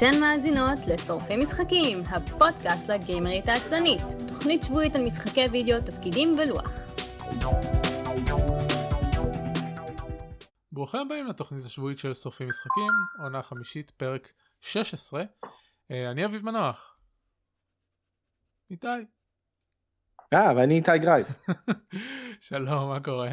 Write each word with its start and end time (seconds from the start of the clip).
אתן 0.00 0.20
מאזינות 0.20 0.78
לשורפי 0.86 1.36
משחקים, 1.36 2.02
הפודקאסט 2.10 2.88
לגיימרית 2.88 3.48
העצלנית, 3.48 4.00
תוכנית 4.28 4.62
שבועית 4.62 4.94
על 4.94 5.04
משחקי 5.04 5.46
וידאו, 5.52 5.80
תפקידים 5.80 6.32
ולוח. 6.38 6.70
ברוכים 10.72 11.00
הבאים 11.00 11.26
לתוכנית 11.26 11.64
השבועית 11.64 11.98
של 11.98 12.14
שורפי 12.14 12.44
משחקים, 12.44 12.92
עונה 13.18 13.42
חמישית, 13.42 13.90
פרק 13.90 14.32
16. 14.60 15.22
אה, 15.90 16.10
אני 16.10 16.24
אביב 16.24 16.44
מנוח. 16.44 16.98
איתי. 18.70 18.88
אה, 20.32 20.56
ואני 20.56 20.74
איתי 20.74 20.98
גרייף. 20.98 21.28
שלום, 22.48 22.88
מה 22.88 23.00
קורה? 23.04 23.30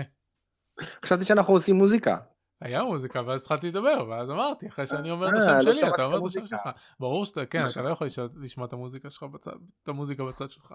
חשבתי 1.05 1.25
שאנחנו 1.25 1.53
עושים 1.53 1.75
מוזיקה. 1.75 2.17
היה 2.61 2.83
מוזיקה 2.83 3.21
ואז 3.25 3.41
התחלתי 3.41 3.67
לדבר 3.67 4.05
ואז 4.09 4.29
אמרתי 4.29 4.67
אחרי 4.67 4.87
שאני 4.87 5.11
אומר 5.11 5.29
את 5.29 5.33
אה, 5.33 5.39
השם 5.39 5.67
לא 5.67 5.73
שלי 5.73 5.87
אתה 5.87 5.95
את 5.95 5.99
אומר 5.99 6.17
את 6.17 6.23
השם. 6.25 6.47
שלך 6.47 6.61
ברור 6.99 7.25
שאתה 7.25 7.45
כן 7.45 7.65
אתה 7.71 7.81
לא. 7.81 7.89
יכול 7.89 8.07
לשמוע- 8.35 8.67
את 8.67 8.73
המוזיקה 8.73 9.09
שלך 9.09 9.23
בצד 9.23 9.51
את 9.83 9.89
המוזיקה 9.89 10.23
בצד 10.23 10.51
שלך 10.51 10.73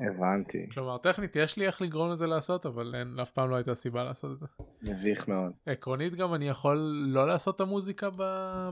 הבנתי. 0.00 0.68
כלומר 0.74 0.98
טכנית 0.98 1.36
יש 1.36 1.56
לי 1.56 1.66
איך 1.66 1.82
לגרום 1.82 2.10
לזה 2.12 2.26
לעשות 2.26 2.66
אבל 2.66 2.94
אין 2.94 3.18
אף 3.22 3.30
פעם 3.30 3.50
לא 3.50 3.56
הייתה 3.56 3.74
סיבה 3.74 4.04
לעשות 4.04 4.32
את 4.32 4.38
זה 4.38 4.46
מביך 4.82 5.28
מאוד. 5.28 5.52
עקרונית 5.66 6.14
גם 6.14 6.34
אני 6.34 6.48
יכול 6.48 6.76
לא 7.06 7.26
לעשות 7.28 7.56
את 7.56 7.60
המוזיקה 7.60 8.08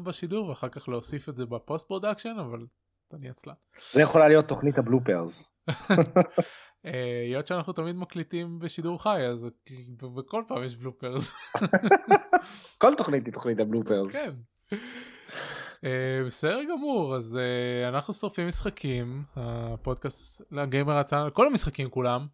בשידור 0.02 0.48
ואחר 0.48 0.68
כך 0.68 0.88
להוסיף 0.88 1.28
את 1.28 1.36
זה 1.36 1.46
ב 1.46 1.54
post 1.54 1.86
production 1.86 2.36
אבל 2.38 2.66
אני 3.14 3.28
עצלן. 3.30 3.54
זה 3.92 4.02
יכולה 4.02 4.28
להיות 4.28 4.48
תוכנית 4.48 4.78
ה 4.78 4.86
bloopers. 4.86 5.54
אה, 6.86 7.22
היות 7.26 7.46
שאנחנו 7.46 7.72
תמיד 7.72 7.96
מקליטים 7.96 8.58
בשידור 8.58 9.02
חי 9.02 9.22
אז 9.26 9.48
בכל 10.14 10.42
פעם 10.48 10.64
יש 10.64 10.76
bloopers. 10.76 11.32
כל 12.78 12.94
תוכנית 12.94 13.26
היא 13.26 13.34
תוכנית 13.34 13.60
ה 13.60 13.65
bloopers. 13.65 14.12
כן. 14.12 14.30
אה, 15.84 16.22
בסדר 16.26 16.60
גמור 16.70 17.16
אז 17.16 17.36
אה, 17.36 17.88
אנחנו 17.88 18.14
שורפים 18.14 18.48
משחקים 18.48 19.22
הפודקאסט 19.36 20.42
לגיימר 20.50 20.96
הצעה 20.96 21.30
כל 21.30 21.46
המשחקים 21.46 21.90
כולם. 21.90 22.26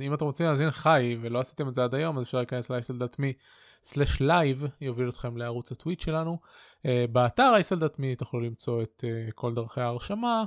אם 0.00 0.14
אתם 0.14 0.24
רוצים 0.24 0.46
להאזין 0.46 0.70
חי 0.70 1.16
ולא 1.20 1.40
עשיתם 1.40 1.68
את 1.68 1.74
זה 1.74 1.84
עד 1.84 1.94
היום 1.94 2.18
אז 2.18 2.24
אפשר 2.24 2.38
להיכנס 2.38 2.70
ל-isl.me 2.70 3.24
slash 3.82 4.20
live 4.20 4.66
יוביל 4.80 5.08
אתכם 5.08 5.36
לערוץ 5.36 5.72
הטוויט 5.72 6.00
שלנו. 6.00 6.38
באתר 6.84 7.52
isl.me 7.60 8.18
תוכלו 8.18 8.40
למצוא 8.40 8.82
את 8.82 9.04
כל 9.34 9.54
דרכי 9.54 9.80
ההרשמה 9.80 10.44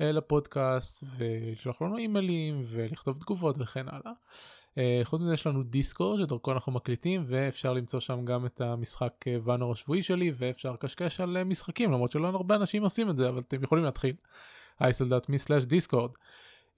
לפודקאסט 0.00 1.04
ולשלוח 1.18 1.82
לנו 1.82 1.96
אימיילים 1.96 2.62
ולכתוב 2.64 3.18
תגובות 3.18 3.56
וכן 3.58 3.88
הלאה. 3.88 4.12
אה, 4.78 5.00
חוץ 5.04 5.20
מזה 5.20 5.34
יש 5.34 5.46
לנו 5.46 5.62
Discord 5.62 6.20
שדרכו 6.20 6.52
אנחנו 6.52 6.72
מקליטים 6.72 7.24
ואפשר 7.26 7.72
למצוא 7.72 8.00
שם 8.00 8.24
גם 8.24 8.46
את 8.46 8.60
המשחק 8.60 9.12
אה, 9.26 9.36
ואנור 9.44 9.72
השבועי 9.72 10.02
שלי 10.02 10.32
ואפשר 10.36 10.72
לקשקש 10.72 11.20
על 11.20 11.36
אה, 11.36 11.44
משחקים 11.44 11.92
למרות 11.92 12.10
שלא 12.10 12.26
הרבה 12.26 12.54
אנשים 12.54 12.82
עושים 12.82 13.10
את 13.10 13.16
זה 13.16 13.28
אבל 13.28 13.42
אתם 13.48 13.62
יכולים 13.62 13.84
להתחיל. 13.84 14.14
isl.me/discord. 14.82 16.12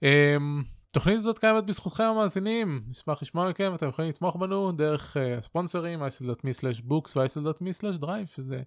אמ, 0.03 0.63
תוכנית 0.91 1.15
הזאת 1.15 1.39
קיימת 1.39 1.65
בזכותכם 1.65 2.03
המאזינים 2.03 2.83
נשמח 2.87 3.21
לשמוע 3.21 3.49
מכם 3.49 3.75
אתם 3.75 3.87
יכולים 3.87 4.09
לתמוך 4.09 4.35
בנו 4.35 4.71
דרך 4.71 5.17
אה, 5.17 5.37
הספונסרים 5.37 6.03
isl.me/books 6.03 7.11
ו-isl.me/drive 7.15 8.27
שזה 8.27 8.61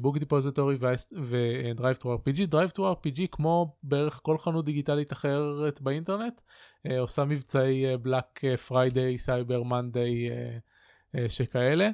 בוק 0.00 0.18
דיפוזיטורי 0.18 0.76
ודרייב 1.22 1.96
טו 1.96 2.16
RPG 2.16 2.46
דרייב 2.46 2.70
טו 2.70 2.92
RPG 2.92 3.20
כמו 3.32 3.76
בערך 3.82 4.20
כל 4.22 4.38
חנות 4.38 4.64
דיגיטלית 4.64 5.12
אחרת 5.12 5.80
באינטרנט 5.80 6.40
אה, 6.86 7.00
עושה 7.00 7.24
מבצעי 7.24 7.84
Friday 8.68 9.18
Cyber 9.18 9.62
Monday 9.62 10.30
אה, 11.14 11.28
שכאלה. 11.28 11.90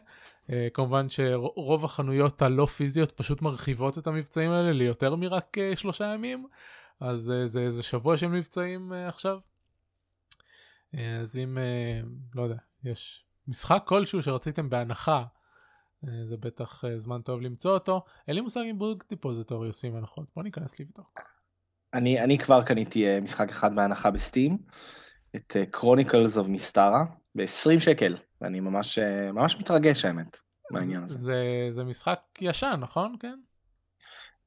אה, 0.50 0.69
כמובן 0.75 1.08
שרוב 1.08 1.84
החנויות 1.84 2.42
הלא 2.42 2.66
פיזיות 2.66 3.12
פשוט 3.12 3.42
מרחיבות 3.42 3.98
את 3.98 4.06
המבצעים 4.06 4.50
האלה 4.50 4.72
ליותר 4.72 5.16
מרק 5.16 5.58
אה, 5.58 5.77
שלושה 5.77 6.05
ימים 6.05 6.47
אז 7.00 7.31
אה, 7.31 7.47
זה 7.47 7.61
איזה 7.61 7.83
שבוע 7.83 8.16
של 8.16 8.27
מבצעים 8.27 8.93
אה, 8.93 9.09
עכשיו. 9.09 9.38
אה, 10.95 11.17
אז 11.17 11.37
אם 11.37 11.59
אה, 11.59 12.01
לא 12.34 12.43
יודע 12.43 12.56
יש 12.84 13.25
משחק 13.49 13.83
כלשהו 13.87 14.23
שרציתם 14.23 14.71
בהנחה 14.71 15.25
אה, 16.05 16.27
זה 16.27 16.37
בטח 16.37 16.84
זמן 16.97 17.23
טוב 17.23 17.41
למצוא 17.41 17.75
אותו 17.75 18.05
אין 18.28 18.37
לי 18.37 18.41
מושג 18.41 18.62
אם 18.71 18.78
Book 18.78 19.05
Depository 19.09 19.66
עושים 19.67 19.97
הנחות 19.97 20.27
בוא 20.37 20.43
ניכנס 20.43 20.81
לבדוק. 20.81 21.21
אני 21.95 22.21
אני 22.21 22.39
כבר 22.39 22.62
קניתי 22.62 23.21
משחק 23.21 23.50
אחד 23.50 23.75
בהנחה 23.75 24.11
ב 24.11 24.17
Steam. 24.17 24.59
את 25.37 25.56
Chronicles 25.71 26.38
of 26.38 26.49
Mystara 26.49 27.05
ב-20 27.34 27.81
שקל. 27.81 28.17
ואני 28.41 28.61
ממש 28.61 28.99
ממש 29.33 29.56
מתרגש 29.56 30.05
האמת 30.05 30.37
מהעניין 30.71 31.03
הזה. 31.03 31.19
זה, 31.19 31.69
זה 31.75 31.84
משחק 31.84 32.21
ישן 32.41 32.77
נכון 32.81 33.17
כן? 33.21 33.41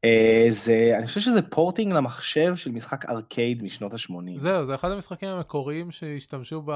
אה, 0.06 0.46
זה 0.50 0.92
אני 0.98 1.08
חושב 1.08 1.20
שזה 1.20 1.42
porting 1.42 1.94
למחשב 1.94 2.56
של 2.56 2.72
משחק 2.72 3.06
ארקייד 3.06 3.64
משנות 3.64 3.94
ה-80. 3.94 4.36
זהו 4.36 4.66
זה 4.66 4.76
אחד 4.76 4.92
המשחקים 4.92 5.30
המקוריים 5.30 5.92
שהשתמשו 5.92 6.62
ב... 6.66 6.72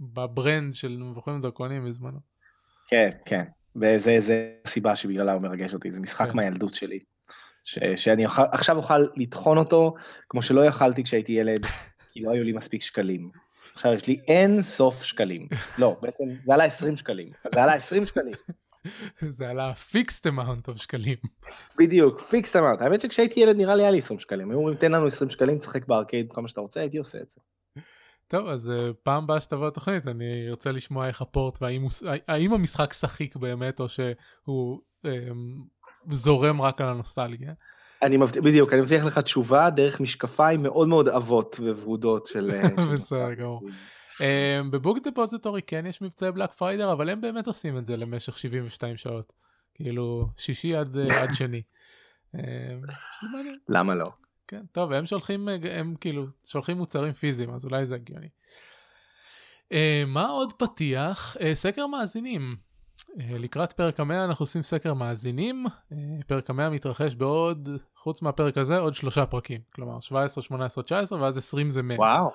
ב 0.00 0.12
brand 0.12 0.74
של 0.74 0.96
מבוכים 0.96 1.38
ודרקונים 1.38 1.88
בזמנו. 1.88 2.18
כן, 2.88 3.10
כן. 3.24 3.44
וזה 3.76 4.16
זה 4.18 4.50
הסיבה 4.64 4.96
שבגללה 4.96 5.32
הוא 5.32 5.42
מרגש 5.42 5.74
אותי, 5.74 5.90
זה 5.90 6.00
משחק 6.00 6.30
כן. 6.30 6.36
מהילדות 6.36 6.74
שלי. 6.74 6.98
ש, 7.64 7.78
שאני 7.96 8.24
אוכל, 8.24 8.42
עכשיו 8.52 8.76
אוכל 8.76 9.06
לטחון 9.16 9.58
אותו 9.58 9.94
כמו 10.28 10.42
שלא 10.42 10.64
יכלתי 10.64 11.04
כשהייתי 11.04 11.32
ילד, 11.32 11.66
כי 12.12 12.20
לא 12.20 12.30
היו 12.30 12.44
לי 12.44 12.52
מספיק 12.52 12.82
שקלים. 12.82 13.30
עכשיו 13.74 13.92
יש 13.92 14.06
לי 14.06 14.20
אין 14.28 14.62
סוף 14.62 15.02
שקלים. 15.02 15.48
לא, 15.78 15.96
בעצם 16.02 16.24
זה 16.44 16.54
עלה 16.54 16.64
20 16.64 16.96
שקלים. 16.96 17.30
זה 17.48 17.62
עלה 17.62 17.74
20 17.74 18.06
שקלים. 18.06 18.34
זה 19.30 19.48
עלה 19.48 19.74
fixed 19.74 20.26
amount 20.26 20.68
of 20.68 20.76
שקלים. 20.76 21.16
בדיוק, 21.78 22.20
fixed 22.20 22.56
amount. 22.56 22.80
האמת 22.80 23.00
שכשהייתי 23.00 23.40
ילד 23.40 23.56
נראה 23.56 23.74
לי 23.74 23.82
היה 23.82 23.90
לי 23.90 23.98
20 23.98 24.20
שקלים. 24.20 24.50
היו 24.50 24.58
אומרים 24.58 24.76
תן 24.76 24.92
לנו 24.92 25.06
20 25.06 25.30
שקלים, 25.30 25.58
תשחק 25.58 25.86
בארקייד 25.86 26.32
כמה 26.32 26.48
שאתה 26.48 26.60
רוצה, 26.60 26.80
הייתי 26.80 26.98
עושה 26.98 27.18
את 27.18 27.30
זה. 27.30 27.40
טוב 28.28 28.48
אז 28.48 28.70
אה, 28.70 28.90
פעם 29.02 29.24
הבאה 29.24 29.40
שתבוא 29.40 29.68
התוכנית 29.68 30.06
אני 30.06 30.48
ארצה 30.50 30.72
לשמוע 30.72 31.08
איך 31.08 31.22
ה 31.22 31.29
port 31.29 31.58
והאם 31.62 32.52
המשחק 32.52 32.92
שחיק 32.92 33.36
באמת 33.36 33.80
או 33.80 33.88
שהוא 33.88 34.80
אה, 35.06 35.10
זורם 36.10 36.62
רק 36.62 36.80
על 36.80 36.88
הנוסטלגיה. 36.88 37.52
אני 38.02 38.16
מבטיח, 38.16 38.42
בדיוק, 38.44 38.72
אני 38.72 38.80
מבטיח 38.80 39.04
לך 39.04 39.18
תשובה 39.18 39.70
דרך 39.70 40.00
משקפיים 40.00 40.62
מאוד 40.62 40.88
מאוד 40.88 41.08
עבות 41.08 41.60
וורודות 41.60 42.26
של... 42.26 42.50
אה, 42.54 42.68
של 42.82 42.92
בסדר 42.94 43.34
גמור. 43.34 43.60
אה, 44.20 44.60
ב 44.70 44.76
Book 44.76 44.98
Depository 45.04 45.62
כן 45.62 45.86
יש 45.86 46.02
מבצעי 46.02 46.32
Black 46.32 46.52
Friday 46.52 46.92
אבל 46.92 47.10
הם 47.10 47.20
באמת 47.20 47.46
עושים 47.46 47.78
את 47.78 47.86
זה 47.86 47.96
למשך 47.96 48.38
72 48.38 48.96
שעות. 48.96 49.32
כאילו 49.74 50.28
שישי 50.36 50.76
עד, 50.76 50.96
אה, 50.96 51.22
עד 51.22 51.28
שני. 51.34 51.62
מעניין. 53.32 53.58
למה 53.68 53.94
לא? 53.94 54.06
כן, 54.48 54.62
טוב, 54.72 54.92
הם 54.92 55.06
שולחים, 55.06 55.48
הם 55.70 55.94
כאילו, 56.00 56.26
שולחים 56.44 56.76
מוצרים 56.76 57.12
פיזיים, 57.12 57.50
אז 57.50 57.64
אולי 57.64 57.86
זה 57.86 57.94
הגיוני. 57.94 58.28
אה, 59.72 59.76
מה 60.06 60.26
עוד 60.26 60.52
פתיח? 60.52 61.36
אה, 61.36 61.40
סקר 61.54 61.86
מאזינים. 61.86 62.56
אה, 63.00 63.12
לקראת 63.30 63.72
פרק 63.72 64.00
המאה 64.00 64.24
אנחנו 64.24 64.42
עושים 64.42 64.62
סקר 64.62 64.94
מאזינים. 64.94 65.66
אה, 65.66 65.94
פרק 66.26 66.50
המאה 66.50 66.70
מתרחש 66.70 67.14
בעוד, 67.14 67.68
חוץ 67.96 68.22
מהפרק 68.22 68.58
הזה, 68.58 68.78
עוד 68.78 68.94
שלושה 68.94 69.26
פרקים. 69.26 69.60
כלומר, 69.74 70.00
17, 70.00 70.44
18, 70.44 70.84
19, 70.84 71.22
ואז 71.22 71.38
20 71.38 71.70
זה 71.70 71.82
100. 71.82 71.98
וואו. 71.98 72.30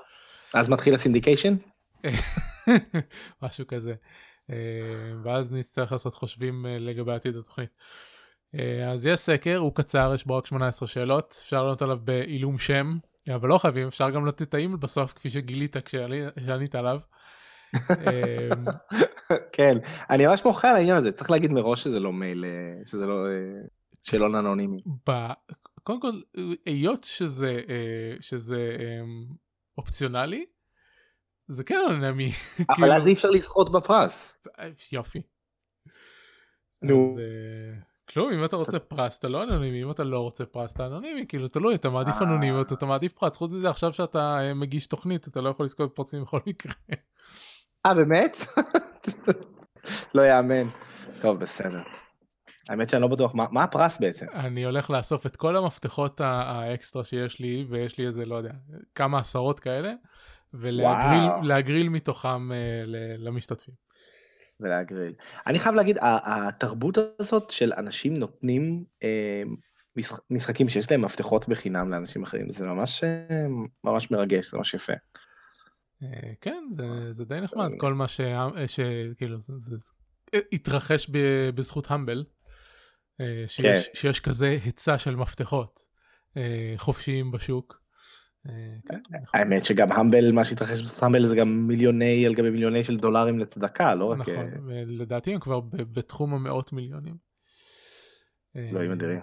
אז 0.54 0.70
מתחיל 0.70 0.96
ה 0.96 1.00
syndication? 1.00 1.56
משהו 3.44 3.68
כזה. 3.68 3.94
אה, 4.50 5.14
ואז 5.24 5.54
נצטרך 5.54 5.92
לעשות 5.92 6.16
חושבים 6.16 6.66
אה, 6.66 6.78
לגבי 6.80 7.12
עתיד 7.12 7.36
התוכנית. 7.36 7.70
אה, 8.56 8.92
אז 8.92 9.06
יש 9.06 9.20
סקר, 9.20 9.58
הוא 9.58 9.76
קצר, 9.76 10.12
יש 10.16 10.26
בו 10.26 10.38
רק 10.38 10.46
18 10.46 10.88
שאלות, 10.88 11.40
אפשר 11.44 11.64
לענות 11.64 11.82
עליו 11.82 11.98
בעילום 12.04 12.58
שם, 12.58 12.98
אבל 13.36 13.50
לא 13.50 13.58
חייבים, 13.58 13.88
אפשר 13.88 14.10
גם 14.10 14.26
לתת 14.26 14.42
את 14.42 14.54
האימייל 14.54 14.78
בסוף, 14.78 15.14
כפי 15.14 15.30
שגילית 15.30 15.78
כשענית 15.78 16.76
עליו. 16.76 17.00
כן, 19.54 19.78
אני 20.10 20.28
ממש 20.28 20.46
מוחה 20.46 20.70
על 20.70 20.76
העניין 20.76 20.98
הזה, 20.98 21.12
צריך 21.12 21.32
להגיד 21.32 21.52
מראש 21.52 21.84
שזה 21.84 22.00
לא 22.00 22.14
מייל, 22.14 22.46
שזה 22.86 23.06
לא 23.06 23.26
שאלון 24.02 24.36
אנונימי. 24.36 24.78
קודם 25.84 26.02
כל, 26.02 26.22
היות 26.66 27.04
שזה, 27.04 27.62
שזה 28.20 28.78
אופציונלי, 29.78 30.46
זה 31.48 31.64
כן 31.64 31.80
אנונימי. 31.90 32.30
אבל 32.60 32.76
כאילו- 32.76 32.98
אז 32.98 33.08
אי 33.08 33.14
אפשר 33.14 33.30
לזכות 33.30 33.72
בפרס. 33.72 34.38
יופי. 34.92 35.22
נו. 36.82 37.18
אה, 37.20 37.74
כלום 38.10 38.34
אם 38.34 38.46
אתה 38.46 38.56
רוצה 38.56 38.80
פרס 38.80 39.18
אתה 39.18 39.28
לא 39.28 39.44
אנונימי 39.44 39.84
אם 39.84 39.92
אתה 39.92 40.04
לא 40.04 40.20
רוצה 40.20 40.46
פרס 40.46 40.74
אתה 40.74 40.86
אנונימי 40.88 41.26
כאילו 41.28 41.48
תלוי 41.48 41.76
אתה 41.76 41.90
מעדיף 41.90 42.16
אה. 42.16 42.24
אנונימיות 42.28 42.74
אתה 42.74 42.86
מעדיף 42.86 43.14
פרס 43.14 43.38
חוץ 43.38 43.52
מזה 43.52 43.70
עכשיו 43.70 43.94
שאתה 43.94 44.38
אה, 44.40 44.54
מגיש 44.54 44.88
תוכנית 44.88 45.28
אתה 45.28 45.42
לא 45.42 45.50
יכול 45.50 45.66
לזכות 45.66 45.92
בפרסים 45.92 46.22
בכל 46.22 46.40
מקרה. 46.48 46.74
אה, 47.86 47.94
באמת? 47.94 48.38
לא 50.16 50.22
יאמן. 50.22 50.68
טוב, 51.22 51.40
בסדר. 51.40 51.82
האמת 52.70 52.90
שאני 52.90 53.02
לא 53.02 53.08
בטוח, 53.08 53.36
מה 53.36 53.46
מה 53.52 53.64
הפרס 53.64 54.00
בעצם? 54.00 54.26
אני 54.34 54.66
הולך 54.66 54.90
לאסוף 54.90 55.26
את 55.26 55.36
כל 55.36 55.56
המפתחות 55.56 56.22
האקסטרה 56.22 57.04
שיש 57.04 57.40
לי 57.40 57.66
ויש 57.70 57.98
לי 57.98 58.06
איזה 58.06 58.26
לא 58.26 58.36
יודע 58.36 58.52
כמה 58.96 59.20
עשרות 59.20 59.60
כאלה 59.60 59.94
ולהגריל 60.54 61.90
מתוכם 61.90 62.52
אה, 62.52 62.84
למשתתפים. 63.18 63.74
ולהגריל. 64.60 65.14
אני 65.48 65.60
חייב 65.60 65.76
להגיד, 65.76 65.98
התרבות 66.02 66.98
הזאת 67.20 67.50
של 67.50 67.74
אנשים 67.78 68.18
נותנים 68.18 68.84
אה, 69.04 69.44
משחקים 70.30 70.70
שיש 70.70 70.92
להם 70.92 71.02
מפתחות 71.02 71.50
בחינם 71.50 71.92
לאנשים 71.92 72.24
אחרים, 72.24 72.50
זה 72.50 72.68
ממש, 72.68 73.04
אה, 73.04 73.46
ממש 73.84 74.12
מרגש, 74.12 74.52
זה 74.52 74.58
ממש 74.58 74.74
יפה. 74.74 74.94
כן, 76.42 76.64
זה, 76.76 77.14
זה 77.14 77.26
די 77.26 77.42
נחמד, 77.42 77.70
כל 77.78 77.94
מה 77.94 78.08
ש... 78.08 78.22
שכאילו, 78.68 79.40
זה, 79.40 79.54
זה 79.58 79.76
התרחש 80.52 81.10
בזכות 81.56 81.92
המבל, 81.92 82.24
שיש, 83.48 83.88
כן. 83.88 83.94
שיש 83.94 84.20
כזה 84.20 84.58
היצע 84.64 84.98
של 84.98 85.16
מפתחות 85.16 85.86
חופשיים 86.78 87.32
בשוק. 87.32 87.81
אה, 88.50 88.54
כן. 88.88 89.00
האמת 89.34 89.66
שגם 89.66 89.92
המבל, 89.92 90.32
מה 90.32 90.46
שהתרחש 90.46 90.82
בזכות 90.82 91.04
המבל 91.04 91.28
זה 91.28 91.36
גם 91.36 91.68
מיליוני 91.68 92.26
על 92.26 92.34
גבי 92.34 92.50
מיליוני 92.50 92.84
של 92.84 92.98
דולרים 92.98 93.40
לצדקה, 93.40 93.96
לא 93.96 94.06
רק... 94.06 94.18
נכון, 94.18 94.36
אה, 94.36 94.84
לדעתי 94.88 95.34
הם 95.34 95.40
כבר 95.40 95.60
בתחום 95.74 96.34
המאות 96.34 96.74
מיליונים. 96.74 97.16
אלוהים 98.56 98.90
אה, 98.90 98.96
אדירים. 98.96 99.20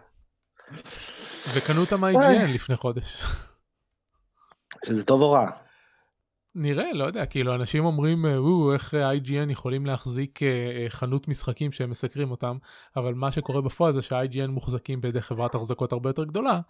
וקנו 1.55 1.81
אותם 1.81 2.05
IGN 2.05 2.47
לפני 2.55 2.76
חודש. 2.76 3.23
שזה 4.87 5.05
טוב 5.05 5.23
או 5.23 5.31
רע? 5.31 5.50
נראה, 6.55 6.93
לא 6.93 7.05
יודע, 7.05 7.26
כאילו 7.26 7.55
אנשים 7.55 7.85
אומרים, 7.85 8.25
וואו, 8.25 8.73
איך 8.73 8.94
IGN 8.94 9.53
יכולים 9.53 9.87
להחזיק 9.87 10.41
חנות 10.88 11.29
משחקים 11.29 11.73
שהם 11.73 11.91
מסקרים 11.91 12.31
אותם, 12.31 12.56
אבל 12.97 13.15
מה 13.15 13.32
שקורה 13.32 13.61
בפועל 13.61 13.93
זה 13.93 14.03
שה-IGN 14.03 14.47
מוחזקים 14.47 15.00
בידי 15.00 15.20
חברת 15.20 15.55
החזקות 15.55 15.93
הרבה 15.93 16.11
יותר 16.11 16.25
גדולה, 16.25 16.61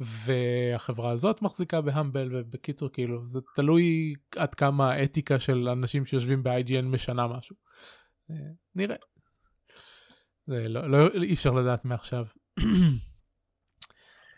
והחברה 0.00 1.10
הזאת 1.10 1.42
מחזיקה 1.42 1.80
בהמבל 1.80 2.28
ובקיצור 2.32 2.88
כאילו 2.92 3.28
זה 3.28 3.38
תלוי 3.56 4.14
עד 4.36 4.54
כמה 4.54 4.92
האתיקה 4.92 5.38
של 5.40 5.68
אנשים 5.68 6.06
שיושבים 6.06 6.42
ב-IGN 6.42 6.82
משנה 6.82 7.26
משהו. 7.26 7.56
אה, 8.30 8.36
נראה. 8.74 8.96
זה 10.46 10.68
לא, 10.68 10.90
לא 10.90 11.08
אי 11.22 11.34
אפשר 11.34 11.50
לדעת 11.50 11.84
מעכשיו. 11.84 12.26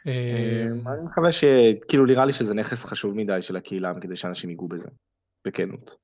אה, 0.06 0.62
אני 0.62 1.04
מקווה 1.04 1.32
שכאילו 1.32 2.06
נראה 2.06 2.24
לי 2.24 2.32
שזה 2.32 2.54
נכס 2.54 2.84
חשוב 2.84 3.16
מדי 3.16 3.42
של 3.42 3.56
הקהילה 3.56 4.00
כדי 4.00 4.16
שאנשים 4.16 4.50
ייגעו 4.50 4.68
בזה 4.68 4.88
בכנות. 5.44 5.96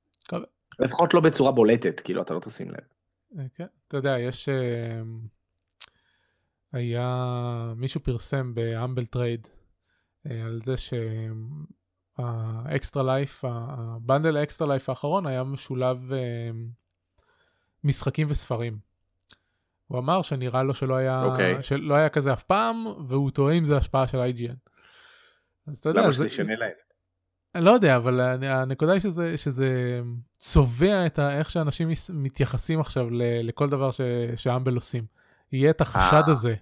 לפחות 0.79 1.13
לא 1.13 1.19
בצורה 1.19 1.51
בולטת 1.51 1.99
כאילו 1.99 2.21
אתה 2.21 2.33
לא 2.33 2.39
תשים 2.39 2.69
לב. 2.69 2.77
אה, 3.39 3.45
כן, 3.55 3.65
אתה 3.87 3.97
יודע 3.97 4.19
יש 4.19 4.49
היה, 6.73 7.73
מישהו 7.75 8.03
פרסם 8.03 8.53
ב 8.53 8.60
Humble 8.60 9.05
Trade 9.05 9.47
אה, 10.31 10.43
על 10.45 10.59
זה 10.61 10.73
שה 12.17 12.49
Extra 12.49 13.03
Life, 13.03 13.43
ה 13.47 13.60
bundle 13.60 14.37
ה 14.37 14.42
Extra 14.42 14.67
Life 14.67 14.89
האחרון 14.89 15.25
היה 15.25 15.43
משולב 15.43 16.13
אה, 16.13 16.49
משחקים 17.83 18.27
וספרים. 18.29 18.77
הוא 19.87 19.99
אמר 19.99 20.21
שנראה 20.21 20.63
לו 20.63 20.73
שלא 20.73 20.95
היה, 20.95 21.23
okay. 21.23 21.25
אוקיי. 21.25 21.63
שלא 21.63 21.95
היה 21.95 22.09
כזה 22.09 22.33
אף 22.33 22.43
פעם, 22.43 22.85
והוא 23.07 23.31
טועה 23.31 23.53
אם 23.53 23.65
זה 23.65 23.77
השפעה 23.77 24.07
של 24.07 24.17
IGN. 24.17 24.69
אז 25.67 25.77
אתה 25.77 25.89
יודע, 25.89 26.01
למה 26.01 26.13
שזה 26.13 26.27
ישנה 26.27 26.55
להם? 26.55 26.71
אני 27.55 27.65
לא 27.65 27.71
יודע, 27.71 27.97
אבל 27.97 28.19
הנקודה 28.43 28.91
היא 28.91 29.01
שזה, 29.01 29.37
שזה 29.37 30.01
צובע 30.37 31.05
את 31.05 31.19
ה, 31.19 31.37
איך 31.37 31.49
שאנשים 31.49 31.89
מתייחסים 32.13 32.79
עכשיו 32.79 33.07
לכל 33.43 33.69
דבר 33.69 33.91
ש, 33.91 34.01
שאמבל 34.35 34.75
עושים. 34.75 35.05
יהיה 35.53 35.69
את 35.69 35.81
החשד 35.81 36.23
אה. 36.27 36.31
הזה 36.31 36.55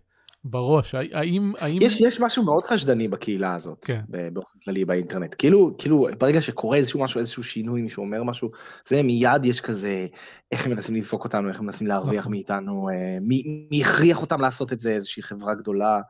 בראש, 0.44 0.96
האם... 0.96 1.54
האם... 1.60 1.78
יש, 1.82 2.02
יש 2.02 2.20
משהו 2.20 2.44
מאוד 2.44 2.64
חשדני 2.64 3.08
בקהילה 3.08 3.56
הזאת, 3.56 3.86
כן. 3.86 4.02
באופן 4.34 4.60
כללי 4.60 4.86
באינטרנט. 4.86 5.36
כאילו, 5.38 5.76
כאילו, 5.78 6.06
ברגע 6.20 6.42
שקורה 6.42 6.78
איזשהו 6.78 7.00
משהו, 7.00 7.20
איזשהו 7.20 7.44
שינוי, 7.44 7.82
מישהו 7.82 8.04
אומר 8.04 8.24
משהו, 8.24 8.52
זה 8.88 9.04
מיד 9.04 9.46
יש 9.46 9.62
כזה, 9.62 10.08
איך 10.52 10.66
הם 10.66 10.72
מנסים 10.72 10.96
לדפוק 10.96 11.24
אותנו, 11.24 11.50
איך 11.50 11.60
הם 11.60 11.66
מנסים 11.66 11.88
להרוויח 11.88 12.20
נכון. 12.20 12.32
מאיתנו, 12.32 12.90
אה, 12.90 13.18
מי, 13.22 13.68
מי 13.72 13.82
הכריח 13.82 14.22
אותם 14.22 14.42
לעשות 14.42 14.74
את 14.74 14.80
זה, 14.80 14.92
איזושהי 14.92 15.24
חברה 15.24 15.56
גדולה, 15.56 16.02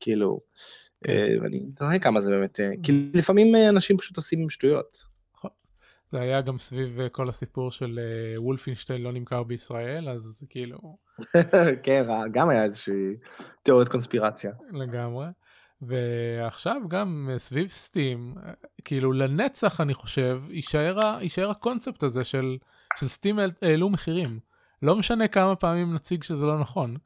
כאילו, 0.00 0.38
כן. 1.04 1.12
אה, 1.12 1.42
ואני 1.42 1.62
תראה 1.76 1.98
כמה 1.98 2.20
זה 2.20 2.30
באמת, 2.30 2.60
אה, 2.60 2.70
כי 2.82 3.10
לפעמים 3.14 3.54
אה, 3.54 3.68
אנשים 3.68 3.96
פשוט 3.96 4.16
עושים 4.16 4.50
שטויות. 4.50 5.13
זה 6.14 6.20
היה 6.20 6.40
גם 6.40 6.58
סביב 6.58 6.98
uh, 7.00 7.08
כל 7.08 7.28
הסיפור 7.28 7.70
של 7.70 7.98
uh, 7.98 8.40
וולפינשטיין 8.40 9.02
לא 9.02 9.12
נמכר 9.12 9.42
בישראל, 9.42 10.08
אז 10.08 10.46
כאילו... 10.48 10.96
כן, 11.84 12.06
גם 12.32 12.50
היה 12.50 12.62
איזושהי 12.62 13.16
תיאוריית 13.62 13.88
קונספירציה. 13.88 14.52
לגמרי. 14.72 15.26
ועכשיו 15.82 16.76
גם 16.88 17.30
סביב 17.38 17.68
סטים, 17.68 18.34
כאילו 18.84 19.12
לנצח 19.12 19.80
אני 19.80 19.94
חושב, 19.94 20.42
יישאר, 20.50 20.98
יישאר 21.20 21.50
הקונספט 21.50 22.02
הזה 22.02 22.24
של, 22.24 22.56
של 22.96 23.08
Steam 23.08 23.38
העלו 23.62 23.90
מחירים. 23.90 24.38
לא 24.82 24.96
משנה 24.96 25.28
כמה 25.28 25.56
פעמים 25.56 25.94
נציג 25.94 26.22
שזה 26.22 26.46
לא 26.46 26.58
נכון. 26.58 26.96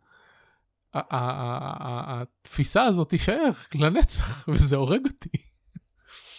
התפיסה 0.94 2.82
הזאת 2.82 3.08
תישאר 3.08 3.50
לנצח, 3.75 4.44
וזה 4.52 4.76
הורג 4.76 5.00
אותי. 5.06 5.48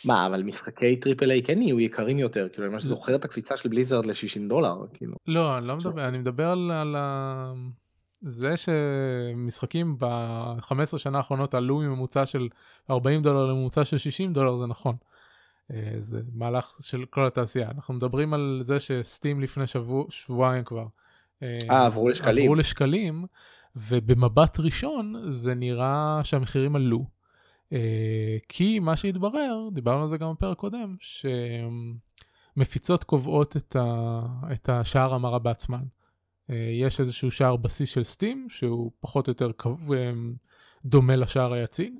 מה, 0.05 0.27
אבל 0.27 0.43
משחקי 0.43 0.95
triple 0.95 1.31
A 1.31 1.43
כן 1.43 1.61
יהיו 1.61 1.79
יקרים 1.79 2.19
יותר, 2.19 2.47
כאילו 2.49 2.65
אני 2.67 2.73
ממש 2.73 2.83
זוכר 2.83 3.15
את 3.15 3.25
הקפיצה 3.25 3.57
של 3.57 3.69
Blizzard 3.69 4.05
ל-60 4.05 4.49
דולר, 4.49 4.75
כאילו. 4.93 5.15
לא, 5.27 5.57
אני 5.57 5.67
לא 5.67 5.75
מדבר, 5.75 6.07
אני 6.07 6.17
מדבר 6.17 6.47
על, 6.47 6.71
על 6.71 6.95
ה... 6.95 7.53
זה 8.21 8.53
שמשחקים 8.57 9.95
ב-15 9.99 10.97
שנה 10.97 11.17
האחרונות 11.17 11.53
עלו 11.53 11.77
מממוצע 11.77 12.25
של 12.25 12.47
40 12.89 13.21
דולר 13.21 13.45
לממוצע 13.45 13.85
של 13.85 13.97
60 13.97 14.33
דולר, 14.33 14.57
זה 14.57 14.65
נכון. 14.65 14.95
אה, 15.73 15.91
זה 15.97 16.21
מהלך 16.33 16.75
של 16.81 17.05
כל 17.09 17.25
התעשייה. 17.27 17.71
אנחנו 17.75 17.93
מדברים 17.93 18.33
על 18.33 18.59
זה 18.61 18.79
שסטים 18.79 19.41
לפני 19.41 19.67
שבוע, 19.67 20.05
שבועיים 20.09 20.63
כבר. 20.63 20.85
אה, 21.43 21.57
אה 21.69 21.85
עברו 21.85 22.09
לשקלים. 22.09 22.43
עברו 22.43 22.55
לשקלים, 22.55 23.25
ובמבט 23.75 24.59
ראשון 24.59 25.15
זה 25.27 25.53
נראה 25.53 26.19
שהמחירים 26.23 26.75
עלו. 26.75 27.18
אה, 27.73 28.37
כי 28.49 28.79
מה 28.79 28.95
שהתברר, 28.95 29.69
דיברנו 29.73 30.01
על 30.01 30.07
זה 30.07 30.17
גם 30.17 30.33
בפרק 30.33 30.57
קודם, 30.57 30.95
שמפיצות 32.55 33.03
קובעות 33.03 33.57
את, 33.57 33.75
ה, 33.75 34.21
את 34.53 34.69
השער 34.69 35.13
המרה 35.13 35.39
בעצמן. 35.39 35.83
אה, 36.49 36.69
יש 36.81 36.99
איזשהו 36.99 37.31
שער 37.31 37.55
בסיס 37.55 37.89
של 37.89 38.03
סטים, 38.03 38.47
שהוא 38.49 38.91
פחות 38.99 39.27
או 39.27 39.31
יותר 39.31 39.51
אה, 39.93 40.11
דומה 40.85 41.15
לשער 41.15 41.53
היציג, 41.53 41.93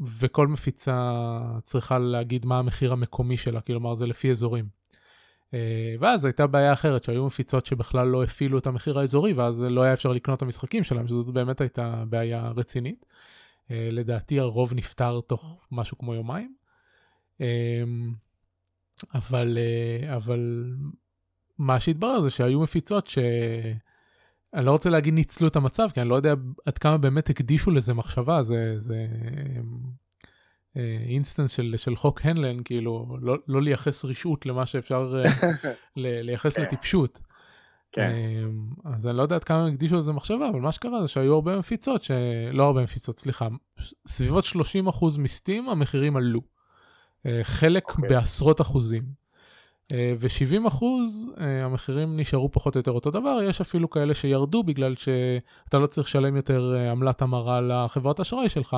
וכל 0.00 0.48
מפיצה 0.48 1.12
צריכה 1.62 1.98
להגיד 1.98 2.46
מה 2.46 2.58
המחיר 2.58 2.92
המקומי 2.92 3.36
שלה, 3.36 3.60
כלומר 3.60 3.94
זה 3.94 4.06
לפי 4.06 4.30
אזורים. 4.30 4.68
ואז 6.00 6.24
הייתה 6.24 6.46
בעיה 6.46 6.72
אחרת, 6.72 7.04
שהיו 7.04 7.26
מפיצות 7.26 7.66
שבכלל 7.66 8.08
לא 8.08 8.22
הפעילו 8.22 8.58
את 8.58 8.66
המחיר 8.66 8.98
האזורי, 8.98 9.32
ואז 9.32 9.62
לא 9.62 9.82
היה 9.82 9.92
אפשר 9.92 10.12
לקנות 10.12 10.36
את 10.36 10.42
המשחקים 10.42 10.84
שלהם, 10.84 11.08
שזאת 11.08 11.26
באמת 11.26 11.60
הייתה 11.60 12.04
בעיה 12.08 12.48
רצינית. 12.56 13.06
אה, 13.70 13.88
לדעתי 13.92 14.40
הרוב 14.40 14.74
נפטר 14.74 15.20
תוך 15.26 15.66
משהו 15.72 15.98
כמו 15.98 16.14
יומיים. 16.14 16.54
אמ, 17.40 18.14
אבל, 19.14 19.58
אה, 19.58 20.16
אבל 20.16 20.72
מה 21.58 21.80
שהתברר 21.80 22.20
זה 22.20 22.30
שהיו 22.30 22.60
מפיצות 22.60 23.06
ש... 23.06 23.18
אני 24.54 24.66
לא 24.66 24.70
רוצה 24.70 24.90
להגיד 24.90 25.14
ניצלו 25.14 25.48
את 25.48 25.56
המצב, 25.56 25.88
כי 25.94 26.00
אני 26.00 26.08
לא 26.08 26.14
יודע 26.14 26.34
עד 26.66 26.78
כמה 26.78 26.98
באמת 26.98 27.30
הקדישו 27.30 27.70
לזה 27.70 27.94
מחשבה, 27.94 28.42
זה, 28.42 28.74
זה 28.76 29.06
instance 30.76 31.50
אה, 31.50 31.56
של, 31.56 31.74
של 31.76 31.96
חוק 31.96 32.20
הנלן, 32.24 32.62
כאילו, 32.64 33.16
לא, 33.20 33.36
לא 33.48 33.62
לייחס 33.62 34.04
רשעות 34.04 34.46
למה 34.46 34.66
שאפשר 34.66 35.14
לייחס. 35.96 36.58
לטיפשות. 36.58 37.20
כן. 37.92 38.10
אמ, 38.10 38.66
אז 38.84 39.06
אני 39.06 39.16
לא 39.16 39.22
יודע 39.22 39.36
עד 39.36 39.44
כמה 39.44 39.62
הם 39.62 39.72
הקדישו 39.72 39.96
לזה 39.96 40.12
מחשבה, 40.12 40.48
אבל 40.48 40.60
מה 40.60 40.72
שקרה 40.72 41.02
זה 41.02 41.08
שהיו 41.08 41.34
הרבה 41.34 41.58
מפיצות, 41.58 42.06
לא 42.52 42.64
הרבה 42.64 42.82
מפיצות, 42.82 43.18
סליחה, 43.18 43.48
סביבות 44.06 44.44
30% 44.44 45.18
מ 45.18 45.26
Steam 45.26 45.68
המחירים 45.68 46.16
עלו. 46.16 46.40
אה, 47.26 47.40
חלק 47.42 47.88
okay. 47.88 47.92
אוקיי. 47.92 48.08
בעשרות 48.08 48.60
אחוזים. 48.60 49.02
אה, 49.92 50.12
ו-70% 50.18 50.84
אה, 51.40 51.64
המחירים 51.64 52.16
נשארו 52.16 52.52
פחות 52.52 52.74
או 52.74 52.78
יותר 52.78 52.90
אותו 52.90 53.10
דבר, 53.10 53.38
יש 53.42 53.60
אפילו 53.60 53.90
כאלה 53.90 54.14
שירדו 54.14 54.62
בגלל 54.62 54.94
שאתה 54.94 55.78
לא 55.78 55.86
צריך 55.86 56.06
לשלם 56.06 56.36
יותר 56.36 56.74
עמלת 56.90 57.22
המרה 57.22 57.60
לחברת 57.60 58.20
אשראי 58.20 58.48
שלך, 58.48 58.76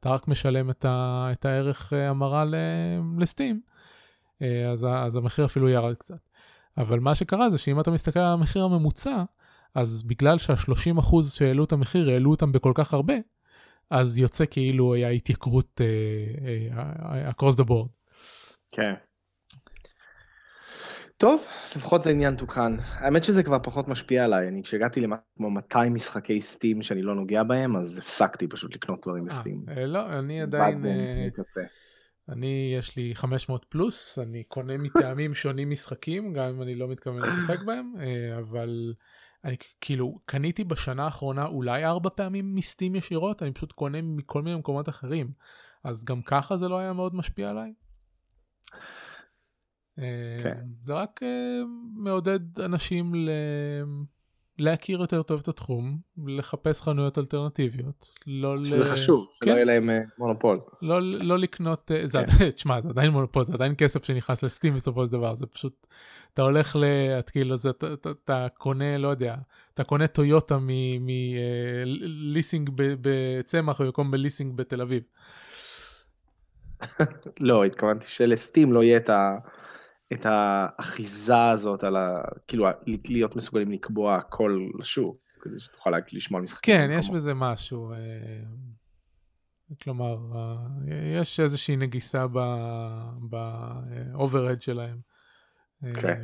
אתה 0.00 0.10
רק 0.10 0.28
משלם 0.28 0.70
את, 0.70 0.84
ה- 0.84 1.28
את 1.32 1.44
הערך 1.44 1.92
המרה 1.92 2.44
לסטים, 3.18 3.60
אז, 4.40 4.86
אז 4.90 5.16
המחיר 5.16 5.44
אפילו 5.44 5.68
ירד 5.68 5.94
קצת. 5.94 6.25
אבל 6.78 7.00
מה 7.00 7.14
שקרה 7.14 7.50
זה 7.50 7.58
שאם 7.58 7.80
אתה 7.80 7.90
מסתכל 7.90 8.20
על 8.20 8.32
המחיר 8.32 8.64
הממוצע, 8.64 9.22
אז 9.74 10.02
בגלל 10.02 10.38
שה-30% 10.38 11.22
שהעלו 11.34 11.64
את 11.64 11.72
המחיר, 11.72 12.10
העלו 12.10 12.30
אותם 12.30 12.52
בכל 12.52 12.72
כך 12.74 12.94
הרבה, 12.94 13.14
אז 13.90 14.18
יוצא 14.18 14.44
כאילו 14.50 14.94
היה 14.94 15.08
התייקרות 15.08 15.80
uh, 15.80 16.74
uh, 16.74 17.34
across 17.34 17.56
the 17.60 17.64
board. 17.64 17.88
כן. 18.72 18.94
טוב, 21.16 21.44
לפחות 21.76 22.02
זה 22.02 22.10
עניין 22.10 22.36
תוקן. 22.36 22.76
האמת 22.80 23.24
שזה 23.24 23.42
כבר 23.42 23.58
פחות 23.58 23.88
משפיע 23.88 24.24
עליי, 24.24 24.48
אני 24.48 24.62
כשהגעתי 24.62 25.00
כמו 25.36 25.50
200 25.50 25.94
משחקי 25.94 26.40
סטים 26.40 26.82
שאני 26.82 27.02
לא 27.02 27.14
נוגע 27.14 27.42
בהם, 27.42 27.76
אז 27.76 27.98
הפסקתי 27.98 28.48
פשוט 28.48 28.74
לקנות 28.74 29.06
דברים 29.06 29.24
בסטים. 29.24 29.64
אה, 29.68 29.86
לא, 29.86 30.18
אני 30.18 30.42
עדיין... 30.42 30.76
אני, 32.28 32.74
יש 32.78 32.96
לי 32.96 33.14
500 33.14 33.64
פלוס, 33.64 34.18
אני 34.18 34.44
קונה 34.44 34.76
מטעמים 34.76 35.34
שונים 35.40 35.70
משחקים, 35.70 36.32
גם 36.32 36.44
אם 36.44 36.62
אני 36.62 36.74
לא 36.74 36.88
מתכוון 36.88 37.22
לשחק 37.22 37.62
בהם, 37.66 37.92
אה, 38.00 38.38
אבל 38.38 38.94
אני 39.44 39.56
כאילו 39.80 40.18
קניתי 40.24 40.64
בשנה 40.64 41.04
האחרונה 41.04 41.46
אולי 41.46 41.84
ארבע 41.84 42.10
פעמים 42.10 42.54
מסטים 42.54 42.94
ישירות, 42.94 43.42
אני 43.42 43.52
פשוט 43.52 43.72
קונה 43.72 44.02
מכל 44.02 44.42
מיני 44.42 44.56
מקומות 44.56 44.88
אחרים, 44.88 45.32
אז 45.84 46.04
גם 46.04 46.22
ככה 46.22 46.56
זה 46.56 46.68
לא 46.68 46.78
היה 46.78 46.92
מאוד 46.92 47.14
משפיע 47.14 47.50
עליי. 47.50 47.72
אה, 49.98 50.36
כן. 50.42 50.64
זה 50.80 50.94
רק 50.94 51.20
אה, 51.22 51.60
מעודד 51.94 52.60
אנשים 52.60 53.14
ל... 53.14 53.30
להכיר 54.58 55.00
יותר 55.00 55.22
טוב 55.22 55.40
את 55.42 55.48
התחום, 55.48 55.98
לחפש 56.26 56.82
חנויות 56.82 57.18
אלטרנטיביות. 57.18 58.14
לא 58.26 58.56
שזה 58.66 58.84
ל... 58.84 58.86
חשוב, 58.86 59.28
שלא 59.32 59.46
כן. 59.46 59.54
יהיה 59.54 59.64
להם 59.64 59.90
uh, 59.90 59.92
מונופול. 60.18 60.58
לא, 60.82 61.02
לא 61.02 61.38
לקנות, 61.38 61.90
זה, 62.04 62.18
כן. 62.38 62.50
תשמע, 62.56 62.80
זה 62.80 62.88
עדיין 62.88 63.10
מונופול, 63.10 63.44
זה 63.44 63.54
עדיין 63.54 63.74
כסף 63.78 64.04
שנכנס 64.04 64.42
לסטים 64.42 64.74
בסופו 64.74 65.04
של 65.04 65.12
דבר, 65.12 65.34
זה 65.34 65.46
פשוט, 65.46 65.86
אתה 66.34 66.42
הולך 66.42 66.76
ל... 66.76 66.84
את 67.18 67.30
כאילו, 67.30 67.56
זה, 67.56 67.70
אתה, 67.70 67.92
אתה, 67.92 68.10
אתה 68.10 68.46
קונה, 68.58 68.98
לא 68.98 69.08
יודע, 69.08 69.34
אתה 69.74 69.84
קונה 69.84 70.06
טויוטה 70.06 70.58
מליסינג 71.00 72.70
בצמח 72.74 73.80
במקום 73.80 74.10
בליסינג 74.10 74.56
בתל 74.56 74.80
אביב. 74.80 75.02
לא, 77.40 77.64
התכוונתי 77.64 78.06
שלסטים 78.06 78.72
לא 78.72 78.82
יהיה 78.82 78.96
את 78.96 79.10
ה... 79.10 79.36
את 80.12 80.26
האחיזה 80.28 81.50
הזאת 81.50 81.84
על 81.84 81.96
ה... 81.96 82.22
כאילו, 82.46 82.66
להיות 83.08 83.36
מסוגלים 83.36 83.72
לקבוע 83.72 84.16
הכל 84.16 84.68
לשוק, 84.78 85.16
כדי 85.40 85.58
שתוכל 85.58 85.90
לשמוע 86.12 86.40
משחקים. 86.40 86.74
כן, 86.74 86.90
יש 86.98 87.10
בזה 87.10 87.34
משהו. 87.34 87.92
אה, 87.92 87.96
כלומר, 89.82 90.16
אה, 90.34 90.56
יש 91.20 91.40
איזושהי 91.40 91.76
נגיסה 91.76 92.26
ב-overhead 93.30 94.60
שלהם. 94.60 95.00
כן. 95.94 96.22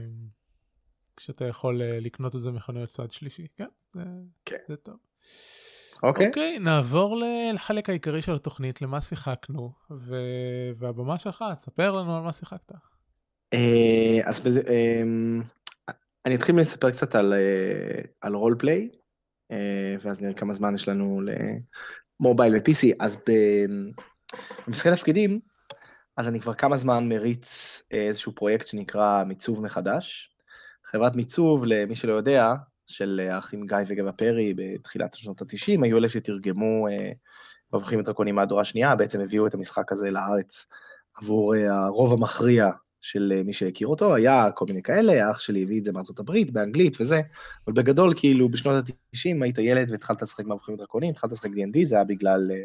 כשאתה 1.17 1.45
יכול 1.45 1.81
לקנות 1.85 2.35
את 2.35 2.41
זה 2.41 2.51
מחנויות 2.51 2.89
צד 2.89 3.11
שלישי, 3.11 3.47
כן, 3.57 3.69
זה, 3.95 4.03
כן. 4.45 4.57
זה 4.69 4.77
טוב. 4.77 4.97
אוקיי. 6.03 6.27
אוקיי, 6.27 6.59
נעבור 6.59 7.23
לחלק 7.55 7.89
העיקרי 7.89 8.23
של 8.23 8.35
התוכנית, 8.35 8.83
למה 8.83 9.01
שיחקנו, 9.01 9.73
ו... 9.91 10.17
והבמה 10.77 11.19
שלך, 11.19 11.45
תספר 11.57 11.93
לנו 11.93 12.17
על 12.17 12.23
מה 12.23 12.33
שיחקת. 12.33 12.73
אה, 13.53 14.21
אז 14.25 14.41
בזה, 14.41 14.61
אמ, 14.61 15.43
אני 16.27 16.35
אתחיל 16.35 16.61
לספר 16.61 16.91
קצת 16.91 17.15
על, 17.15 17.35
אה, 18.25 18.31
רול 18.31 18.57
פליי, 18.59 18.89
אה, 19.51 19.97
ואז 20.01 20.21
נראה 20.21 20.35
כמה 20.35 20.53
זמן 20.53 20.75
יש 20.75 20.89
לנו 20.89 21.21
למובייל 22.21 22.57
ו-PC. 22.57 22.97
אז 23.01 23.17
במשחקי 24.67 24.91
תפקידים, 24.97 25.41
אז 26.17 26.29
אני 26.29 26.41
כבר 26.41 26.55
כמה 26.55 26.77
זמן 26.77 27.09
מריץ 27.09 27.83
איזשהו 27.91 28.35
פרויקט 28.35 28.67
שנקרא 28.67 29.25
מיצוב 29.25 29.65
מחדש. 29.65 30.37
חברת 30.85 31.17
מיצוב, 31.17 31.65
למי 31.65 31.95
שלא 31.95 32.13
יודע, 32.13 32.55
של 32.87 33.29
האחים 33.33 33.67
גיא 33.67 33.77
וגבע 33.87 34.13
פרי 34.13 34.55
בתחילת 34.57 35.15
שנות 35.15 35.43
ה-90, 35.43 35.85
היו 35.85 35.99
אלה 35.99 36.09
שתרגמו 36.09 36.87
מבוכים 37.73 38.01
ודרקונים 38.01 38.35
מהדורה 38.35 38.61
השנייה, 38.61 38.95
בעצם 38.95 39.21
הביאו 39.21 39.47
את 39.47 39.55
המשחק 39.55 39.93
הזה 39.93 40.11
לארץ 40.11 40.67
עבור 41.17 41.55
הרוב 41.55 42.13
המכריע 42.13 42.71
של 43.03 43.33
אה, 43.37 43.43
מי 43.43 43.53
שהכיר 43.53 43.89
אותו, 43.89 44.15
היה 44.15 44.51
כל 44.55 44.65
מיני 44.69 44.83
כאלה, 44.83 45.27
האח 45.27 45.39
שלי 45.39 45.63
הביא 45.63 45.79
את 45.79 45.85
זה 45.85 45.93
מארצות 45.93 46.19
הברית, 46.19 46.51
באנגלית 46.51 47.01
וזה, 47.01 47.21
אבל 47.67 47.75
בגדול, 47.75 48.15
כאילו, 48.17 48.49
בשנות 48.49 48.89
ה-90 48.89 49.43
היית 49.43 49.59
ילד 49.59 49.91
והתחלת 49.91 50.23
לשחק 50.23 50.45
מבוכים 50.45 50.75
ודרקונים, 50.75 51.11
התחלת 51.11 51.33
לשחק 51.33 51.51
D&D, 51.51 51.85
זה 51.85 51.97
היה 51.97 52.05
בגלל, 52.05 52.51
אה, 52.51 52.65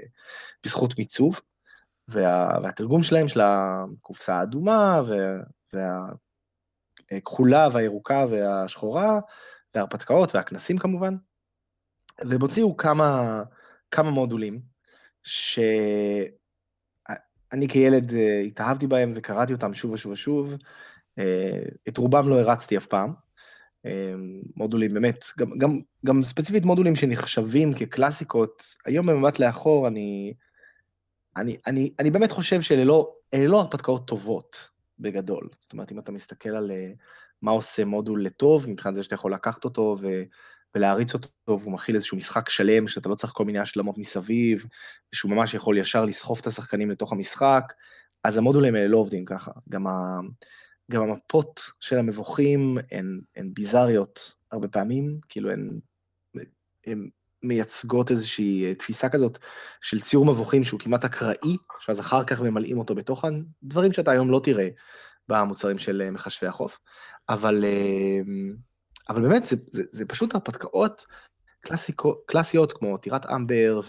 בזכות 0.66 0.98
מיצוב, 0.98 1.42
וה, 2.08 2.60
והתרגום 2.64 3.04
שלהם 3.04 3.28
של 3.28 3.42
הקופסה 3.44 4.36
האדומה, 4.36 5.02
והכחולה 7.12 7.68
והירוקה 7.74 8.26
והשחורה, 8.30 9.20
וההרפתקאות 9.76 10.36
והכנסים 10.36 10.78
כמובן, 10.78 11.16
והם 12.26 12.42
הוציאו 12.42 12.78
כמה, 12.78 13.42
כמה 13.92 14.12
מודולים, 14.12 14.62
ש... 15.24 15.60
אני 17.52 17.68
כילד 17.68 18.16
אה, 18.16 18.40
התאהבתי 18.40 18.88
בהם 18.88 19.12
וקראתי 19.14 19.54
אותם 19.54 19.74
שוב 19.74 19.92
ושוב 19.92 20.12
ושוב. 20.12 20.54
אה, 21.20 21.60
את 21.88 21.98
רובם 21.98 22.30
לא 22.30 22.40
הרצתי 22.40 22.78
אף 22.78 22.86
פעם. 22.86 23.14
אה, 23.86 24.14
מודולים 24.56 24.94
באמת, 24.94 25.26
גם, 25.38 25.58
גם, 25.58 25.80
גם 26.06 26.24
ספציפית 26.24 26.66
מודולים 26.66 26.96
שנחשבים 26.96 27.74
כקלאסיקות, 27.74 28.64
היום 28.86 29.06
במבט 29.06 29.40
לאחור 29.40 29.88
אני, 29.88 30.34
אני, 31.38 31.58
אני, 31.68 31.94
אני 32.00 32.12
באמת 32.12 32.32
חושב 32.32 32.62
שאלה 32.62 32.84
לא, 32.84 33.14
לא 33.36 33.62
הרפתקאות 33.62 34.08
טובות 34.08 34.70
בגדול. 35.00 35.50
זאת 35.60 35.74
אומרת, 35.74 35.92
אם 35.92 36.00
אתה 36.00 36.12
מסתכל 36.12 36.50
על 36.50 36.72
מה 37.42 37.52
עושה 37.52 37.86
מודול 37.86 38.26
לטוב, 38.26 38.70
מבחינת 38.70 38.96
זה 38.96 39.04
שאתה 39.04 39.16
יכול 39.16 39.34
לקחת 39.34 39.66
אותו 39.66 39.96
ו... 40.02 40.08
ולהריץ 40.76 41.14
אותו, 41.14 41.30
והוא 41.48 41.74
מכיל 41.74 41.96
איזשהו 41.96 42.18
משחק 42.18 42.50
שלם, 42.50 42.88
שאתה 42.88 43.10
לא 43.10 43.16
צריך 43.16 43.34
כל 43.34 43.46
מיני 43.46 43.60
השלמות 43.60 43.98
מסביב, 43.98 44.66
ושהוא 45.14 45.32
ממש 45.32 45.54
יכול 45.54 45.78
ישר 45.78 46.06
לסחוף 46.06 46.42
את 46.42 46.48
השחקנים 46.48 46.92
לתוך 46.92 47.12
המשחק, 47.12 47.74
אז 48.24 48.38
המודולים 48.38 48.76
האלה 48.76 48.88
לא 48.88 48.98
עובדים 48.98 49.26
ככה. 49.26 49.52
גם, 49.70 49.88
ה, 49.88 50.20
גם 50.92 51.02
המפות 51.02 51.62
של 51.80 51.98
המבוכים 51.98 52.78
הן, 52.92 53.22
הן 53.36 53.50
ביזריות 53.54 54.36
הרבה 54.52 54.68
פעמים, 54.68 55.20
כאילו 55.30 55.52
הן, 55.52 55.80
הן 56.86 57.10
מייצגות 57.44 58.12
איזושהי 58.12 58.76
תפיסה 58.76 59.10
כזאת 59.10 59.38
של 59.82 60.02
ציור 60.02 60.26
מבוכים 60.26 60.64
שהוא 60.64 60.80
כמעט 60.80 61.06
אקראי, 61.06 61.58
שאז 61.80 62.00
אחר 62.00 62.24
כך 62.24 62.42
ממלאים 62.42 62.80
אותו 62.80 62.96
בתוך 62.96 63.26
הדברים 63.64 63.94
שאתה 63.94 64.12
היום 64.12 64.32
לא 64.32 64.42
תראה 64.44 64.68
במוצרים 65.28 65.78
של 65.78 66.10
מכשפי 66.12 66.48
החוף, 66.48 66.80
אבל... 67.30 67.66
אה, 69.10 69.16
אבל 69.16 69.22
באמת, 69.22 69.46
זה, 69.46 69.56
זה, 69.68 69.84
זה 69.92 70.06
פשוט 70.06 70.36
הרפתקאות 70.36 71.06
קלאסיקו, 71.60 72.16
קלאסיות 72.26 72.74
כמו 72.74 72.98
טירת 72.98 73.26
אמבר 73.26 73.80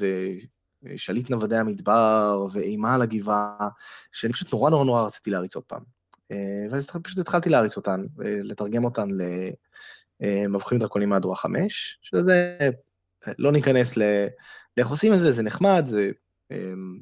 ושליט 0.83 1.31
נוודי 1.31 1.57
המדבר 1.57 2.47
ואימה 2.53 2.95
על 2.95 3.03
הגבעה, 3.03 3.69
שאני 4.13 4.33
פשוט 4.33 4.53
נורא 4.53 4.71
נורא 4.71 4.85
נורא 4.85 5.03
רציתי 5.03 5.31
להריץ 5.31 5.55
עוד 5.55 5.65
פעם. 5.65 5.83
אה, 6.31 6.67
ואז 6.71 6.87
פשוט 7.03 7.19
התחלתי 7.19 7.51
להריץ 7.51 7.77
אותן, 7.77 8.05
לתרגם 8.19 8.85
אותן 8.85 9.09
למבוכים 10.21 10.79
דרקונים 10.79 11.09
מהדורה 11.09 11.37
5, 11.37 11.99
שזה, 12.03 12.59
לא 13.39 13.53
ניכנס 13.53 13.97
ל... 13.97 14.03
לאיך 14.77 14.89
עושים 14.89 15.15
את 15.15 15.19
זה, 15.19 15.31
זה 15.31 15.43
נחמד, 15.43 15.83
זה... 15.87 16.11
אמ, 16.51 16.99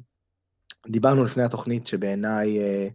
דיברנו 0.87 1.23
לפני 1.23 1.43
התוכנית 1.43 1.87
שבעיניי 1.87 2.59
אה, 2.59 2.87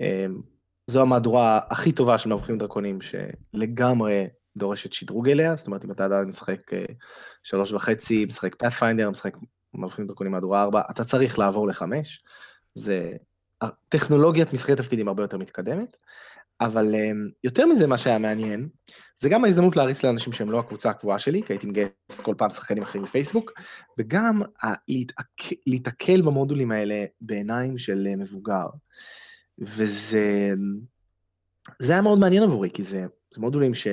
אמ, 0.00 0.40
זו 0.86 1.02
המהדורה 1.02 1.60
הכי 1.70 1.92
טובה 1.92 2.18
של 2.18 2.28
מבוכים 2.28 2.58
דרקונים, 2.58 2.98
שלגמרי 3.00 4.26
דורשת 4.56 4.92
שדרוג 4.92 5.28
אליה, 5.28 5.56
זאת 5.56 5.66
אומרת, 5.66 5.84
אם 5.84 5.90
אתה 5.90 6.04
עדיין 6.04 6.24
משחק 6.24 6.74
אה, 6.74 6.84
שלוש 7.42 7.72
וחצי, 7.72 8.24
משחק 8.24 8.54
פאת'פיינדר, 8.54 9.10
משחק 9.10 9.36
מבחינים 9.74 10.08
דרקונים 10.08 10.32
מהדורה 10.32 10.62
ארבע, 10.62 10.82
אתה 10.90 11.04
צריך 11.04 11.38
לעבור 11.38 11.68
לחמש. 11.68 12.22
זה... 12.74 13.12
טכנולוגיית 13.88 14.52
משחקי 14.52 14.76
תפקידים 14.76 15.08
הרבה 15.08 15.22
יותר 15.22 15.38
מתקדמת, 15.38 15.96
אבל 16.60 16.94
אה, 16.94 17.10
יותר 17.44 17.66
מזה, 17.66 17.86
מה 17.86 17.98
שהיה 17.98 18.18
מעניין, 18.18 18.68
זה 19.20 19.28
גם 19.28 19.44
ההזדמנות 19.44 19.76
להריץ 19.76 20.04
לאנשים 20.04 20.32
שהם 20.32 20.50
לא 20.50 20.58
הקבוצה 20.58 20.90
הקבועה 20.90 21.18
שלי, 21.18 21.42
כי 21.42 21.52
הייתי 21.52 21.66
מגייס 21.66 22.20
כל 22.22 22.34
פעם 22.38 22.50
שחקנים 22.50 22.82
אחרים 22.82 23.04
בפייסבוק, 23.04 23.52
וגם 23.98 24.42
להיתקל 25.66 26.22
במודולים 26.22 26.72
האלה 26.72 27.04
בעיניים 27.20 27.78
של 27.78 28.06
אה, 28.10 28.16
מבוגר. 28.16 28.66
וזה 29.58 30.52
זה 31.78 31.92
היה 31.92 32.02
מאוד 32.02 32.18
מעניין 32.18 32.42
עבורי, 32.42 32.70
כי 32.70 32.82
זה, 32.82 33.06
זה 33.34 33.40
מודולים 33.40 33.74
ש... 33.74 33.86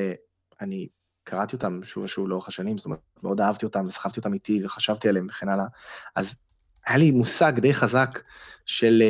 אני 0.62 0.88
קראתי 1.24 1.55
אותם 1.55 1.79
שוב 1.83 2.03
ושוב 2.03 2.29
לאורך 2.29 2.47
השנים, 2.47 2.77
זאת 2.77 2.85
אומרת, 2.85 3.00
מאוד 3.24 3.41
אהבתי 3.41 3.65
אותם 3.65 3.85
וסחבתי 3.88 4.19
אותם 4.19 4.33
איתי 4.33 4.65
וחשבתי 4.65 5.09
עליהם 5.09 5.27
וכן 5.29 5.50
הלאה, 5.50 5.65
אז 6.15 6.35
היה 6.85 6.97
לי 6.97 7.12
מושג 7.12 7.59
די 7.59 7.74
חזק 7.74 8.19
של, 8.65 9.03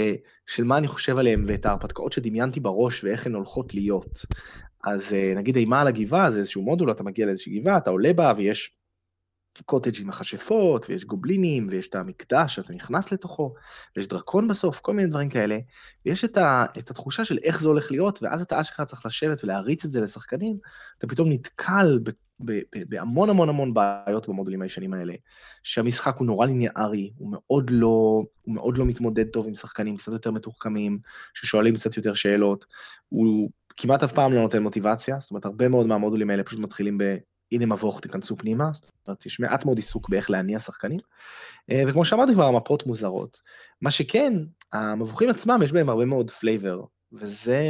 של 0.46 0.64
מה 0.64 0.78
אני 0.78 0.88
חושב 0.88 1.18
עליהם 1.18 1.44
ואת 1.48 1.66
ההרפתקאות 1.66 2.12
שדמיינתי 2.12 2.60
בראש 2.60 3.04
ואיך 3.04 3.26
הן 3.26 3.36
הולכות 3.36 3.74
להיות. 3.74 4.26
אז 4.84 5.16
נגיד 5.36 5.56
אימה 5.56 5.82
על 5.82 5.88
הגבעה 5.88 6.32
זה 6.32 6.40
איזשהו 6.40 6.62
מודול, 6.62 6.92
אתה 6.92 7.04
מגיע 7.04 7.26
לאיזושהי 7.26 7.60
גבעה, 7.60 7.78
אתה 7.78 7.90
עולה 7.90 8.14
בה 8.14 8.34
ויש 8.38 8.78
קוטג' 9.62 10.02
עם 10.02 10.08
מכשפות, 10.08 10.86
ויש 10.90 11.06
גובלינים, 11.06 11.68
ויש 11.72 11.88
את 11.88 11.96
המקדש 11.96 12.56
שאתה 12.56 12.74
נכנס 12.74 13.12
לתוכו, 13.12 13.54
ויש 13.96 14.08
דרקון 14.08 14.48
בסוף, 14.48 14.80
כל 14.80 14.94
מיני 14.94 15.10
דברים 15.10 15.30
כאלה, 15.30 15.58
ויש 16.06 16.26
את, 16.26 16.38
ה, 16.38 16.66
את 16.80 16.92
התחושה 16.92 17.26
של 17.26 17.38
איך 17.44 17.62
זה 17.62 17.68
הולך 17.68 17.92
להיות, 17.92 18.24
ואז 18.24 18.42
אתה 18.42 18.62
אשכרה 18.62 18.86
צריך 18.86 19.06
לשבת 19.06 19.44
ולהריץ 19.44 19.86
את 19.86 19.92
זה 19.92 20.02
לשחקנים, 20.02 20.58
אתה 20.98 21.08
פתאום 21.08 21.32
נתקל 21.32 22.00
ב, 22.04 22.10
ב, 22.40 22.52
ב, 22.52 22.84
בהמון 22.90 23.30
המון 23.30 23.50
המון 23.50 23.74
בעיות 23.74 24.30
במודולים 24.30 24.62
הישנים 24.62 24.94
האלה, 24.94 25.14
שהמשחק 25.64 26.16
הוא 26.18 26.28
נורא 26.28 26.46
ליניארי, 26.46 27.12
הוא 27.18 27.32
מאוד 27.32 27.70
לא, 27.70 28.24
הוא 28.42 28.56
מאוד 28.56 28.78
לא 28.78 28.86
מתמודד 28.86 29.28
טוב 29.28 29.48
עם 29.48 29.56
שחקנים 29.56 29.98
קצת 29.98 30.12
יותר 30.12 30.32
מתוחכמים, 30.32 31.00
ששואלים 31.34 31.76
קצת 31.76 31.98
יותר 31.98 32.14
שאלות, 32.14 32.66
הוא 33.10 33.50
כמעט 33.78 34.04
אף 34.04 34.14
פעם 34.14 34.34
לא 34.34 34.42
נותן 34.42 34.64
מוטיבציה, 34.64 35.20
זאת 35.20 35.32
אומרת, 35.32 35.46
הרבה 35.46 35.68
מאוד 35.68 35.88
מהמודולים 35.88 36.30
האלה 36.30 36.44
פשוט 36.44 36.60
מתחילים 36.60 36.98
ב... 36.98 37.04
הנה 37.52 37.66
מבוך, 37.66 38.00
תיכנסו 38.00 38.38
פנימה, 38.38 38.70
זאת 38.74 39.08
אומרת, 39.08 39.26
יש 39.26 39.40
מעט 39.40 39.66
מאוד 39.66 39.78
עיסוק 39.78 40.10
באיך 40.10 40.30
להניע 40.30 40.60
שחקנים. 40.60 41.00
אה, 41.72 41.84
וכמו 41.88 42.06
שאמרתי 42.06 42.34
כבר, 42.34 42.46
המפות 42.46 42.86
מוזרות. 42.86 43.42
מה 43.82 43.92
שכן, 43.92 44.34
המבוכים 44.74 45.30
עצמם, 45.30 45.60
יש 45.64 45.72
בהם 45.72 45.90
הרבה 45.90 46.06
מאוד 46.06 46.32
flavor, 46.32 46.82
וזה, 47.12 47.62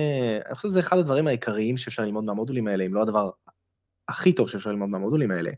אני 0.45 0.55
חושב 0.55 0.69
שזה 0.69 0.79
אחד 0.79 0.97
הדברים 0.97 1.27
העיקריים 1.27 1.77
שאפשר 1.77 2.03
ללמוד 2.03 2.23
מהמודולים 2.23 2.67
האלה, 2.67 2.85
אם 2.85 2.93
לא 2.93 3.01
הדבר 3.01 3.29
הכי 4.07 4.33
טוב 4.33 4.49
שאפשר 4.49 4.69
ללמוד 4.69 4.89
מהמודולים 4.89 5.31
האלה, 5.31 5.51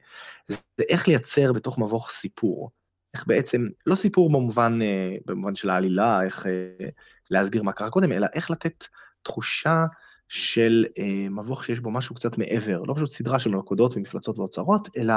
זה 0.48 0.84
איך 0.90 1.08
לייצר 1.08 1.54
בתוך 1.54 1.80
מבוך 1.80 2.10
סיפור. 2.10 2.72
איך 3.14 3.28
בעצם, 3.28 3.68
לא 3.86 3.96
סיפור 3.96 4.30
במובן, 4.30 4.80
אה, 4.82 5.16
במובן 5.26 5.56
של 5.56 5.70
העלילה, 5.70 6.24
איך 6.24 6.46
אה, 6.46 6.88
להסביר 7.32 7.64
מה 7.64 7.72
קרה 7.72 7.90
קודם, 7.90 8.12
אלא 8.12 8.28
איך 8.34 8.52
לתת 8.52 8.86
תחושה 9.22 9.86
של 10.30 10.86
אה, 11.00 11.30
מבוך 11.30 11.66
שיש 11.66 11.80
בו 11.80 11.92
משהו 11.92 12.16
קצת 12.16 12.38
מעבר, 12.38 12.84
לא 12.84 12.94
פשוט 12.94 13.10
סדרה 13.10 13.40
של 13.40 13.50
מלכודות 13.50 13.98
ומפלצות 13.98 14.38
ואוצרות, 14.38 14.88
אלא 14.98 15.14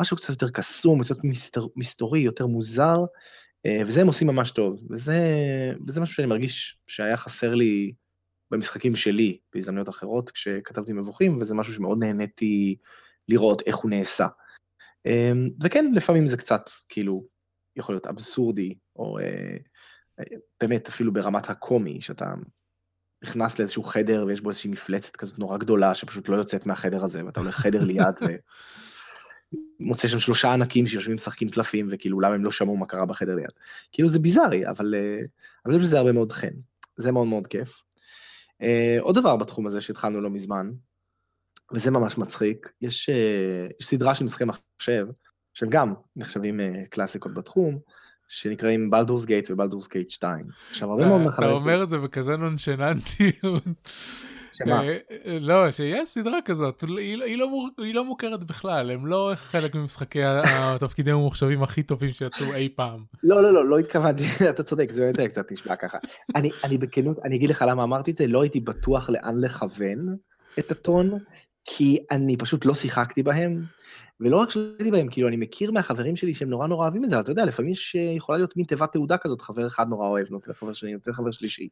משהו 0.00 0.16
קצת 0.16 0.28
יותר 0.28 0.48
קסום, 0.48 1.02
קצת 1.02 1.16
מסתורי, 1.76 2.20
יותר 2.20 2.46
מוזר, 2.46 2.96
אה, 3.66 3.82
וזה 3.86 4.00
הם 4.00 4.06
עושים 4.06 4.28
ממש 4.28 4.50
טוב, 4.50 4.80
וזה, 4.90 5.20
וזה 5.86 6.00
משהו 6.00 6.14
שאני 6.14 6.28
מרגיש 6.28 6.78
שהיה 6.86 7.16
חסר 7.16 7.54
לי 7.54 7.92
במשחקים 8.50 8.96
שלי, 8.96 9.38
בהזדמנויות 9.54 9.88
אחרות, 9.88 10.30
כשכתבתי 10.30 10.92
מבוכים, 10.92 11.36
וזה 11.36 11.54
משהו 11.54 11.72
שמאוד 11.72 11.98
נהניתי 11.98 12.76
לראות 13.28 13.62
איך 13.66 13.76
הוא 13.76 13.90
נעשה. 13.90 14.26
אה, 15.06 15.32
וכן, 15.62 15.90
לפעמים 15.94 16.26
זה 16.26 16.36
קצת, 16.36 16.70
כאילו, 16.88 17.24
יכול 17.76 17.94
להיות 17.94 18.06
אבסורדי, 18.06 18.74
או 18.96 19.18
באמת 20.60 20.88
אפילו 20.88 21.12
ברמת 21.12 21.50
הקומי, 21.50 22.00
שאתה 22.00 22.34
נכנס 23.22 23.58
לאיזשהו 23.58 23.82
חדר 23.82 24.24
ויש 24.26 24.40
בו 24.40 24.48
איזושהי 24.48 24.70
מפלצת 24.70 25.16
כזאת 25.16 25.38
נורא 25.38 25.58
גדולה 25.58 25.94
שפשוט 25.94 26.28
לא 26.28 26.36
יוצאת 26.36 26.66
מהחדר 26.66 27.04
הזה, 27.04 27.26
ואתה 27.26 27.40
הולך 27.40 27.56
חדר 27.56 27.84
ליד 27.84 28.14
ומוצא 29.80 30.08
שם 30.08 30.18
שלושה 30.18 30.52
ענקים 30.52 30.86
שיושבים 30.86 31.14
משחקים 31.14 31.48
קלפים, 31.48 31.88
וכאילו 31.90 32.16
אולי 32.16 32.34
הם 32.34 32.44
לא 32.44 32.50
שמעו 32.50 32.76
מה 32.76 32.86
קרה 32.86 33.06
בחדר 33.06 33.34
ליד. 33.34 33.50
כאילו 33.92 34.08
זה 34.08 34.18
ביזארי, 34.18 34.68
אבל 34.68 34.94
אה, 34.94 35.18
אני 35.66 35.74
חושב 35.74 35.86
שזה 35.86 35.98
הרבה 35.98 36.12
מאוד 36.12 36.32
חן. 36.32 36.54
זה 36.96 37.12
מאוד 37.12 37.26
מאוד 37.26 37.46
כיף. 37.46 37.82
Uh, 38.62 39.00
עוד 39.00 39.18
דבר 39.18 39.36
בתחום 39.36 39.66
הזה 39.66 39.80
שהתחלנו 39.80 40.20
לא 40.20 40.30
מזמן, 40.30 40.70
וזה 41.72 41.90
ממש 41.90 42.18
מצחיק, 42.18 42.72
יש, 42.80 43.10
uh, 43.10 43.72
יש 43.80 43.86
סדרה 43.86 44.14
של 44.14 44.24
משחקי 44.24 44.44
מחשב, 44.44 45.06
שהם 45.54 45.68
גם 45.70 45.94
נחשבים 46.16 46.60
קלאסיקות 46.90 47.34
בתחום, 47.34 47.78
שנקראים 48.28 48.90
בלדורס 48.90 49.24
גייט 49.24 49.50
ובלדורס 49.50 49.88
גייט 49.88 50.10
2. 50.10 50.44
עכשיו 50.70 50.90
הרבה 50.90 51.06
מאוד 51.06 51.20
מחלקים. 51.20 51.56
אתה 51.56 51.62
אומר 51.62 51.82
את 51.82 51.90
זה 51.90 51.98
בכזה 51.98 52.36
נונשננטיות. 52.36 53.62
שמה? 54.58 54.82
אה, 54.84 55.38
לא, 55.40 55.70
שיש 55.70 56.08
סדרה 56.08 56.38
כזאת, 56.44 56.84
היא 56.98 57.38
לא, 57.38 57.46
לא 57.78 58.04
מוכרת 58.04 58.44
בכלל, 58.44 58.90
הם 58.90 59.06
לא 59.06 59.32
חלק 59.34 59.74
ממשחקי 59.74 60.22
התפקידים 60.24 61.14
המוחשבים 61.14 61.62
הכי 61.62 61.82
טובים 61.82 62.12
שיצאו 62.12 62.54
אי 62.54 62.68
פעם. 62.76 63.04
לא, 63.22 63.42
לא, 63.42 63.54
לא, 63.54 63.68
לא 63.68 63.78
התכוונתי, 63.78 64.22
אתה 64.50 64.62
צודק, 64.62 64.90
זה 64.90 65.00
באמת 65.00 65.30
קצת 65.30 65.52
נשמע 65.52 65.76
ככה. 65.76 65.98
אני 66.64 66.78
בכנות, 66.78 67.18
אני 67.24 67.36
אגיד 67.36 67.50
לך 67.50 67.64
למה 67.68 67.82
אמרתי 67.82 68.10
את 68.10 68.16
זה, 68.16 68.26
לא 68.26 68.42
הייתי 68.42 68.60
בטוח 68.60 69.10
לאן 69.10 69.40
לכוון 69.40 70.16
את 70.58 70.70
הטון, 70.70 71.18
כי 71.64 71.98
אני 72.10 72.36
פשוט 72.36 72.64
לא 72.64 72.74
שיחקתי 72.74 73.22
בהם, 73.22 73.62
ולא 74.20 74.36
רק 74.36 74.50
שהייתי 74.50 74.90
בהם, 74.90 75.08
כאילו, 75.10 75.28
אני 75.28 75.36
מכיר 75.36 75.72
מהחברים 75.72 76.16
שלי 76.16 76.34
שהם 76.34 76.50
נורא 76.50 76.66
נורא 76.66 76.84
אוהבים 76.84 77.04
את 77.04 77.10
זה, 77.10 77.20
אתה 77.20 77.32
יודע, 77.32 77.44
לפעמים 77.44 77.72
יש, 77.72 77.96
אה, 77.96 78.02
יכולה 78.02 78.38
להיות 78.38 78.56
מין 78.56 78.66
תיבת 78.66 78.92
תעודה 78.92 79.18
כזאת, 79.18 79.40
חבר 79.40 79.66
אחד 79.66 79.88
נורא 79.88 80.08
אוהב, 80.08 80.26
נותן 80.30 80.52
חבר 80.52 80.72
שני, 80.72 80.92
נותן 80.92 81.12
חבר 81.12 81.30
שלישי. 81.30 81.68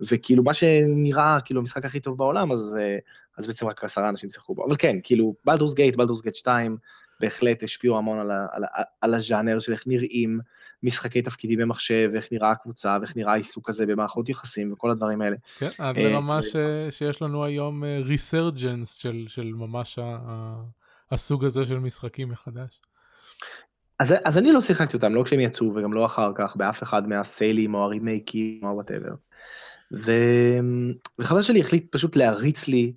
וכאילו, 0.00 0.42
מה 0.42 0.54
שנראה, 0.54 1.38
כאילו, 1.44 1.60
המשחק 1.60 1.84
הכי 1.84 2.00
טוב 2.00 2.18
בעולם, 2.18 2.52
אז, 2.52 2.78
אה, 2.80 2.98
אז 3.38 3.46
בעצם 3.46 3.66
רק 3.66 3.84
עשרה 3.84 4.08
אנשים 4.08 4.30
שיחקו 4.30 4.54
בו. 4.54 4.66
אבל 4.66 4.76
כן, 4.78 4.96
כאילו, 5.02 5.34
Baldur's 5.44 5.74
Gate, 5.74 5.96
Baldur's 5.96 6.22
Gate 6.22 6.34
2, 6.34 6.76
בהחלט 7.20 7.62
השפיעו 7.62 7.98
המון 7.98 8.18
על, 8.18 8.30
ה, 8.30 8.46
על, 8.52 8.64
ה, 8.64 8.82
על 9.00 9.14
הז'אנר 9.14 9.58
של 9.58 9.72
איך 9.72 9.82
נראים 9.86 10.40
משחקי 10.82 11.22
תפקידים 11.22 11.58
במחשב, 11.58 12.10
ואיך 12.12 12.32
נראה 12.32 12.50
הקבוצה, 12.50 12.96
ואיך 13.00 13.16
נראה 13.16 13.32
העיסוק 13.32 13.68
הזה 13.68 13.86
במערכות 13.86 14.28
יחסים, 14.28 14.72
וכל 14.72 14.90
הדברים 14.90 15.22
האלה. 15.22 15.36
כן, 15.58 15.68
עד 15.78 15.98
לרמה 15.98 16.42
ש, 16.42 16.56
שיש 16.90 17.22
לנו 17.22 17.44
היום 17.44 17.84
resurgence 17.84 18.96
אה, 18.96 19.02
של, 19.02 19.24
של 19.28 19.52
ממש 19.54 19.98
ה... 19.98 20.18
הסוג 21.10 21.44
הזה 21.44 21.64
של 21.64 21.78
משחקים 21.78 22.28
מחדש. 22.28 22.80
אז, 24.00 24.14
אז 24.24 24.38
אני 24.38 24.52
לא 24.52 24.60
שיחקתי 24.60 24.96
אותם, 24.96 25.14
לא 25.14 25.22
כשהם 25.22 25.40
יצאו 25.40 25.74
וגם 25.74 25.92
לא 25.92 26.06
אחר 26.06 26.32
כך, 26.34 26.56
באף 26.56 26.82
אחד 26.82 27.08
מהסיילים 27.08 27.74
או 27.74 27.84
הרימייקים 27.84 28.60
או 28.62 28.68
whatever. 28.74 29.14
וחבר 29.92 31.42
שלי 31.42 31.60
החליט 31.60 31.92
פשוט 31.92 32.16
להריץ 32.16 32.68
לי 32.68 32.92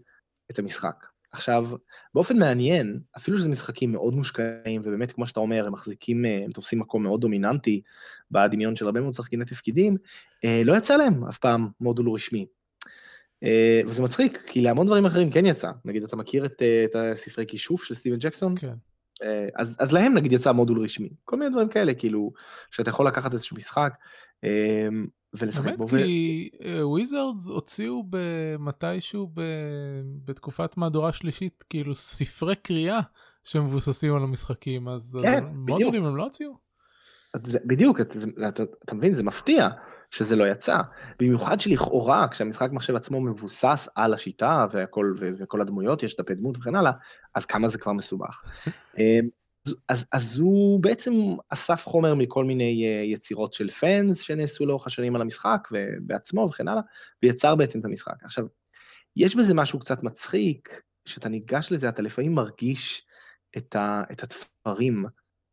את 0.51 0.59
המשחק. 0.59 1.05
עכשיו, 1.31 1.65
באופן 2.13 2.37
מעניין, 2.37 2.99
אפילו 3.17 3.37
שזה 3.37 3.49
משחקים 3.49 3.91
מאוד 3.91 4.13
מושקעים, 4.13 4.81
ובאמת, 4.83 5.11
כמו 5.11 5.27
שאתה 5.27 5.39
אומר, 5.39 5.61
הם 5.65 5.73
מחזיקים, 5.73 6.25
הם 6.25 6.51
תופסים 6.51 6.79
מקום 6.79 7.03
מאוד 7.03 7.21
דומיננטי 7.21 7.81
בדמיון 8.31 8.75
של 8.75 8.85
הרבה 8.85 9.01
מאוד 9.01 9.13
שחקני 9.13 9.45
תפקידים, 9.45 9.97
אה, 10.45 10.61
לא 10.65 10.77
יצא 10.77 10.97
להם 10.97 11.25
אף 11.25 11.37
פעם 11.37 11.67
מודול 11.81 12.09
רשמי. 12.09 12.45
אה, 13.43 13.81
וזה 13.85 14.03
מצחיק, 14.03 14.43
כי 14.47 14.61
להמון 14.61 14.85
דברים 14.85 15.05
אחרים 15.05 15.31
כן 15.31 15.45
יצא. 15.45 15.71
נגיד, 15.85 16.03
אתה 16.03 16.15
מכיר 16.15 16.45
את, 16.45 16.61
אה, 16.61 16.85
את 16.85 16.95
הספרי 16.95 17.45
כישוף 17.47 17.83
של 17.83 17.95
סטיבן 17.95 18.17
ג'קסון? 18.17 18.55
כן. 18.57 18.73
אה, 19.23 19.47
אז, 19.55 19.75
אז 19.79 19.91
להם 19.91 20.13
נגיד 20.13 20.31
יצא 20.31 20.51
מודול 20.51 20.79
רשמי. 20.79 21.09
כל 21.25 21.35
מיני 21.35 21.51
דברים 21.51 21.69
כאלה, 21.69 21.93
כאילו, 21.93 22.31
שאתה 22.71 22.89
יכול 22.89 23.07
לקחת 23.07 23.33
איזשהו 23.33 23.57
משחק 23.57 23.97
ולשחק 25.33 25.77
בו. 25.77 25.87
באמת, 25.87 26.03
כי 26.05 26.49
וויזרדס 26.81 27.47
הוציאו 27.47 28.03
מתישהו 28.59 29.31
בתקופת 30.25 30.77
מהדורה 30.77 31.13
שלישית, 31.13 31.63
כאילו 31.69 31.95
ספרי 31.95 32.55
קריאה 32.55 32.99
שמבוססים 33.43 34.15
על 34.15 34.23
המשחקים, 34.23 34.87
אז 34.87 35.19
כן, 35.23 35.43
מודולים 35.53 36.05
הם 36.05 36.15
לא 36.15 36.23
הוציאו? 36.23 36.57
בדיוק, 37.65 38.01
אתה, 38.01 38.19
אתה, 38.47 38.63
אתה 38.85 38.95
מבין, 38.95 39.13
זה 39.13 39.23
מפתיע. 39.23 39.69
שזה 40.13 40.35
לא 40.35 40.47
יצא. 40.51 40.77
במיוחד 41.19 41.59
שלכאורה, 41.59 42.27
כשהמשחק 42.27 42.69
מחשב 42.71 42.95
עצמו 42.95 43.21
מבוסס 43.21 43.89
על 43.95 44.13
השיטה 44.13 44.65
והכל, 44.71 45.13
ו- 45.19 45.29
וכל 45.39 45.61
הדמויות, 45.61 46.03
יש 46.03 46.17
דפי 46.17 46.33
דמות 46.35 46.57
וכן 46.57 46.75
הלאה, 46.75 46.91
אז 47.35 47.45
כמה 47.45 47.67
זה 47.67 47.77
כבר 47.77 47.93
מסובך. 47.93 48.43
אמ, 48.97 49.27
אז, 49.89 50.09
אז 50.11 50.39
הוא 50.39 50.79
בעצם 50.83 51.13
אסף 51.49 51.85
חומר 51.85 52.15
מכל 52.15 52.45
מיני 52.45 52.85
אה, 52.85 53.03
יצירות 53.03 53.53
של 53.53 53.69
פאנס 53.69 54.21
שנעשו 54.21 54.65
לאורך 54.65 54.87
השנים 54.87 55.15
על 55.15 55.21
המשחק 55.21 55.67
ובעצמו 55.71 56.41
וכן 56.41 56.67
הלאה, 56.67 56.81
ויצר 57.23 57.55
בעצם 57.55 57.79
את 57.79 57.85
המשחק. 57.85 58.23
עכשיו, 58.23 58.45
יש 59.15 59.35
בזה 59.35 59.53
משהו 59.53 59.79
קצת 59.79 60.03
מצחיק, 60.03 60.81
כשאתה 61.05 61.29
ניגש 61.29 61.71
לזה, 61.71 61.89
אתה 61.89 62.01
לפעמים 62.01 62.35
מרגיש 62.35 63.05
את, 63.57 63.75
ה, 63.75 64.03
את 64.11 64.23
התפרים 64.23 65.05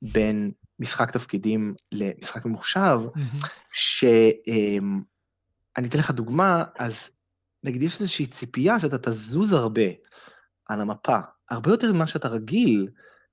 בין 0.03 0.51
משחק 0.81 1.11
תפקידים 1.11 1.73
למשחק 1.93 2.47
ממוחשב, 2.47 3.01
mm-hmm. 3.07 3.47
שאני 3.73 4.79
אמ, 5.79 5.87
אתן 5.87 5.99
לך 5.99 6.11
דוגמה, 6.11 6.65
אז 6.79 7.11
נגיד 7.65 7.83
יש 7.83 8.01
איזושהי 8.01 8.27
ציפייה 8.27 8.81
שאתה 8.81 8.99
תזוז 8.99 9.53
הרבה 9.53 9.83
על 10.67 10.81
המפה, 10.81 11.19
הרבה 11.51 11.71
יותר 11.71 11.93
ממה 11.93 12.07
שאתה 12.07 12.29
רגיל 12.29 12.89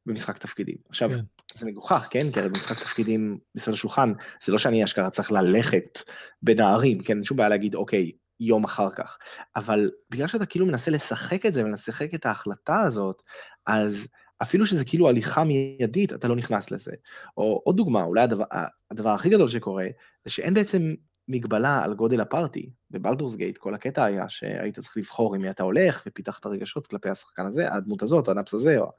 במשחק 0.06 0.38
תפקידים. 0.38 0.76
עכשיו, 0.90 1.10
כן. 1.10 1.20
זה 1.56 1.66
מגוחך, 1.66 2.08
כן? 2.12 2.32
כי 2.32 2.40
הרי 2.40 2.50
במשחק 2.50 2.80
תפקידים 2.80 3.38
מסביב 3.56 3.74
לשולחן, 3.74 4.14
זה 4.44 4.52
לא 4.52 4.58
שאני 4.58 4.84
אשכרה 4.84 5.10
צריך 5.10 5.32
ללכת 5.32 6.00
בין 6.42 6.60
הערים, 6.60 7.04
כן? 7.04 7.14
אין 7.14 7.24
שום 7.24 7.38
בעיה 7.38 7.50
להגיד, 7.50 7.76
אוקיי, 7.76 8.12
יום 8.40 8.64
אחר 8.64 8.90
כך. 8.90 9.18
אבל 9.56 9.92
בגלל 10.10 10.28
שאתה 10.28 10.46
כאילו 10.46 10.66
מנסה 10.66 10.92
לשחק 10.92 11.46
את 11.46 11.54
זה 11.54 11.66
ולשחק 11.66 12.14
את 12.14 12.26
ההחלטה 12.26 12.82
הזאת, 12.82 13.22
אז 13.66 14.08
אפילו 14.42 14.66
שזה 14.66 14.86
כאילו 14.86 15.10
הליכה 15.10 15.44
מיידית, 15.44 16.14
אתה 16.14 16.28
לא 16.28 16.36
נכנס 16.36 16.72
לזה. 16.72 16.92
או 17.38 17.62
עוד 17.64 17.78
דוגמה, 17.78 18.04
אולי 18.04 18.22
הדבר, 18.22 18.46
הדבר 18.92 19.10
הכי 19.10 19.30
גדול 19.30 19.48
שקורה, 19.48 19.88
זה 20.26 20.32
שאין 20.32 20.54
בעצם 20.54 20.94
מגבלה 21.28 21.84
על 21.84 21.94
גודל 21.94 22.22
הפארטי. 22.22 22.70
בבלדורס 22.92 23.36
גייט 23.36 23.58
כל 23.58 23.74
הקטע 23.74 24.04
היה 24.04 24.30
שהיית 24.30 24.80
צריך 24.80 24.98
לבחור 24.98 25.36
עם 25.36 25.42
מי 25.42 25.50
אתה 25.50 25.64
הולך, 25.64 26.04
ופיתחת 26.08 26.46
רגשות 26.46 26.88
כלפי 26.88 27.10
השחקן 27.10 27.46
הזה, 27.46 27.74
הדמות 27.74 28.02
הזאת, 28.02 28.28
או 28.28 28.32
הנפס 28.32 28.54
הזה, 28.54 28.78
או 28.78 28.92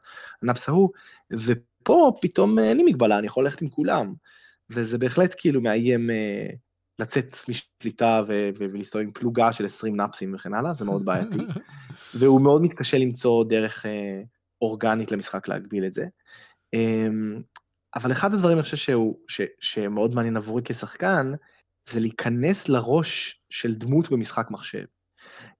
הנפס 0.42 0.68
ההוא, 0.68 0.90
ופה 1.32 2.12
פתאום 2.20 2.58
אין 2.58 2.76
לי 2.76 2.82
מגבלה, 2.82 3.18
אני 3.18 3.26
יכול 3.26 3.44
ללכת 3.44 3.62
עם 3.62 3.68
כולם. 3.68 4.14
וזה 4.70 4.98
בהחלט 4.98 5.34
כאילו 5.38 5.60
מאיים 5.60 6.10
אה, 6.10 6.46
לצאת 6.98 7.36
משליטה 7.48 8.22
ו- 8.26 8.50
ו- 8.58 8.64
ולהסתובב 8.72 9.04
עם 9.04 9.10
פלוגה 9.10 9.52
של 9.52 9.64
20 9.64 10.00
נפסים 10.00 10.34
וכן 10.34 10.54
הלאה, 10.54 10.72
זה 10.72 10.84
מאוד 10.84 11.04
בעייתי. 11.04 11.38
והוא 12.18 12.40
מאוד 12.40 12.62
מתקשה 12.62 12.98
למצוא 12.98 13.44
דרך... 13.44 13.86
אה, 13.86 14.22
אורגנית 14.62 15.12
למשחק 15.12 15.48
להגביל 15.48 15.86
את 15.86 15.92
זה. 15.92 16.06
אמ, 16.72 17.42
אבל 17.94 18.12
אחד 18.12 18.34
הדברים 18.34 18.56
אני 18.56 18.62
חושב 18.62 18.76
שהוא, 18.76 19.18
ש, 19.28 19.40
שמאוד 19.60 20.14
מעניין 20.14 20.36
עבורי 20.36 20.62
כשחקן, 20.64 21.32
זה 21.88 22.00
להיכנס 22.00 22.68
לראש 22.68 23.40
של 23.50 23.74
דמות 23.74 24.10
במשחק 24.10 24.50
מחשב. 24.50 24.84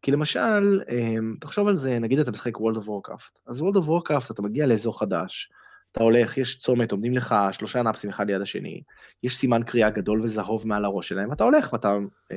כי 0.03 0.11
למשל, 0.11 0.83
אמ, 0.91 1.35
תחשוב 1.41 1.69
על 1.69 1.77
זה, 1.77 1.99
נגיד 1.99 2.19
אתה 2.19 2.31
משחק 2.31 2.57
World 2.57 2.77
of 2.77 2.87
Warcraft. 2.87 3.41
אז 3.47 3.63
World 3.63 3.77
of 3.77 3.87
Warcraft 3.87 4.33
אתה 4.33 4.43
מגיע 4.43 4.67
לאזור 4.67 4.99
חדש, 4.99 5.51
אתה 5.93 6.03
הולך, 6.03 6.39
יש 6.39 6.59
צומת, 6.59 6.93
עומדים 6.93 7.15
לך 7.15 7.35
שלושה 7.53 7.83
נאפסים 7.83 8.11
אחד 8.11 8.27
ליד 8.27 8.41
השני, 8.41 8.83
יש 9.23 9.37
סימן 9.37 9.63
קריאה 9.63 9.91
גדול 9.91 10.21
וזהוב 10.23 10.67
מעל 10.67 10.85
הראש 10.85 11.09
שלהם, 11.09 11.31
ואתה 11.31 11.45
הולך 11.45 11.73
ואתה 11.73 11.97
אה, 12.33 12.37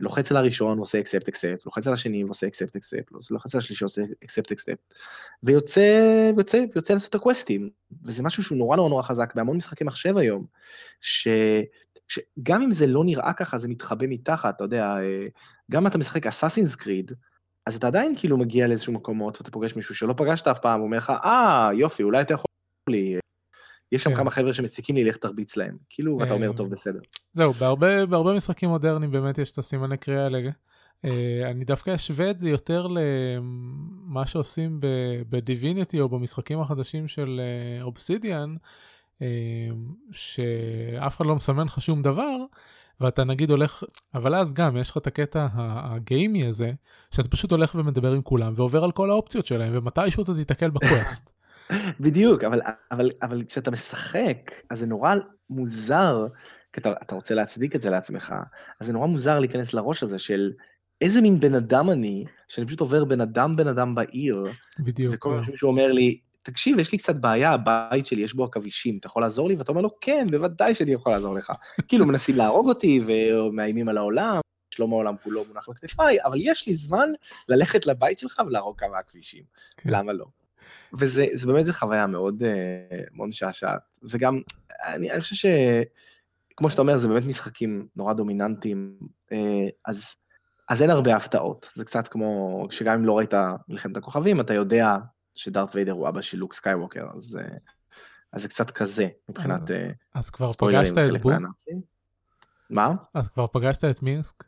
לוחץ 0.00 0.30
על 0.30 0.36
הראשון 0.36 0.78
ועושה 0.78 1.00
accept 1.00 1.24
accept, 1.24 1.62
לוחץ 1.66 1.86
על 1.86 1.92
השני 1.92 2.24
ועושה 2.24 2.46
accept 2.46 2.70
accept, 2.70 3.30
לוחץ 3.30 3.54
על 3.54 3.58
השלישי 3.58 3.84
ועושה 3.84 4.02
accept 4.02 4.54
accept, 4.54 4.94
ויוצא, 5.42 6.30
ויוצא, 6.36 6.64
ויוצא 6.74 6.94
לעשות 6.94 7.10
את 7.10 7.14
הקווסטים, 7.14 7.70
וזה 8.04 8.22
משהו 8.22 8.42
שהוא 8.42 8.58
נורא 8.58 8.76
נורא 8.76 8.88
נורא 8.88 9.02
חזק 9.02 9.34
בהמון 9.34 9.56
משחקי 9.56 9.84
מחשב 9.84 10.16
היום, 10.16 10.46
ש... 11.00 11.28
שגם 12.08 12.62
אם 12.62 12.70
זה 12.70 12.86
לא 12.86 13.04
נראה 13.04 13.32
ככה, 13.32 13.58
זה 13.58 13.68
מתחבא 13.68 14.06
מתחת, 14.08 14.56
אתה 14.56 14.64
יודע, 14.64 14.84
אה, 14.84 15.26
גם 15.70 15.82
אם 15.82 15.86
אתה 15.86 15.98
משחק 15.98 16.26
אסאסינס 16.26 16.76
קריד, 16.76 17.12
אז 17.66 17.76
אתה 17.76 17.86
עדיין 17.86 18.14
כאילו 18.16 18.36
מגיע 18.36 18.66
לאיזשהו 18.66 18.92
מקומות, 18.92 19.38
ואתה 19.38 19.50
פוגש 19.50 19.76
מישהו 19.76 19.94
שלא 19.94 20.14
פגשת 20.16 20.48
אף 20.48 20.58
פעם, 20.58 20.80
הוא 20.80 20.86
אומר 20.86 20.98
לך, 20.98 21.12
אה, 21.24 21.70
יופי, 21.74 22.02
אולי 22.02 22.20
אתה 22.20 22.34
יכול 22.34 22.50
לי, 22.88 23.18
יש 23.92 24.02
שם 24.02 24.10
כן. 24.10 24.16
כמה 24.16 24.30
חבר'ה 24.30 24.52
שמציקים 24.52 24.96
לי, 24.96 25.04
לך 25.04 25.16
תרביץ 25.16 25.56
להם. 25.56 25.76
כאילו, 25.90 26.18
ואתה 26.18 26.34
אומר, 26.34 26.48
אה, 26.48 26.56
טוב, 26.56 26.70
בסדר. 26.70 27.00
זהו, 27.32 27.52
בהרבה, 27.52 28.06
בהרבה 28.06 28.34
משחקים 28.34 28.68
מודרניים 28.68 29.10
באמת 29.10 29.38
יש 29.38 29.52
את 29.52 29.58
הסימני 29.58 29.96
קריאה 29.96 30.24
האלה. 30.24 30.50
אה, 31.04 31.50
אני 31.50 31.64
דווקא 31.64 31.94
אשווה 31.94 32.30
את 32.30 32.38
זה 32.38 32.48
יותר 32.48 32.86
למה 32.86 34.26
שעושים 34.26 34.80
בדיביניטי 35.28 36.00
או 36.00 36.08
במשחקים 36.08 36.60
החדשים 36.60 37.08
של 37.08 37.40
אובסידיאן, 37.82 38.54
שאף 40.12 41.16
אחד 41.16 41.26
לא 41.26 41.34
מסמן 41.34 41.66
לך 41.66 41.82
שום 41.82 42.02
דבר, 42.02 42.36
ואתה 43.00 43.24
נגיד 43.24 43.50
הולך, 43.50 43.82
אבל 44.14 44.34
אז 44.34 44.54
גם 44.54 44.76
יש 44.76 44.90
לך 44.90 44.96
את 44.96 45.06
הקטע 45.06 45.46
הגיימי 45.54 46.46
הזה, 46.46 46.72
שאתה 47.10 47.28
פשוט 47.28 47.52
הולך 47.52 47.74
ומדבר 47.74 48.12
עם 48.12 48.22
כולם 48.22 48.52
ועובר 48.56 48.84
על 48.84 48.92
כל 48.92 49.10
האופציות 49.10 49.46
שלהם, 49.46 49.72
ומתישהו 49.76 50.22
אתה 50.22 50.34
תיתקל 50.34 50.70
בקווסט. 50.70 51.37
בדיוק, 52.00 52.44
אבל, 52.44 52.60
אבל, 52.92 53.10
אבל 53.22 53.44
כשאתה 53.44 53.70
משחק, 53.70 54.52
אז 54.70 54.78
זה 54.78 54.86
נורא 54.86 55.14
מוזר, 55.50 56.26
כי 56.72 56.80
אתה, 56.80 56.92
אתה 56.92 57.14
רוצה 57.14 57.34
להצדיק 57.34 57.76
את 57.76 57.80
זה 57.80 57.90
לעצמך, 57.90 58.34
אז 58.80 58.86
זה 58.86 58.92
נורא 58.92 59.06
מוזר 59.06 59.38
להיכנס 59.38 59.74
לראש 59.74 60.02
הזה 60.02 60.18
של 60.18 60.52
איזה 61.00 61.20
מין 61.20 61.40
בן 61.40 61.54
אדם 61.54 61.90
אני, 61.90 62.24
שאני 62.48 62.66
פשוט 62.66 62.80
עובר 62.80 63.04
בן 63.04 63.20
אדם 63.20 63.56
בן 63.56 63.68
אדם 63.68 63.94
בעיר, 63.94 64.44
בדיוק. 64.78 65.14
וכל 65.14 65.40
פעם 65.44 65.56
שהוא 65.56 65.70
אומר 65.70 65.92
לי, 65.92 66.20
תקשיב, 66.42 66.78
יש 66.78 66.92
לי 66.92 66.98
קצת 66.98 67.16
בעיה, 67.16 67.52
הבית 67.52 68.06
שלי 68.06 68.22
יש 68.22 68.34
בו 68.34 68.44
עכבישים, 68.44 68.98
אתה 68.98 69.06
יכול 69.06 69.22
לעזור 69.22 69.48
לי? 69.48 69.54
ואתה 69.54 69.72
אומר 69.72 69.82
לו, 69.82 69.90
כן, 70.00 70.26
בוודאי 70.30 70.74
שאני 70.74 70.92
יכול 70.92 71.12
לעזור 71.12 71.34
לך. 71.34 71.52
כאילו, 71.88 72.06
מנסים 72.06 72.36
להרוג 72.36 72.68
אותי 72.68 73.00
ומאיימים 73.06 73.88
על 73.88 73.98
העולם, 73.98 74.40
שלום 74.74 74.92
העולם 74.92 75.14
כולו 75.22 75.44
מונח 75.48 75.68
בכתפיי, 75.68 76.24
אבל 76.24 76.36
יש 76.40 76.66
לי 76.66 76.74
זמן 76.74 77.10
ללכת 77.48 77.86
לבית 77.86 78.18
שלך 78.18 78.42
ולהרוג 78.46 78.78
כמה 78.78 78.98
עכבישים. 78.98 79.42
כן. 79.76 79.90
למה 79.90 80.12
לא? 80.12 80.24
וזה 80.92 81.26
זה 81.32 81.46
באמת, 81.46 81.66
זו 81.66 81.72
חוויה 81.72 82.06
מאוד, 82.06 82.42
אה, 82.42 83.00
מאוד 83.12 83.28
משעשעת. 83.28 83.98
וגם, 84.10 84.40
אני, 84.84 85.10
אני 85.10 85.20
חושב 85.20 85.34
ש... 85.34 85.46
כמו 86.56 86.70
שאתה 86.70 86.82
אומר, 86.82 86.96
זה 86.96 87.08
באמת 87.08 87.24
משחקים 87.24 87.86
נורא 87.96 88.12
דומיננטיים, 88.12 88.98
אה, 89.32 89.68
אז, 89.86 90.16
אז 90.68 90.82
אין 90.82 90.90
הרבה 90.90 91.16
הפתעות. 91.16 91.70
זה 91.74 91.84
קצת 91.84 92.08
כמו, 92.08 92.66
שגם 92.70 92.94
אם 92.94 93.04
לא 93.04 93.18
ראית 93.18 93.34
מלחמת 93.68 93.96
הכוכבים, 93.96 94.40
אתה 94.40 94.54
יודע 94.54 94.96
שדארט 95.34 95.76
ויידר 95.76 95.92
הוא 95.92 96.08
אבא 96.08 96.20
של 96.20 96.38
לוק 96.38 96.54
סקייווקר, 96.54 97.06
אז, 97.16 97.38
אה, 97.40 97.56
אז 98.32 98.42
זה 98.42 98.48
קצת 98.48 98.70
כזה, 98.70 99.08
מבחינת 99.28 99.70
אז 100.14 100.30
כבר 100.30 100.52
פגשת 100.52 100.98
את 100.98 101.20
בו? 101.22 101.30
מה? 102.70 102.94
אז 103.14 103.28
כבר 103.28 103.46
פגשת 103.46 103.84
את 103.84 104.02
Minsc? 104.02 104.44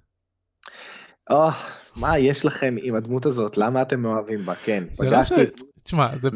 או, 1.31 1.49
מה 1.97 2.19
יש 2.19 2.45
לכם 2.45 2.75
עם 2.83 2.95
הדמות 2.95 3.27
הזאת? 3.27 3.57
למה 3.57 3.83
אתם 3.83 4.01
מאוהבים 4.01 4.47
בה? 4.47 4.55
כן, 4.55 4.85
זה 4.93 5.11
לא. 5.11 5.17
פגשתי 5.17 5.35
תשמע, 5.83 6.17
זה 6.17 6.31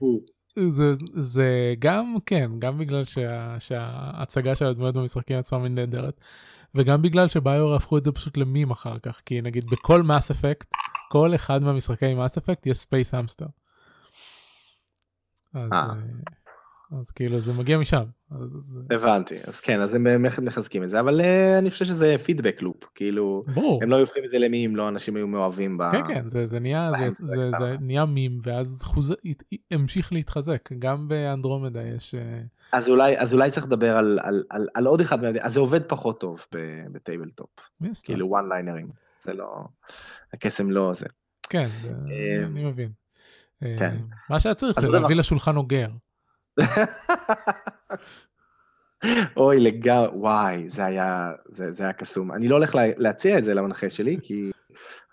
בו. 0.00 0.20
זה, 0.70 0.92
זה 1.12 1.74
גם 1.78 2.16
כן 2.26 2.50
גם 2.58 2.78
בגלל 2.78 3.04
שה, 3.04 3.60
שההצגה 3.60 4.54
של 4.54 4.66
הדמויות 4.66 4.94
במשחקים 4.94 5.36
עצמם 5.36 5.62
היא 5.62 5.70
נהדרת 5.70 6.20
וגם 6.74 7.02
בגלל 7.02 7.28
שב 7.28 7.42
BioWare 7.42 7.74
הפכו 7.74 7.98
את 7.98 8.04
זה 8.04 8.12
פשוט 8.12 8.36
למים 8.36 8.70
אחר 8.70 8.98
כך 8.98 9.20
כי 9.26 9.40
נגיד 9.40 9.64
בכל 9.66 10.02
Mass 10.02 10.30
Effect 10.30 10.66
כל 11.10 11.34
אחד 11.34 11.62
מהמשחקי 11.62 12.14
Mass 12.14 12.38
Effect 12.38 12.66
יש 12.66 12.78
space 12.78 13.14
hamster. 13.14 13.46
אז, 15.54 15.72
אה. 15.72 15.78
אה, 15.78 15.94
אז 17.00 17.10
כאילו 17.10 17.40
זה 17.40 17.52
מגיע 17.52 17.78
משם. 17.78 18.04
אז, 18.30 18.78
הבנתי, 18.90 19.34
אז 19.46 19.60
כן, 19.60 19.80
אז 19.80 19.94
הם 19.94 20.04
באמת 20.04 20.38
מחזקים 20.38 20.82
את 20.82 20.88
זה, 20.88 21.00
אבל 21.00 21.20
אה, 21.20 21.58
אני 21.58 21.70
חושב 21.70 21.84
שזה 21.84 22.14
feedback 22.24 22.62
loop, 22.62 22.84
כאילו, 22.94 23.44
ברור. 23.54 23.82
הם 23.82 23.90
לא 23.90 23.96
היו 23.96 24.02
הופכים 24.02 24.24
את 24.24 24.28
זה 24.28 24.38
למי 24.38 24.66
אם 24.66 24.76
לא 24.76 24.88
אנשים 24.88 25.16
היו 25.16 25.26
מאוהבים 25.26 25.78
ב... 25.78 25.82
כן 25.92 26.02
כן 26.08 26.28
זה, 26.28 26.46
זה 26.46 26.60
נהיה 26.60 26.90
זה, 27.12 27.26
זה. 27.26 27.50
זה 27.58 27.76
נהיה 27.80 28.04
מים 28.04 28.38
ואז 28.42 28.80
חוז... 28.82 29.14
המשיך 29.70 30.12
להתחזק 30.12 30.72
גם 30.78 31.08
באנדרומדה 31.08 31.82
יש 31.82 32.14
אה, 32.14 32.40
אז 32.72 32.88
אולי, 32.88 33.18
אז 33.18 33.34
אולי 33.34 33.50
צריך 33.50 33.66
לדבר 33.66 33.96
על, 33.96 34.18
על, 34.22 34.44
על, 34.50 34.68
על 34.74 34.86
עוד 34.86 35.00
אחד, 35.00 35.18
אז 35.24 35.52
זה 35.52 35.60
עובד 35.60 35.82
פחות 35.82 36.20
טוב 36.20 36.46
ב- 36.54 36.84
ב 36.92 37.28
tabletop? 37.30 37.50
כאילו 38.02 38.28
one 38.28 38.48
liner 38.48 38.73
ים, 38.73 38.88
זה 39.22 39.32
לא, 39.32 39.64
הקסם 40.32 40.70
לא 40.70 40.92
זה. 40.94 41.06
כן 41.48 41.68
אה, 41.84 42.46
אני 42.46 42.64
מבין. 42.64 42.88
כן. 43.78 43.96
מה 44.30 44.40
שהיה 44.40 44.54
צריך 44.54 44.80
זה 44.80 44.88
להביא. 44.90 45.16
לשולחן 45.16 45.56
אוגר. 45.56 45.88
אוי 49.36 49.60
לגמרי, 49.60 50.08
וואי, 50.12 50.68
זה 50.68 50.84
היה, 50.84 51.32
זה, 51.48 51.72
זה 51.72 51.84
היה 51.84 51.92
קסום. 51.92 52.32
אני 52.32 52.48
לא 52.48 52.54
הולך 52.54 52.74
לה, 52.74 52.82
להציע 52.96 53.38
את 53.38 53.44
זה 53.44 53.54
למנחה 53.54 53.90
שלי, 53.90 54.16
כי 54.22 54.50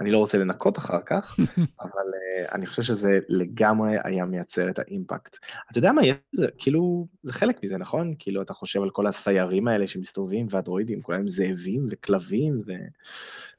אני 0.01 0.11
לא 0.11 0.17
רוצה 0.17 0.37
לנקות 0.37 0.77
אחר 0.77 0.99
כך, 1.05 1.39
אבל 1.81 1.91
אה, 1.91 2.55
אני 2.55 2.65
חושב 2.65 2.81
שזה 2.81 3.19
לגמרי 3.29 3.95
היה 4.03 4.25
מייצר 4.25 4.69
את 4.69 4.79
ה 4.79 4.86
impact. 4.86 5.37
אתה 5.71 5.77
יודע 5.77 5.91
מה, 5.91 6.05
יש 6.05 6.15
זה, 6.33 6.47
כאילו, 6.57 7.07
זה 7.23 7.33
חלק 7.33 7.63
מזה, 7.63 7.77
נכון? 7.77 8.13
כאילו, 8.19 8.41
אתה 8.41 8.53
חושב 8.53 8.81
על 8.81 8.89
כל 8.89 9.07
הסיירים 9.07 9.67
האלה 9.67 9.87
שמסתובבים, 9.87 10.47
והדרואידים, 10.49 11.01
כולם 11.01 11.27
זאבים 11.27 11.85
וכלבים 11.89 12.59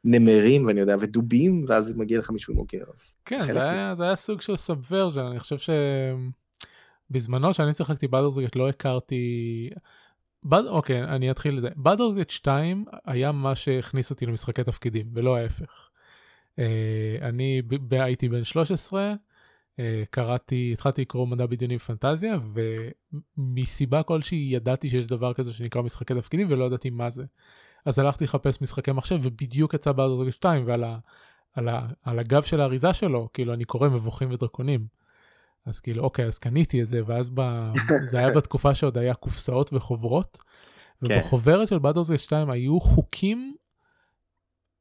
ונמרים, 0.04 0.66
ואני 0.66 0.80
יודע, 0.80 0.96
ודובים, 1.00 1.64
ואז 1.68 1.96
מגיע 1.96 2.18
לך 2.18 2.30
מישהו 2.30 2.54
עם 2.54 2.58
אוגר. 2.58 2.84
אז 2.92 3.16
כן, 3.24 3.42
זה 3.42 3.70
היה, 3.70 3.94
זה 3.94 4.04
היה 4.04 4.16
סוג 4.16 4.40
של 4.40 4.56
subversion, 4.56 5.24
אני 5.24 5.40
חושב 5.40 5.58
שבזמנו 7.12 7.54
שאני 7.54 7.72
שיחקתי 7.72 8.08
ב 8.08 8.12
Baldur's 8.12 8.42
Gate 8.42 8.56
לא 8.56 8.68
הכרתי... 8.68 9.70
בד... 10.44 10.62
אוקיי, 10.66 11.02
אני 11.04 11.30
אתחיל 11.30 11.56
לזה. 11.56 11.68
Baldur's 11.76 12.12
Gate 12.12 12.30
2 12.30 12.84
היה 13.04 13.32
מה 13.32 13.54
שהכניס 13.54 14.10
אותי 14.10 14.26
למשחקי 14.26 14.64
תפקידים, 14.64 15.06
ולא 15.14 15.36
ההפך. 15.36 15.88
אה, 16.58 17.16
אני 17.22 17.62
הייתי 17.90 18.28
בן 18.28 18.44
13, 18.44 19.12
אה, 19.78 20.02
קראתי, 20.10 20.70
התחלתי 20.72 21.00
לקרוא 21.00 21.26
מדע 21.26 21.46
בדיוני 21.46 21.76
ופנטזיה, 21.76 22.38
ומסיבה 23.38 24.02
כלשהי 24.02 24.48
ידעתי 24.52 24.88
שיש 24.88 25.06
דבר 25.06 25.32
כזה 25.34 25.52
שנקרא 25.52 25.82
משחקי 25.82 26.14
תפקידים, 26.14 26.46
ולא 26.50 26.64
ידעתי 26.64 26.90
מה 26.90 27.10
זה. 27.10 27.24
אז 27.84 27.98
הלכתי 27.98 28.24
לחפש 28.24 28.62
משחקי 28.62 28.92
מחשב, 28.92 29.18
ובדיוק 29.22 29.74
יצא 29.74 29.92
בדרסגט 29.92 30.32
2, 30.32 30.66
ועל 30.66 30.84
ה... 30.84 30.98
על, 31.54 31.68
ה, 31.68 31.88
על 32.02 32.18
הגב 32.18 32.42
של 32.42 32.60
האריזה 32.60 32.92
שלו, 32.92 33.28
כאילו 33.32 33.54
אני 33.54 33.64
קורא 33.64 33.88
מבוכים 33.88 34.30
ודרקונים. 34.30 35.01
אז 35.66 35.80
כאילו 35.80 36.04
אוקיי 36.04 36.24
אז 36.24 36.38
קניתי 36.38 36.82
את 36.82 36.86
זה 36.86 37.00
ואז 37.06 37.30
ב... 37.34 37.40
זה 38.10 38.18
היה 38.18 38.30
בתקופה 38.30 38.74
שעוד 38.74 38.98
היה 38.98 39.14
קופסאות 39.14 39.72
וחוברות. 39.72 40.38
כן. 41.08 41.14
ובחוברת 41.14 41.68
של 41.68 41.78
בדרס 41.78 42.10
2 42.16 42.50
היו 42.50 42.80
חוקים 42.80 43.54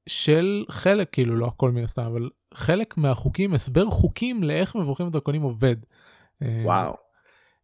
של 0.09 0.65
חלק 0.69 1.09
כאילו 1.11 1.35
לא 1.35 1.47
הכל 1.47 1.71
מן 1.71 1.83
הסתם 1.83 2.01
אבל 2.01 2.29
חלק 2.53 2.97
מהחוקים 2.97 3.53
הסבר 3.53 3.89
חוקים 3.89 4.43
לאיך 4.43 4.75
מבוכים 4.75 5.07
ודרקונים 5.07 5.41
עובד. 5.41 5.75
אה, 6.41 6.61
וואו. 6.65 7.10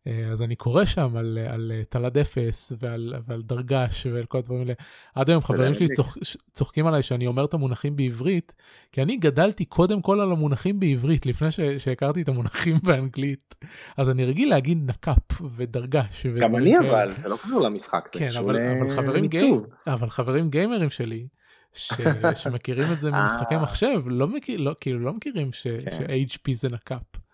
אה, 0.07 0.31
אז 0.31 0.41
אני 0.41 0.55
קורא 0.55 0.85
שם 0.85 1.17
על, 1.17 1.37
על 1.47 1.71
אה, 1.75 1.83
תלד 1.89 2.17
אפס 2.17 2.73
ועל, 2.79 3.13
ועל 3.27 3.41
דרגש 3.41 4.07
ועל 4.13 4.25
כל 4.25 4.37
הדברים 4.37 4.61
האלה. 4.61 4.73
עד 5.15 5.29
היום 5.29 5.41
חברים 5.41 5.73
שלי. 5.73 5.87
צוח, 5.87 6.17
צוחקים 6.51 6.87
עליי 6.87 7.03
שאני 7.03 7.27
אומר 7.27 7.45
את 7.45 7.53
המונחים 7.53 7.95
בעברית, 7.95 8.55
כי 8.91 9.01
אני 9.01 9.17
גדלתי 9.17 9.65
קודם 9.65 10.01
כל 10.01 10.21
על 10.21 10.31
המונחים 10.31 10.79
בעברית 10.79 11.25
לפני 11.25 11.51
ש, 11.51 11.59
שהכרתי 11.77 12.21
את 12.21 12.29
המונחים 12.29 12.77
באנגלית. 12.85 13.55
אז 13.97 14.09
אני 14.09 14.25
רגיל 14.25 14.49
להגיד 14.49 14.89
נק"פ 14.89 15.41
ודרגש. 15.55 16.25
גם 16.25 16.55
אני. 16.55 16.79
אבל, 16.79 17.13
זה 17.17 17.29
לא 17.29 17.37
קשור 17.37 17.61
למשחק, 17.61 18.09
זה 18.13 18.19
כן, 18.19 18.27
קשור. 18.27 18.51
למיצוב. 19.13 19.67
אבל 19.87 20.09
חברים 20.09 20.49
גיימרים 20.49 20.89
שלי, 20.89 21.27
ש... 21.73 21.93
שמכירים 22.41 22.91
את 22.91 22.99
זה 22.99 23.11
ממשחקי 23.11 23.55
אה. 23.55 23.59
מחשב, 23.59 24.01
לא, 24.05 24.27
מכיר, 24.27 24.59
לא, 24.59 24.75
כאילו 24.81 24.99
לא 24.99 25.13
מכירים 25.13 25.53
ש... 25.53 25.67
כן. 25.67 25.91
ש-HP 25.91 26.53
זה 26.53 26.67
נק"פ. 26.69 27.26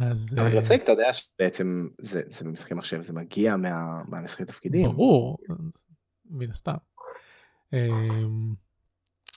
אז 0.00 0.34
אבל 0.38 0.52
אה, 0.52 0.58
מצחיק, 0.58 0.82
אתה 0.82 0.92
יודע 0.92 1.12
שבעצם 1.12 1.88
זה 2.00 2.22
זה 2.26 2.44
במשחקי 2.44 2.74
מחשב, 2.74 3.02
זה 3.02 3.12
מגיע 3.14 3.56
מה- 3.56 4.02
מהמשחקי 4.08 4.44
תפקידים. 4.44 4.90
ברור, 4.90 5.38
מן 6.30 6.50
הסתם. 6.50 6.74
אמ, 7.72 8.54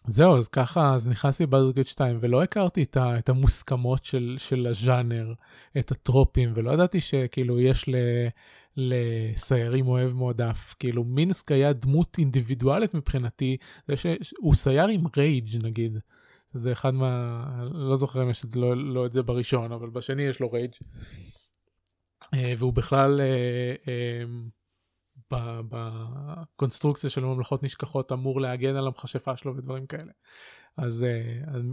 זהו, 0.08 0.38
אז 0.38 0.48
ככה, 0.48 0.96
אז 0.96 1.08
נכנסתי 1.08 1.44
לבאזרגייט 1.44 1.88
2 1.88 2.18
ולא 2.22 2.44
הכרתי 2.44 2.84
את, 2.84 2.98
ה, 2.98 3.20
את 3.20 3.30
המוסכמות 3.30 4.04
של, 4.06 4.36
של 4.38 4.68
הז'אנר, 4.68 5.34
את 5.80 5.92
הטרופים, 5.92 6.52
ולא 6.56 6.72
ידעתי 6.72 7.02
שכאילו 7.02 7.60
יש 7.60 7.90
ל, 7.90 7.96
לסיירים 8.78 9.88
אויב 9.88 10.12
מועדף. 10.12 10.76
כאילו 10.80 11.04
Minsc 11.04 11.52
היה 11.52 11.74
דמות 11.74 12.18
אינדיבידואלית 12.18 12.94
מבחינתי, 12.94 13.58
זה 13.88 13.94
שהוא 14.22 14.54
סייר 14.56 14.88
עם 14.88 15.04
rage 15.18 15.66
נגיד. 15.66 15.98
זה 16.54 16.72
אחד 16.72 16.94
מה... 16.94 17.44
לא 17.72 17.96
זוכר 17.96 18.24
אם 18.24 18.30
יש 18.30 18.46
את 18.46 18.52
זה, 18.52 18.60
לא, 18.60 18.78
לא 18.78 19.06
את 19.06 19.14
זה 19.14 19.24
בראשון, 19.24 19.72
אבל 19.72 19.90
בשני 19.90 20.24
יש 20.24 20.40
לו 20.40 20.52
rage. 20.52 20.74
אה, 22.34 22.54
והוא 22.58 22.74
בכלל 22.74 23.22
אה, 23.22 23.76
אה, 23.88 24.24
בקונסטרוקציה 25.70 27.10
של 27.10 27.26
ממלכות 27.26 27.64
נשכחות 27.64 28.12
אמור 28.12 28.42
להגן 28.42 28.76
על 28.76 28.88
המכשפה 28.88 29.38
שלו 29.38 29.56
ודברים 29.56 29.86
כאלה. 29.86 30.12
אז 30.78 31.06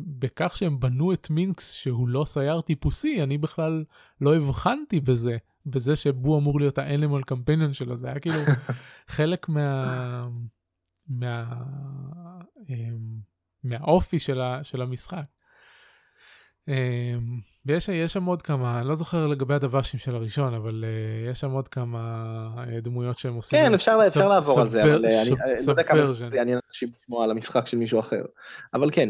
בכך 0.06 0.56
שהם 0.56 0.80
בנו 0.80 1.12
את 1.12 1.30
Minsc 1.30 1.72
שהוא 1.72 2.08
לא 2.08 2.24
סייר 2.24 2.60
טיפוסי, 2.60 3.22
אני 3.22 3.38
בכלל 3.38 3.84
לא 4.20 4.36
הבחנתי 4.36 5.00
בזה, 5.00 5.36
בזה 5.66 5.96
שבו 5.96 6.38
אמור 6.38 6.60
להיות 6.60 6.78
האנימל 6.78 7.22
קמפיינן 7.22 7.72
שלו, 7.72 7.96
זה 7.96 8.06
היה 8.06 8.20
כאילו 8.20 8.36
חלק 9.16 9.48
מה... 9.48 10.28
מה... 11.08 11.62
מהאופי 13.68 14.18
של, 14.18 14.40
ה... 14.40 14.60
של 14.62 14.82
המשחק. 14.82 15.24
אמ, 16.68 16.74
ויש 17.66 17.88
יש 17.88 18.12
שם 18.12 18.24
עוד 18.24 18.42
כמה, 18.42 18.80
אני 18.80 18.88
לא 18.88 18.94
זוכר 18.94 19.26
לגבי 19.26 19.54
הדוושים 19.54 20.00
של 20.00 20.14
הראשון, 20.14 20.54
אבל 20.54 20.84
uh, 20.84 21.30
יש 21.30 21.40
שם 21.40 21.50
עוד 21.50 21.68
כמה 21.68 22.48
uh, 22.56 22.80
דמויות 22.82 23.18
שהם 23.18 23.34
עושים. 23.34 23.58
כן, 23.58 23.74
אפשר, 23.74 23.98
לעבור 24.28 24.60
על 24.60 24.70
זה, 24.70 24.82
אבל 24.82 25.04
uh, 25.04 25.08
אני, 25.08 25.18
אני 25.20 25.66
לא 25.66 25.72
יודע 25.72 25.82
כמה 25.82 26.12
זה 26.12 26.36
יעניין 26.36 26.58
אנשים 26.68 26.90
לשמוע 27.02 27.24
על 27.24 27.30
המשחק 27.30 27.66
של 27.66 27.76
מישהו 27.76 28.00
אחר. 28.00 28.22
אבל 28.74 28.90
כן, 28.92 29.08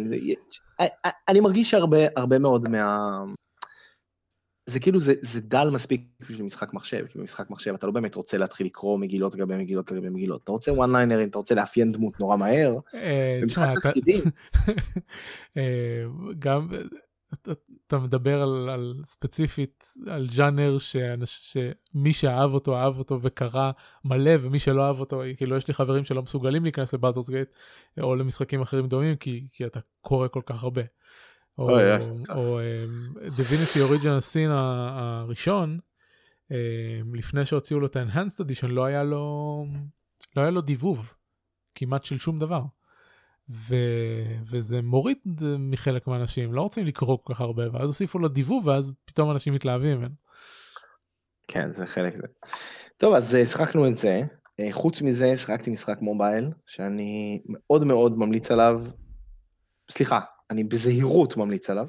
אני 1.28 1.40
מרגיש 1.40 1.70
שהרבה 1.70 2.38
מאוד 2.38 2.68
מה... 2.68 3.08
זה 4.66 4.80
כאילו, 4.80 5.00
זה, 5.00 5.14
זה 5.20 5.40
דל 5.40 5.70
מספיק 5.70 6.00
בשביל 6.20 6.42
משחק 6.42 6.74
מחשב, 6.74 7.06
כי 7.06 7.18
במשחק 7.18 7.50
מחשב 7.50 7.74
אתה 7.74 7.86
לא 7.86 7.92
באמת 7.92 8.14
רוצה 8.14 8.38
להתחיל 8.38 8.66
לקרוא 8.66 8.98
מגילות 8.98 9.34
לגבי 9.34 9.56
מגילות 9.56 9.92
לגבי 9.92 10.08
מגילות, 10.08 10.42
אתה 10.44 10.52
רוצה 10.52 10.72
one 10.72 10.74
lineרים, 10.74 11.28
אתה 11.30 11.38
רוצה 11.38 11.54
לאפיין 11.54 11.92
דמות 11.92 12.20
נורא 12.20 12.36
מהר, 12.36 12.76
במשחק 13.42 13.74
תפקידים. 13.78 14.20
גם 16.38 16.68
אתה 17.86 17.98
מדבר 17.98 18.42
על, 18.42 18.68
על 18.68 18.94
ספציפית 19.04 19.84
על 20.06 20.26
ג'אנר 20.36 20.78
שאנש, 20.78 21.56
שמי 21.92 22.12
שאהב 22.12 22.54
אותו 22.54 22.76
אהב 22.76 22.98
אותו 22.98 23.18
וקרא 23.22 23.70
מלא 24.04 24.32
ומי 24.40 24.58
שלא 24.58 24.86
אהב 24.86 25.00
אותו 25.00 25.22
כאילו 25.36 25.56
יש 25.56 25.68
לי 25.68 25.74
חברים 25.74 26.04
שלא 26.04 26.22
מסוגלים 26.22 26.62
להיכנס 26.62 26.94
לבאטוס 26.94 27.30
גייט 27.30 27.48
או 28.00 28.16
למשחקים 28.16 28.60
אחרים 28.60 28.86
דומים 28.86 29.16
כי, 29.16 29.46
כי 29.52 29.66
אתה 29.66 29.80
קורא 30.00 30.28
כל 30.28 30.42
כך 30.46 30.62
הרבה. 30.62 30.82
או, 31.58 31.70
או 32.30 32.60
דיוויניטי 33.36 33.80
אוריג'נל 33.80 34.20
סין 34.20 34.50
הראשון 34.50 35.78
um, 36.48 36.54
לפני 37.14 37.44
שהוציאו 37.44 37.80
לו 37.80 37.86
את 37.86 37.96
ה-Enhanced 37.96 38.44
Edition 38.44 38.66
לא 38.68 38.84
היה 38.84 39.02
לו 39.02 39.66
לא 40.36 40.42
היה 40.42 40.50
לו 40.50 40.60
דיבוב 40.60 41.12
כמעט 41.74 42.04
של 42.04 42.18
שום 42.18 42.38
דבר. 42.38 42.62
ו... 43.50 43.74
וזה 44.50 44.82
מוריד 44.82 45.18
מחלק 45.58 46.06
מהאנשים, 46.06 46.52
לא 46.52 46.62
רוצים 46.62 46.86
לקרוא 46.86 47.18
כל 47.22 47.34
כך 47.34 47.40
הרבה, 47.40 47.62
ואז 47.72 47.88
הוסיפו 47.88 48.18
לו 48.18 48.28
דיבוב, 48.28 48.66
ואז 48.66 48.92
פתאום 49.04 49.30
אנשים 49.30 49.54
מתלהבים 49.54 49.98
ממנו. 49.98 50.14
כן, 51.48 51.72
זה 51.72 51.86
חלק 51.86 52.16
זה. 52.16 52.26
טוב, 52.96 53.14
אז 53.14 53.36
אה, 53.36 53.44
שחקנו 53.44 53.86
את 53.86 53.94
זה. 53.94 54.22
אה, 54.60 54.68
חוץ 54.72 55.02
מזה, 55.02 55.36
שחקתי 55.36 55.70
משחק 55.70 55.98
מובייל, 56.00 56.50
שאני 56.66 57.42
מאוד 57.46 57.84
מאוד 57.84 58.18
ממליץ 58.18 58.50
עליו. 58.50 58.82
סליחה, 59.90 60.20
אני 60.50 60.64
בזהירות 60.64 61.36
ממליץ 61.36 61.70
עליו. 61.70 61.86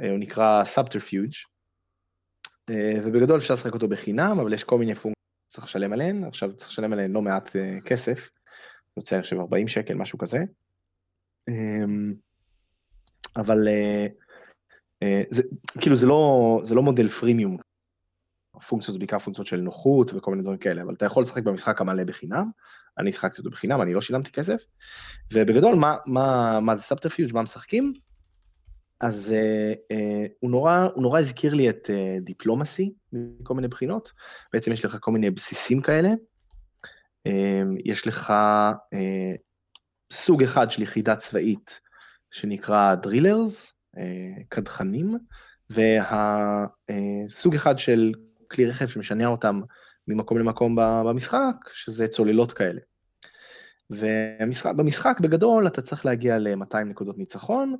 אה, 0.00 0.10
הוא 0.10 0.18
נקרא 0.18 0.62
Subterfuge, 0.62 1.46
ובגדול 3.04 3.38
אפשר 3.38 3.54
לשחק 3.54 3.74
אותו 3.74 3.88
בחינם, 3.88 4.38
אבל 4.40 4.52
יש 4.52 4.64
כל 4.64 4.78
מיני 4.78 4.94
פונקציות 4.94 5.16
שצריך 5.50 5.66
לשלם 5.66 5.92
עליהן, 5.92 6.24
עכשיו 6.24 6.52
צריך 6.56 6.70
לשלם 6.70 6.92
עליהן 6.92 7.12
לא 7.12 7.22
מעט 7.22 7.56
כסף. 7.84 8.30
יוצא 8.96 9.18
עכשיו 9.18 9.40
40 9.40 9.68
שקל, 9.68 9.94
משהו 9.94 10.18
כזה. 10.18 10.38
אמ, 11.48 12.14
אבל 13.36 13.68
אה, 13.68 14.06
אה, 15.02 15.22
זה, 15.30 15.42
כאילו 15.80 15.96
זה 15.96 16.06
לא, 16.06 16.60
זה 16.62 16.74
לא 16.74 16.82
מודל 16.82 17.08
פרימיום. 17.08 17.56
הפונקציות 18.54 18.92
זה 18.92 18.98
בעיקר 18.98 19.18
פונקציות 19.18 19.46
של 19.46 19.60
נוחות 19.60 20.14
וכל 20.14 20.30
מיני 20.30 20.42
דברים 20.42 20.58
כאלה, 20.58 20.82
אבל 20.82 20.94
אתה 20.94 21.06
יכול 21.06 21.22
לשחק 21.22 21.42
במשחק 21.42 21.80
המלא 21.80 22.04
בחינם, 22.04 22.50
אני 22.98 23.12
שחקתי 23.12 23.38
אותו 23.38 23.50
בחינם, 23.50 23.82
אני 23.82 23.94
לא 23.94 24.00
שילמתי 24.00 24.32
כסף, 24.32 24.62
ובגדול, 25.32 25.74
מה, 25.74 25.96
מה, 26.06 26.58
מה 26.60 26.76
זה 26.76 26.82
Subterfuge, 26.82 27.30
מה 27.34 27.42
משחקים? 27.42 27.92
אז 29.00 29.34
אה, 29.34 29.76
אה, 29.92 30.32
הוא, 30.40 30.50
נורא, 30.50 30.86
הוא 30.94 31.02
נורא 31.02 31.20
הזכיר 31.20 31.54
לי 31.54 31.70
את 31.70 31.90
Diplomacy 32.20 32.92
אה, 33.14 33.16
מכל 33.40 33.54
מיני 33.54 33.68
בחינות, 33.68 34.12
בעצם 34.52 34.72
יש 34.72 34.84
לך 34.84 34.96
כל 35.00 35.12
מיני 35.12 35.30
בסיסים 35.30 35.80
כאלה, 35.80 36.08
אמ, 37.26 37.76
יש 37.84 38.06
לך 38.06 38.30
אה, 38.94 39.32
סוג 40.12 40.42
אחד 40.42 40.70
של 40.70 40.82
יחידה 40.82 41.16
צבאית 41.16 41.80
שנקרא 42.30 42.94
drillers, 42.94 43.78
אה, 43.98 44.42
קדחנים, 44.48 45.18
והסוג 45.70 47.54
אה, 47.54 47.60
אחד 47.60 47.78
של 47.78 48.12
כלי 48.50 48.66
רכב 48.66 48.86
שמשנע 48.86 49.26
אותם 49.26 49.60
ממקום 50.08 50.38
למקום 50.38 50.76
במשחק, 50.76 51.54
שזה 51.72 52.06
צוללות 52.06 52.52
כאלה. 52.52 52.80
ובמשחק 53.90 55.20
בגדול 55.20 55.66
אתה 55.66 55.82
צריך 55.82 56.06
להגיע 56.06 56.38
ל-200 56.38 56.84
נקודות 56.84 57.18
ניצחון, 57.18 57.76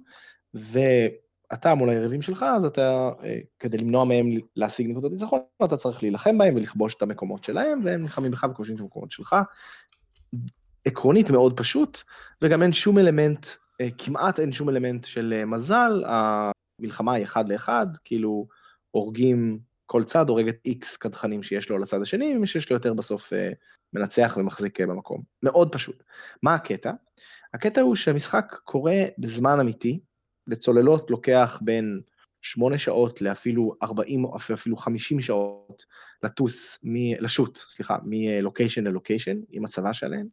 ו... 0.57 0.79
אתה 1.53 1.75
מול 1.75 1.89
היריבים 1.89 2.23
שלך, 2.23 2.43
אז 2.43 2.65
אתה, 2.65 3.11
אה, 3.25 3.39
כדי 3.59 3.79
למנוע 3.79 4.05
מהם 4.05 4.27
להשיג 4.57 4.91
נקודות 4.91 5.13
ניצחון, 5.13 5.41
אתה 5.65 5.77
צריך 5.77 6.03
להילחם 6.03 6.39
בהם 6.39 6.55
ולכבוש 6.55 6.95
את 6.95 7.03
המקומות 7.03 7.45
שלהם, 7.45 7.81
והם 7.85 8.03
נלחמים 8.03 8.31
בך 8.31 8.47
וכובשים 8.51 8.75
את 8.75 8.81
המקומות 8.81 9.11
שלך. 9.11 9.37
עקרונית 10.85 11.31
מאוד 11.31 11.57
פשוט, 11.57 11.99
וגם 12.43 12.63
אין 12.63 12.73
שום 12.73 12.99
אלמנט, 12.99 13.47
אה, 13.81 13.89
כמעט 13.99 14.41
אין 14.41 14.53
שום 14.53 14.69
אלמנט 14.69 15.05
של 15.05 15.35
אה, 15.37 15.45
מזל, 15.45 16.05
המלחמה 16.07 17.13
היא 17.13 17.25
אחד 17.25 17.49
לאחד, 17.49 17.87
כאילו 18.05 18.47
הורגים, 18.91 19.59
כל 19.87 20.05
צד 20.05 20.29
הורג 20.29 20.49
את 20.49 20.59
איקס 20.65 20.97
קדחנים 20.97 21.43
שיש 21.43 21.71
לו 21.71 21.79
לצד 21.79 22.03
השני, 22.03 22.37
ומי 22.37 22.47
שיש 22.47 22.71
לו 22.71 22.77
יותר 22.77 22.95
בסוף 22.95 23.33
מנצח 23.93 24.35
ומחזיק 24.37 24.81
במקום. 24.81 25.23
מאוד 25.43 25.73
פשוט. 25.73 26.03
מה 26.43 26.55
הקטע? 26.55 26.93
הקטע 27.55 27.81
הוא 27.81 27.97
שהמשחק 27.97 28.57
קורה 28.65 29.03
בזמן 29.19 29.61
אמיתי, 29.61 30.01
לצוללות 30.47 31.11
לוקח 31.11 31.59
בין 31.63 32.01
8 32.43 32.79
שעות 32.79 33.21
לאפילו 33.21 33.75
40 33.83 34.25
או 34.25 34.37
אפילו 34.37 34.77
50 34.77 35.21
שעות 35.21 35.85
לטוס, 36.23 36.85
מ... 36.85 37.15
לשוט, 37.21 37.57
סליחה, 37.57 37.97
מלוקיישן 38.05 38.85
ללוקיישן 38.85 39.37
עם 39.51 39.65
הצבא 39.65 39.93
שלהם. 39.93 40.27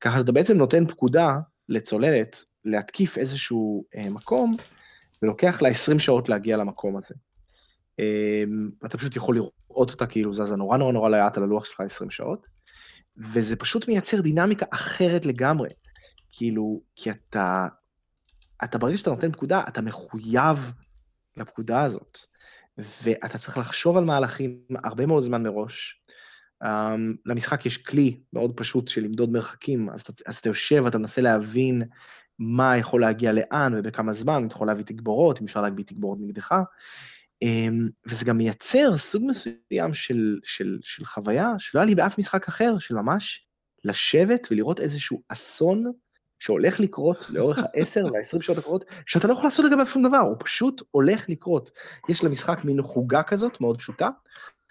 ככה 0.00 0.18
שאתה 0.18 0.32
בעצם 0.32 0.56
נותן 0.56 0.86
פקודה 0.86 1.36
לצוללת 1.68 2.44
להתקיף 2.64 3.18
איזשהו 3.18 3.84
אה, 3.96 4.10
מקום, 4.10 4.56
ולוקח 5.22 5.62
לה 5.62 5.68
20 5.68 5.98
שעות 5.98 6.28
להגיע 6.28 6.56
למקום 6.56 6.96
הזה. 6.96 7.14
אה, 8.00 8.44
אתה 8.86 8.98
פשוט 8.98 9.16
יכול 9.16 9.34
לראות 9.34 9.90
אותה 9.90 10.06
כאילו 10.06 10.32
זזה 10.32 10.56
נורא 10.56 10.76
נורא 10.76 10.92
נורא 10.92 11.08
לאט 11.08 11.36
על 11.36 11.42
הלוח 11.42 11.64
שלך 11.64 11.80
20 11.80 12.10
שעות, 12.10 12.46
וזה 13.16 13.56
פשוט 13.56 13.88
מייצר 13.88 14.20
דינמיקה 14.20 14.66
אחרת 14.70 15.26
לגמרי. 15.26 15.68
כאילו, 16.30 16.80
כי 16.94 17.10
אתה 17.10 17.66
אתה 18.64 18.78
ברגע 18.78 18.96
שאתה 18.96 19.10
נותן 19.10 19.32
פקודה, 19.32 19.62
אתה 19.68 19.82
מחויב 19.82 20.72
לפקודה 21.36 21.82
הזאת, 21.82 22.18
ואתה 22.78 23.38
צריך 23.38 23.58
לחשוב 23.58 23.96
על 23.96 24.04
מהלכים 24.04 24.58
הרבה 24.84 25.06
מאוד 25.06 25.22
זמן 25.22 25.42
מראש. 25.42 26.02
Um, 26.64 26.66
למשחק 27.26 27.66
יש 27.66 27.76
כלי 27.76 28.20
מאוד 28.32 28.52
פשוט 28.56 28.88
של 28.88 29.02
למדוד 29.02 29.30
מרחקים, 29.30 29.90
אז 29.90 30.00
אתה, 30.00 30.12
אז 30.26 30.36
אתה 30.36 30.48
יושב 30.48 30.82
ואתה 30.84 30.98
מנסה 30.98 31.20
להבין 31.20 31.82
מה 32.38 32.76
יכול 32.76 33.00
להגיע 33.00 33.32
לאן 33.32 33.72
ובכמה 33.76 34.12
זמן, 34.12 34.46
אתה 34.46 34.54
יכול 34.54 34.66
להביא 34.66 34.84
תגבורות, 34.84 35.40
אם 35.40 35.44
אפשר 35.44 35.62
להביא 35.62 35.84
תגבורות 35.84 36.18
נגדך. 36.20 36.54
Um, 37.44 37.90
וזה 38.06 38.24
גם 38.24 38.38
מייצר 38.38 38.96
סוג 38.96 39.24
מסוים 39.26 39.94
של, 39.94 40.38
של, 40.44 40.78
של 40.82 41.04
חוויה 41.04 41.52
שלא 41.58 41.80
היה 41.80 41.86
לי 41.86 41.94
באף 41.94 42.18
משחק 42.18 42.48
אחר, 42.48 42.78
של 42.78 42.94
ממש 42.94 43.46
לשבת 43.84 44.46
ולראות 44.50 44.80
איזשהו 44.80 45.22
אסון 45.28 45.84
שהולך 46.38 46.80
לקרות 46.80 47.26
לאורך 47.30 47.58
ה-10 47.64 48.04
וה-20 48.12 48.42
שעות 48.42 48.58
הקרובות, 48.58 48.84
שאתה 49.06 49.28
לא 49.28 49.32
יכול 49.32 49.44
לעשות 49.44 49.64
לגביו 49.64 49.86
שום 49.86 50.08
דבר, 50.08 50.18
הוא 50.18 50.36
פשוט 50.38 50.82
הולך 50.90 51.28
לקרות. 51.28 51.70
יש 52.08 52.24
למשחק 52.24 52.64
מין 52.64 52.82
חוגה 52.82 53.22
כזאת, 53.22 53.60
מאוד 53.60 53.78
פשוטה, 53.78 54.08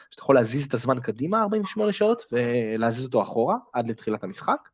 שאתה 0.09 0.21
יכול 0.21 0.35
להזיז 0.35 0.65
את 0.65 0.73
הזמן 0.73 0.99
קדימה 0.99 1.41
48 1.41 1.93
שעות 1.93 2.23
ולהזיז 2.31 3.05
אותו 3.05 3.21
אחורה 3.21 3.55
עד 3.73 3.87
לתחילת 3.87 4.23
המשחק, 4.23 4.69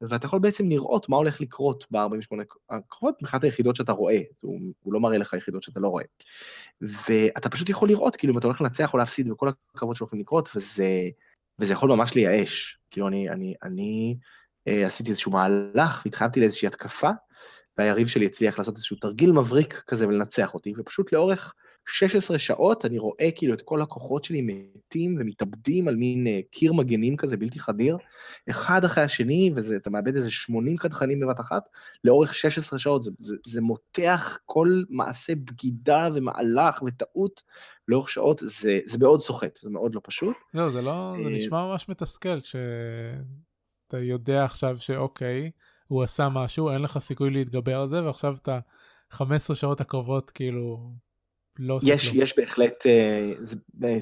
ואתה 0.00 0.26
יכול 0.26 0.38
בעצם 0.38 0.68
לראות 0.68 1.08
מה 1.08 1.16
הולך 1.16 1.40
לקרות 1.40 1.86
ב-48 1.90 2.36
הקרובות 2.70 3.22
מבחינת 3.22 3.44
היחידות 3.44 3.76
שאתה 3.76 3.92
רואה, 3.92 4.20
הוא, 4.42 4.60
הוא 4.80 4.92
לא 4.92 5.00
מראה 5.00 5.18
לך 5.18 5.32
יחידות 5.32 5.62
שאתה 5.62 5.80
לא 5.80 5.88
רואה. 5.88 6.04
ואתה 6.80 7.48
פשוט 7.48 7.68
יכול 7.68 7.88
לראות, 7.88 8.16
כאילו, 8.16 8.32
אם 8.32 8.38
אתה 8.38 8.46
הולך 8.46 8.60
לנצח 8.60 8.92
או 8.92 8.98
להפסיד 8.98 9.30
וכל 9.30 9.50
הקרבות 9.74 9.96
שהולכים 9.96 10.20
לקרות, 10.20 10.48
וזה, 10.56 11.08
וזה 11.58 11.72
יכול 11.72 11.90
ממש 11.90 12.14
לייאש. 12.14 12.78
כאילו, 12.90 13.08
אני, 13.08 13.30
אני, 13.30 13.54
אני 13.62 14.16
אה, 14.68 14.86
עשיתי 14.86 15.10
איזשהו 15.10 15.32
מהלך 15.32 16.02
והתחייבתי 16.04 16.40
לאיזושהי 16.40 16.66
התקפה, 16.66 17.10
והיריב 17.78 18.06
שלי 18.06 18.26
הצליח 18.26 18.58
לעשות 18.58 18.74
איזשהו 18.74 18.96
תרגיל 18.96 19.32
מבריק 19.32 19.82
כזה 19.86 20.08
ולנצח 20.08 20.54
אותי, 20.54 20.72
ופשוט 20.76 21.12
לאורך 21.12 21.54
16 21.86 22.38
שעות 22.38 22.84
אני 22.84 22.98
רואה 22.98 23.30
כאילו 23.36 23.54
את 23.54 23.62
כל 23.62 23.82
הכוחות 23.82 24.24
שלי 24.24 24.42
מתים 24.42 25.16
ומתאבדים 25.18 25.88
על 25.88 25.96
מין 25.96 26.26
אה, 26.26 26.40
קיר 26.50 26.72
מגנים 26.72 27.16
כזה 27.16 27.36
בלתי 27.36 27.60
חדיר, 27.60 27.96
אחד 28.50 28.84
אחרי 28.84 29.04
השני, 29.04 29.52
ואתה 29.54 29.90
מאבד 29.90 30.16
איזה 30.16 30.30
80 30.30 30.76
קדחנים 30.76 31.20
בבת 31.20 31.40
אחת, 31.40 31.68
לאורך 32.04 32.34
16 32.34 32.78
שעות, 32.78 33.02
זה, 33.02 33.10
זה, 33.18 33.36
זה 33.46 33.60
מותח 33.60 34.38
כל 34.46 34.82
מעשה 34.88 35.34
בגידה 35.34 36.08
ומהלך 36.14 36.82
וטעות 36.82 37.42
לאורך 37.88 38.08
שעות, 38.08 38.40
זה, 38.44 38.78
זה 38.84 38.98
מאוד 38.98 39.20
סוחט, 39.20 39.58
זה 39.62 39.70
מאוד 39.70 39.94
לא 39.94 40.00
פשוט. 40.04 40.36
לא, 40.54 40.70
זה 40.70 40.82
לא, 40.82 41.14
זה 41.24 41.30
נשמע 41.30 41.66
ממש 41.66 41.88
מתסכל, 41.88 42.40
שאתה 42.40 43.98
יודע 43.98 44.44
עכשיו 44.44 44.78
שאוקיי, 44.78 45.50
הוא 45.86 46.02
עשה 46.02 46.28
משהו, 46.28 46.70
אין 46.70 46.82
לך 46.82 46.98
סיכוי 46.98 47.30
להתגבר 47.30 47.80
על 47.80 47.88
זה, 47.88 48.04
ועכשיו 48.04 48.34
אתה 48.42 48.58
15 49.10 49.56
שעות 49.56 49.80
הקרובות 49.80 50.30
כאילו 50.30 50.92
לא 51.58 51.74
עושה 51.74 51.92
יש, 51.92 52.10
כלום. 52.10 52.22
יש 52.22 52.38
בהחלט, 52.38 52.86
אה, 52.86 53.32
זה, 53.40 53.56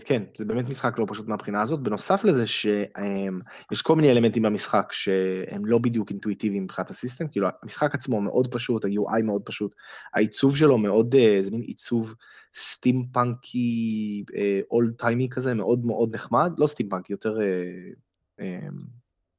כן, 0.04 0.22
זה 0.36 0.44
באמת 0.44 0.68
משחק 0.68 0.98
לא 0.98 1.04
פשוט 1.08 1.28
מהבחינה 1.28 1.62
הזאת. 1.62 1.80
בנוסף 1.80 2.24
לזה 2.24 2.46
שיש 2.46 3.82
כל 3.82 3.96
מיני 3.96 4.10
אלמנטים 4.10 4.42
במשחק 4.42 4.88
שהם 4.92 5.66
לא 5.66 5.78
בדיוק 5.78 6.10
אינטואיטיביים 6.10 6.64
מבחינת 6.64 6.90
ה 6.90 6.95
system, 6.95 7.28
כאילו 7.28 7.48
המשחק 7.62 7.94
עצמו 7.94 8.20
מאוד 8.20 8.52
פשוט, 8.52 8.84
ה-UI 8.84 9.22
מאוד 9.22 9.42
פשוט, 9.44 9.74
העיצוב 10.14 10.56
שלו 10.56 10.78
מאוד, 10.78 11.14
אה, 11.14 11.38
זה 11.40 11.50
מין 11.50 11.60
עיצוב 11.60 12.14
סטימפאנקי, 12.54 14.24
old 14.70 14.94
timey 14.98 15.28
כזה, 15.30 15.54
מאוד 15.54 15.84
מאוד 15.84 16.14
נחמד, 16.14 16.52
לא 16.58 16.66
סטימפאנקי, 16.66 17.12
יותר... 17.12 17.38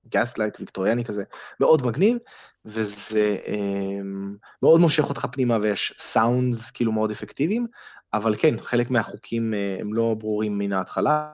gaslight 0.09 0.59
ויקטוריאני 0.59 1.05
כזה, 1.05 1.23
מאוד 1.59 1.85
מגניב, 1.85 2.17
וזה 2.65 3.37
אמ, 3.45 4.37
מאוד 4.63 4.79
מושך 4.79 5.09
אותך 5.09 5.25
פנימה 5.31 5.57
ויש 5.61 5.93
sounds 5.97 6.71
כאילו 6.71 6.91
מאוד 6.91 7.11
אפקטיביים, 7.11 7.67
אבל 8.13 8.35
כן, 8.35 8.61
חלק 8.61 8.89
מהחוקים 8.91 9.53
אה, 9.53 9.81
הם 9.81 9.93
לא 9.93 10.15
ברורים 10.19 10.57
מן 10.57 10.73
ההתחלה, 10.73 11.31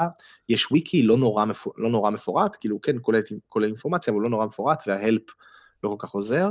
יש 0.50 0.72
וויקי 0.72 1.04
לא 1.04 1.18
נורא, 1.18 1.46
מפור, 1.46 1.74
לא 1.78 1.90
נורא 1.90 2.12
מפורט, 2.12 2.58
כאילו 2.60 2.82
כן, 2.82 2.96
כולל, 3.02 3.20
כולל 3.50 3.66
אינפורמציה, 3.66 4.14
אבל 4.14 4.22
לא 4.22 4.30
נורא 4.30 4.46
מפורט, 4.46 4.84
וה 4.88 5.00
help 5.00 5.24
לא 5.84 5.90
כל 5.90 6.08
כך 6.08 6.10
עוזר, 6.10 6.50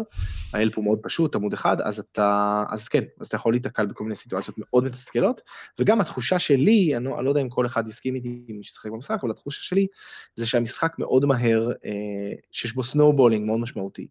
ההלפ 0.53 0.77
הוא 0.77 0.85
מאוד 0.85 0.99
פשוט, 1.03 1.35
עמוד 1.35 1.53
אחד, 1.53 1.81
אז 1.81 1.99
אתה, 1.99 2.65
אז 2.71 2.89
כן, 2.89 3.05
אז 3.21 3.27
אתה 3.27 3.37
יכול 3.37 3.53
להיתקל 3.53 3.87
בכל 3.87 4.05
מיני 4.05 4.17
סיטואציות 4.17 4.59
מאוד 4.59 4.85
מתסכלות, 4.85 5.41
וגם 5.79 6.01
התחושה 6.01 6.39
שלי, 6.39 6.97
אני 6.97 7.05
לא, 7.05 7.17
אני 7.17 7.25
לא 7.25 7.31
יודע 7.31 7.41
אם 7.41 7.49
כל 7.49 7.67
אחד 7.67 7.89
יסכים 7.89 8.15
איתי 8.15 8.45
מי 8.49 8.65
ששחק 8.65 8.91
במשחק, 8.91 9.19
אבל 9.23 9.31
התחושה 9.31 9.63
שלי 9.63 9.87
זה 10.35 10.47
שהמשחק 10.47 10.95
מאוד 10.99 11.25
מהר, 11.25 11.71
אה, 11.85 12.33
שיש 12.53 12.75
בו 12.75 12.83
snowballing 12.83 13.47
מאוד 13.47 13.61
משמעותי. 13.61 14.07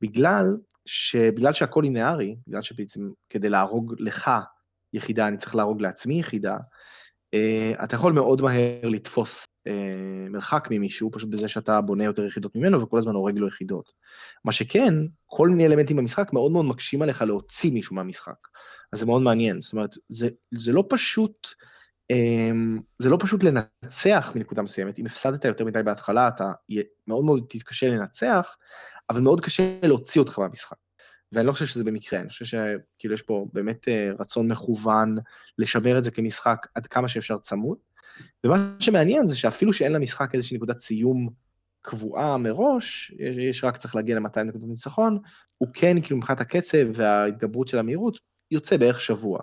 בגלל, 0.00 0.56
שבגלל 0.86 1.52
שהכל 1.52 1.80
לינארי, 1.84 2.36
בגלל 2.46 2.62
שבעצם 2.62 3.10
כדי 3.30 3.48
להרוג 3.48 3.94
לך 3.98 4.30
יחידה, 4.92 5.28
אני 5.28 5.36
צריך 5.36 5.54
להרוג 5.54 5.82
לעצמי 5.82 6.20
יחידה, 6.20 6.56
אה, 7.36 7.84
אתה 7.84 7.94
יכול 7.94 8.12
מאוד 8.12 8.42
מהר 8.42 8.88
לתפוס 8.88 9.44
אה, 9.44 10.30
מרחק 10.30 10.68
ממישהו, 10.70 11.10
פשוט 11.12 11.30
בזה 11.30 11.48
שאתה 11.48 11.80
בונה 11.80 12.04
יותר 12.04 12.24
יחידות 12.24 12.56
ממנו 12.56 12.80
וכל 12.80 12.98
הזמן 12.98 13.14
הורג 13.14 13.38
לו 13.38 13.46
יחידות. 13.46 13.92
מה 14.44 14.52
שכן, 14.52 14.94
כל 15.26 15.48
מיני 15.48 15.66
אלמנטים 15.66 15.96
במשחק 15.96 16.32
מאוד 16.32 16.52
מאוד 16.52 16.64
מקשים 16.64 17.02
עליך 17.02 17.22
להוציא 17.22 17.72
מישהו 17.72 17.96
מהמשחק. 17.96 18.48
אז 18.92 18.98
זה 18.98 19.06
מאוד 19.06 19.22
מעניין, 19.22 19.60
זאת 19.60 19.72
אומרת, 19.72 19.94
זה, 20.08 20.28
זה 20.54 20.72
לא 20.72 20.84
פשוט, 20.88 21.46
um, 22.12 22.80
זה 22.98 23.08
לא 23.08 23.16
פשוט 23.20 23.44
לנצח 23.44 24.32
מנקודה 24.34 24.62
מסוימת, 24.62 24.98
אם 24.98 25.06
הפסדת 25.06 25.44
יותר 25.44 25.64
מדי 25.64 25.82
בהתחלה, 25.82 26.28
אתה 26.28 26.52
מאוד 27.06 27.24
מאוד 27.24 27.44
תתקשה 27.48 27.88
לנצח, 27.88 28.56
אבל 29.10 29.20
מאוד 29.20 29.40
קשה 29.40 29.78
להוציא 29.82 30.20
אותך 30.20 30.38
מהמשחק. 30.38 30.76
ואני 31.32 31.46
לא 31.46 31.52
חושב 31.52 31.66
שזה 31.66 31.84
במקרה, 31.84 32.20
אני 32.20 32.28
חושב 32.28 32.44
שכאילו 32.44 33.14
יש 33.14 33.22
פה 33.22 33.46
באמת 33.52 33.88
אה, 33.88 34.10
רצון 34.18 34.48
מכוון 34.48 35.16
לשמר 35.58 35.98
את 35.98 36.04
זה 36.04 36.10
כמשחק 36.10 36.66
עד 36.74 36.86
כמה 36.86 37.08
שאפשר 37.08 37.38
צמוד. 37.38 37.78
ומה 38.44 38.76
שמעניין 38.80 39.26
זה 39.26 39.36
שאפילו 39.36 39.72
שאין 39.72 39.92
למשחק 39.92 40.34
איזושהי 40.34 40.56
נקודת 40.56 40.78
סיום 40.78 41.28
קבועה 41.82 42.36
מראש, 42.36 43.10
יש, 43.18 43.36
יש 43.36 43.64
רק 43.64 43.76
צריך 43.76 43.96
להגיע 43.96 44.18
ל-200 44.18 44.42
נקודות 44.42 44.68
ניצחון, 44.68 45.18
הוא 45.58 45.68
כן, 45.72 46.00
כאילו 46.00 46.16
מבחינת 46.16 46.40
הקצב 46.40 46.86
וההתגברות 46.94 47.68
של 47.68 47.78
המהירות, 47.78 48.18
יוצא 48.50 48.76
בערך 48.76 49.00
שבוע. 49.00 49.40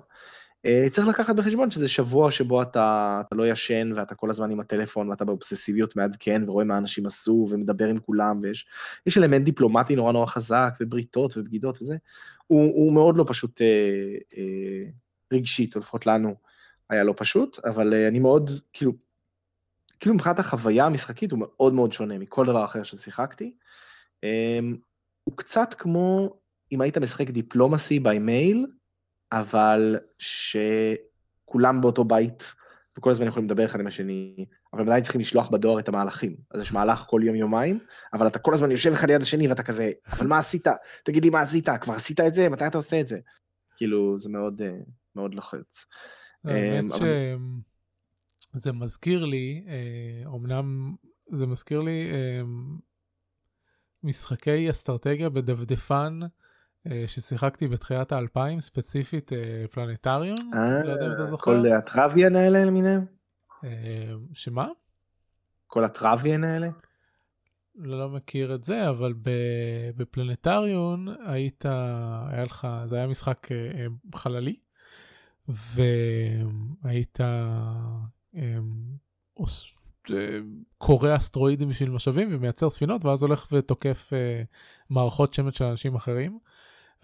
אה, 0.66 0.88
צריך 0.92 1.08
לקחת 1.08 1.36
בחשבון 1.36 1.72
שזה 1.72 1.88
שבוע 1.88 2.32
שבו 2.32 2.62
אתה, 2.62 3.22
אתה 3.28 3.36
לא 3.36 3.48
ישן 3.48 3.92
ואתה 3.96 4.16
כל 4.16 4.30
הזמן 4.30 4.52
עם 4.52 4.60
הטלפון 4.60 5.10
ואתה 5.10 5.26
באובססיביות 5.26 5.96
מעדכן 5.96 6.42
ורואה 6.48 6.66
מה 6.66 6.78
אנשים 6.78 7.06
עשו 7.06 7.48
ומדבר 7.50 7.88
עם 7.88 8.00
כולם 8.00 8.40
ויש 8.42 9.18
אלמנט 9.18 9.46
דיפלומטי 9.46 9.96
נורא 9.96 10.12
נורא 10.12 10.26
חזק 10.26 10.74
ובריתות 10.80 11.38
ובגידות 11.38 11.82
וזה, 11.82 11.98
הוא, 12.48 12.62
הוא 12.64 12.94
מאוד 12.94 13.18
לא 13.18 13.26
פשוט 13.28 13.62
אה, 13.62 13.68
אה, 14.38 14.84
רגשית, 15.34 15.76
או 15.76 15.80
לפחות 15.80 16.06
לנו 16.06 16.36
היה 16.90 17.04
לא 17.04 17.14
פשוט, 17.18 17.60
אבל 17.66 17.94
אני 17.94 18.20
מאוד, 18.20 18.50
כאילו, 18.74 18.92
כאילו 20.00 20.16
מבחינת 20.16 20.40
החוויה 20.40 20.86
המשחקית 20.86 21.32
הוא 21.32 21.40
מאוד 21.40 21.74
מאוד 21.74 21.94
שונה 21.94 22.18
מכל 22.18 22.46
דבר 22.46 22.66
אחר 22.66 22.84
ששיחקתי. 22.84 23.54
הוא 25.24 25.38
קצת 25.38 25.74
כמו 25.74 26.36
אם 26.72 26.82
היית 26.82 26.98
משחק 26.98 27.30
דיפלומסי 27.30 28.00
by 28.00 28.20
mail, 28.30 28.75
אבל 29.32 29.96
שכולם 30.18 31.82
באותו 31.82 32.04
בית, 32.04 32.54
וכל 32.98 33.12
הזמן 33.12 33.28
יכולים 33.28 33.46
לדבר 33.46 33.66
אחד 33.66 33.80
עם 33.80 33.88
השני, 33.88 34.46
אבל 34.74 34.82
הם 34.82 34.88
עדיין 34.88 35.04
צריכים 35.04 35.22
לשלוח 35.22 35.50
בדואר 35.50 35.80
את 35.80 35.90
המהלכים. 35.90 36.36
אז 36.52 36.62
יש 36.62 36.74
מהלך 36.74 37.06
כל 37.08 37.22
יום-יומיים, 37.24 37.80
אבל 38.14 38.28
אתה 38.28 38.40
כל 38.40 38.54
הזמן 38.54 38.72
יושב 38.72 38.92
אחד 38.92 39.10
ליד 39.10 39.22
השני 39.22 39.48
ואתה 39.48 39.64
כזה, 39.64 39.92
אבל 40.12 40.28
מה 40.28 40.38
עשית? 40.38 40.68
תגיד 41.04 41.24
לי 41.24 41.30
מה 41.30 41.42
עשית, 41.42 41.70
כבר 41.82 41.94
עשית 41.94 42.20
את 42.20 42.34
זה? 42.34 42.50
מתי 42.50 42.68
אתה 42.68 42.78
עושה 42.78 43.02
את 43.02 43.08
זה? 43.08 43.20
כאילו, 43.76 44.18
זה 44.18 44.30
מאוד, 44.30 44.62
אה, 44.62 44.78
מאוד 45.16 45.34
לוחץ. 45.34 45.86
האמת 46.44 46.92
אמ, 47.02 47.60
שזה 48.40 48.72
מזכיר 48.72 49.26
לי, 49.26 49.66
אומנם 50.26 50.96
אה, 51.34 51.38
זה 51.38 51.46
מזכיר 51.46 51.82
לי 51.82 52.12
אמ, 52.12 52.78
משחקי 54.04 54.72
אסטרטגיה 54.72 55.30
בדפדפן, 55.30 56.20
ששיחקתי 57.08 57.68
בתחילת 57.68 58.12
האלפיים, 58.12 58.62
ספציפית 58.62 59.34
אה, 59.34 59.66
פלנטריון, 59.72 60.38
לא 60.86 60.92
יודע 60.92 61.08
אם 61.08 61.12
אתה 61.12 61.26
זוכר. 61.26 61.44
כל 61.44 61.72
הטראביאן 61.72 62.36
האלה 62.36 62.66
למיניהם? 62.66 63.06
אה, 63.64 63.70
שמה? 64.34 64.68
כל 65.68 65.84
הטראביאן 65.84 66.44
האלה? 66.44 66.68
לא, 67.76 68.00
לא 68.00 68.10
מכיר 68.10 68.56
את 68.56 68.64
זה, 68.64 68.90
אבל 68.90 69.14
בפלנטריון 69.98 71.08
היית, 71.26 71.66
היה 72.30 72.44
לך, 72.44 72.68
זה 72.86 72.96
היה 72.96 73.08
משחק 73.08 73.48
חללי, 74.16 74.56
והיית 75.48 77.20
קורא 80.78 81.16
אסטרואידים 81.16 81.70
בשביל 81.70 81.90
משאבים 81.90 82.28
ומייצר 82.32 82.70
ספינות, 82.70 83.06
ואז 83.06 83.22
הולך 83.22 83.48
ותוקף 83.52 84.14
מערכות 84.90 85.34
שמץ 85.34 85.58
של 85.58 85.66
אנשים 85.66 85.96
אחרים. 85.96 86.40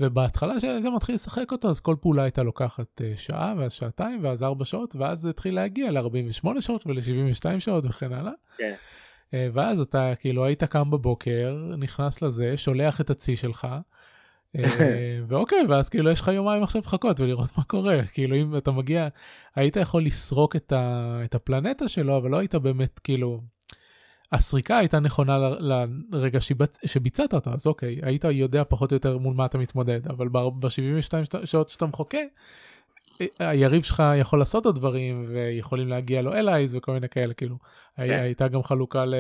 ובהתחלה 0.02 0.54
כשאתה 0.58 0.90
מתחיל 0.90 1.16
לשחק 1.16 1.52
אותו 1.52 1.70
אז 1.70 1.80
כל 1.80 1.96
פעולה 2.02 2.24
הייתה 2.24 2.44
לוקחת 2.44 3.02
uh, 3.02 3.20
שעה 3.20 3.54
ואז 3.58 3.72
שעתיים 3.72 4.24
ואז 4.24 4.44
ארבע 4.44 4.66
שעות 4.66 4.96
ואז 4.96 5.20
זה 5.20 5.30
התחיל 5.30 5.56
להגיע 5.56 5.92
ל-48 5.92 6.62
שעות 6.62 6.88
ול-72 6.88 7.60
שעות 7.60 7.86
וכן 7.86 8.14
הלאה. 8.14 8.32
כן. 8.58 8.74
Uh, 9.30 9.34
ואז 9.54 9.80
אתה 9.80 10.14
כאילו 10.20 10.46
היית 10.46 10.64
קם 10.64 10.92
בבוקר 10.92 11.74
נכנס 11.78 12.22
לזה 12.22 12.58
שולח 12.58 13.02
את 13.02 13.10
הצי 13.10 13.36
שלך. 13.36 13.68
uh, 14.58 14.60
ואוקיי 15.28 15.66
ואז 15.70 15.90
כאילו 15.90 16.12
יש 16.12 16.22
לך 16.22 16.28
יומיים 16.28 16.64
עכשיו 16.64 16.82
לחכות 16.82 17.20
ולראות 17.20 17.58
מה 17.58 17.64
קורה 17.64 18.04
כאילו 18.14 18.36
אם 18.36 18.58
אתה 18.58 18.72
מגיע 18.72 19.08
היית 19.56 19.76
יכול 19.76 20.06
לסרוק 20.06 20.56
את, 20.56 20.72
ה, 20.72 21.22
את 21.26 21.36
הפלנטה 21.36 21.88
שלו 21.88 22.18
אבל 22.18 22.30
לא 22.30 22.38
היית 22.38 22.56
באמת 22.56 23.00
כאילו 23.00 23.42
הסריקה 24.32 24.78
הייתה 24.78 25.00
נכונה 25.00 25.38
לרגע 26.12 26.40
שביצעת 26.86 27.34
אותה, 27.34 27.52
אז 27.54 27.68
אוקיי, 27.68 28.00
היית 28.02 28.24
יודע 28.24 28.64
פחות 28.70 28.92
או 28.92 28.96
יותר 28.96 29.18
מול 29.18 29.34
מה 29.34 29.46
אתה 29.46 29.58
מתמודד, 29.58 30.08
אבל 30.08 30.28
ב-72 30.30 31.46
שעות 31.46 31.70
שאתה 31.70 31.86
מחוקה, 31.86 32.18
היריב 33.40 33.84
שלך 33.84 34.04
יכול 34.20 34.40
לעשות 34.40 34.66
עוד 34.66 34.76
דברים, 34.76 35.26
ויכולים 35.28 35.88
להגיע 35.88 36.22
לו 36.22 36.34
אלייז 36.34 36.76
וכל 36.76 36.92
מיני 36.92 37.10
כאלה, 37.10 37.34
כאילו, 37.34 37.58
כן. 37.96 38.04
הייתה 38.04 38.48
גם 38.48 38.64
חלוקה 38.64 39.06
ל... 39.06 39.16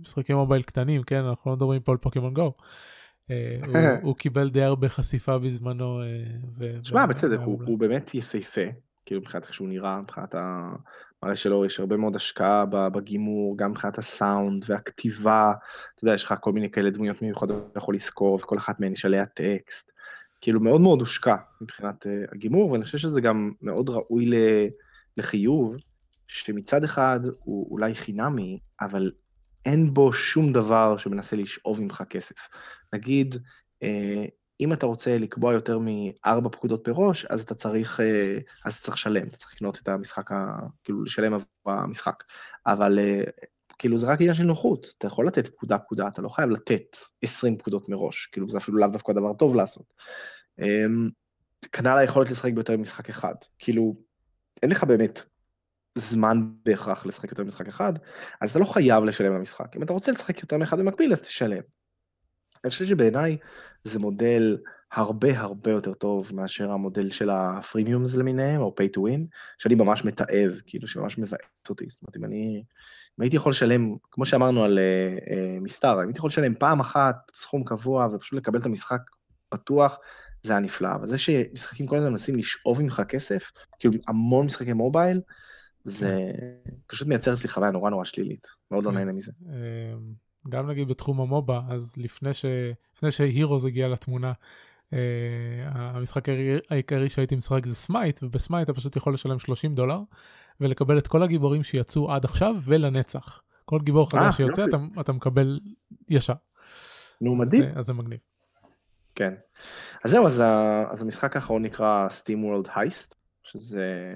משחקי 0.00 0.34
mobile 0.34 0.62
קטנים, 0.62 1.02
כן, 1.02 1.24
אנחנו 1.24 1.50
לא 1.50 1.56
מדברים 1.56 1.80
פה 1.80 1.92
על 1.92 1.98
Pokémon 1.98 2.34
Go. 2.34 2.52
אה, 3.30 3.98
הוא 4.02 4.16
קיבל 4.22 4.50
די 4.50 4.62
הרבה 4.62 4.88
חשיפה 4.88 5.38
בזמנו. 5.38 6.00
תשמע, 6.82 7.06
בצדק, 7.06 7.38
הוא 7.44 7.78
באמת 7.78 8.14
יפהפה, 8.14 8.60
כאילו 9.06 9.20
מבחינת 9.20 9.44
איך 9.44 9.54
שהוא 9.54 9.68
נראה, 9.68 9.98
מבחינת 9.98 10.34
המראה 10.34 11.36
שלו, 11.36 11.64
יש 11.64 11.80
הרבה 11.80 11.96
מאוד 11.96 12.16
השקעה 12.16 12.64
בגימור, 12.66 13.58
גם 13.58 13.70
מבחינת 13.70 13.98
הסאונד 13.98 14.64
והכתיבה, 14.68 15.52
אתה 15.94 16.04
יודע, 16.04 16.14
יש 16.14 16.24
לך 16.24 16.34
כל 16.40 16.52
מיני 16.52 16.70
כאלה 16.70 16.90
דמויות 16.90 17.22
מיוחדות 17.22 17.64
שאתה 17.68 17.78
יכול 17.78 17.94
לזכור, 17.94 18.34
וכל 18.34 18.58
אחת 18.58 18.80
מהן 18.80 18.92
יש 18.92 19.04
עליה 19.04 19.26
טקסט. 19.26 19.92
כאילו 20.40 20.60
מאוד 20.60 20.80
מאוד 20.80 21.00
הושקע 21.00 21.36
מבחינת 21.60 22.06
הגימור, 22.32 22.70
ואני 22.70 22.84
חושב 22.84 22.98
שזה 22.98 23.20
גם 23.20 23.52
מאוד 23.62 23.90
ראוי 23.90 24.26
לחיוב. 25.16 25.76
שמצד 26.32 26.84
אחד 26.84 27.20
הוא 27.38 27.70
אולי 27.70 27.94
חינמי, 27.94 28.58
אבל 28.80 29.10
אין 29.64 29.94
בו 29.94 30.12
שום 30.12 30.52
דבר 30.52 30.96
שמנסה 30.96 31.36
לשאוב 31.36 31.82
ממך 31.82 32.02
כסף. 32.10 32.48
נגיד, 32.92 33.34
אה, 33.82 34.24
אם 34.60 34.72
אתה 34.72 34.86
רוצה 34.86 35.18
לקבוע 35.18 35.52
יותר 35.52 35.78
מארבע 35.80 36.48
פקודות 36.48 36.88
בראש, 36.88 37.24
אז 37.24 37.40
אתה 37.40 37.54
צריך, 37.54 38.00
אה, 38.00 38.38
אז 38.64 38.74
אתה 38.74 38.82
צריך 38.82 38.96
לשלם, 38.96 39.28
אתה 39.28 39.36
צריך 39.36 39.54
לקנות 39.54 39.78
את 39.82 39.88
המשחק, 39.88 40.32
ה, 40.32 40.56
כאילו 40.84 41.02
לשלם 41.02 41.34
עבור 41.34 41.46
המשחק. 41.66 42.24
אבל 42.66 42.98
אה, 42.98 43.22
כאילו 43.78 43.98
זה 43.98 44.06
רק 44.06 44.20
עניין 44.20 44.34
של 44.34 44.44
נוחות, 44.44 44.86
אתה 44.98 45.06
יכול 45.06 45.26
לתת 45.26 45.48
פקודה 45.48 45.78
פקודה, 45.78 46.08
אתה 46.08 46.22
לא 46.22 46.28
חייב 46.28 46.50
לתת 46.50 46.96
20 47.22 47.58
פקודות 47.58 47.88
מראש, 47.88 48.26
כאילו 48.26 48.48
זה 48.48 48.58
אפילו 48.58 48.78
לאו 48.78 48.88
דווקא 48.88 49.12
דבר 49.12 49.32
טוב 49.32 49.54
לעשות. 49.56 49.94
כנ"ל 51.72 51.98
היכולת 51.98 52.30
לשחק 52.30 52.52
ביותר 52.52 52.76
ממשחק 52.76 53.08
אחד, 53.08 53.34
כאילו 53.58 53.96
אין 54.62 54.70
לך 54.70 54.84
באמת 54.84 55.22
זמן 55.94 56.42
בהכרח 56.64 57.06
לשחק 57.06 57.30
יותר 57.30 57.42
ממשחק 57.42 57.68
אחד, 57.68 57.92
אז 58.40 58.50
אתה 58.50 58.58
לא 58.58 58.64
חייב 58.64 59.04
לשלם 59.04 59.34
במשחק. 59.34 59.76
אם 59.76 59.82
אתה 59.82 59.92
רוצה 59.92 60.12
לשחק 60.12 60.42
יותר 60.42 60.56
מאחד 60.56 60.78
במקביל, 60.78 61.12
אז 61.12 61.20
תשלם. 61.20 61.62
אני 62.64 62.70
חושב 62.70 62.84
שבעיניי 62.84 63.36
זה 63.84 63.98
מודל 63.98 64.58
הרבה 64.92 65.40
הרבה 65.40 65.70
יותר 65.70 65.94
טוב 65.94 66.30
מאשר 66.34 66.70
המודל 66.70 67.10
של 67.10 67.30
ה 67.30 67.40
premiums 67.40 68.16
למיניהם, 68.16 68.60
או 68.60 68.74
pay 68.80 68.98
to 68.98 69.00
win, 69.00 69.20
שאני 69.58 69.74
ממש 69.74 70.04
מתעב, 70.04 70.60
כאילו 70.66 70.88
שממש 70.88 71.18
מבאס 71.18 71.40
אותי. 71.70 71.84
זאת 71.88 72.02
אומרת, 72.02 72.16
אם 72.16 72.24
אני... 72.24 72.62
אם 73.18 73.22
הייתי 73.22 73.36
יכול 73.36 73.50
לשלם, 73.50 73.96
כמו 74.10 74.24
שאמרנו 74.24 74.64
על 74.64 74.78
אה, 74.78 75.20
אה, 75.20 75.60
מסתר, 75.60 75.94
אם 75.94 76.06
הייתי 76.06 76.18
יכול 76.18 76.28
לשלם 76.28 76.54
פעם 76.54 76.80
אחת 76.80 77.16
סכום 77.34 77.64
קבוע 77.64 78.08
ופשוט 78.12 78.38
לקבל 78.38 78.60
את 78.60 78.66
המשחק 78.66 79.00
פתוח, 79.48 79.98
זה 80.42 80.52
היה 80.52 80.60
נפלא. 80.60 80.94
אבל 80.94 81.06
זה 81.06 81.18
שמשחקים 81.18 81.86
כל 81.86 81.96
הזמן 81.96 82.10
מנסים 82.10 82.36
לשאוב 82.36 82.82
ממך 82.82 83.02
כסף, 83.08 83.50
כאילו 83.78 83.94
המון 84.08 84.46
משחקי 84.46 84.72
mobile, 84.72 85.20
זה 85.84 86.30
פשוט 86.86 87.08
מייצר 87.08 87.32
אצלי 87.32 87.48
חוויה 87.48 87.70
נורא 87.70 87.90
נורא 87.90 88.04
שלילית, 88.04 88.46
מאוד 88.70 88.84
לא 88.84 88.90
כן. 88.90 88.96
נהנה 88.96 89.12
מזה. 89.12 89.32
אמ, 89.46 89.52
גם 90.48 90.70
נגיד 90.70 90.88
בתחום 90.88 91.20
ה 91.20 91.27
MOBA, 91.27 91.60
אז 91.70 91.94
לפני, 91.96 92.34
ש... 92.34 92.44
לפני 92.96 93.10
ש 93.10 93.24
Heroes 93.24 93.64
הגיע 93.64 93.88
לתמונה, 93.88 94.32
אה, 94.92 94.94
המשחק 95.74 96.24
העיקרי 96.70 97.08
שהייתי 97.08 97.36
משחק 97.36 97.66
זה 97.66 97.74
Smite, 97.74 98.22
וב 98.22 98.36
Smite 98.36 98.70
אתה 98.70 98.78
פשוט 98.78 98.96
יכול 98.96 99.14
לשלם 99.14 99.38
30 99.38 99.74
דולר 99.74 100.00
ולקבל 100.60 100.98
את 100.98 101.06
כל 101.06 101.22
הגיבורים 101.22 101.62
שיצאו 101.62 102.12
עד 102.12 102.24
עכשיו 102.24 102.54
ולנצח. 102.64 103.42
כל 103.64 103.80
גיבור 103.82 104.10
חדש 104.10 104.24
אה, 104.24 104.32
שיוצא 104.32 104.64
אתה, 104.64 104.76
אתה 105.00 105.12
מקבל 105.12 105.60
ישר. 106.08 106.34
נו 107.20 107.34
מדהים. 107.34 107.62
אז, 107.62 107.68
אז 107.78 107.86
זה 107.86 107.92
מגניב. 107.92 108.18
כן. 109.14 109.34
אז 110.04 110.10
זהו, 110.10 110.26
אז, 110.26 110.42
אז 110.90 111.02
המשחק 111.02 111.36
האחרון 111.36 111.62
נקרא 111.62 112.08
Steam 112.08 112.66
World 112.66 112.68
Heist, 112.68 113.14
שזה 113.42 114.14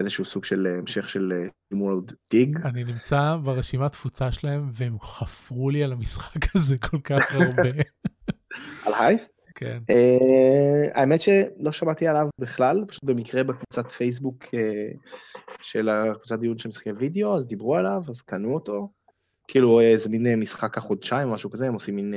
איזשהו 0.00 0.24
סוג 0.24 0.44
של 0.44 0.66
אה, 0.66 0.78
המשך 0.78 1.08
של 1.08 1.46
World 1.74 2.12
Dig. 2.34 2.68
אני 2.68 2.84
נמצא 2.84 3.36
ברשימת 3.44 3.92
תפוצה 3.92 4.32
שלהם 4.32 4.70
והם 4.72 4.98
חפרו 5.00 5.70
לי 5.70 5.84
על 5.84 5.92
המשחק 5.92 6.40
הזה 6.56 6.78
כל 6.78 6.98
כך 7.04 7.34
הרבה. 7.34 7.70
על 8.86 8.94
הייסט? 8.94 9.38
כן. 9.54 9.78
Uh, 9.90 10.90
האמת 10.94 11.22
שלא 11.22 11.72
שמעתי 11.72 12.08
עליו 12.08 12.28
בכלל, 12.40 12.84
פשוט 12.88 13.04
במקרה 13.04 13.44
בקבוצת 13.44 13.90
פייסבוק 13.90 14.44
uh, 14.44 14.98
של 15.62 15.88
הקבוצת 15.88 16.38
דיון 16.38 16.58
של 16.58 16.68
משחקי 16.68 16.92
וידאו, 16.92 17.36
אז 17.36 17.46
דיברו 17.46 17.76
עליו, 17.76 18.02
אז 18.08 18.22
קנו 18.22 18.54
אותו. 18.54 18.88
כאילו 19.48 19.80
איזה 19.80 20.10
מין 20.10 20.40
משחק 20.40 20.78
החודשיים 20.78 21.28
משהו 21.28 21.50
כזה, 21.50 21.66
הם 21.66 21.74
עושים 21.74 21.96
מין... 21.96 22.14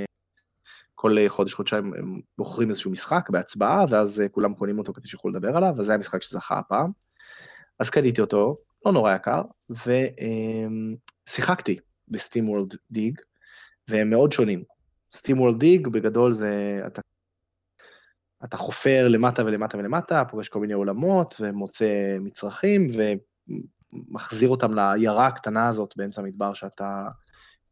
כל 1.01 1.15
חודש, 1.27 1.53
חודשיים 1.53 1.93
הם 1.93 2.19
בוחרים 2.37 2.69
איזשהו 2.69 2.91
משחק 2.91 3.29
בהצבעה, 3.29 3.85
ואז 3.89 4.23
כולם 4.31 4.53
קונים 4.53 4.79
אותו 4.79 4.93
כדי 4.93 5.07
שיוכלו 5.07 5.31
לדבר 5.31 5.57
עליו, 5.57 5.73
וזה 5.77 5.93
המשחק 5.93 6.21
שזכה 6.21 6.59
הפעם. 6.59 6.91
אז 7.79 7.89
קניתי 7.89 8.21
אותו, 8.21 8.57
לא 8.85 8.91
נורא 8.91 9.15
יקר, 9.15 9.41
ושיחקתי 11.29 11.79
בסטים 12.07 12.49
וורלד 12.49 12.75
דיג, 12.91 13.19
והם 13.87 14.09
מאוד 14.09 14.31
שונים. 14.31 14.63
סטים 15.11 15.39
וורלד 15.39 15.59
דיג 15.59 15.87
בגדול 15.87 16.33
זה, 16.33 16.81
אתה, 16.87 17.01
אתה 18.43 18.57
חופר 18.57 19.07
למטה 19.07 19.45
ולמטה 19.45 19.77
ולמטה, 19.77 20.25
פוגש 20.25 20.49
כל 20.49 20.59
מיני 20.59 20.73
עולמות 20.73 21.35
ומוצא 21.39 22.17
מצרכים 22.19 22.87
ומחזיר 23.93 24.49
אותם 24.49 24.73
לעיירה 24.73 25.27
הקטנה 25.27 25.67
הזאת 25.67 25.93
באמצע 25.97 26.21
המדבר 26.21 26.53
שאתה, 26.53 27.07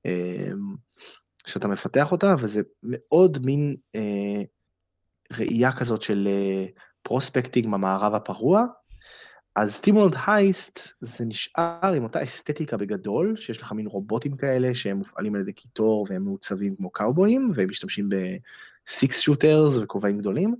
אמ, 0.05 0.75
שאתה 1.45 1.67
מפתח 1.67 2.11
אותה, 2.11 2.33
וזה 2.39 2.61
מאוד 2.83 3.37
מין 3.45 3.75
אה, 3.95 4.41
ראייה 5.37 5.71
כזאת 5.71 6.01
של 6.01 6.27
אה, 6.31 6.65
prospecting 7.01 7.65
במערב 7.65 8.13
הפרוע, 8.13 8.65
אז 9.55 9.79
SteamWorld 9.81 10.15
Heist 10.27 10.79
זה 11.01 11.25
נשאר 11.25 11.93
עם 11.95 12.03
אותה 12.03 12.23
אסתטיקה 12.23 12.77
בגדול, 12.77 13.35
שיש 13.37 13.61
לך 13.61 13.71
מין 13.71 13.87
רובוטים 13.87 14.37
כאלה 14.37 14.75
שהם 14.75 14.97
מופעלים 14.97 15.35
על 15.35 15.41
ידי 15.41 15.53
קיטור 15.53 16.07
והם 16.09 16.23
מעוצבים 16.23 16.75
כמו 16.75 16.89
קאובויים, 16.89 17.51
והם 17.53 17.69
משתמשים 17.69 18.09
ב 18.09 18.37
six 18.37 19.19
shooters 19.19 19.77
וכובעים 19.77 20.17
גדולים, 20.17 20.55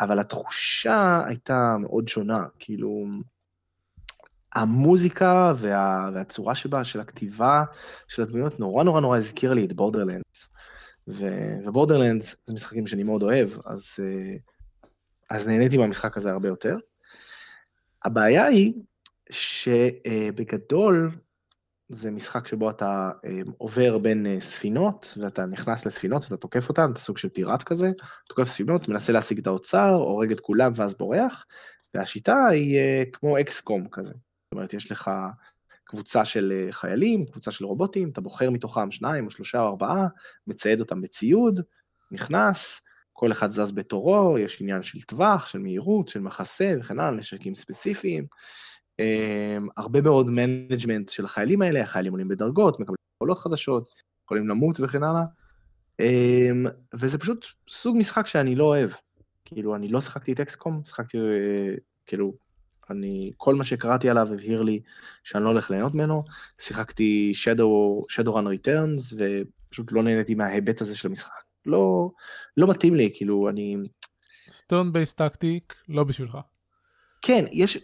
אבל 0.00 0.18
התחושה 0.18 1.22
הייתה 1.26 1.76
מאוד 1.80 2.08
שונה, 2.08 2.44
כאילו, 2.58 3.06
המוזיקה 4.56 5.52
וה, 5.56 6.10
והצורה 6.14 6.54
שבה, 6.54 6.84
של 6.84 7.00
הכתיבה 7.00 7.64
של 8.08 8.22
הדמויות, 8.22 8.60
נורא 8.60 8.84
נורא 8.84 9.00
נורא 9.00 9.16
הזכירה 9.16 9.54
לי 9.54 9.64
את 9.64 9.72
בורדרלנדס. 9.72 10.50
ובורדרלנדס 11.06 12.36
זה 12.46 12.54
משחקים 12.54 12.86
שאני 12.86 13.02
מאוד 13.02 13.22
אוהב, 13.22 13.48
אז, 13.64 13.96
אה, 13.98 14.36
אז 15.30 15.48
נהניתי 15.48 15.76
מהמשחק 15.76 16.16
הזה 16.16 16.30
הרבה 16.30 16.48
יותר. 16.48 16.76
הבעיה 18.04 18.44
היא 18.44 18.72
שבגדול 19.30 21.10
זה 21.88 22.10
משחק 22.10 22.46
שבו 22.46 22.70
אתה 22.70 23.10
אה, 23.24 23.40
עובר 23.58 23.98
בין 23.98 24.26
אה, 24.26 24.40
ספינות, 24.40 25.14
ואתה 25.22 25.46
נכנס 25.46 25.86
לספינות 25.86 26.22
ואתה 26.22 26.36
תוקף 26.36 26.68
אותן, 26.68 26.92
אתה 26.92 27.00
סוג 27.00 27.18
של 27.18 27.28
פיראט 27.28 27.62
כזה, 27.62 27.90
תוקף 28.28 28.44
ספינות, 28.44 28.88
מנסה 28.88 29.12
להשיג 29.12 29.38
את 29.38 29.46
האוצר, 29.46 29.94
הורג 29.94 30.32
את 30.32 30.40
כולם 30.40 30.72
ואז 30.76 30.94
בורח, 30.94 31.46
והשיטה 31.94 32.46
היא 32.46 32.78
אה, 32.78 33.02
כמו 33.12 33.40
XCOM 33.40 33.88
כזה. 33.88 34.14
אומרת, 34.56 34.74
יש 34.74 34.92
לך 34.92 35.10
קבוצה 35.84 36.24
של 36.24 36.68
חיילים, 36.70 37.24
קבוצה 37.26 37.50
של 37.50 37.64
רובוטים, 37.64 38.10
אתה 38.10 38.20
בוחר 38.20 38.50
מתוכם 38.50 38.90
שניים 38.90 39.26
או 39.26 39.30
שלושה 39.30 39.60
או 39.60 39.66
ארבעה, 39.66 40.06
מצייד 40.46 40.80
אותם 40.80 41.00
בציוד, 41.00 41.60
נכנס, 42.10 42.86
כל 43.12 43.32
אחד 43.32 43.50
זז 43.50 43.72
בתורו, 43.72 44.38
יש 44.38 44.60
עניין 44.62 44.82
של 44.82 45.02
טווח, 45.02 45.48
של 45.48 45.58
מהירות, 45.58 46.08
של 46.08 46.20
מחסה 46.20 46.74
וכן 46.80 47.00
הלאה, 47.00 47.10
נשקים 47.10 47.54
ספציפיים. 47.54 48.26
אמ, 49.00 49.68
הרבה 49.76 50.00
מאוד 50.00 50.30
management 50.30 51.08
של 51.08 51.24
החיילים 51.24 51.62
האלה, 51.62 51.82
החיילים 51.82 52.12
עולים 52.12 52.28
בדרגות, 52.28 52.80
מקבלים 52.80 52.96
פעולות 53.18 53.38
חדשות, 53.38 53.88
יכולים 54.24 54.48
למות 54.48 54.80
וכן 54.80 55.02
הלאה. 55.02 55.22
אמ, 56.02 56.70
וזה 56.94 57.18
פשוט 57.18 57.46
סוג 57.68 57.96
משחק 57.96 58.26
שאני 58.26 58.54
לא 58.54 58.64
אוהב. 58.64 58.90
כאילו, 59.44 59.76
אני 59.76 59.88
לא 59.88 60.00
שיחקתי 60.00 60.32
את 60.32 60.40
XCOM, 60.40 60.84
שיחקתי, 60.84 61.18
אה, 61.18 61.80
כאילו, 62.06 62.34
אני, 62.90 63.30
כל 63.36 63.54
מה 63.54 63.64
שקראתי 63.64 64.10
עליו 64.10 64.32
הבהיר 64.32 64.62
לי 64.62 64.80
שאני 65.24 65.44
לא 65.44 65.48
הולך 65.48 65.70
ליהנות 65.70 65.94
ממנו. 65.94 66.24
שיחקתי 66.60 67.32
Shadow, 67.34 68.04
Shadowrun 68.12 68.46
Returns, 68.46 69.16
ופשוט 69.16 69.92
לא 69.92 70.02
נהניתי 70.02 70.34
מההיבט 70.34 70.80
הזה 70.80 70.96
של 70.96 71.08
המשחק. 71.08 71.42
לא, 71.66 72.10
לא 72.56 72.66
מתאים 72.70 72.94
לי, 72.94 73.10
כאילו, 73.14 73.48
אני... 73.48 73.76
turn 74.50 74.92
based 74.92 75.12
tactic, 75.12 75.74
לא 75.88 76.04
בשבילך. 76.04 76.38
כן, 77.22 77.44
יש... 77.52 77.78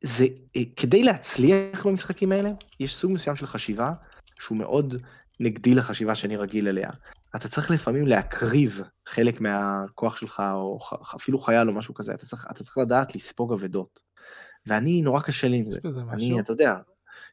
זה, 0.00 0.24
אה, 0.56 0.62
כדי 0.76 1.02
להצליח 1.02 1.86
במשחקים 1.86 2.32
האלה, 2.32 2.50
יש 2.80 2.94
סוג 2.94 3.12
מסוים 3.12 3.36
של 3.36 3.46
חשיבה 3.46 3.92
שהוא 4.40 4.58
מאוד 4.58 4.94
נגדי 5.40 5.74
לחשיבה 5.74 6.14
שאני 6.14 6.36
רגיל 6.36 6.68
אליה. 6.68 6.90
אתה 7.36 7.48
צריך 7.48 7.70
לפעמים 7.70 8.06
להקריב 8.06 8.82
חלק 9.08 9.40
מהכוח 9.40 10.16
שלך, 10.16 10.42
או 10.52 10.78
אפילו 11.16 11.38
חייל 11.38 11.68
או 11.68 11.74
משהו 11.74 11.94
כזה, 11.94 12.14
אתה 12.14 12.26
צריך, 12.26 12.46
אתה 12.50 12.64
צריך 12.64 12.78
לדעת 12.78 13.14
לספוג 13.14 13.52
אבדות. 13.52 14.00
ואני, 14.66 15.02
נורא 15.02 15.20
קשה 15.20 15.48
לי 15.48 15.56
עם 15.56 15.66
זה. 15.66 15.78
אני, 16.12 16.40
אתה 16.40 16.52
יודע, 16.52 16.74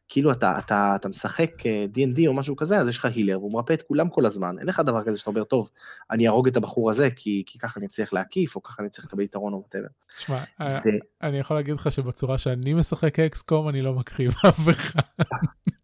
כאילו 0.10 0.32
אתה, 0.32 0.60
אתה, 0.60 0.94
אתה 0.96 1.10
משחק 1.10 1.52
D&D 1.94 2.22
אה, 2.22 2.28
או 2.28 2.34
משהו 2.34 2.56
כזה, 2.56 2.80
אז 2.80 2.88
יש 2.88 2.98
לך 2.98 3.06
healer, 3.06 3.40
והוא 3.40 3.54
מרפא 3.54 3.74
את 3.74 3.82
כולם 3.82 4.10
כל 4.10 4.26
הזמן. 4.26 4.60
אין 4.60 4.68
לך 4.68 4.80
דבר 4.80 5.04
כזה 5.04 5.18
שאתה 5.18 5.30
אומר, 5.30 5.44
טוב, 5.44 5.70
אני 6.12 6.28
אהרוג 6.28 6.48
את 6.48 6.58
הבחור 6.58 6.90
הזה, 6.90 7.10
כי, 7.16 7.44
כי 7.46 7.60
ככה 7.60 7.80
אני 7.80 7.86
אצליח 7.88 8.14
להקיף, 8.14 8.56
או 8.56 8.64
ככה 8.64 8.82
אני 8.82 8.90
צריך 8.90 9.06
לקבל 9.06 9.24
יתרון 9.24 9.54
או 9.54 9.60
whatever. 9.60 9.88
תשמע, 10.18 10.44
אה, 10.62 10.80
זה... 10.84 10.90
אני 11.22 11.40
יכול 11.40 11.58
להגיד 11.58 11.76
לך 11.76 11.92
שבצורה 11.92 12.38
שאני 12.38 12.74
משחק 12.74 13.20
XCOM, 13.20 13.70
אני 13.70 13.82
לא 13.82 13.94
מקריב 13.94 14.34
אף 14.50 14.70
אחד. 14.70 15.02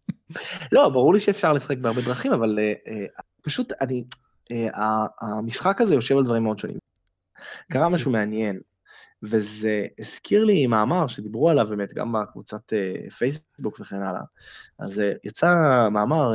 לא, 0.72 0.88
ברור 0.88 1.14
לי 1.14 1.20
שאפשר 1.20 1.52
לשחק 1.52 1.78
בהרבה 1.78 2.02
דרכים, 2.02 2.32
אבל 2.32 2.58
uh, 2.58 2.88
uh, 2.88 3.22
פשוט 3.42 3.72
אני, 3.80 4.04
uh, 4.52 4.54
המשחק 5.20 5.80
הזה 5.80 5.94
יושב 5.94 6.16
על 6.16 6.24
דברים 6.24 6.42
מאוד 6.42 6.58
שונים. 6.58 6.78
קרה 7.72 7.88
משהו 7.88 8.10
מעניין. 8.10 8.60
וזה 9.22 9.86
הזכיר 9.98 10.44
לי 10.44 10.66
מאמר 10.66 11.06
שדיברו 11.06 11.50
עליו 11.50 11.66
באמת 11.68 11.94
גם 11.94 12.12
בקבוצת 12.12 12.72
פייסבוק 13.18 13.80
וכן 13.80 14.02
הלאה. 14.02 14.20
אז 14.78 15.02
יצא 15.24 15.48
מאמר 15.90 16.32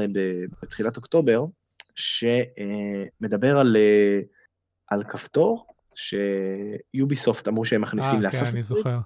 בתחילת 0.61 0.97
אוקטובר, 0.97 1.45
שמדבר 1.95 3.57
על, 3.59 3.77
על 4.87 5.03
כפתור 5.03 5.67
שיוביסופט 5.95 7.47
אמרו 7.47 7.65
שהם 7.65 7.81
מכניסים 7.81 8.21
לאסאסינס. 8.21 8.45
אה, 8.45 8.51
כן, 8.51 8.57
אני 8.57 8.63
זוכר. 8.63 8.99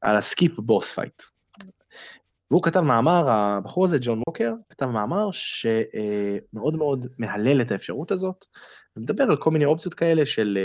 על 0.00 0.16
ה 0.16 0.24
skip 0.24 0.58
boss 0.58 0.92
fight. 0.92 1.22
והוא 2.54 2.62
כתב 2.62 2.80
מאמר, 2.80 3.30
הבחור 3.30 3.84
הזה, 3.84 3.98
ג'ון 4.00 4.22
ווקר, 4.28 4.52
כתב 4.70 4.86
מאמר 4.86 5.28
שמאוד 5.32 6.76
מאוד 6.76 7.06
מהלל 7.18 7.60
את 7.60 7.70
האפשרות 7.70 8.12
הזאת, 8.12 8.44
ומדבר 8.96 9.24
על 9.24 9.36
כל 9.36 9.50
מיני 9.50 9.64
אופציות 9.64 9.94
כאלה 9.94 10.26
של 10.26 10.58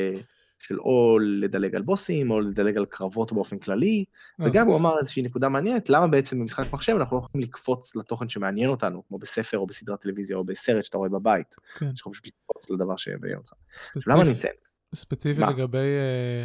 של 0.60 0.80
או 0.80 1.20
לדלג 1.20 1.76
על 1.76 1.82
בוסים, 1.82 2.32
או 2.32 2.42
לדלג 2.42 2.78
על 2.78 2.86
קרבות 2.86 3.34
באופן 3.34 3.60
כללי, 3.60 4.06
אה. 4.42 4.46
וגם 4.48 4.68
הוא 4.68 4.76
אמר 4.76 4.98
איזושהי 5.00 5.22
נקודה 5.22 5.50
מעניינת, 5.50 5.90
למה 5.90 6.08
בעצם 6.08 6.40
במשחק 6.40 6.74
מחשב 6.74 6.96
אנחנו 7.00 7.18
לא 7.18 7.22
יכולים 7.22 7.48
לקפוץ 7.48 7.96
לתוכן 7.96 8.30
שמעניין 8.30 8.70
אותנו, 8.70 9.04
כמו 9.08 9.18
בספר 9.18 9.58
או 9.58 9.66
בסדרת 9.66 10.02
טלוויזיה 10.02 10.38
או 10.38 10.44
בסרט 10.44 10.84
שאתה 10.84 10.98
רואה 10.98 11.10
בבית, 11.10 11.56
כן. 11.78 11.96
שאתה 11.96 12.10
פשוט 12.10 12.28
לקפוץ 12.28 12.70
לדבר 12.70 12.96
שיביא 12.96 13.36
אותך. 13.36 13.54
למה 14.08 14.22
אני 14.22 14.32
אציין? 14.32 14.54
ספציפית 14.96 15.48
לגבי 15.48 15.88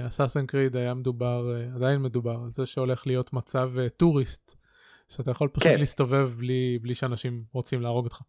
אסאסן 0.09 0.45
uh, 0.45 0.47
קריד 0.47 0.77
היה 0.77 0.95
מדובר, 0.95 1.55
uh, 1.73 1.77
עדיין 1.77 2.03
מדובר, 2.03 2.39
על 2.45 2.51
זה 2.51 2.67
שהולך 2.67 3.07
להיות 3.07 3.33
מצב 3.33 3.71
uh, 3.77 3.89
טוריסט, 3.97 4.64
שאתה 5.09 5.31
יכול 5.31 5.49
פשוט 5.49 5.73
כן. 5.73 5.79
להסתובב 5.79 6.31
בלי, 6.37 6.79
בלי 6.83 6.95
שאנשים 6.95 7.45
רוצים 7.53 7.83
להרוג 7.83 8.05
אותך. 8.05 8.21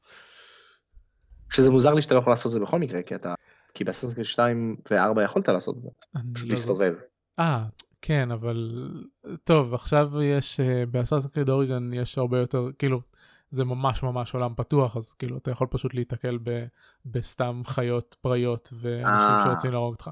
שזה 1.53 1.71
מוזר 1.71 1.93
לי 1.93 2.01
שאתה 2.01 2.13
לא 2.13 2.19
יכול 2.19 2.34
לעשות 2.34 2.45
את 2.45 2.51
זה 2.51 2.59
בכל 2.59 2.80
מקרה, 2.80 3.01
כי 3.01 3.15
אתה 3.15 3.34
כי 3.73 3.84
באסנסקריד 3.84 4.26
2 4.26 4.76
ו-4 4.91 5.21
יכולת 5.23 5.47
לעשות 5.47 5.78
את 5.78 5.82
זה, 5.82 5.89
פשוט 6.34 6.47
לא 6.47 6.51
להסתובב. 6.51 6.93
אה, 7.39 7.65
כן, 8.01 8.32
אבל 8.32 8.89
טוב, 9.43 9.73
עכשיו 9.73 10.21
יש, 10.21 10.59
אה, 10.59 10.86
באסנסקריד 10.86 11.49
אוריג'ן 11.49 11.93
יש 11.93 12.17
הרבה 12.17 12.39
יותר, 12.39 12.69
כאילו, 12.80 13.01
זה 13.49 13.65
ממש 13.65 14.03
ממש 14.03 14.34
עולם 14.34 14.53
פתוח, 14.55 14.97
אז 14.97 15.13
כאילו, 15.13 15.38
אתה 15.38 15.51
יכול 15.51 15.67
פשוט 15.71 15.93
להיתקל 15.93 16.38
ב, 16.43 16.65
בסתם 17.05 17.61
חיות 17.65 18.15
פראיות 18.21 18.73
ואנשים 18.82 19.30
אה. 19.30 19.43
שרוצים 19.45 19.71
להרוג 19.71 19.93
אותך. 19.93 20.09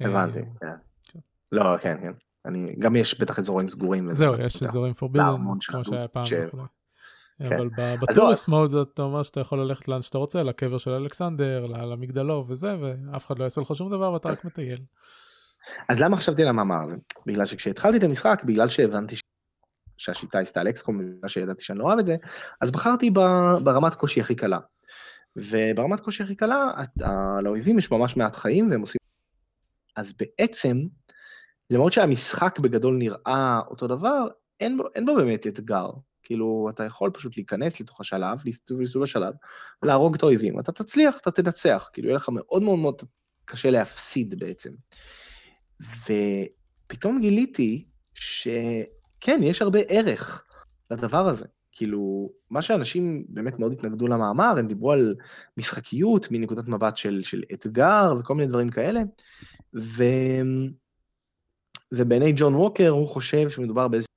הבנתי, 0.00 0.38
אה, 0.38 0.44
כן. 0.60 0.66
כן. 1.12 1.18
לא, 1.52 1.76
כן, 1.82 1.96
כן. 2.02 2.12
אני, 2.48 2.74
גם 2.78 2.96
יש 2.96 3.20
בטח 3.20 3.38
אזורים 3.38 3.70
סגורים. 3.70 4.12
זהו, 4.12 4.34
יש 4.40 4.62
אזורים 4.62 4.94
פורבידן, 4.94 5.24
כמו 5.66 5.84
שהיה 5.84 6.08
פעם. 6.08 6.26
כן. 6.26 6.46
אבל 7.42 7.68
בטוריסט 8.00 8.48
מוד 8.48 8.74
אתה 8.74 9.02
אומר 9.02 9.22
שאתה 9.22 9.40
יכול 9.40 9.60
ללכת 9.60 9.88
לאן 9.88 10.02
שאתה 10.02 10.18
רוצה, 10.18 10.42
לקבר 10.42 10.78
של 10.78 10.90
אלכסנדר, 10.90 11.66
למגדלו 11.66 12.44
וזה, 12.48 12.76
ואף 12.80 13.26
אחד 13.26 13.38
לא 13.38 13.44
יעשה 13.44 13.60
לך 13.60 13.74
שום 13.74 13.90
דבר 13.90 14.12
ואתה 14.12 14.28
רק 14.28 14.44
מטייל. 14.44 14.80
אז 15.88 16.02
למה 16.02 16.16
חשבתי 16.16 16.42
על 16.42 16.48
המאמר 16.48 16.82
הזה? 16.84 16.96
בגלל 17.26 17.46
שכשהתחלתי 17.46 17.96
את 17.98 18.02
המשחק, 18.02 18.42
בגלל 18.46 18.68
שהבנתי 18.68 19.16
שהשיטה 19.96 20.38
היא 20.38 20.46
סטייל 20.46 20.68
אקסקום, 20.68 20.98
בגלל 20.98 21.28
שידעתי 21.28 21.64
שאני 21.64 21.78
לא 21.78 21.84
אוהב 21.84 21.98
את 21.98 22.04
זה, 22.04 22.16
אז 22.60 22.70
בחרתי 22.70 23.10
ברמת 23.64 23.94
קושי 23.94 24.20
הכי 24.20 24.34
קלה. 24.34 24.58
וברמת 25.36 26.00
קושי 26.00 26.22
הכי 26.22 26.34
קלה, 26.34 26.70
לאויבים 27.42 27.78
יש 27.78 27.90
ממש 27.90 28.16
מעט 28.16 28.36
חיים 28.36 28.70
והם 28.70 28.80
עושים... 28.80 28.98
אז 29.96 30.14
בעצם, 30.18 30.78
למרות 31.70 31.92
שהמשחק 31.92 32.58
בגדול 32.58 32.96
נראה 32.96 33.60
אותו 33.68 33.86
דבר, 33.86 34.28
אין 34.60 34.76
בו, 34.76 34.84
אין 34.94 35.06
בו 35.06 35.14
באמת 35.16 35.46
אתגר. 35.46 35.90
כאילו, 36.22 36.68
אתה 36.70 36.84
יכול 36.84 37.10
פשוט 37.10 37.36
להיכנס 37.36 37.80
לתוך 37.80 38.00
השלב, 38.00 38.38
להסתובב 38.44 38.98
בשלב, 39.02 39.34
להרוג 39.82 40.14
את 40.14 40.22
האויבים. 40.22 40.60
אתה 40.60 40.72
תצליח, 40.72 41.18
אתה 41.18 41.30
תנצח. 41.30 41.90
כאילו, 41.92 42.08
יהיה 42.08 42.16
לך 42.16 42.28
מאוד 42.28 42.62
מאוד 42.62 42.78
מאוד 42.78 43.02
קשה 43.44 43.70
להפסיד 43.70 44.34
בעצם. 44.38 44.70
ופתאום 45.80 47.20
גיליתי 47.20 47.84
שכן, 48.14 49.40
יש 49.42 49.62
הרבה 49.62 49.78
ערך 49.88 50.44
לדבר 50.90 51.28
הזה. 51.28 51.46
כאילו, 51.72 52.30
מה 52.50 52.62
שאנשים 52.62 53.24
באמת 53.28 53.58
מאוד 53.58 53.72
התנגדו 53.72 54.06
למאמר, 54.06 54.54
הם 54.58 54.66
דיברו 54.66 54.92
על 54.92 55.14
משחקיות 55.56 56.28
מנקודת 56.30 56.68
מבט 56.68 56.96
של, 56.96 57.20
של 57.22 57.42
אתגר 57.52 58.14
וכל 58.20 58.34
מיני 58.34 58.48
דברים 58.48 58.68
כאלה, 58.68 59.00
ו... 59.74 60.04
ובעיני 61.92 62.32
ג'ון 62.36 62.54
ווקר 62.54 62.88
הוא 62.88 63.08
חושב 63.08 63.50
שמדובר 63.50 63.88
באיזושהי 63.88 64.08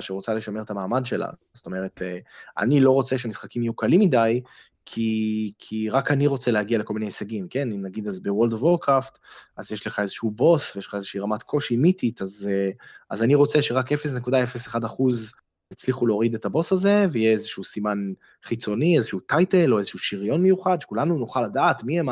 שרוצה 0.00 0.34
לשמר 0.34 0.62
את 0.62 0.70
המעמד 0.70 1.06
שלה. 1.06 1.28
זאת 1.54 1.66
אומרת, 1.66 2.02
אה, 2.02 2.18
אני 2.58 2.80
לא 2.80 2.90
רוצה 2.90 3.18
שמשחקים 3.18 3.62
יהיו 3.62 3.74
קלים 3.74 4.00
מדי, 4.00 4.40
כי, 4.86 5.52
כי 5.58 5.90
רק 5.90 6.10
אני 6.10 6.26
רוצה 6.26 6.50
להגיע 6.50 6.78
לכל 6.78 6.94
מיני 6.94 7.06
הישגים, 7.06 7.48
כן? 7.48 7.72
אם 7.72 7.82
נגיד 7.82 8.08
אז 8.08 8.20
ב 8.20 8.25
World 8.25 8.52
of 8.52 8.62
Warcraft, 8.62 9.18
אז 9.56 9.72
יש 9.72 9.86
לך 9.86 10.00
איזשהו 10.00 10.30
בוס 10.30 10.76
ויש 10.76 10.86
לך 10.86 10.94
איזושהי 10.94 11.20
רמת 11.20 11.42
קושי 11.42 11.76
מיתית, 11.76 12.22
אז, 12.22 12.50
אה, 12.52 12.70
אז 13.10 13.22
אני 13.22 13.34
רוצה 13.34 13.62
שרק 13.62 13.92
0.01 13.92 14.86
אחוז 14.86 15.32
יצליחו 15.72 16.06
להוריד 16.06 16.34
את 16.34 16.44
הבוס 16.44 16.72
הזה, 16.72 17.06
ויהיה 17.10 17.32
איזשהו 17.32 17.64
סימן 17.64 18.12
חיצוני, 18.44 18.96
איזשהו 18.96 19.20
title 19.20 19.72
או 19.72 19.78
איזשהו 19.78 19.98
שריון 19.98 20.42
מיוחד, 20.42 20.80
שכולנו 20.80 21.18
נוכל 21.18 21.42
לדעת 21.42 21.84
מי 21.84 22.00
הם 22.00 22.08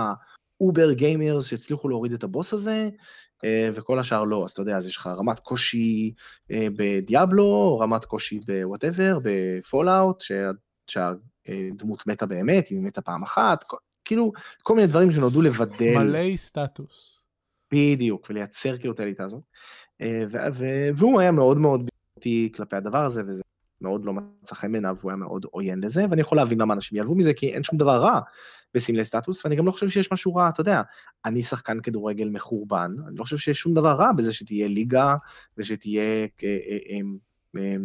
ה 0.61 0.67
uber 0.67 0.93
gamers 0.93 1.47
שהצליחו 1.47 1.89
להוריד 1.89 2.13
את 2.13 2.25
הבוס 2.25 2.53
הזה, 2.53 2.89
אה, 3.45 3.71
וכל 3.75 3.99
השאר 3.99 4.25
לא, 4.25 4.45
אז 4.45 4.51
אתה 4.51 4.63
יודע, 4.63 4.77
אז 4.77 4.87
יש 4.87 4.97
לך 4.97 5.07
רמת 5.07 5.39
קושי 5.39 6.13
אה, 6.51 6.67
ב 6.77 6.89
Diablo, 6.90 7.79
רמת 7.79 8.05
קושי 8.05 8.41
ב 8.47 8.54
whatever, 8.54 9.19
ב 9.23 9.34
Fallout, 9.34 10.23
שהדמות 10.87 12.07
מתה 12.07 12.27
באמת, 12.27 12.69
היא 12.69 12.81
מתה 12.81 13.01
פעם 13.01 13.23
אחת, 13.23 13.65
כאילו, 14.05 14.33
כל 14.63 14.75
מיני 14.75 14.87
דברים 14.87 15.11
שנועדו 15.11 15.43
לבדל. 15.43 15.67
סמלי 15.67 16.37
סטטוס. 16.37 17.25
בדיוק, 17.73 18.27
ולייצר 18.31 18.79
כאילו 18.79 18.95
את 18.95 19.01
האליטה 19.01 19.25
הזאת. 19.25 19.43
אה, 20.01 20.25
והוא 20.95 21.21
היה 21.21 21.33
מאוד 21.33 21.59
מאוד 21.59 21.81
ביקורתי 21.81 22.53
כלפי 22.55 22.77
הדבר 22.77 23.05
הזה, 23.05 23.23
וזה 23.27 23.43
מאוד 23.81 24.05
לא 24.05 24.13
מצא 24.13 24.55
חן 24.55 24.73
בעיניו, 24.73 24.97
והוא 24.99 25.11
היה 25.11 25.17
מאוד 25.17 25.47
עוין 25.51 25.81
לזה, 25.81 26.07
ואני 26.11 26.21
יכול 26.21 26.39
להבין 26.39 26.61
למה 26.61 26.75
אנשים 26.75 26.99
יעלבו 26.99 27.15
מזה, 27.15 27.35
כי 27.35 27.49
אין 27.49 27.63
שום 27.63 27.79
דבר 27.79 28.03
רע 28.03 28.21
בסמלי 28.75 29.05
סטטוס, 29.05 29.45
ואני 29.45 29.57
גם 29.57 29.67
לא 29.67 29.73
חושב 29.73 29.89
שיש 29.89 30.13
משהו 30.13 30.35
רע, 30.35 30.49
אתה 30.49 30.61
יודע, 30.61 30.83
אני 31.25 31.43
שחקן 31.43 31.81
כדורגל 31.81 32.29
מחורבן, 32.29 32.95
אני 33.09 33.17
לא 33.17 33.25
חושב 33.25 33.37
שיש 33.37 33.59
שום 33.59 33.75
דבר 33.75 33.93
רע 33.93 34.13
בזה 34.13 34.33
שתהיה 34.33 34.69
ליגה, 34.69 35.17
ושתהיה 35.59 36.03
אה, 36.45 36.59
אה, 36.91 37.01
אה, 37.57 37.77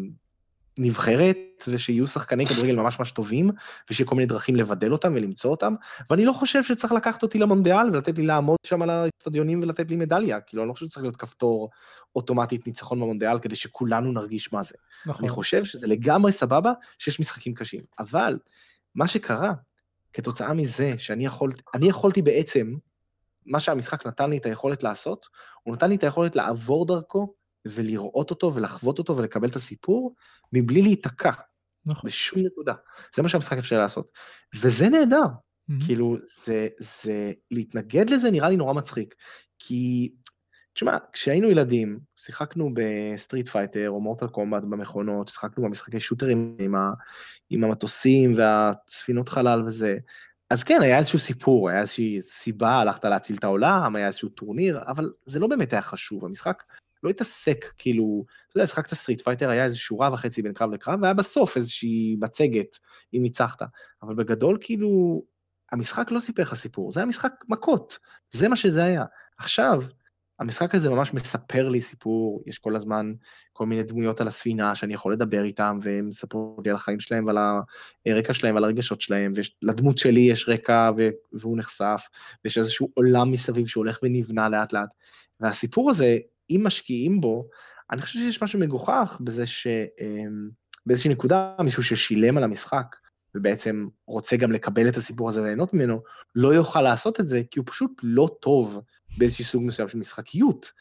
נבחרת, 0.80 1.38
ושיהיו 1.68 2.08
שחקני 2.08 2.46
כדורגל 2.46 2.76
ממש 2.76 3.00
ממש 3.00 3.12
טובים, 3.12 3.50
ושיהיה 3.90 4.10
כל 4.10 4.16
מיני 4.16 4.26
דרכים 4.26 4.56
לבדל 4.56 4.92
אותם 4.92 5.14
ולמצוא 5.16 5.52
אותם, 5.52 5.76
ואני 6.10 6.26
לא 6.26 6.34
חושב 6.34 6.64
שצריך 6.64 6.94
לקחת 6.94 7.24
אותי 7.24 7.40
למונדיאל 7.40 7.90
ולתת 7.94 8.18
לי 8.18 8.26
לעמוד 8.26 8.58
שם 8.68 8.82
על 8.82 8.90
האצטדיונים 8.90 9.62
ולתת 9.62 9.90
לי 9.90 9.96
מדליה, 9.96 10.42
כאילו, 10.42 10.64
אני 10.64 10.68
לא 10.70 10.74
חושב 10.74 10.88
שצריך 10.88 11.04
להיות 11.04 11.16
כפתור 11.16 11.70
אוטומטית 12.16 12.68
ניצחון 12.68 13.00
במונדיאל 13.00 13.40
כדי 13.40 13.56
שכולנו 13.56 14.12
נרגיש 14.12 14.54
מה 14.54 14.64
זה. 14.64 14.76
נכון. 15.06 15.26
אני 15.26 15.30
חושב 15.30 15.66
שזה 15.66 15.88
לגמרי 15.88 16.32
סבבה 16.32 16.72
שיש 16.98 17.20
משחקים 17.20 17.54
קשים, 17.54 17.82
אבל 18.00 18.38
מה 18.96 19.08
שקרה, 19.08 19.54
כתוצאה 20.14 20.54
מזה 20.54 20.94
שאני 20.98 21.26
יכול, 21.26 21.54
יכולתי 21.82 22.22
בעצם, 22.22 22.74
מה 23.46 23.60
שהמשחק 23.60 24.08
נתן 24.08 24.30
לי 24.30 24.38
את 24.38 24.46
היכולת 24.46 24.84
לעשות, 24.84 25.26
הוא 25.64 25.76
נתן 25.76 25.90
לי 25.90 25.96
את 25.96 26.04
היכולת 26.04 26.36
לעבור 26.36 26.86
דרכו 26.86 27.34
ולראות 27.66 28.30
אותו 28.30 28.56
ולחוות 28.56 29.00
אותו 29.00 29.18
ולקבל 29.18 29.48
את 29.48 29.56
הסיפור, 29.56 30.16
מבלי 30.54 30.82
להיתקע. 30.82 31.32
נכון. 31.86 32.08
בשום 32.08 32.40
נקודה. 32.46 32.74
זה 33.16 33.22
מה 33.22 33.30
שהמשחק 33.30 33.58
אפשר 33.58 33.80
לעשות. 33.80 34.12
וזה 34.56 34.90
נהדר. 34.90 35.26
Mm-hmm. 35.26 35.86
כאילו, 35.86 36.18
זה, 36.46 36.68
זה, 36.80 37.32
להתנגד 37.52 38.10
לזה 38.10 38.32
נראה 38.32 38.50
לי 38.50 38.58
נורא 38.58 38.74
מצחיק. 38.74 39.16
כי, 39.60 40.14
תשמע, 40.74 40.98
כשהיינו 41.14 41.50
ילדים, 41.50 42.00
שיחקנו 42.16 42.70
ב 42.74 42.84
Street 42.84 43.48
Fighter 43.48 43.90
או 43.90 44.02
Mortal 44.02 44.28
Kombat 44.28 44.64
במכונות, 44.64 45.28
שיחקנו 45.28 45.64
במשחקי 45.64 46.00
שוטרים 46.00 46.56
עם, 46.60 46.76
ה, 46.76 46.92
עם 47.50 47.64
המטוסים 47.64 48.32
והספינות 48.36 49.30
חלל 49.30 49.64
וזה, 49.66 49.98
אז 50.50 50.64
כן, 50.64 50.82
היה 50.82 50.98
איזשהו 50.98 51.20
סיפור, 51.20 51.70
היה 51.70 51.82
איזושהי 51.82 52.22
סיבה, 52.22 52.76
הלכת 52.76 53.06
להציל 53.06 53.36
את 53.36 53.44
העולם, 53.44 53.96
היה 53.96 54.08
איזשהו 54.08 54.30
טורניר, 54.30 54.80
אבל 54.88 55.12
זה 55.26 55.40
לא 55.40 55.48
באמת 55.48 55.74
היה 55.74 55.82
חשוב. 55.82 56.26
המשחק 56.26 56.64
לא 57.04 57.10
התעסק, 57.10 57.66
כאילו, 57.78 58.26
אתה 58.48 58.58
יודע, 58.58 58.68
שחקת 58.68 58.94
Street 58.94 59.22
Fighter, 59.22 59.50
היה 59.50 59.64
איזה 59.64 59.78
שורה 59.78 60.14
וחצי 60.14 60.42
בין 60.42 60.54
קרב 60.54 60.72
לקרב, 60.72 61.00
והיה 61.02 61.14
בסוף 61.14 61.58
איזושהי 61.58 62.18
מצגת, 62.20 62.78
אם 63.14 63.20
ניצחת. 63.22 63.62
אבל 64.04 64.16
בגדול, 64.16 64.58
כאילו, 64.62 65.24
המשחק 65.72 66.12
לא 66.12 66.20
סיפר 66.20 66.42
לך 66.42 66.54
סיפור, 66.54 66.92
זה 66.92 67.00
היה 67.00 67.08
משחק 67.08 67.34
מכות, 67.50 67.98
זה 68.32 68.50
מה 68.50 68.56
שזה 68.56 68.84
היה. 68.84 69.06
עכשיו, 69.38 69.82
המשחק 70.44 70.76
הזה 70.76 70.90
ממש 70.90 71.14
מספר 71.14 71.70
לי 71.70 71.82
סיפור, 71.82 72.44
יש 72.46 72.60
כל 72.60 72.76
הזמן 72.76 73.14
כל 73.54 73.66
מיני 73.66 73.84
דמויות 73.84 74.22
על 74.22 74.28
הספינה 74.28 74.76
שאני 74.76 74.94
יכול 74.94 75.14
לדבר 75.14 75.44
איתם, 75.44 75.78
והם 75.82 76.08
יספרו 76.08 76.58
לי 76.66 76.70
על 76.70 76.76
החיים 76.76 77.00
שלהם 77.00 77.26
ועל 77.26 77.38
הרקע 78.06 78.34
שלהם 78.34 78.56
ועל 78.56 78.64
הרגשות 78.64 79.02
שלהם, 79.02 79.32
ולדמות 79.36 79.98
שלי 79.98 80.22
יש 80.22 80.50
רקע 80.50 80.92
והוא 81.34 81.58
נחשף, 81.58 82.08
ויש 82.46 82.58
איזשהו 82.58 82.90
עולם 82.94 83.32
מסביב 83.32 83.68
שהולך 83.68 84.00
ונבנה 84.04 84.50
לאט 84.50 84.74
לאט. 84.74 84.90
והסיפור 85.40 85.90
הזה, 85.90 86.18
אם 86.50 86.62
משקיעים 86.64 87.22
בו, 87.22 87.48
אני 87.92 88.02
חושב 88.02 88.20
שיש 88.20 88.44
משהו 88.44 88.60
מגוחך 88.60 89.18
בזה 89.22 89.46
שבאיזושהי 89.46 91.10
אמ, 91.10 91.16
נקודה 91.16 91.56
מישהו 91.60 91.84
ששילם 91.84 92.38
על 92.38 92.44
המשחק, 92.44 92.96
ובעצם 93.36 93.88
רוצה 94.08 94.36
גם 94.36 94.52
לקבל 94.52 94.88
את 94.88 94.98
הסיפור 94.98 95.30
הזה 95.30 95.42
וליהנות 95.42 95.74
ממנו, 95.74 96.02
לא 96.36 96.54
יוכל 96.54 96.82
לעשות 96.82 97.20
את 97.20 97.28
זה, 97.28 97.42
כי 97.52 97.60
הוא 97.60 97.66
פשוט 97.68 97.92
לא 98.04 98.30
טוב 98.42 98.82
באיזשהו 99.18 99.46
סוג 99.46 99.64
מסוים 99.64 99.90
של 99.90 99.98
משחקיות. 99.98 100.72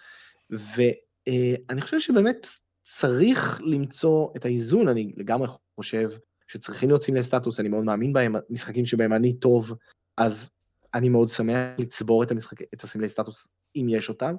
ואני 0.51 1.81
חושב 1.81 2.01
שבאמת 2.01 2.47
צריך 2.85 3.61
למצוא 3.65 4.29
את 4.37 4.45
האיזון, 4.45 4.89
אני 4.89 5.13
לגמרי 5.17 5.49
חושב 5.77 6.11
שצריכים 6.49 6.89
להיות 6.89 7.03
סמלי 7.03 7.23
סטטוס, 7.23 7.61
אני 7.61 7.69
מאוד 7.69 7.85
מאמין 7.85 8.13
בהם, 8.13 8.35
משחקים 8.51 8.87
שבהם 8.87 9.13
אני 9.13 9.33
טוב, 9.33 9.75
אז 10.17 10.51
אני 10.95 11.09
מאוד 11.09 11.29
שמח 11.29 11.57
לצבור 11.79 12.23
את, 12.23 12.31
המשחק, 12.31 12.63
את 12.75 12.83
הסמלי 12.83 13.09
סטטוס, 13.09 13.49
אם 13.77 13.87
יש 13.89 14.09
אותם. 14.09 14.35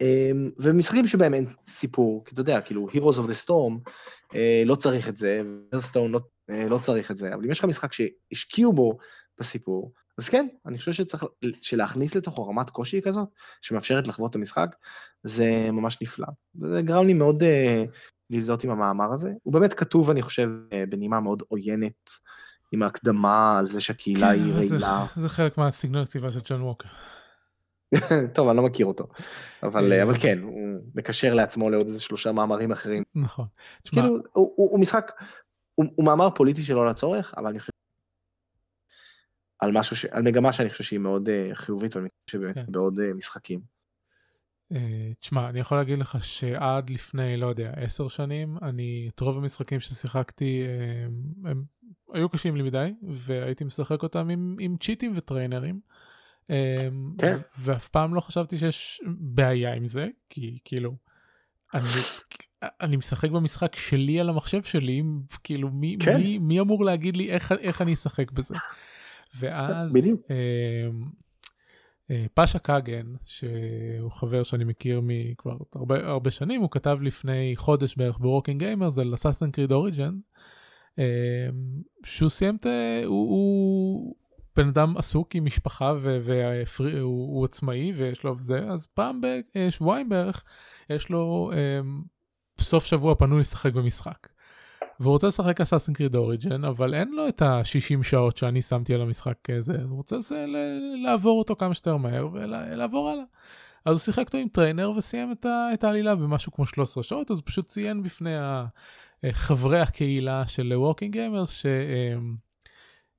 אמ, 0.00 0.50
ומשחקים 0.58 1.06
שבהם 1.06 1.34
אין 1.34 1.46
סיפור, 1.62 2.24
כי 2.24 2.32
אתה 2.32 2.40
יודע, 2.40 2.60
כאילו, 2.60 2.88
Heroes 2.88 3.16
of 3.16 3.28
the 3.28 3.46
Storm, 3.46 3.90
אה, 4.34 4.62
לא 4.66 4.74
צריך 4.74 5.08
את 5.08 5.16
זה, 5.16 5.42
ורסטון 5.72 6.12
לא, 6.12 6.20
אה, 6.50 6.68
לא 6.68 6.78
צריך 6.78 7.10
את 7.10 7.16
זה, 7.16 7.34
אבל 7.34 7.44
אם 7.44 7.50
יש 7.50 7.58
לך 7.58 7.64
משחק 7.64 7.92
שהשקיעו 7.92 8.72
בו 8.72 8.98
בסיפור, 9.38 9.92
אז 10.18 10.28
כן, 10.28 10.46
אני 10.66 10.78
חושב 10.78 10.92
שצריך, 10.92 11.24
שלהכניס 11.60 12.14
לתוכו 12.14 12.48
רמת 12.48 12.70
קושי 12.70 13.00
כזאת, 13.02 13.28
שמאפשרת 13.60 14.08
לחוות 14.08 14.30
את 14.30 14.36
המשחק, 14.36 14.76
זה 15.22 15.70
ממש 15.72 15.98
נפלא. 16.02 16.26
וזה 16.60 16.82
גרם 16.82 17.06
לי 17.06 17.14
מאוד 17.14 17.42
uh, 17.42 17.46
להזדהות 18.30 18.64
עם 18.64 18.70
המאמר 18.70 19.12
הזה. 19.12 19.30
הוא 19.42 19.52
באמת 19.52 19.74
כתוב, 19.74 20.10
אני 20.10 20.22
חושב, 20.22 20.48
uh, 20.70 20.90
בנימה 20.90 21.20
מאוד 21.20 21.42
עוינת, 21.48 22.10
עם 22.72 22.82
ההקדמה 22.82 23.58
על 23.58 23.66
זה 23.66 23.80
שהקהילה 23.80 24.32
כן, 24.34 24.44
היא 24.44 24.52
רעילה. 24.52 25.06
זה, 25.14 25.20
זה 25.20 25.28
חלק 25.28 25.58
מהסגנון 25.58 26.02
הכתיבה 26.02 26.30
של 26.30 26.40
ג'ון 26.44 26.62
ווקר. 26.62 26.88
טוב, 28.34 28.48
אני 28.48 28.56
לא 28.56 28.62
מכיר 28.62 28.86
אותו, 28.86 29.06
אבל, 29.62 29.92
אה, 29.92 30.02
אבל 30.02 30.14
כן, 30.14 30.38
הוא 30.42 30.80
מקשר 30.94 31.34
לעצמו 31.34 31.70
לעוד 31.70 31.86
איזה 31.86 32.00
שלושה 32.00 32.32
מאמרים 32.32 32.72
אחרים. 32.72 33.02
נכון. 33.14 33.46
כאילו, 33.84 34.06
הוא, 34.06 34.20
הוא, 34.32 34.70
הוא 34.70 34.80
משחק, 34.80 35.12
הוא, 35.74 35.86
הוא 35.94 36.06
מאמר 36.06 36.30
פוליטי 36.30 36.62
שלא 36.62 36.86
לצורך, 36.86 37.34
אבל 37.36 37.46
אני 37.46 37.58
חושב 37.58 37.72
על 39.58 39.72
משהו, 39.72 39.96
ש... 39.96 40.04
על 40.04 40.22
מגמה 40.22 40.52
שאני 40.52 40.70
חושב 40.70 40.84
שהיא 40.84 40.98
מאוד 40.98 41.28
uh, 41.28 41.54
חיובית, 41.54 41.96
ואני 41.96 42.08
חושב 42.08 42.38
שבאמת 42.38 42.54
כן. 42.54 42.64
בעוד 42.68 42.98
uh, 42.98 43.14
משחקים. 43.16 43.60
Uh, 44.72 44.76
תשמע, 45.20 45.48
אני 45.48 45.60
יכול 45.60 45.78
להגיד 45.78 45.98
לך 45.98 46.24
שעד 46.24 46.90
לפני, 46.90 47.36
לא 47.36 47.46
יודע, 47.46 47.72
עשר 47.76 48.08
שנים, 48.08 48.56
אני, 48.62 49.10
את 49.14 49.20
רוב 49.20 49.36
המשחקים 49.36 49.80
ששיחקתי, 49.80 50.62
uh, 50.64 51.48
הם 51.48 51.64
היו 52.12 52.28
קשים 52.28 52.56
לי 52.56 52.62
מדי, 52.62 52.92
והייתי 53.02 53.64
משחק 53.64 54.02
אותם 54.02 54.30
עם, 54.30 54.56
עם 54.60 54.76
צ'יטים 54.80 55.12
וטריינרים. 55.16 55.80
כן. 57.18 57.38
ואף 57.58 57.88
פעם 57.88 58.14
לא 58.14 58.20
חשבתי 58.20 58.58
שיש 58.58 59.00
בעיה 59.18 59.74
עם 59.74 59.86
זה, 59.86 60.08
כי 60.30 60.58
כאילו, 60.64 60.96
אני, 61.74 61.88
אני 62.80 62.96
משחק 62.96 63.30
במשחק 63.30 63.76
שלי 63.76 64.20
על 64.20 64.28
המחשב 64.28 64.62
שלי, 64.62 65.02
כאילו 65.44 65.70
מי, 65.70 65.96
כן. 66.00 66.16
מי, 66.16 66.38
מי 66.38 66.60
אמור 66.60 66.84
להגיד 66.84 67.16
לי 67.16 67.30
איך, 67.30 67.52
איך 67.52 67.82
אני 67.82 67.92
אשחק 67.92 68.30
בזה? 68.30 68.54
ואז 69.34 69.96
אה, 70.30 70.88
אה, 72.10 72.26
פאשה 72.34 72.58
קאגן, 72.58 73.06
שהוא 73.24 74.10
חבר 74.10 74.42
שאני 74.42 74.64
מכיר 74.64 75.00
מכבר 75.02 75.56
הרבה, 75.74 76.06
הרבה 76.06 76.30
שנים, 76.30 76.60
הוא 76.60 76.70
כתב 76.70 76.98
לפני 77.02 77.52
חודש 77.56 77.96
בערך 77.96 78.18
ב 78.18 78.23
Working 78.23 78.58
Gamers 78.58 78.98
על 78.98 79.14
Assassin's 79.14 79.50
Creed 79.50 79.72
Origins, 79.72 80.14
שהוא 82.04 82.28
סיים 82.28 82.56
את... 82.56 82.66
הוא, 83.04 83.30
הוא 83.30 84.14
בן 84.56 84.68
אדם 84.68 84.96
עסוק 84.96 85.34
עם 85.34 85.44
משפחה 85.44 85.94
והוא 86.02 87.44
עצמאי 87.44 87.92
ויש 87.96 88.24
לו 88.24 88.36
זה, 88.38 88.58
אז 88.58 88.86
פעם 88.86 89.20
בשבועיים 89.54 90.08
בערך 90.08 90.44
יש 90.90 91.10
לו 91.10 91.50
אה, 91.54 91.80
סוף 92.60 92.84
שבוע 92.84 93.14
פנוי 93.14 93.40
לשחק 93.40 93.72
במשחק. 93.72 94.28
והוא 95.00 95.12
רוצה 95.12 95.26
לשחק 95.26 95.60
Assassin's 95.60 95.94
Creed 95.94 96.16
Origins, 96.16 96.64
אבל 96.64 96.94
אין 96.94 97.12
לו 97.12 97.28
את 97.28 97.42
ה-60 97.42 98.02
שעות 98.02 98.36
שאני 98.36 98.62
שמתי 98.62 98.94
על 98.94 99.00
המשחק 99.00 99.50
הזה, 99.50 99.82
הוא 99.88 99.96
רוצה 99.96 100.16
לעבור 101.04 101.38
אותו 101.38 101.56
כמה 101.56 101.74
שיותר 101.74 101.96
מהר 101.96 102.28
ולעבור 102.32 103.10
הלאה. 103.10 103.24
אז 103.84 103.92
הוא 103.92 103.98
שיחק 103.98 104.26
אותו 104.26 104.38
עם 104.38 104.48
trainer 104.48 104.90
וסיים 104.90 105.32
את, 105.32 105.46
ה, 105.46 105.68
את 105.74 105.84
העלילה 105.84 106.14
במשהו 106.14 106.52
כמו 106.52 106.66
13 106.66 107.02
שעות, 107.02 107.30
אז 107.30 107.36
הוא 107.36 107.42
פשוט 107.46 107.66
ציין 107.66 108.02
בפני 108.02 108.34
חברי 109.30 109.80
הקהילה 109.80 110.46
של 110.46 110.72
Working 110.76 111.12
Gamers, 111.12 111.50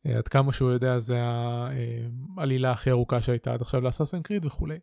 שעד 0.06 0.28
כמה 0.28 0.54
שהוא 0.54 0.72
יודע 0.72 1.00
זה 1.00 1.18
העלילה 2.38 2.72
הכי 2.72 2.92
ארוכה 2.92 3.22
שהייתה 3.22 3.54
עד 3.54 3.62
עכשיו 3.62 3.82
ל 3.82 3.85
Assassin's 3.85 4.22
Creed 4.22 4.46
וכולי. 4.46 4.80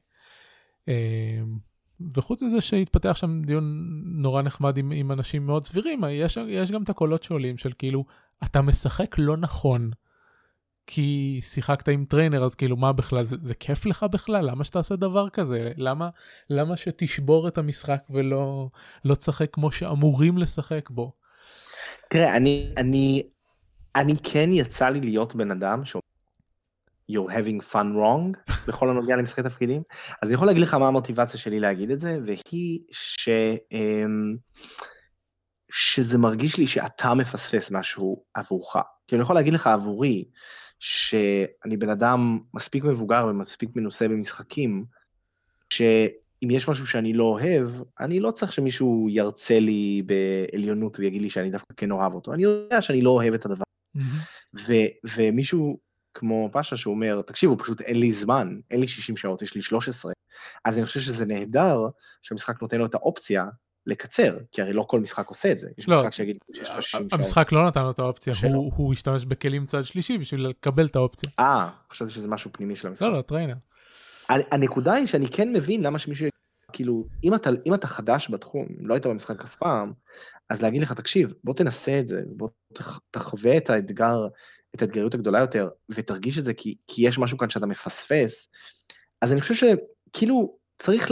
וחוץ 2.16 2.42
מזה 2.42 2.60
שהתפתח 2.60 3.12
שם 3.14 3.42
דיון 3.42 3.88
נורא 4.04 4.42
נחמד 4.42 4.76
עם, 4.76 4.92
עם 4.92 5.12
אנשים 5.12 5.46
מאוד 5.46 5.64
סבירים, 5.64 6.04
יש, 6.10 6.38
יש 6.48 6.70
גם 6.70 6.82
את 6.82 6.90
הקולות 6.90 7.22
שעולים 7.22 7.58
של 7.58 7.72
כאילו, 7.78 8.04
אתה 8.44 8.62
משחק 8.62 9.14
לא 9.18 9.36
נכון, 9.36 9.90
כי 10.86 11.38
שיחקת 11.42 11.88
עם 11.88 12.04
trainer, 12.04 12.44
אז 12.44 12.54
כאילו 12.54 12.76
מה 12.76 12.92
בכלל, 12.92 13.24
זה, 13.24 13.36
זה 13.40 13.54
כיף 13.54 13.86
לך 13.86 14.06
בכלל? 14.12 14.50
למה 14.50 14.64
שתעשה 14.64 14.96
דבר 14.96 15.28
כזה? 15.28 15.72
למה, 15.76 16.08
למה 16.50 16.76
שתשבור 16.76 17.48
את 17.48 17.58
המשחק 17.58 18.02
ולא 18.10 18.68
לא 19.04 19.14
תשחק 19.14 19.48
כמו 19.52 19.72
שאמורים 19.72 20.38
לשחק 20.38 20.90
בו? 20.90 21.12
תראה, 22.10 22.36
אני, 22.36 22.68
אני, 22.76 23.22
אני 23.96 24.14
כן 24.22 24.48
יצא 24.52 24.88
לי 24.88 25.00
להיות 25.00 25.34
בן 25.34 25.50
אדם 25.50 25.84
שאומר, 25.84 26.04
you're 27.12 27.30
having 27.30 27.72
fun 27.72 27.86
wrong 27.96 28.38
בכל 28.68 28.90
הנוגע 28.90 29.16
למשחקי 29.16 29.42
תפקידים. 29.42 29.82
אז 30.22 30.28
אני 30.28 30.34
יכול 30.34 30.46
להגיד 30.46 30.62
לך 30.62 30.74
מה 30.74 30.88
המוטיבציה 30.88 31.40
שלי 31.40 31.60
להגיד 31.60 31.90
את 31.90 32.00
זה, 32.00 32.18
והיא 32.26 32.80
ש... 32.90 33.28
אמ, 33.72 34.36
שזה 35.72 36.18
מרגיש 36.18 36.58
לי 36.58 36.66
שאתה 36.66 37.14
מפספס 37.14 37.70
משהו 37.70 38.24
עבורך. 38.34 38.76
כי 39.06 39.14
אני 39.14 39.22
יכול 39.22 39.36
להגיד 39.36 39.54
לך 39.54 39.66
עבורי, 39.66 40.24
שאני 40.78 41.76
בן 41.78 41.88
אדם 41.88 42.38
מספיק 42.54 42.84
מבוגר 42.84 43.26
ומספיק 43.30 43.70
מנוסה 43.76 44.08
במשחקים, 44.08 44.84
שאם 45.72 46.50
יש 46.50 46.68
משהו 46.68 46.86
שאני 46.86 47.12
לא 47.12 47.24
אוהב, 47.24 47.68
אני 48.00 48.20
לא 48.20 48.30
צריך 48.30 48.52
שמישהו 48.52 49.06
ירצה 49.10 49.60
לי 49.60 50.02
בעליונות 50.06 50.98
ויגיד 50.98 51.22
לי 51.22 51.30
שאני 51.30 51.50
דווקא 51.50 51.74
כן 51.76 51.90
אוהב 51.90 52.14
אותו. 52.14 52.32
אני 52.32 52.42
יודע 52.42 52.80
שאני 52.80 53.00
לא 53.00 53.10
אוהב 53.10 53.34
את 53.34 53.46
הדבר. 53.46 53.64
Mm-hmm. 53.96 54.60
ו- 54.68 55.08
ומישהו 55.16 55.78
כמו 56.14 56.48
פאשה 56.52 56.76
שהוא 56.76 56.94
אומר, 56.94 57.22
תקשיבו, 57.22 57.58
פשוט 57.58 57.80
אין 57.80 58.00
לי 58.00 58.12
זמן, 58.12 58.58
אין 58.70 58.80
לי 58.80 58.88
60 58.88 59.16
שעות, 59.16 59.42
יש 59.42 59.54
לי 59.54 59.62
13. 59.62 60.12
אז 60.64 60.78
אני 60.78 60.86
חושב 60.86 61.00
שזה 61.00 61.26
נהדר 61.26 61.78
שהמשחק 62.22 62.62
נותן 62.62 62.78
לו 62.78 62.86
את 62.86 62.94
האופציה 62.94 63.46
לקצר, 63.86 64.38
כי 64.52 64.62
הרי 64.62 64.72
לא 64.72 64.84
כל 64.88 65.00
משחק 65.00 65.28
עושה 65.28 65.52
את 65.52 65.58
זה. 65.58 65.68
יש 65.78 65.88
לא, 65.88 65.98
משחק 65.98 66.12
שיגיד 66.12 66.36
שיש 66.52 66.68
לך 66.68 66.82
60 66.82 67.08
שעות. 67.08 67.12
המשחק 67.12 67.52
לא 67.52 67.66
נתן 67.66 67.82
לו 67.82 67.90
את 67.90 67.98
האופציה, 67.98 68.34
הוא, 68.42 68.72
הוא 68.76 68.92
השתמש 68.92 69.24
בכלים 69.24 69.66
צד 69.66 69.84
שלישי 69.84 70.18
בשביל 70.18 70.48
לקבל 70.48 70.86
את 70.86 70.96
האופציה. 70.96 71.30
אה, 71.38 71.70
חשבתי 71.90 72.12
שזה 72.12 72.28
משהו 72.28 72.50
פנימי 72.52 72.76
של 72.76 72.88
המשחק. 72.88 73.06
לא, 73.06 73.12
לא, 73.12 73.22
trainer. 73.22 73.54
הנקודה 74.28 74.92
היא 74.92 75.06
שאני 75.06 75.28
כן 75.28 75.52
מבין 75.52 75.82
למה 75.82 75.98
שמישהו, 75.98 76.28
כאילו, 76.72 77.06
אם 77.24 77.34
אתה, 77.34 77.50
אם 77.66 77.74
אתה 77.74 77.86
חדש 77.86 78.30
בתחום, 78.30 78.66
לא 78.80 78.94
היית 78.94 79.06
במשחק 79.06 79.40
אף 79.40 79.56
פעם, 79.56 79.92
אז 80.50 80.62
להגיד 80.62 80.82
לך, 80.82 80.92
תקשיב, 80.92 81.34
בוא 81.44 81.54
תנסה 81.54 82.00
את 82.00 82.08
זה, 82.08 82.22
בוא 82.26 82.48
תחווה 83.10 83.56
את 83.56 83.70
האתגר 83.70 84.26
את 84.74 84.82
האתגריות 84.82 85.14
הגדולה 85.14 85.40
יותר, 85.40 85.68
ותרגיש 85.88 86.38
את 86.38 86.44
זה 86.44 86.54
כי, 86.54 86.76
כי 86.86 87.08
יש 87.08 87.18
משהו 87.18 87.38
כאן 87.38 87.48
שאתה 87.48 87.66
מפספס, 87.66 88.48
אז 89.20 89.32
אני 89.32 89.40
חושב 89.40 89.54
שכאילו 89.54 90.56
צריך 90.78 91.10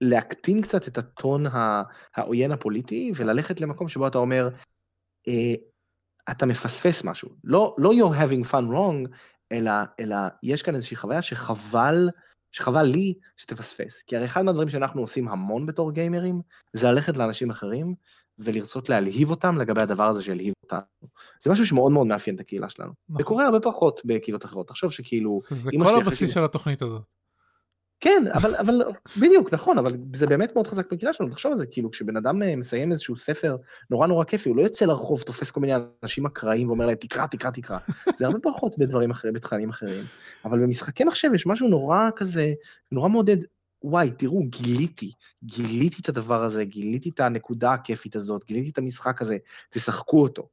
להקטין 0.00 0.62
קצת 0.62 0.88
את 0.88 0.98
הטון 0.98 1.44
העוין 2.14 2.52
הפוליטי, 2.52 3.12
וללכת 3.14 3.60
למקום 3.60 3.88
שבו 3.88 4.06
אתה 4.06 4.18
אומר, 4.18 4.48
אה, 5.28 5.54
אתה 6.30 6.46
מפספס 6.46 7.04
משהו. 7.04 7.28
לא, 7.44 7.74
לא 7.78 7.90
you're 7.90 8.14
having 8.14 8.50
fun 8.50 8.64
wrong, 8.72 9.16
אלא, 9.52 9.72
אלא 10.00 10.16
יש 10.42 10.62
כאן 10.62 10.74
איזושהי 10.74 10.96
חוויה 10.96 11.22
שחבל, 11.22 12.08
שחבל 12.52 12.82
לי 12.82 13.14
שתפספס. 13.36 14.02
כי 14.02 14.16
הרי 14.16 14.26
אחד 14.26 14.42
מהדברים 14.42 14.68
שאנחנו 14.68 15.00
עושים 15.00 15.28
המון 15.28 15.66
בתור 15.66 15.92
גיימרים, 15.92 16.40
זה 16.72 16.90
ללכת 16.90 17.16
לאנשים 17.16 17.50
אחרים 17.50 17.94
ולרצות 18.38 18.88
להלהיב 18.88 19.30
אותם 19.30 19.58
לגבי 19.58 19.82
הדבר 19.82 20.08
הזה 20.08 20.22
שהלהיב 20.22 20.54
אותנו. 20.64 20.80
זה 21.42 21.50
משהו 21.50 21.66
שמאוד 21.66 21.92
מאוד 21.92 22.06
מאפיין 22.06 22.36
את 22.36 22.40
הקהילה 22.40 22.68
שלנו. 22.68 22.92
נכון. 23.08 23.22
זה 23.22 23.24
קורה 23.24 23.44
הרבה 23.44 23.60
פחות 23.60 24.00
בקהילות 24.04 24.44
אחרות. 24.44 24.68
תחשוב 24.68 24.92
שכאילו... 24.92 25.38
זה 25.50 25.70
כל 25.84 26.00
הבסיס 26.00 26.34
של 26.34 26.44
התוכנית 26.44 26.82
הזאת. 26.82 27.02
כן, 28.00 28.24
אבל, 28.34 28.56
אבל 28.56 28.82
בדיוק, 29.20 29.52
נכון, 29.52 29.78
אבל 29.78 29.92
זה 30.14 30.26
באמת 30.26 30.54
מאוד 30.54 30.66
חזק 30.66 30.92
בקהילה 30.92 31.12
שלנו, 31.12 31.30
תחשוב 31.30 31.52
על 31.52 31.58
זה, 31.58 31.66
כאילו, 31.66 31.90
כשבן 31.90 32.16
אדם 32.16 32.42
אה, 32.42 32.56
מסיים 32.56 32.92
איזשהו 32.92 33.16
ספר 33.16 33.56
נורא 33.90 34.06
נורא 34.06 34.24
כיפי, 34.24 34.48
הוא 34.48 34.56
לא 34.56 34.62
יוצא 34.62 34.84
לרחוב, 34.84 35.22
תופס 35.22 35.50
כל 35.50 35.60
מיני 35.60 35.72
אנשים 36.02 36.26
אקראיים 36.26 36.66
ואומר 36.68 36.86
להם, 36.86 36.96
תקרא, 36.96 37.26
תקרא, 37.26 37.50
תקרא. 37.50 37.78
זה 38.16 38.26
הרבה 38.26 38.38
פחות 38.42 38.78
בדברים 38.78 39.10
אחרים, 39.10 39.34
בתכנים 39.34 39.70
אחרים. 39.70 40.04
אבל 40.44 40.58
במשחקי 40.58 41.04
מחשב 41.04 41.34
יש 41.34 41.46
משהו 41.46 41.68
נורא 41.68 41.98
כזה, 42.16 42.52
נורא 42.92 43.08
מעודד, 43.08 43.36
וואי, 43.82 44.10
תראו, 44.10 44.42
גיליתי, 44.48 45.12
גיליתי 45.44 46.02
את 46.02 46.08
הדבר 46.08 46.42
הזה, 46.42 46.64
גיליתי 46.64 47.08
את 47.08 47.20
הנקודה 47.20 47.72
הכיפית 47.72 48.16
הזאת, 48.16 48.44
גיליתי 48.44 48.70
את 48.70 48.78
המשחק 48.78 49.22
הזה, 49.22 49.36
תשחקו 49.70 50.22
אותו. 50.22 50.48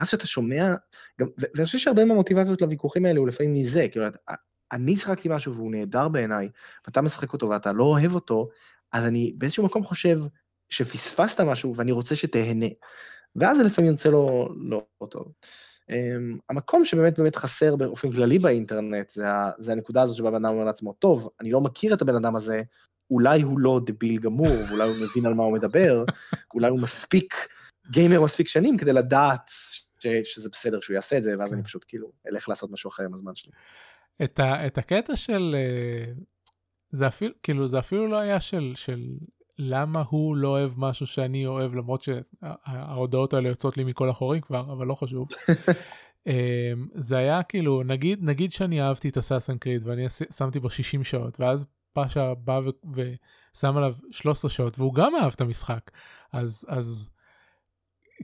אז 0.00 0.08
שאתה 0.08 0.26
שומע, 0.26 0.74
גם, 1.20 1.28
ואני 1.54 1.66
חושב 1.66 1.78
שהרבה 1.78 2.04
מהמוטיבציות 2.04 2.60
לוויכוחים 2.60 3.06
האלה 3.06 3.18
הוא 3.18 3.28
לפעמים 3.28 3.54
מזה, 3.54 3.86
כאילו, 3.92 4.06
אני 4.72 4.96
שיחקתי 4.96 5.28
משהו 5.30 5.54
והוא 5.54 5.70
נהדר 5.70 6.08
בעיניי, 6.08 6.48
ואתה 6.86 7.02
משחק 7.02 7.32
אותו 7.32 7.48
ואתה 7.48 7.72
לא 7.72 7.84
אוהב 7.84 8.14
אותו, 8.14 8.48
אז 8.92 9.06
אני 9.06 9.32
באיזשהו 9.38 9.64
מקום 9.64 9.84
חושב 9.84 10.20
שפספסת 10.68 11.40
משהו 11.40 11.76
ואני 11.76 11.92
רוצה 11.92 12.16
שתהנה. 12.16 12.66
ואז 13.36 13.60
לפעמים 13.60 13.90
יוצא 13.90 14.08
לו 14.08 14.48
לא, 14.56 14.86
לא 15.00 15.06
טוב. 15.06 15.32
Um, 15.90 16.38
המקום 16.50 16.84
שבאמת 16.84 17.18
באמת 17.18 17.36
חסר 17.36 17.76
באופן 17.76 18.10
כללי 18.10 18.38
באינטרנט, 18.38 19.08
זה, 19.08 19.24
זה 19.58 19.72
הנקודה 19.72 20.02
הזאת 20.02 20.16
שבה 20.16 20.30
בן 20.30 20.44
אדם 20.44 20.54
אומר 20.54 20.64
לעצמו, 20.64 20.92
טוב, 20.92 21.30
אני 21.40 21.50
לא 21.50 21.60
מכיר 21.60 21.94
את 21.94 22.02
הבן 22.02 22.14
אדם 22.14 22.36
הזה, 22.36 22.62
אולי 23.10 23.42
הוא 23.42 23.58
לא 23.58 23.80
דביל 23.86 24.18
גמור, 24.18 24.56
ואולי 24.68 24.88
הוא 24.88 24.96
מבין 24.96 25.26
על 25.26 25.34
מה 25.34 25.42
הוא 25.42 25.52
מדבר, 25.52 26.04
אולי 26.54 26.68
הוא 26.68 26.80
מספיק, 26.80 27.34
גיימר 27.90 28.22
מספיק 28.22 28.48
שנים 28.48 28.76
כדי 28.76 28.92
לדעת 28.92 29.50
ש, 29.98 30.06
שזה 30.24 30.48
בסדר 30.52 30.80
שהוא 30.80 30.94
יעשה 30.94 31.18
את 31.18 31.22
זה, 31.22 31.34
ואז 31.38 31.54
אני 31.54 31.62
כן. 31.62 31.66
פשוט 31.66 31.84
כאילו 31.88 32.12
אלך 32.28 32.48
לעשות 32.48 32.70
משהו 32.70 32.88
אחר 32.88 33.02
עם 33.02 33.14
הזמן 33.14 33.34
שלי. 33.34 33.52
את, 34.24 34.38
ה, 34.38 34.66
את 34.66 34.78
הקטע 34.78 35.16
של, 35.16 35.56
אה, 35.58 36.12
זה 36.90 37.06
אפילו, 37.06 37.34
כאילו 37.42 37.68
זה 37.68 37.78
אפילו 37.78 38.06
לא 38.06 38.16
היה 38.16 38.40
של, 38.40 38.72
של 38.76 39.00
למה 39.58 40.02
הוא 40.08 40.36
לא 40.36 40.48
אוהב 40.48 40.72
משהו 40.76 41.06
שאני 41.06 41.46
אוהב, 41.46 41.74
למרות 41.74 42.02
שההודעות 42.02 43.34
האלה 43.34 43.48
יוצאות 43.48 43.76
לי 43.76 43.84
מכל 43.84 44.10
החורים 44.10 44.40
כבר, 44.40 44.72
אבל 44.72 44.86
לא 44.86 44.94
חשוב. 44.94 45.28
אמ, 46.26 46.88
זה 46.94 47.16
היה 47.16 47.42
כאילו, 47.42 47.82
נגיד, 47.82 48.18
נגיד 48.22 48.52
שאני 48.52 48.82
אהבתי 48.82 49.08
את 49.08 49.16
הסאסן 49.16 49.58
קריד 49.58 49.86
ואני 49.86 50.06
שמתי 50.36 50.60
בו 50.60 50.70
60 50.70 51.04
שעות, 51.04 51.40
ואז 51.40 51.66
פאשה 51.92 52.34
בא 52.34 52.60
ו- 52.64 52.92
ושם 53.54 53.76
עליו 53.76 53.94
13 54.10 54.50
שעות, 54.50 54.78
והוא 54.78 54.94
גם 54.94 55.12
אהב 55.16 55.32
את 55.36 55.40
המשחק. 55.40 55.90
אז, 56.32 56.66
אז 56.68 57.10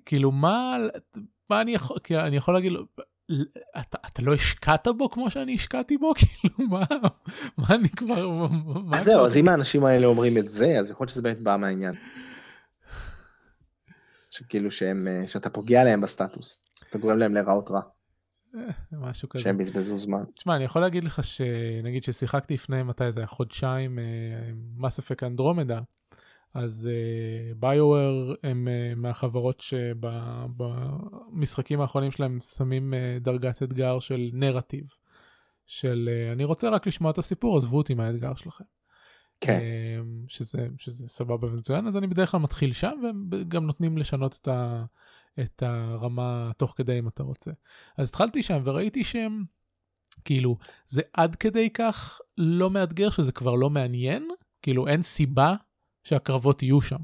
כאילו 0.06 0.32
מה, 0.32 0.76
מה 1.50 1.60
אני 1.60 1.74
יכול, 1.74 1.96
כאילו, 2.04 2.20
אני 2.20 2.36
יכול 2.36 2.54
להגיד 2.54 2.72
לו, 2.72 2.84
אתה, 3.80 3.98
אתה 4.06 4.22
לא 4.22 4.34
השקעת 4.34 4.88
בו 4.96 5.10
כמו 5.10 5.30
שאני 5.30 5.54
השקעתי 5.54 5.96
בו? 5.96 6.12
כאילו, 6.18 6.68
מה, 6.68 6.82
מה 7.56 7.66
אני 7.70 7.88
כבר... 7.88 8.46
מה 8.84 8.98
אז 8.98 9.04
זהו, 9.04 9.26
אז 9.26 9.36
אם 9.36 9.48
האנשים 9.48 9.84
האלה 9.84 10.06
אומרים 10.06 10.38
את 10.38 10.50
זה, 10.50 10.78
אז 10.78 10.90
יכול 10.90 11.04
להיות 11.04 11.12
שזה 11.12 11.22
באמת 11.22 11.40
בא 11.40 11.56
מהעניין. 11.56 11.94
שכאילו 14.30 14.70
שהם, 14.70 15.08
אה, 15.08 15.28
שאתה 15.28 15.50
פוגע 15.50 15.84
להם 15.84 16.00
בסטטוס, 16.00 16.62
אתה 16.90 16.98
גורם 16.98 17.18
להם 17.18 17.34
להיראות 17.34 17.70
רע. 17.70 17.80
אה, 18.54 18.60
משהו 18.92 19.28
כזה. 19.28 19.44
שהם 19.44 19.58
בזבזו 19.58 19.98
זמן. 19.98 20.22
תשמע, 20.34 20.56
אני 20.56 20.64
יכול 20.64 20.82
להגיד 20.82 21.04
לך 21.04 21.24
שנגיד 21.24 22.02
ששיחקתי 22.02 22.54
לפני 22.54 22.82
מתי 22.82 23.12
זה 23.12 23.20
היה 23.20 23.26
חודשיים, 23.26 23.98
מס 24.76 24.98
אפק 24.98 25.22
אנדרומדה, 25.22 25.80
אז 26.54 26.88
ביואר 27.56 28.32
uh, 28.32 28.36
הם 28.42 28.68
uh, 28.68 28.94
מהחברות 28.98 29.60
שבמשחקים 31.30 31.80
האחרונים 31.80 32.10
שלהם 32.10 32.40
שמים 32.40 32.94
uh, 32.94 32.96
דרגת 33.20 33.62
אתגר 33.62 34.00
של 34.00 34.30
נרטיב. 34.32 34.84
של 35.66 36.08
uh, 36.08 36.32
אני 36.32 36.44
רוצה 36.44 36.68
רק 36.70 36.86
לשמוע 36.86 37.10
את 37.10 37.18
הסיפור, 37.18 37.56
עזבו 37.56 37.78
אותי 37.78 37.94
מהאתגר 37.94 38.34
שלכם. 38.34 38.64
כן. 39.40 39.58
Uh, 39.58 39.62
שזה, 40.28 40.68
שזה 40.78 41.08
סבבה 41.08 41.48
ומצוין, 41.48 41.86
אז 41.86 41.96
אני 41.96 42.06
בדרך 42.06 42.30
כלל 42.30 42.40
מתחיל 42.40 42.72
שם, 42.72 43.00
והם 43.02 43.28
גם 43.48 43.66
נותנים 43.66 43.98
לשנות 43.98 44.38
את, 44.42 44.48
ה, 44.48 44.84
את 45.40 45.62
הרמה 45.62 46.50
תוך 46.56 46.74
כדי 46.76 46.98
אם 46.98 47.08
אתה 47.08 47.22
רוצה. 47.22 47.50
אז 47.96 48.08
התחלתי 48.08 48.42
שם 48.42 48.62
וראיתי 48.64 49.04
שהם, 49.04 49.44
כאילו, 50.24 50.56
זה 50.86 51.02
עד 51.12 51.36
כדי 51.36 51.70
כך 51.70 52.20
לא 52.38 52.70
מאתגר 52.70 53.10
שזה 53.10 53.32
כבר 53.32 53.54
לא 53.54 53.70
מעניין, 53.70 54.28
כאילו 54.62 54.86
אין 54.86 55.02
סיבה 55.02 55.54
שהקרבות 56.04 56.62
יהיו 56.62 56.80
שם. 56.80 56.98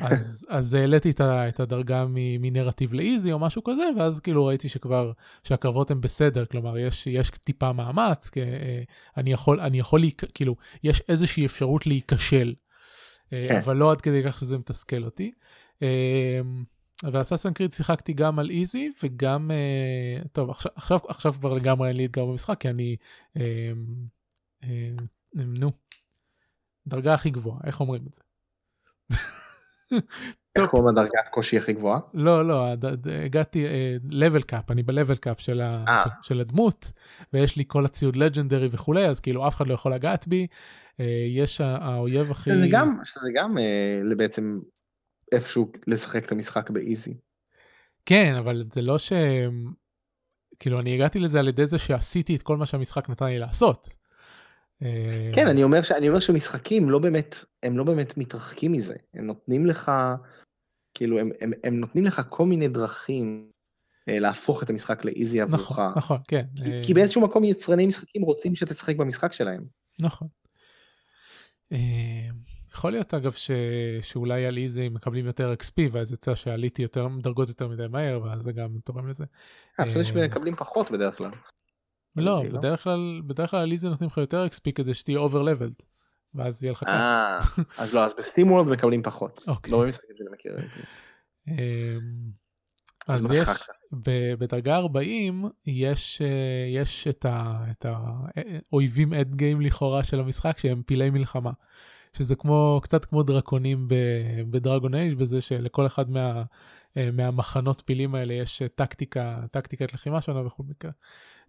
אז, 0.00 0.46
אז 0.48 0.74
העליתי 0.74 1.10
את, 1.10 1.20
את 1.20 1.60
הדרגה 1.60 2.04
מנרטיב 2.14 2.92
לאיזי 2.92 3.32
או 3.32 3.38
משהו 3.38 3.64
כזה, 3.64 3.84
ואז 3.98 4.20
כאילו 4.20 4.46
ראיתי 4.46 4.68
שכבר, 4.68 5.12
שהקרבות 5.44 5.90
הן 5.90 6.00
בסדר, 6.00 6.44
כלומר 6.44 6.78
יש, 6.78 7.06
יש 7.06 7.30
טיפה 7.30 7.72
מאמץ, 7.72 8.28
כי, 8.28 8.42
אה, 8.42 8.82
אני 9.16 9.32
יכול, 9.32 9.60
אני 9.60 9.78
יכול, 9.78 10.00
להיק, 10.00 10.22
כאילו, 10.34 10.56
יש 10.82 11.02
איזושהי 11.08 11.46
אפשרות 11.46 11.86
להיכשל, 11.86 12.54
אה, 13.32 13.46
כן. 13.48 13.56
אבל 13.56 13.76
לא 13.76 13.90
עד 13.90 14.00
כדי 14.00 14.22
כך 14.24 14.38
שזה 14.38 14.58
מתסכל 14.58 15.04
אותי. 15.04 15.32
אה, 15.82 16.40
ואססן 17.12 17.52
קריד 17.52 17.72
שיחקתי 17.72 18.12
גם 18.12 18.38
על 18.38 18.50
איזי 18.50 18.90
וגם, 19.02 19.50
טוב 20.32 20.50
עכשיו, 20.50 20.72
עכשיו, 20.76 20.98
עכשיו 21.08 21.32
כבר 21.32 21.54
לגמרי 21.54 21.88
אין 21.88 21.96
לי 21.96 22.04
אתגר 22.04 22.24
במשחק, 22.24 22.60
כי 22.60 22.68
אני, 22.68 22.96
נו, 25.34 25.70
דרגה 26.86 27.14
הכי 27.14 27.30
גבוהה, 27.30 27.58
איך 27.64 27.80
אומרים 27.80 28.02
את 28.06 28.14
זה? 28.14 28.22
איך 30.56 30.70
קוראים 30.70 30.88
לדרגת 30.88 31.28
קושי 31.30 31.58
הכי 31.58 31.72
גבוהה? 31.72 32.00
לא, 32.14 32.48
לא, 32.48 32.66
הגעתי 33.24 33.66
לבל 34.10 34.42
קאפ, 34.42 34.70
אני 34.70 34.82
בלבל 34.82 35.16
קאפ 35.16 35.40
של, 35.40 35.60
אה. 35.60 36.04
של 36.22 36.40
הדמות, 36.40 36.92
ויש 37.32 37.56
לי 37.56 37.64
כל 37.66 37.84
הציוד 37.84 38.16
לג'נדרי 38.16 38.68
וכולי, 38.72 39.06
אז 39.06 39.20
כאילו 39.20 39.48
אף 39.48 39.56
אחד 39.56 39.66
לא 39.66 39.74
יכול 39.74 39.94
לגעת 39.94 40.28
בי. 40.28 40.46
אה, 41.00 41.26
יש 41.28 41.60
האויב 41.60 42.30
הכי... 42.30 42.56
זה 42.56 42.66
גם, 42.70 42.98
שזה 43.04 43.30
גם 43.34 43.58
אה, 43.58 44.16
בעצם 44.16 44.60
איפשהו 45.32 45.72
לשחק 45.86 46.24
את 46.24 46.32
המשחק 46.32 46.70
באיזי. 46.70 47.14
כן, 48.06 48.34
אבל 48.38 48.64
זה 48.72 48.82
לא 48.82 48.98
ש... 48.98 49.12
כאילו 50.58 50.80
אני 50.80 50.94
הגעתי 50.94 51.18
לזה 51.18 51.38
על 51.38 51.48
ידי 51.48 51.66
זה 51.66 51.78
שעשיתי 51.78 52.36
את 52.36 52.42
כל 52.42 52.56
מה 52.56 52.66
שהמשחק 52.66 53.10
נתן 53.10 53.26
לי 53.26 53.38
לעשות. 53.38 53.88
כן, 55.34 55.46
אני 55.46 55.62
אומר, 55.62 55.82
ש... 55.82 55.92
אני 55.92 56.08
אומר 56.08 56.20
שמשחקים 56.20 56.90
לא 56.90 56.98
באמת, 56.98 57.44
הם 57.62 57.78
לא 57.78 57.84
באמת 57.84 58.16
מתרחקים 58.18 58.72
מזה, 58.72 58.94
הם 59.14 59.26
נותנים 59.26 59.66
לך, 59.66 59.92
כאילו, 60.94 61.18
הם, 61.18 61.30
הם, 61.40 61.52
הם 61.64 61.80
נותנים 61.80 62.04
לך 62.04 62.22
כל 62.28 62.46
מיני 62.46 62.68
דרכים 62.68 63.50
אה, 64.08 64.18
להפוך 64.18 64.62
את 64.62 64.70
המשחק 64.70 65.04
לאיזי 65.04 65.40
עבורך. 65.40 65.70
נכון, 65.70 65.92
נכון, 65.96 66.18
כן. 66.28 66.42
כי, 66.56 66.72
אה... 66.72 66.80
כי 66.84 66.94
באיזשהו 66.94 67.22
מקום 67.22 67.44
יצרני 67.44 67.86
משחקים 67.86 68.22
רוצים 68.22 68.54
שתשחק 68.54 68.96
במשחק 68.96 69.32
שלהם. 69.32 69.64
נכון. 70.02 70.28
אה, 71.72 72.28
יכול 72.74 72.92
להיות 72.92 73.14
אגב 73.14 73.32
ש... 73.32 73.50
שאולי 74.00 74.46
על 74.46 74.56
איזי 74.56 74.88
מקבלים 74.88 75.26
יותר 75.26 75.54
XP 75.62 75.82
ואז 75.92 76.12
יצא 76.12 76.34
שעליתי 76.34 76.82
יותר 76.82 77.08
דרגות 77.22 77.48
יותר 77.48 77.68
מדי 77.68 77.86
מהר 77.90 78.22
ואז 78.22 78.42
זה 78.42 78.52
גם 78.52 78.78
תורם 78.84 79.08
לזה. 79.08 79.24
אני 79.78 79.88
חושב 79.88 80.02
שמקבלים 80.02 80.56
פחות 80.56 80.90
בדרך 80.90 81.18
כלל. 81.18 81.30
לא, 82.16 82.42
בדרך 82.52 82.82
כלל, 82.82 83.22
בדרך 83.26 83.50
כלל 83.50 83.64
ליזה 83.64 83.88
נותנים 83.88 84.10
לך 84.10 84.18
יותר 84.18 84.46
XP 84.46 84.72
כדי 84.74 84.94
שתהיה 84.94 85.18
overleveled, 85.18 85.84
ואז 86.34 86.62
יהיה 86.62 86.72
לך 86.72 86.78
ככה. 86.78 86.90
אה, 86.90 87.38
אז 87.78 87.94
לא, 87.94 88.04
אז 88.04 88.14
בסטים 88.18 88.52
וולד 88.52 88.68
מקבלים 88.68 89.02
פחות. 89.02 89.40
אוקיי. 89.46 89.72
לא 89.72 89.82
במשחקים 89.82 90.16
שאני 90.16 90.28
מכיר. 90.32 90.56
אמ, 91.48 91.54
אז 93.08 93.26
יש, 93.34 93.48
בדרגה 94.38 94.76
40 94.76 95.44
יש, 95.66 96.22
אה, 96.22 96.82
יש 96.82 97.08
את, 97.08 97.26
האויבים 97.84 99.14
אד 99.14 99.34
גיים 99.34 99.60
לכאורה 99.60 100.04
של 100.04 100.20
המשחק 100.20 100.58
שהם 100.58 100.82
פילי 100.82 101.10
מלחמה. 101.10 101.50
שזה 102.16 102.36
כמו, 102.36 102.80
קצת 102.82 103.04
כמו 103.04 103.22
דרקונים 103.22 103.88
בדרגון 104.50 104.94
אייג' 104.94 105.18
בזה 105.18 105.40
שלכל 105.40 105.86
אחד 105.86 106.10
מה, 106.10 106.42
אה, 106.96 107.10
מהמחנות 107.12 107.82
פילים 107.86 108.14
האלה 108.14 108.34
יש 108.34 108.62
טקטיקה, 108.74 109.40
טקטיקת 109.50 109.94
לחימה 109.94 110.20
שונה 110.20 110.46
וכו' 110.46 110.62
מקרה. 110.62 110.90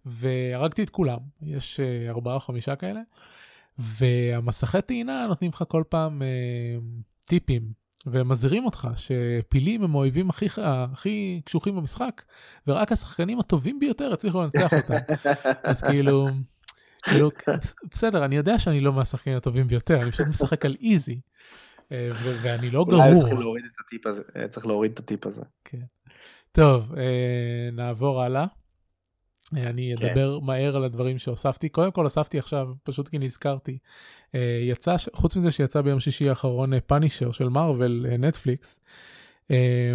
והרגתי 0.06 0.82
את 0.82 0.90
כולם, 0.90 1.18
יש 1.42 1.80
uh, 1.80 2.10
ארבעה 2.10 2.34
או 2.34 2.40
חמישה 2.40 2.76
כאלה, 2.76 3.00
והמסכי 3.78 4.82
טעינה 4.82 5.26
נותנים 5.26 5.50
לך 5.54 5.64
כל 5.68 5.82
פעם 5.88 6.22
uh, 6.22 7.26
טיפים, 7.26 7.62
ומזהירים 8.06 8.64
אותך 8.64 8.88
שפילים 8.96 9.82
הם 9.82 9.94
האויבים 9.94 10.30
הכי, 10.30 10.46
הכי 10.62 11.40
קשוחים 11.44 11.76
במשחק, 11.76 12.22
ורק 12.66 12.92
השחקנים 12.92 13.40
הטובים 13.40 13.78
ביותר 13.78 14.12
הצליחו 14.12 14.42
לנצח 14.42 14.72
אותם. 14.72 15.14
אז 15.62 15.82
כאילו, 15.82 16.28
כאילו, 17.02 17.30
בסדר, 17.90 18.24
אני 18.24 18.36
יודע 18.36 18.58
שאני 18.58 18.80
לא 18.80 18.92
מהשחקנים 18.92 19.36
הטובים 19.36 19.66
ביותר, 19.66 20.02
אני 20.02 20.10
פשוט 20.10 20.26
משחק 20.26 20.64
על 20.64 20.76
איזי. 20.82 21.20
אה, 21.92 22.10
ואני 22.42 22.70
לא 22.70 22.84
גמור. 22.88 23.04
אולי 23.04 23.18
צריך 23.18 23.32
להוריד 23.32 23.64
את 23.64 23.80
הטיפ 23.84 24.06
הזה, 24.06 24.22
צריך 24.48 24.66
להוריד 24.66 24.92
את 24.92 24.98
הטיפ 24.98 25.26
הזה. 25.26 25.42
כן. 25.64 25.82
טוב, 26.52 26.94
נעבור 27.72 28.22
הלאה. 28.22 28.46
אני 29.54 29.94
כן. 29.98 30.06
אדבר 30.06 30.38
כן. 30.40 30.46
מהר 30.46 30.76
על 30.76 30.84
הדברים 30.84 31.18
שהוספתי. 31.18 31.68
קודם 31.68 31.90
כל 31.92 32.04
הוספתי 32.04 32.38
עכשיו, 32.38 32.68
פשוט 32.82 33.08
כי 33.08 33.18
נזכרתי, 33.18 33.78
אה, 34.34 34.58
יצא, 34.62 34.96
חוץ 35.14 35.36
מזה 35.36 35.50
שיצא 35.50 35.80
ביום 35.80 36.00
שישי 36.00 36.28
האחרון 36.28 36.80
פאנישר 36.80 37.26
אה, 37.26 37.32
של 37.32 37.48
מארוול, 37.48 38.06
נטפליקס, 38.18 38.80
אה, 39.50 39.94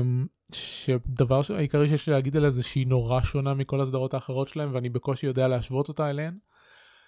שדבר 0.53 1.41
העיקרי 1.55 1.89
שיש 1.89 2.07
לי 2.07 2.13
להגיד 2.13 2.37
עליה 2.37 2.51
זה 2.51 2.63
שהיא 2.63 2.87
נורא 2.87 3.21
שונה 3.21 3.53
מכל 3.53 3.81
הסדרות 3.81 4.13
האחרות 4.13 4.47
שלהם 4.47 4.69
ואני 4.73 4.89
בקושי 4.89 5.27
יודע 5.27 5.47
להשוות 5.47 5.87
אותה 5.87 6.09
אליהן. 6.09 6.33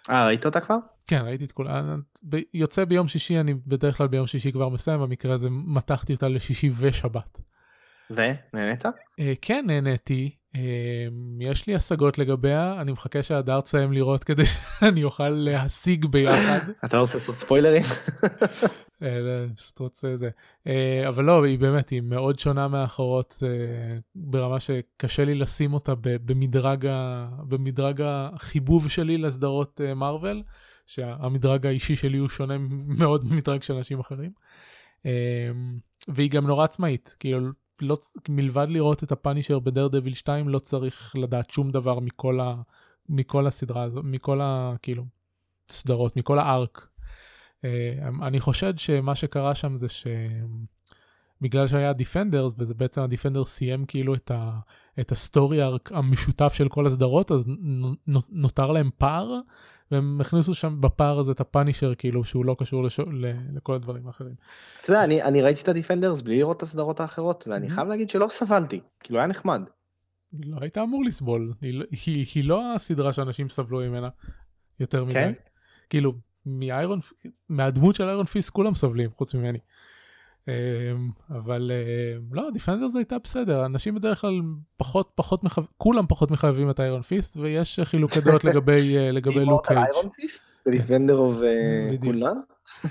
אה, 0.09 0.25
ראית 0.25 0.45
אותה 0.45 0.59
כבר? 0.59 0.77
כן, 1.07 1.21
ראיתי 1.25 1.45
את 1.45 1.51
כולה. 1.51 1.95
יוצא 2.53 2.85
ביום 2.85 3.07
שישי, 3.07 3.39
אני 3.39 3.53
בדרך 3.53 3.97
כלל 3.97 4.07
ביום 4.07 4.27
שישי 4.27 4.51
כבר 4.51 4.69
מסיים, 4.69 4.99
במקרה 4.99 5.33
הזה 5.33 5.49
מתחתי 5.49 6.13
אותה 6.13 6.27
לשישי 6.27 6.71
ושבת. 6.77 7.41
ונהנית? 8.09 8.85
אה, 9.19 9.33
כן, 9.41 9.63
נהניתי. 9.67 10.35
אה, 10.55 11.07
יש 11.39 11.67
לי 11.67 11.75
השגות 11.75 12.17
לגביה, 12.17 12.81
אני 12.81 12.91
מחכה 12.91 13.23
שהדר 13.23 13.61
תסיים 13.61 13.93
לראות 13.93 14.23
כדי 14.23 14.45
שאני 14.45 15.03
אוכל 15.03 15.29
להשיג 15.29 16.05
ביחד. 16.05 16.59
אתה 16.85 16.97
לא 16.97 17.01
רוצה 17.01 17.17
לעשות 17.17 17.35
ספוילרים? 17.35 17.81
אה, 19.03 19.19
לא, 19.19 19.53
פשוט 19.55 19.79
רוצה 19.79 20.17
זה. 20.17 20.29
אבל 21.07 21.23
לא, 21.23 21.45
היא 21.45 21.59
באמת, 21.59 21.89
היא 21.89 22.01
מאוד 22.01 22.39
שונה 22.39 22.67
מהאחרות 22.67 23.43
ברמה 24.15 24.59
שקשה 24.59 25.25
לי 25.25 25.35
לשים 25.35 25.73
אותה 25.73 25.93
במדרג, 26.01 26.87
במדרג 27.47 28.01
החיבוב 28.05 28.89
שלי 28.89 29.17
לסדרות 29.17 29.81
מארוול, 29.95 30.43
שהמדרג 30.85 31.65
האישי 31.65 31.95
שלי 31.95 32.17
הוא 32.17 32.29
שונה 32.29 32.57
מאוד 32.99 33.25
ממדרג 33.25 33.63
של 33.63 33.73
אנשים 33.73 33.99
אחרים. 33.99 34.31
והיא 36.07 36.29
גם 36.29 36.47
נורא 36.47 36.63
עצמאית, 36.63 37.15
כאילו, 37.19 37.49
לא, 37.81 37.97
מלבד 38.29 38.67
לראות 38.69 39.03
את 39.03 39.11
הפאנישר 39.11 39.59
בדר 39.59 39.87
דביל 39.87 40.13
2, 40.13 40.49
לא 40.49 40.59
צריך 40.59 41.15
לדעת 41.15 41.49
שום 41.49 41.71
דבר 41.71 41.99
מכל, 41.99 42.39
ה, 42.39 42.55
מכל 43.09 43.47
הסדרה 43.47 43.83
הזאת, 43.83 44.03
מכל 44.05 44.41
ה... 44.41 44.75
כאילו, 44.81 45.05
סדרות, 45.69 46.17
מכל 46.17 46.39
הארק. 46.39 46.87
אה, 47.65 48.09
אני 48.21 48.39
חושד 48.39 48.77
שמה 48.77 49.15
שקרה 49.15 49.55
שם 49.55 49.75
זה 49.75 49.87
שבגלל 49.89 51.67
שהיה 51.67 51.93
דיפנדרס 51.93 52.53
וזה 52.57 52.73
בעצם 52.73 53.01
הדיפנדר 53.01 53.45
סיים 53.45 53.85
כאילו 53.85 54.15
את, 54.15 54.31
ה, 54.31 54.59
את 54.99 55.11
ה 55.11 55.20
story 55.20 55.63
arc 55.63 55.91
המשותף 55.91 56.53
של 56.53 56.69
כל 56.69 56.85
הסדרות 56.85 57.31
אז 57.31 57.47
נותר 58.29 58.71
להם 58.71 58.89
פער 58.97 59.39
והם 59.91 60.21
הכניסו 60.21 60.53
שם 60.55 60.81
בפער 60.81 61.19
הזה 61.19 61.31
את 61.31 61.39
ה 61.39 61.45
Punisher 61.45 61.95
כאילו 61.95 62.23
שהוא 62.23 62.45
לא 62.45 62.55
קשור 62.59 62.83
ל 62.83 62.86
show, 62.86 63.03
ל, 63.11 63.25
לכל 63.55 63.73
הדברים 63.73 64.07
האחרים. 64.07 64.33
אתה 64.81 64.91
יודע, 64.91 65.03
אני, 65.03 65.23
אני 65.23 65.41
ראיתי 65.41 65.61
את 65.61 65.67
ה 65.67 65.73
Defenders 65.73 66.21
בלי 66.21 66.37
לראות 66.37 66.57
את 66.57 66.63
הסדרות 66.63 66.99
האחרות, 66.99 67.47
ואני 67.47 67.67
Mhm. 67.67 67.71
חייב 67.71 67.87
להגיד 67.87 68.09
שלא 68.09 68.27
סבלתי, 68.29 68.79
כאילו 68.99 69.19
היה 69.19 69.27
נחמד. 69.27 69.61
לא 70.45 70.57
היית 70.61 70.77
אמור 70.77 71.03
לסבול, 71.05 71.53
היא, 71.61 71.73
לא- 71.73 71.85
היא, 72.05 72.25
היא 72.35 72.43
לא 72.47 72.73
הסדרה 72.75 73.13
שאנשים 73.13 73.49
סבלו 73.49 73.79
ממנה 73.79 74.09
יותר 74.79 75.05
מדי. 75.05 75.13
כן? 75.13 75.33
כאילו 75.89 76.13
מאיירון 76.45 76.99
מהדמות 77.49 77.95
של 77.95 78.03
Iron 78.03 78.25
Fist 78.25 78.49
כולם 78.49 78.75
סובלים 78.75 79.09
חוץ 79.11 79.33
ממני. 79.33 79.59
אמ, 80.47 81.09
אבל 81.29 81.71
אמ, 81.71 82.35
לא 82.35 82.49
Defenders 82.53 82.95
הייתה 82.95 83.19
בסדר 83.23 83.65
אנשים 83.65 83.95
בדרך 83.95 84.21
כלל 84.21 84.41
פחות 84.77 85.11
פחות 85.15 85.43
מחב... 85.43 85.63
כולם 85.77 86.07
פחות 86.07 86.31
מחבבים 86.31 86.69
את 86.69 86.79
Iron 86.79 87.01
Fist 87.01 87.37
ויש 87.37 87.79
חילוקי 87.83 88.21
דעות 88.21 88.43
לגבי 88.43 88.97
אה, 88.97 89.11
לגבי 89.17 89.45
Luke 89.45 89.67
Cage. 89.67 89.77
Iron 89.77 90.09
Fist? 90.09 90.41
זה 90.65 90.71
Defender 90.71 91.17
of 91.17 91.37
בדיוק. 91.87 92.03
כולן? 92.03 92.37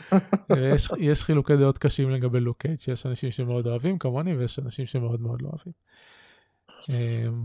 יש, 0.74 0.90
יש 0.98 1.24
חילוקי 1.24 1.56
דעות 1.56 1.78
קשים 1.78 2.10
לגבי 2.10 2.40
Luke 2.40 2.62
Cage 2.62 2.80
שיש 2.80 3.06
אנשים 3.06 3.30
שמאוד 3.30 3.66
אוהבים 3.66 3.98
כמוני 3.98 4.36
ויש 4.36 4.58
אנשים 4.58 4.86
שמאוד 4.86 5.20
מאוד 5.20 5.42
לא 5.42 5.48
אוהבים. 5.48 5.72
אמ, 6.90 6.94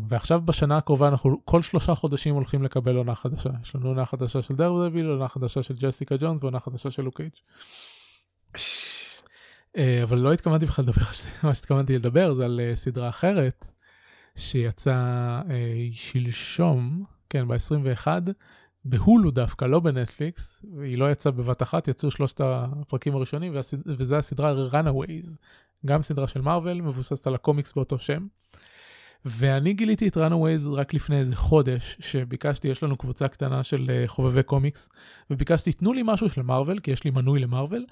ועכשיו 0.10 0.42
בשנה 0.42 0.78
הקרובה 0.78 1.08
אנחנו 1.08 1.38
כל 1.46 1.62
שלושה 1.62 1.96
חודשים 1.96 2.36
הולכים 2.36 2.64
לקבל 2.64 2.96
עונה 2.96 3.16
חדשה 3.16 3.50
יש 3.62 3.76
לנו 3.76 3.88
עונה 3.88 4.06
חדשה 4.06 4.42
של 4.42 4.56
Daredevil 4.56 5.08
עונה 5.08 5.28
חדשה 5.28 5.64
של 5.64 5.74
Jessica 5.74 6.16
Jones 6.20 6.44
ועונה 6.44 6.60
חדשה 6.60 6.92
של 6.92 7.02
Luke 7.04 7.18
Cage. 7.18 7.32
אה, 9.78 10.04
אבל 10.04 10.18
לא 10.18 10.34
התכוונתי 10.34 10.66
בכלל 10.66 10.86
לדבר 10.86 11.06
על 11.08 11.14
זה, 11.14 11.30
מה 11.48 11.54
שהתכוונתי 11.54 11.94
לדבר 11.94 12.34
זה 12.34 12.46
על 12.46 12.60
אה, 12.64 12.76
סדרה 12.76 13.10
אחרת 13.10 13.72
שיצאה 14.36 15.42
אה, 15.50 15.88
שלשום, 15.92 17.04
כן 17.30 17.48
ב-21, 17.48 18.08
בהולו 18.86 19.32
דווקא, 19.32 19.66
לא 19.66 19.80
בנטפליקס, 19.80 20.66
והיא 20.78 20.98
לא 20.98 21.12
יצאה 21.12 21.32
בבת 21.32 21.64
אחת, 21.64 21.88
יצאו 21.88 22.12
שלושת 22.12 22.42
הפרקים 22.44 23.16
הראשונים, 23.16 23.56
והסד... 23.56 23.78
וזה 23.86 24.18
הסדרה 24.18 24.54
Runaways, 24.72 25.38
גם 25.86 26.02
סדרה 26.02 26.28
של 26.28 26.42
מארוול, 26.42 26.82
מבוססת 26.82 27.28
על 27.28 27.36
הקומיקס 27.36 27.74
באותו 27.74 28.00
שם. 28.00 28.28
ואני 29.26 29.74
גיליתי 29.74 30.08
את 30.08 30.18
Runaways 30.18 30.70
רק 30.72 30.94
לפני 30.94 31.20
איזה 31.20 31.36
חודש, 31.36 31.98
שביקשתי, 32.00 32.68
יש 32.68 32.84
לנו 32.84 32.98
קבוצה 32.98 33.28
קטנה 33.28 33.64
של 33.64 34.04
חובבי 34.08 34.44
קומיקס, 34.44 34.90
וביקשתי, 35.30 35.74
תנו 35.74 35.94
לי 35.94 36.02
משהו 36.06 36.30
של 36.30 36.42
מארוול, 36.42 36.80
כי 36.80 36.92
יש 36.92 37.04
לי 37.04 37.12
מנוי 37.12 37.40
למארוול, 37.40 37.86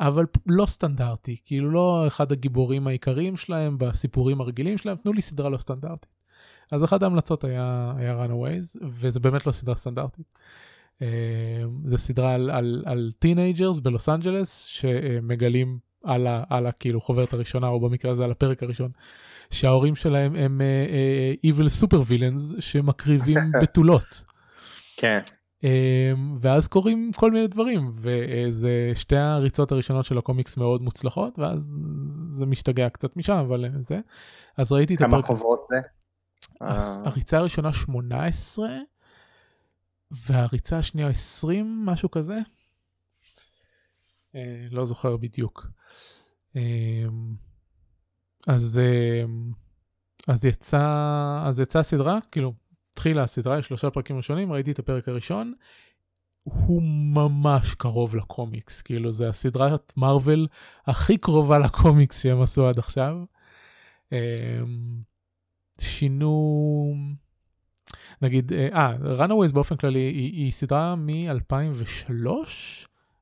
אבל 0.00 0.26
לא 0.46 0.66
סטנדרטי, 0.66 1.36
כאילו 1.44 1.70
לא 1.70 2.04
אחד 2.06 2.32
הגיבורים 2.32 2.86
העיקריים 2.86 3.36
שלהם 3.36 3.78
בסיפורים 3.78 4.40
הרגילים 4.40 4.78
שלהם, 4.78 4.96
תנו 4.96 5.12
לי 5.12 5.22
סדרה 5.22 5.48
לא 5.48 5.58
סטנדרטית. 5.58 6.22
אז 6.70 6.84
אחת 6.84 7.02
ההמלצות 7.02 7.44
היה, 7.44 7.92
היה 7.96 8.24
Runaways, 8.24 8.78
וזה 8.82 9.20
באמת 9.20 9.46
לא 9.46 9.52
סדרה 9.52 9.76
סטנדרטית. 9.76 10.26
אה, 11.02 11.06
זה 11.84 11.96
סדרה 11.96 12.34
על, 12.34 12.50
על, 12.50 12.82
על 12.86 13.12
teenagers 13.18 13.80
בלוס 13.80 14.08
אנג'לס 14.08 14.62
שמגלים 14.62 15.78
על, 16.04 16.26
ה, 16.26 16.44
על 16.50 16.66
ה, 16.66 16.72
כאילו 16.72 17.00
חוברת 17.00 17.32
הראשונה, 17.32 17.66
או 17.66 17.80
במקרה 17.80 18.10
הזה 18.10 18.24
על 18.24 18.30
הפרק 18.30 18.62
הראשון, 18.62 18.90
שההורים 19.50 19.96
שלהם 19.96 20.36
הם 20.36 20.60
uh, 20.60 21.50
uh, 21.50 21.58
evil 21.58 21.82
super 21.82 22.08
villains 22.08 22.60
שמקריבים 22.60 23.38
בתולות. 23.62 24.24
כן. 24.96 25.18
אמ, 25.64 25.68
ואז 26.40 26.68
קורים 26.68 27.10
כל 27.16 27.30
מיני 27.30 27.46
דברים 27.46 27.90
וזה 27.94 28.90
שתי 28.94 29.16
הריצות 29.16 29.72
הראשונות 29.72 30.04
של 30.04 30.18
הקומיקס 30.18 30.56
מאוד 30.56 30.82
מוצלחות 30.82 31.38
ואז 31.38 31.74
זה 32.30 32.46
משתגע 32.46 32.88
קצת 32.88 33.16
משם 33.16 33.32
אבל 33.36 33.64
זה 33.78 33.98
אז 34.56 34.72
ראיתי 34.72 34.94
את 34.94 34.98
כמה 34.98 35.08
הפרק 35.18 35.24
חוברות 35.26 35.66
זה? 35.66 35.76
הס- 36.60 37.00
אה, 37.00 37.06
הריצה 37.08 37.38
הראשונה 37.38 37.72
18 37.72 38.68
והריצה 40.10 40.78
השנייה 40.78 41.08
20 41.08 41.86
משהו 41.86 42.10
כזה. 42.10 42.38
אה, 44.34 44.66
לא 44.70 44.84
זוכר 44.84 45.16
בדיוק. 45.16 45.66
אמ, 46.56 47.34
אז 48.48 48.80
אמ, 49.24 49.50
אז 50.28 50.44
יצא 50.44 50.80
אז 51.46 51.60
יצאה 51.60 51.80
הסדרה 51.80 52.18
כאילו 52.30 52.52
התחילה 52.92 53.22
הסדרה 53.22 53.58
יש 53.58 53.66
שלושה 53.66 53.90
פרקים 53.90 54.16
ראשונים 54.16 54.52
ראיתי 54.52 54.70
את 54.72 54.78
הפרק 54.78 55.08
הראשון. 55.08 55.54
הוא 56.42 56.82
ממש 57.14 57.74
קרוב 57.74 58.16
לקומיקס 58.16 58.82
כאילו 58.82 59.12
זה 59.12 59.28
הסדרת 59.28 59.92
מארוול 59.96 60.46
הכי 60.86 61.18
קרובה 61.18 61.58
לקומיקס 61.58 62.22
שהם 62.22 62.42
עשו 62.42 62.68
עד 62.68 62.78
עכשיו. 62.78 63.16
אמ, 64.12 64.18
שינו 65.80 66.94
נגיד 68.22 68.52
אה 68.52 68.92
ראנווייז 69.00 69.52
באופן 69.52 69.76
כללי 69.76 69.98
היא, 69.98 70.32
היא 70.32 70.52
סדרה 70.52 70.94
מ-2003 70.96 72.26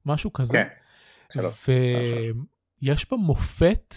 משהו 0.06 0.32
כזה. 0.32 0.52
כן. 0.52 0.68
שלוש. 1.32 1.68
ויש 2.82 3.10
בה 3.10 3.16
מופת 3.16 3.94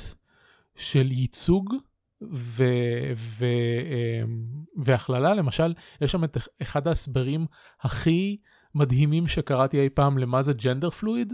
של 0.76 1.12
ייצוג 1.12 1.76
ו... 2.32 2.64
ו... 3.16 3.46
אמ, 4.24 4.44
והכללה 4.78 5.34
למשל 5.34 5.74
יש 6.02 6.12
שם 6.12 6.24
את 6.24 6.38
אחד 6.62 6.88
ההסברים 6.88 7.46
הכי 7.82 8.38
מדהימים 8.76 9.28
שקראתי 9.28 9.80
אי 9.80 9.90
פעם 9.90 10.18
למה 10.18 10.42
זה 10.42 10.54
ג'נדר 10.54 10.90
פלואיד 10.90 11.34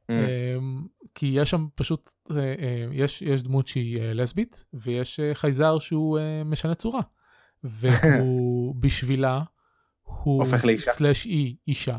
Mm. 0.00 0.12
אמ, 0.12 0.86
כי 1.14 1.26
יש 1.34 1.50
שם 1.50 1.66
פשוט 1.74 2.10
אה, 2.30 2.36
אה, 2.38 2.54
יש 2.92 3.22
יש 3.22 3.42
דמות 3.42 3.66
שהיא 3.66 4.00
אה, 4.00 4.14
לסבית 4.14 4.64
ויש 4.74 5.20
חייזר 5.34 5.78
שהוא 5.78 6.18
משנה 6.44 6.74
צורה 6.74 7.00
והוא 7.64 8.74
בשבילה 8.80 9.42
הוא 10.04 10.38
הופך 10.44 10.64
לאישה. 10.64 10.90
סלאש 10.90 11.26
אי 11.26 11.56
אישה 11.68 11.98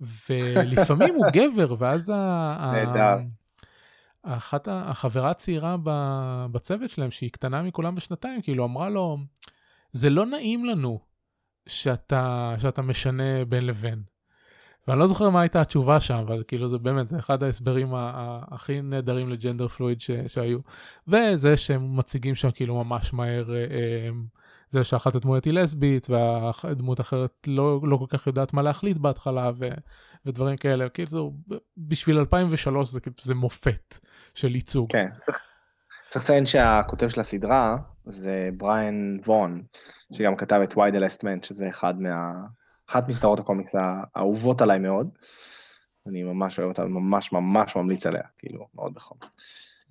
ולפעמים 0.00 1.14
הוא 1.14 1.26
גבר 1.32 1.74
ואז 1.78 2.12
ה- 2.14 2.72
נהדר. 2.74 3.16
אחת 4.22 4.68
החברה 4.70 5.30
הצעירה 5.30 5.76
בצוות 6.52 6.90
שלהם 6.90 7.10
שהיא 7.10 7.30
קטנה 7.30 7.62
מכולם 7.62 7.94
בשנתיים 7.94 8.42
כאילו 8.42 8.64
אמרה 8.64 8.88
לו 8.88 9.18
זה 9.92 10.10
לא 10.10 10.26
נעים 10.26 10.64
לנו 10.64 11.00
שאתה 11.66 12.54
שאתה 12.58 12.82
משנה 12.82 13.44
בין 13.44 13.66
לבין. 13.66 14.02
ואני 14.88 15.00
לא 15.00 15.06
זוכר 15.06 15.30
מה 15.30 15.40
הייתה 15.40 15.60
התשובה 15.60 16.00
שם 16.00 16.14
אבל 16.14 16.42
כאילו 16.48 16.68
זה 16.68 16.78
באמת 16.78 17.08
זה 17.08 17.18
אחד 17.18 17.42
ההסברים 17.42 17.88
הכי 17.94 18.80
נהדרים 18.80 19.30
לג'נדר 19.30 19.68
פלואיד 19.68 20.00
שהיו 20.26 20.58
וזה 21.08 21.56
שהם 21.56 21.96
מציגים 21.96 22.34
שם 22.34 22.50
כאילו 22.50 22.84
ממש 22.84 23.12
מהר 23.12 23.54
אה, 23.54 23.56
אה, 23.56 24.08
זה 24.70 24.84
שאחת 24.84 25.14
הדמויות 25.14 25.44
היא 25.44 25.52
לסבית 25.52 26.06
והדמות 26.10 27.00
אחרת 27.00 27.32
לא, 27.46 27.80
לא 27.82 27.96
כל 27.96 28.06
כך 28.08 28.26
יודעת 28.26 28.52
מה 28.52 28.62
להחליט 28.62 28.96
בהתחלה 28.96 29.50
ו, 29.58 29.68
ודברים 30.26 30.56
כאלה 30.56 30.88
כאילו 30.88 31.08
זה, 31.08 31.18
בשביל 31.76 32.18
2003 32.18 32.88
זה, 32.88 33.00
כאילו- 33.00 33.16
זה 33.20 33.34
מופת 33.34 33.98
של 34.34 34.54
ייצוג. 34.54 34.92
כן. 34.92 35.08
צריך 35.22 35.42
צריך 36.10 36.24
לציין 36.24 36.46
שהכותב 36.46 37.08
של 37.08 37.20
הסדרה 37.20 37.76
זה 38.04 38.50
בריאן 38.56 39.16
וון, 39.26 39.62
שגם 40.12 40.36
כתב 40.36 40.60
את 40.64 40.76
וייד 40.76 40.94
אלסטמנט, 40.94 41.44
שזה 41.44 41.68
אחד 41.68 42.00
מה... 42.00 42.32
אחת 42.90 43.08
מסדרות 43.08 43.40
הקומיקס 43.40 43.74
האהובות 43.74 44.62
עליי 44.62 44.78
מאוד. 44.78 45.08
אני 46.06 46.22
ממש 46.22 46.58
אוהב 46.58 46.68
אותה, 46.68 46.84
ממש 46.84 47.32
ממש 47.32 47.76
ממליץ 47.76 48.06
עליה, 48.06 48.22
כאילו, 48.38 48.66
מאוד 48.74 48.94
בחום. 48.94 49.18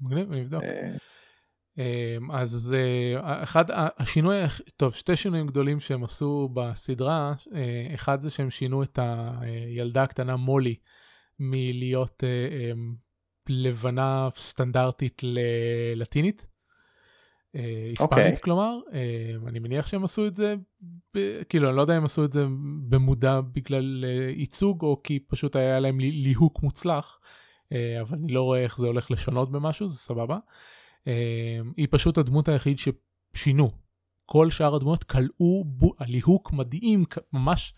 מגניב, 0.01 0.32
אני 0.32 0.41
אבדוק. 0.41 0.63
אה, 0.63 0.91
אז 2.32 2.75
אחד 3.43 3.65
השינוי, 3.97 4.36
טוב 4.77 4.93
שתי 4.93 5.15
שינויים 5.15 5.47
גדולים 5.47 5.80
שהם 5.80 6.03
עשו 6.03 6.49
בסדרה, 6.53 7.34
אחד 7.93 8.21
זה 8.21 8.30
שהם 8.30 8.49
שינו 8.49 8.84
את 8.84 8.99
הילדה 9.01 10.03
הקטנה 10.03 10.36
מולי 10.36 10.75
מלהיות 11.39 12.23
לבנה 13.49 14.30
סטנדרטית 14.36 15.21
ללטינית. 15.23 16.47
היספנית 17.53 18.11
אה, 18.11 18.25
okay. 18.25 18.30
אוקיי. 18.30 18.41
כלומר, 18.41 18.80
אה, 18.93 19.36
אני 19.47 19.59
מניח 19.59 19.88
שהם 19.88 20.03
עשו 20.03 20.27
את 20.27 20.36
זה, 20.36 20.55
כאילו 21.49 21.69
אני 21.69 21.75
לא 21.75 21.82
יודע 21.82 21.97
אם 21.97 22.05
עשו 22.05 22.25
את 22.25 22.32
זה 22.32 22.45
במודע 22.89 23.41
בגלל 23.41 24.05
אה, 24.07 24.32
ייצוג 24.36 24.82
או 24.82 25.01
כי 25.03 25.19
פשוט 25.19 25.55
היה 25.55 25.80
להם 25.80 25.99
ליהוק 25.99 26.63
מוצלח, 26.63 27.19
אבל 28.01 28.17
אני 28.17 28.32
לא 28.32 28.41
רואה 28.41 28.59
איך 28.59 28.77
זה 28.77 28.88
הולך 28.88 29.11
לשנות 29.11 29.51
במשהו, 29.51 29.88
זה 29.88 29.97
סבבה. 29.97 30.38
היא 31.78 31.88
פשוט 31.89 32.18
הדמות 32.18 32.47
היחיד 32.47 32.78
ששינו. 32.80 33.72
כל 34.26 34.50
שאר 34.50 34.76
הדמויות 34.76 35.04
כלאו 35.04 35.66
ליהוק 36.00 36.54
מדהים, 36.54 37.04
ממש 37.34 37.74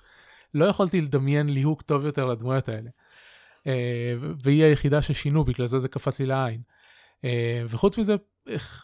לא 0.53 0.65
יכולתי 0.65 1.01
לדמיין 1.01 1.49
ליהוק 1.49 1.81
טוב 1.81 2.05
יותר 2.05 2.25
לדמויות 2.25 2.69
האלה. 2.69 2.89
והיא 4.43 4.63
היחידה 4.63 5.01
ששינו, 5.01 5.43
בגלל 5.43 5.67
זה 5.67 5.79
זה 5.79 5.87
קפץ 5.87 6.19
לי 6.19 6.25
לעין. 6.25 6.61
וחוץ 7.69 7.97
מזה 7.97 8.15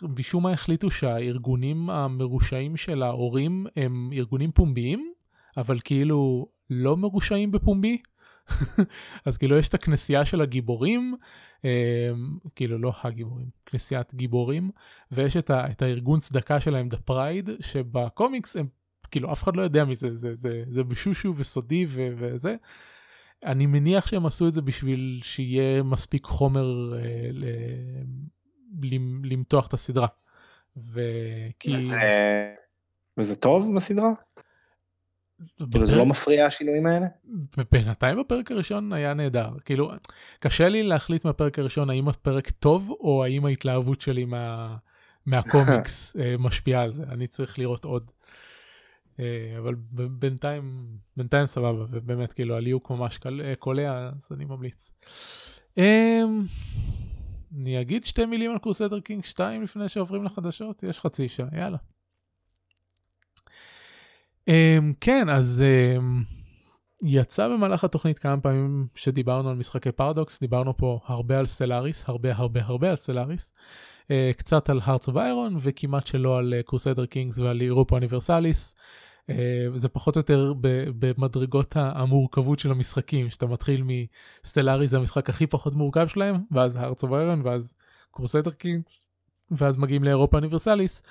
משום 0.02 0.44
מה 0.44 0.52
החליטו 0.52 0.92
שהארגונים 0.92 1.90
המרושעים 1.90 2.78
של 2.78 3.04
ההורים 3.04 3.66
הם 3.76 4.10
ארגונים 4.14 4.52
פומביים, 4.52 5.12
אבל 5.58 5.80
כאילו 5.84 6.48
לא 6.70 6.98
מרושעים 6.98 7.52
בפומבי. 7.52 7.98
אז 9.26 9.38
כאילו 9.38 9.58
יש 9.58 9.70
את 9.70 9.74
הכנסייה 9.74 10.26
של 10.26 10.42
הגיבורים, 10.42 11.16
אה, 11.16 11.28
כאילו 12.56 12.78
לא 12.78 12.92
הגיבורים, 13.04 13.48
כנסיית 13.66 14.16
גיבורים, 14.16 14.72
ויש 15.12 15.38
את, 15.38 15.50
ה, 15.50 15.72
את 15.72 15.82
הארגון 15.82 16.20
צדקה 16.20 16.60
שלהם, 16.60 16.88
The 16.94 17.12
Pride, 17.12 17.50
שבקומיקס 17.60 18.58
הם, 18.58 18.68
כאילו 19.12 19.34
אף 19.34 19.44
אחד 19.44 19.56
לא 19.56 19.62
יודע 19.62 19.86
מזה, 19.86 20.16
זה, 20.16 20.36
זה, 20.36 20.64
זה, 20.68 20.84
בשושו 20.84 21.34
וסודי 21.38 21.86
ו, 21.90 22.08
וזה. 22.18 22.56
אני 23.46 23.66
מניח 23.66 24.08
שהם 24.08 24.26
עשו 24.26 24.48
את 24.48 24.54
זה 24.54 24.62
בשביל 24.62 25.20
שיהיה 25.24 25.84
מספיק 25.84 26.26
חומר 26.26 26.94
אה, 26.98 27.30
למתוח 29.24 29.68
את 29.68 29.74
הסדרה. 29.74 30.08
וכי... 30.78 31.74
וזה, 31.74 31.98
וזה 33.18 33.36
טוב 33.36 33.76
בסדרה? 33.76 34.12
כאילו 35.72 35.86
זה 35.86 35.96
לא 35.96 36.06
מפריע 36.06 36.46
השינויים 36.46 36.86
האלה? 36.86 37.08
בינתיים 37.72 38.20
בפרק 38.20 38.52
הראשון 38.52 38.94
היה 38.94 39.14
נהדר. 39.14 39.50
כאילו, 39.66 39.92
קשה 40.40 40.70
לי 40.70 40.84
להחליט 40.84 41.26
מהפרק 41.26 41.60
הראשון 41.60 41.90
האם 41.90 42.08
הפרק 42.08 42.50
טוב 42.50 42.92
או 42.92 43.24
האם 43.24 43.46
ההתלהבות 43.46 44.02
שלי 44.02 44.26
מה, 44.26 44.76
מהקומיקס 45.26 46.16
אה, 46.20 46.36
משפיעה 46.40 46.82
על 46.84 46.92
זה. 46.92 47.04
אני 47.04 47.28
צריך 47.28 47.60
לראות 47.60 47.86
עוד. 47.86 48.12
אה, 49.20 49.56
אבל 49.58 49.76
בינתיים, 50.20 50.88
בינתיים 51.18 51.46
סבבה, 51.46 51.86
ובאמת 51.90 52.34
כאילו 52.34 52.56
הליהוק 52.56 52.90
ממש 52.90 53.20
אה, 53.44 53.56
קולע, 53.56 54.10
אז 54.16 54.30
אני 54.32 54.46
ממליץ. 54.46 54.92
אמ, 55.78 56.46
אני 57.58 57.80
אגיד 57.80 58.06
שתי 58.06 58.26
מילים 58.26 58.52
על 58.52 58.58
קרוסדר 58.58 59.00
קינג 59.00 59.24
2 59.24 59.64
לפני 59.64 59.90
שעוברים 59.90 60.24
לחדשות? 60.24 60.84
יש 60.84 61.00
חצי 61.00 61.30
שעה, 61.30 61.48
יאללה. 61.54 61.78
Um, 64.48 64.50
כן, 65.02 65.30
אז 65.30 65.64
um, 65.98 66.04
יצא 67.04 67.48
במהלך 67.48 67.84
התוכנית 67.84 68.20
כמה 68.20 68.42
פעמים 68.42 68.88
שדיברנו 68.96 69.50
על 69.50 69.56
משחקי 69.56 69.92
פרדוקס, 69.92 70.40
דיברנו 70.40 70.78
פה 70.78 71.00
הרבה 71.06 71.40
על 71.40 71.46
סטלאריס, 71.46 72.10
הרבה 72.10 72.36
הרבה 72.36 72.62
הרבה 72.64 72.90
על 72.90 72.96
סטלאריס, 72.96 73.54
uh, 74.04 74.10
קצת 74.38 74.70
על 74.70 74.80
Hearts 74.84 75.08
of 75.08 75.18
Iron 75.18 75.58
וכמעט 75.60 76.08
שלא 76.08 76.38
על 76.38 76.54
Crusader 76.66 77.04
uh, 77.04 77.08
Kings 77.08 77.40
ועל 77.40 77.62
Europa 77.62 77.96
Universalis. 77.96 78.76
אה, 79.30 79.68
זה 79.74 79.90
פחות 79.90 80.16
או 80.16 80.20
יותר 80.20 80.54
במדרגות 81.00 81.76
המורכבות 81.78 82.60
של 82.60 82.72
המשחקים, 82.72 83.30
שאתה 83.30 83.46
מתחיל 83.46 83.84
מ 84.44 84.48
Stellaris 84.48 84.88
זה 84.88 84.98
המשחק 84.98 85.30
הכי 85.30 85.48
פחות 85.48 85.76
מורכב 85.76 86.08
שלהם, 86.08 86.36
ואז 86.52 86.76
Hearts 86.76 87.04
of 87.04 87.12
Iron, 87.14 87.42
ואז 87.44 87.76
Crusader 88.12 88.52
Kings, 88.52 88.82
ואז 89.52 89.78
מגיעים 89.78 90.04
ל 90.04 90.08
Europa 90.08 90.38
Universalis, 90.38 91.04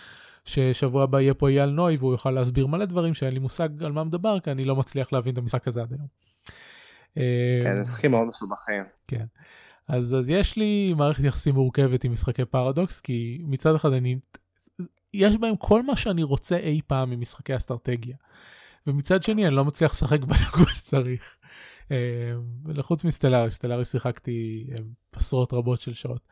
ששבוע 0.47 1.03
הבא 1.03 1.21
יהיה 1.21 1.35
פה 1.35 1.49
אייל 1.49 1.71
נוי 1.71 1.97
והוא 1.97 2.13
יוכל 2.13 2.31
להסביר 2.31 2.67
מלא 2.67 2.85
דברים 2.85 3.15
שאין 3.15 3.33
לי 3.33 3.39
מושג 3.39 3.83
על 3.83 3.93
מה 3.93 4.05
מדבר, 4.05 4.41
כי 4.41 4.51
אני 4.51 4.65
לא 4.65 4.77
מצליח 4.77 5.13
להבין 5.13 5.33
את 5.33 5.39
המשחק 5.39 5.69
הזה 5.69 5.83
עד 5.83 5.93
היום. 5.93 6.07
אה, 7.19 7.61
כן, 7.65 7.81
משחקים 7.81 8.11
מאוד 8.11 8.27
מסובכים. 8.27 8.85
כן. 9.09 9.25
אז, 9.89 10.15
אז 10.15 10.29
יש 10.29 10.57
לי 10.57 10.95
מערכת 10.97 11.25
יחסים 11.25 11.55
מורכבת 11.55 12.05
עם 12.05 12.13
משחקי 12.13 12.45
פרדוקס, 12.45 13.01
כי 13.01 13.43
מצד 13.45 13.75
אחד 13.75 13.93
אני 13.93 14.17
יש 15.15 15.37
בהם 15.37 15.57
כל 15.57 15.83
מה 15.83 15.97
שאני 15.97 16.23
רוצה 16.23 16.57
אי 16.57 16.81
פעם 16.87 17.11
ממשחקי 17.11 17.57
אסטרטגיה. 17.57 18.17
ומצד 18.87 19.23
שני 19.23 19.47
אני 19.47 19.55
לא 19.55 19.65
מצליח 19.65 19.91
לשחק 19.91 20.21
בהם 20.21 20.45
כמו 20.53 20.67
שצריך. 20.67 21.37
אה, 21.91 22.33
מסטלארי, 23.05 23.51
סטלארי 23.51 23.85
שיחקתי 23.85 24.67
אה, 24.73 24.77
עשרות 25.13 25.53
רבות 25.53 25.81
של 25.81 25.95
שעות. 25.95 26.29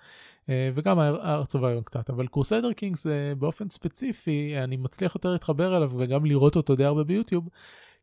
אה, 0.48 0.70
וגם 0.74 1.00
Hearts 1.00 1.54
of 1.54 1.84
קצת, 1.84 2.10
אבל 2.10 2.26
Crusader 2.26 2.72
Kings 2.72 2.96
זה 2.96 3.32
באופן 3.38 3.68
ספציפי, 3.68 4.54
אני 4.64 4.76
מצליח 4.76 5.14
יותר 5.14 5.32
להתחבר 5.32 5.76
אליו 5.76 5.90
וגם 5.96 6.24
לראות 6.24 6.56
אותו 6.56 6.76
די 6.76 6.84
הרבה 6.84 7.04
ביוטיוב, 7.04 7.48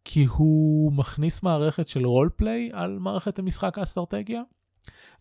כי 0.05 0.25
הוא 0.25 0.93
מכניס 0.93 1.43
מערכת 1.43 1.87
של 1.87 2.05
role 2.05 2.29
play 2.35 2.69
על 2.73 2.99
מערכת 2.99 3.39
המשחק 3.39 3.77
האסטרטגיה, 3.77 4.41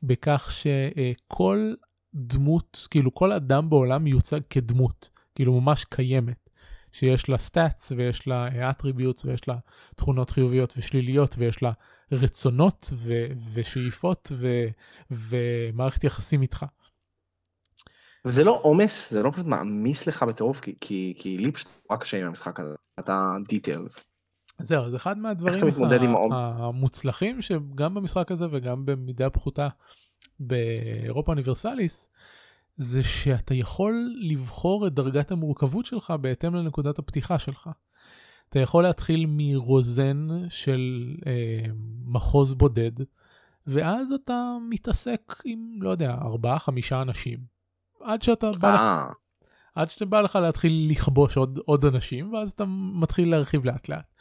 בכך 0.02 0.50
שכל 0.50 1.74
דמות, 2.14 2.86
כאילו 2.90 3.14
כל 3.14 3.32
אדם 3.32 3.70
בעולם 3.70 4.04
מיוצג 4.04 4.40
כדמות. 4.50 5.10
כאילו 5.34 5.60
ממש 5.60 5.84
קיימת, 5.84 6.50
שיש 6.92 7.28
לה 7.28 7.38
stats 7.38 7.92
ויש 7.96 8.28
לה 8.28 8.70
attributes 8.70 9.24
ויש 9.24 9.48
לה 9.48 9.56
תכונות 9.96 10.30
חיוביות 10.30 10.74
ושליליות 10.76 11.34
ויש 11.38 11.62
לה 11.62 11.72
רצונות 12.12 12.92
ו- 12.94 13.26
ושאיפות 13.52 14.32
ו- 14.32 14.66
ומערכת 15.10 16.04
יחסים 16.04 16.42
איתך. 16.42 16.66
וזה 18.24 18.44
לא 18.44 18.60
עומס, 18.62 19.10
זה 19.10 19.22
לא 19.22 19.30
פשוט 19.30 19.46
מעמיס 19.46 20.06
לך 20.06 20.22
בטירוף, 20.22 20.60
כי, 20.60 20.74
כי, 20.80 21.14
כי 21.18 21.38
לי 21.38 21.52
פשוט 21.52 21.68
רק 21.90 22.00
קשה 22.00 22.20
עם 22.20 22.26
המשחק 22.26 22.60
הזה, 22.60 22.74
אתה 22.98 23.36
דיטיילס. 23.48 24.04
זהו, 24.58 24.90
זה 24.90 24.96
אחד 24.96 25.18
מהדברים 25.18 25.74
המוצלחים 26.32 27.42
שגם 27.42 27.94
במשחק 27.94 28.32
הזה 28.32 28.46
וגם 28.50 28.86
במידה 28.86 29.30
פחותה 29.30 29.68
באירופה 30.40 31.32
אוניברסליס, 31.32 32.08
זה 32.76 33.02
שאתה 33.02 33.54
יכול 33.54 34.14
לבחור 34.20 34.86
את 34.86 34.94
דרגת 34.94 35.30
המורכבות 35.30 35.86
שלך 35.86 36.10
בהתאם 36.20 36.54
לנקודת 36.54 36.98
הפתיחה 36.98 37.38
שלך. 37.38 37.70
אתה 38.48 38.58
יכול 38.58 38.82
להתחיל 38.82 39.26
מרוזן 39.28 40.28
של 40.48 41.14
אה, 41.26 41.72
מחוז 42.04 42.54
בודד, 42.54 42.92
ואז 43.66 44.12
אתה 44.12 44.56
מתעסק 44.70 45.34
עם, 45.44 45.82
לא 45.82 45.90
יודע, 45.90 46.14
ארבעה, 46.14 46.58
חמישה 46.58 47.02
אנשים. 47.02 47.59
עד 48.02 48.22
שאתה 48.22 48.50
בא 48.52 48.74
לך, 48.74 48.80
אה. 48.80 49.06
עד 49.74 49.90
שאתה 49.90 50.04
בא 50.04 50.20
לך 50.20 50.36
להתחיל 50.36 50.86
לכבוש 50.90 51.36
עוד, 51.36 51.58
עוד 51.64 51.84
אנשים, 51.84 52.32
ואז 52.32 52.50
אתה 52.50 52.64
מתחיל 52.94 53.30
להרחיב 53.30 53.64
לאט 53.64 53.88
לאט. 53.88 54.14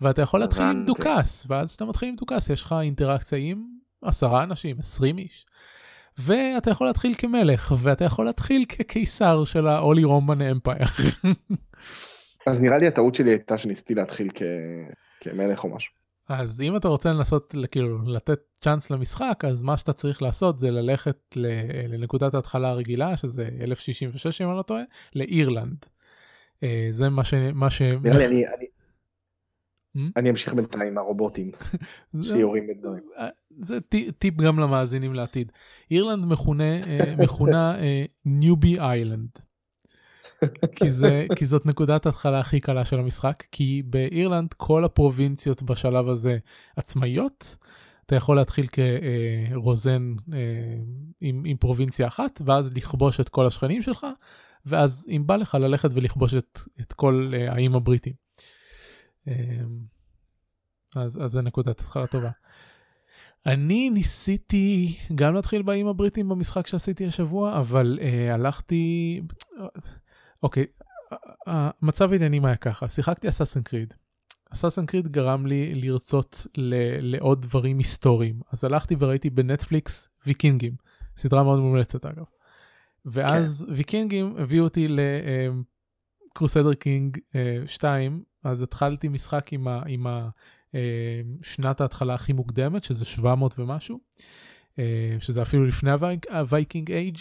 ואתה 0.00 0.22
יכול 0.22 0.40
להתחיל 0.40 0.62
עם 0.62 0.84
דוכס, 0.84 1.46
ואז 1.48 1.68
כשאתה 1.68 1.84
מתחיל 1.84 2.08
עם 2.08 2.16
דוכס 2.16 2.50
יש 2.50 2.62
לך 2.62 2.74
אינטראקציה 2.82 3.38
עם 3.38 3.64
עשרה 4.02 4.42
אנשים, 4.42 4.76
עשרים 4.78 5.18
איש. 5.18 5.46
ואתה 6.18 6.70
יכול 6.70 6.86
להתחיל 6.86 7.14
כמלך, 7.14 7.74
ואתה 7.78 8.04
יכול 8.04 8.24
להתחיל 8.26 8.64
כקיסר 8.68 9.44
של 9.44 9.66
ה-Holy 9.66 10.04
Roman 10.04 10.68
Empire. 10.68 11.02
אז 12.46 12.62
נראה 12.62 12.78
לי 12.78 12.86
הטעות 12.86 13.14
שלי 13.14 13.30
הייתה 13.30 13.58
שניסיתי 13.58 13.94
להתחיל 13.94 14.28
כ... 14.34 14.42
כמלך 15.20 15.64
או 15.64 15.74
משהו. 15.74 16.01
אז 16.28 16.60
אם 16.60 16.76
אתה 16.76 16.88
רוצה 16.88 17.12
לנסות 17.12 17.54
כאילו 17.70 17.98
לתת 18.06 18.40
צ'אנס 18.60 18.90
למשחק 18.90 19.44
אז 19.48 19.62
מה 19.62 19.76
שאתה 19.76 19.92
צריך 19.92 20.22
לעשות 20.22 20.58
זה 20.58 20.70
ללכת 20.70 21.36
לנקודת 21.88 22.34
ההתחלה 22.34 22.68
הרגילה 22.68 23.16
שזה 23.16 23.48
1066 23.60 24.40
אם 24.40 24.48
אני 24.48 24.56
לא 24.56 24.62
טועה 24.62 24.82
לאירלנד. 25.14 25.86
אה, 26.62 26.86
זה 26.90 27.08
מה 27.08 27.24
ש... 27.24 27.34
מה 27.34 27.70
ש... 27.70 27.82
אני, 27.82 28.26
אני, 28.26 28.66
Hmm? 29.96 30.00
אני 30.16 30.30
אמשיך 30.30 30.54
בינתיים 30.54 30.98
הרובוטים 30.98 31.50
שיורים 32.22 32.66
בדברים. 32.66 33.02
אה, 33.18 33.28
זה 33.60 33.80
טיפ 34.18 34.34
גם 34.34 34.58
למאזינים 34.58 35.14
לעתיד. 35.14 35.52
אירלנד 35.90 36.24
מכונה 36.26 36.86
אה, 36.86 37.16
מכונה 37.18 37.76
ניובי 38.24 38.80
איילנד. 38.80 39.28
כי, 40.76 40.90
זה, 40.90 41.26
כי 41.36 41.46
זאת 41.46 41.66
נקודת 41.66 42.06
ההתחלה 42.06 42.40
הכי 42.40 42.60
קלה 42.60 42.84
של 42.84 42.98
המשחק, 42.98 43.44
כי 43.52 43.82
באירלנד 43.86 44.54
כל 44.56 44.84
הפרובינציות 44.84 45.62
בשלב 45.62 46.08
הזה 46.08 46.38
עצמאיות. 46.76 47.56
אתה 48.06 48.16
יכול 48.16 48.36
להתחיל 48.36 48.66
כרוזן 48.66 50.14
עם, 51.20 51.42
עם 51.46 51.56
פרובינציה 51.56 52.06
אחת, 52.06 52.42
ואז 52.44 52.74
לכבוש 52.74 53.20
את 53.20 53.28
כל 53.28 53.46
השכנים 53.46 53.82
שלך, 53.82 54.06
ואז 54.66 55.06
אם 55.10 55.22
בא 55.26 55.36
לך 55.36 55.54
ללכת 55.54 55.88
ולכבוש 55.92 56.34
את, 56.34 56.60
את 56.80 56.92
כל 56.92 57.32
האיים 57.48 57.74
הבריטים. 57.74 58.12
אמ, 59.26 59.32
אז, 60.96 61.24
אז 61.24 61.30
זה 61.30 61.42
נקודת 61.42 61.80
התחלה 61.80 62.06
טובה. 62.06 62.30
אני 63.46 63.90
ניסיתי 63.90 64.96
גם 65.14 65.34
להתחיל 65.34 65.62
באים 65.62 65.86
הבריטים 65.86 66.28
במשחק 66.28 66.66
שעשיתי 66.66 67.06
השבוע, 67.06 67.58
אבל 67.58 67.98
uh, 68.00 68.34
הלכתי... 68.34 69.20
אוקיי, 70.42 70.66
המצב 71.46 72.12
העניינים 72.12 72.44
היה 72.44 72.56
ככה, 72.56 72.88
שיחקתי 72.88 73.28
Assassin's 73.28 73.62
Creed. 73.62 73.94
Assassin's 74.50 74.86
Creed 74.86 75.08
גרם 75.08 75.46
לי 75.46 75.74
לרצות 75.74 76.46
ל- 76.56 77.14
לעוד 77.16 77.42
דברים 77.42 77.78
היסטוריים, 77.78 78.40
אז 78.52 78.64
הלכתי 78.64 78.94
וראיתי 78.98 79.30
בנטפליקס 79.30 80.08
ויקינגים, 80.26 80.72
סדרה 81.16 81.42
מאוד 81.42 81.60
מומלצת 81.60 82.06
אגב. 82.06 82.24
ואז 83.04 83.64
כן. 83.68 83.72
ויקינגים 83.76 84.34
הביאו 84.38 84.64
אותי 84.64 84.88
ל 86.34 86.38
Crusader 86.38 86.74
Kings 86.74 87.18
2, 87.66 88.22
אז 88.44 88.62
התחלתי 88.62 89.08
משחק 89.08 89.52
עם, 89.52 89.68
ה- 89.68 89.82
עם 89.86 90.06
ה- 90.06 90.28
אה, 90.74 91.20
שנת 91.42 91.80
ההתחלה 91.80 92.14
הכי 92.14 92.32
מוקדמת, 92.32 92.84
שזה 92.84 93.04
700 93.04 93.58
ומשהו, 93.58 94.00
אה, 94.78 95.16
שזה 95.20 95.42
אפילו 95.42 95.66
לפני 95.66 95.90
ה 96.30 96.39
Viking 96.39 96.90
Age. 96.92 97.16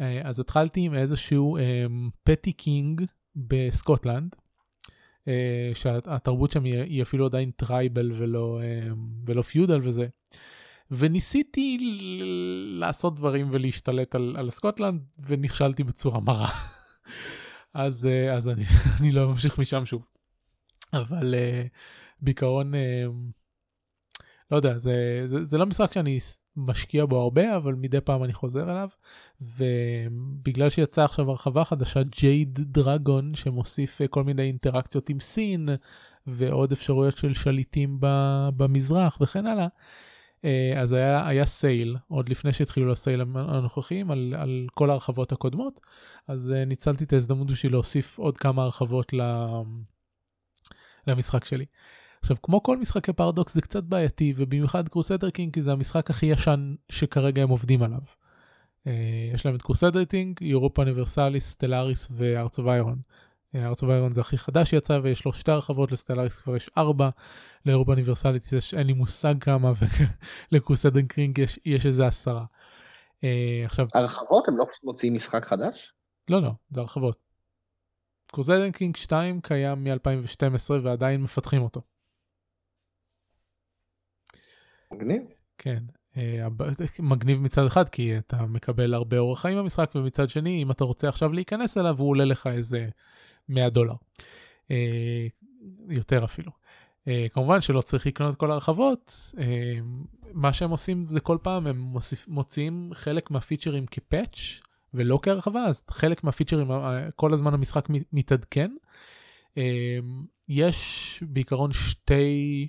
אה, 0.00 0.20
אז 0.24 0.40
התחלתי 0.40 0.80
עם 0.80 0.94
איזשהו 0.94 1.58
petty 2.24 2.52
king 2.52 3.02
בסקוטלנד, 3.36 4.36
שהתרבות 5.74 6.52
שם 6.52 6.64
היא 6.64 7.02
אפילו 7.02 7.26
עדיין 7.26 7.50
tribal 7.50 8.12
ולא, 8.16 8.60
ולא 9.26 9.42
feudal 9.42 9.80
וזה. 9.82 10.06
וניסיתי 10.90 11.78
לעשות 12.78 13.16
דברים 13.16 13.48
ולהשתלט 13.50 14.14
על, 14.14 14.34
על 14.38 14.50
סקוטלנד 14.50 15.00
ונכשלתי 15.18 15.84
בצורה 15.84 16.20
מרה. 16.20 16.48
אז, 17.74 18.08
אז 18.32 18.48
אני, 18.48 18.64
אני 19.00 19.12
לא 19.12 19.28
ממשיך 19.28 19.58
משם 19.58 19.84
שוב. 19.84 20.06
אבל 20.92 21.34
בעיקרון, 22.20 22.74
אה, 22.74 23.04
לא 24.50 24.56
יודע, 24.56 24.78
זה, 24.78 25.22
זה, 25.24 25.44
זה 25.44 25.58
לא 25.58 25.66
משחק 25.66 25.92
שאני 25.92 26.18
משקיע 26.56 27.04
בו 27.04 27.20
הרבה, 27.20 27.56
אבל 27.56 27.74
מדי 27.74 28.00
פעם 28.00 28.24
אני 28.24 28.32
חוזר 28.32 28.70
אליו, 28.70 28.88
ובגלל 29.40 30.70
שיצאה 30.70 31.04
עכשיו 31.04 31.30
הרחבה 31.30 31.64
חדשה, 31.64 32.02
ג'ייד 32.02 32.58
דרגון, 32.60 33.34
שמוסיף 33.34 34.00
אה, 34.00 34.08
כל 34.08 34.24
מיני 34.24 34.42
אינטראקציות 34.42 35.08
עם 35.08 35.20
סין, 35.20 35.68
ועוד 36.26 36.72
אפשרויות 36.72 37.16
של 37.16 37.34
שליטים 37.34 37.96
במזרח 38.56 39.18
וכן 39.20 39.46
הלאה, 39.46 39.66
אה, 40.44 40.80
אז 40.80 40.92
היה, 40.92 41.28
היה 41.28 41.46
סייל, 41.46 41.96
עוד 42.08 42.28
לפני 42.28 42.52
שהתחילו 42.52 42.92
הסייל 42.92 43.20
הנוכחיים, 43.20 44.10
על, 44.10 44.34
על 44.38 44.66
כל 44.74 44.90
ההרחבות 44.90 45.32
הקודמות, 45.32 45.80
אז 46.28 46.54
ניצלתי 46.66 47.04
את 47.04 47.12
ההזדמנות 47.12 47.50
בשביל 47.50 47.72
להוסיף 47.72 48.18
עוד 48.18 48.38
כמה 48.38 48.62
הרחבות 48.62 49.12
למשחק 51.06 51.44
שלי. 51.44 51.64
עכשיו, 52.26 52.36
כמו 52.42 52.62
כל 52.62 52.76
משחקי 52.76 53.12
פרדוקס 53.12 53.54
זה 53.54 53.60
קצת 53.60 53.84
בעייתי, 53.84 54.34
ובמיוחד 54.36 54.88
Crusader 54.88 55.30
Kings, 55.30 55.54
כי 55.54 55.62
זה 55.62 55.72
המשחק 55.72 56.10
הכי 56.10 56.26
ישן 56.26 56.74
שכרגע 56.88 57.42
הם 57.42 57.48
עובדים 57.48 57.82
עליו. 57.82 57.98
Uh, 58.84 58.88
יש 59.34 59.46
להם 59.46 59.54
את 59.54 59.62
Crusader 59.62 60.04
Kings, 60.04 60.42
Europa 60.42 60.82
Universalis, 60.82 61.50
Stellaris 61.50 62.08
ו 62.16 62.22
Hearts 62.22 62.58
of 62.58 62.68
Iron. 62.68 62.98
Hearts 63.54 63.82
of 63.82 63.90
Iron 63.90 64.10
זה 64.12 64.20
הכי 64.20 64.38
חדש 64.38 64.70
שיצא 64.70 65.00
ויש 65.02 65.24
לו 65.24 65.32
שתי 65.32 65.52
הרחבות, 65.52 65.92
ל 65.92 65.97
Stellaris 65.97 66.40
כבר 66.40 66.56
יש 66.56 66.70
ארבע, 66.78 67.08
ל 67.66 67.70
Europa 67.70 67.92
Universalis 67.92 68.52
יש 68.52 68.74
אין 68.74 68.86
לי 68.86 68.92
מושג 68.92 69.34
כמה, 69.40 69.72
ול 70.52 70.62
Crusader 70.62 71.02
Kings 71.08 71.38
יש, 71.38 71.58
יש 71.64 71.86
איזה 71.86 72.06
עשרה. 72.06 72.44
Uh, 73.20 73.24
עכשיו... 73.64 73.86
הרחבות 73.94 74.48
הם 74.48 74.56
לא 74.56 74.64
פשוט 74.70 74.84
מוציאים 74.84 75.14
משחק 75.14 75.44
חדש? 75.44 75.92
לא, 76.30 76.42
לא, 76.42 76.50
זה 76.70 76.80
הרחבות. 76.80 77.18
קרוסדר 78.32 78.70
קינג 78.70 78.96
2 78.96 79.40
קיים 79.40 79.84
מ-2012 79.84 80.72
ועדיין 80.82 81.22
מפתחים 81.22 81.62
אותו. 81.62 81.95
מגניב. 84.92 85.22
כן. 85.58 85.82
אה, 86.16 86.46
מגניב 86.98 87.40
מצד 87.40 87.66
אחד 87.66 87.88
כי 87.88 88.18
אתה 88.18 88.42
מקבל 88.42 88.94
הרבה 88.94 89.18
אורח 89.18 89.40
חיים 89.40 89.58
במשחק 89.58 89.90
ומצד 89.94 90.30
שני 90.30 90.62
אם 90.62 90.70
אתה 90.70 90.84
רוצה 90.84 91.08
עכשיו 91.08 91.32
להיכנס 91.32 91.78
אליו 91.78 91.98
הוא 91.98 92.08
עולה 92.08 92.24
לך 92.24 92.46
איזה 92.46 92.88
100 93.48 93.70
דולר. 93.70 93.94
אה, 94.70 95.26
יותר 95.88 96.24
אפילו. 96.24 96.52
אה, 97.08 97.26
כמובן 97.32 97.60
שלא 97.60 97.80
צריך 97.80 98.06
לקנות 98.06 98.34
את 98.34 98.38
כל 98.38 98.50
הרחבות 98.50 99.34
מה 100.32 100.52
שהם 100.52 100.70
עושים 100.70 101.06
זה 101.08 101.20
כל 101.20 101.38
פעם 101.42 101.66
הם 101.66 101.94
מוציאים 102.28 102.90
חלק 102.94 103.30
מהפיצ'רים 103.30 103.86
כ 103.86 104.07
patch 104.07 104.60
ולא 104.94 105.18
כהרחבה 105.22 105.64
אז 105.64 105.82
חלק 105.90 106.24
מהפיצ'רים 106.24 106.68
כל 107.16 107.32
הזמן 107.32 107.54
המשחק 107.54 107.88
מתעדכן. 108.12 108.70
יש 110.48 111.22
בעיקרון 111.26 111.72
שתי 111.72 112.68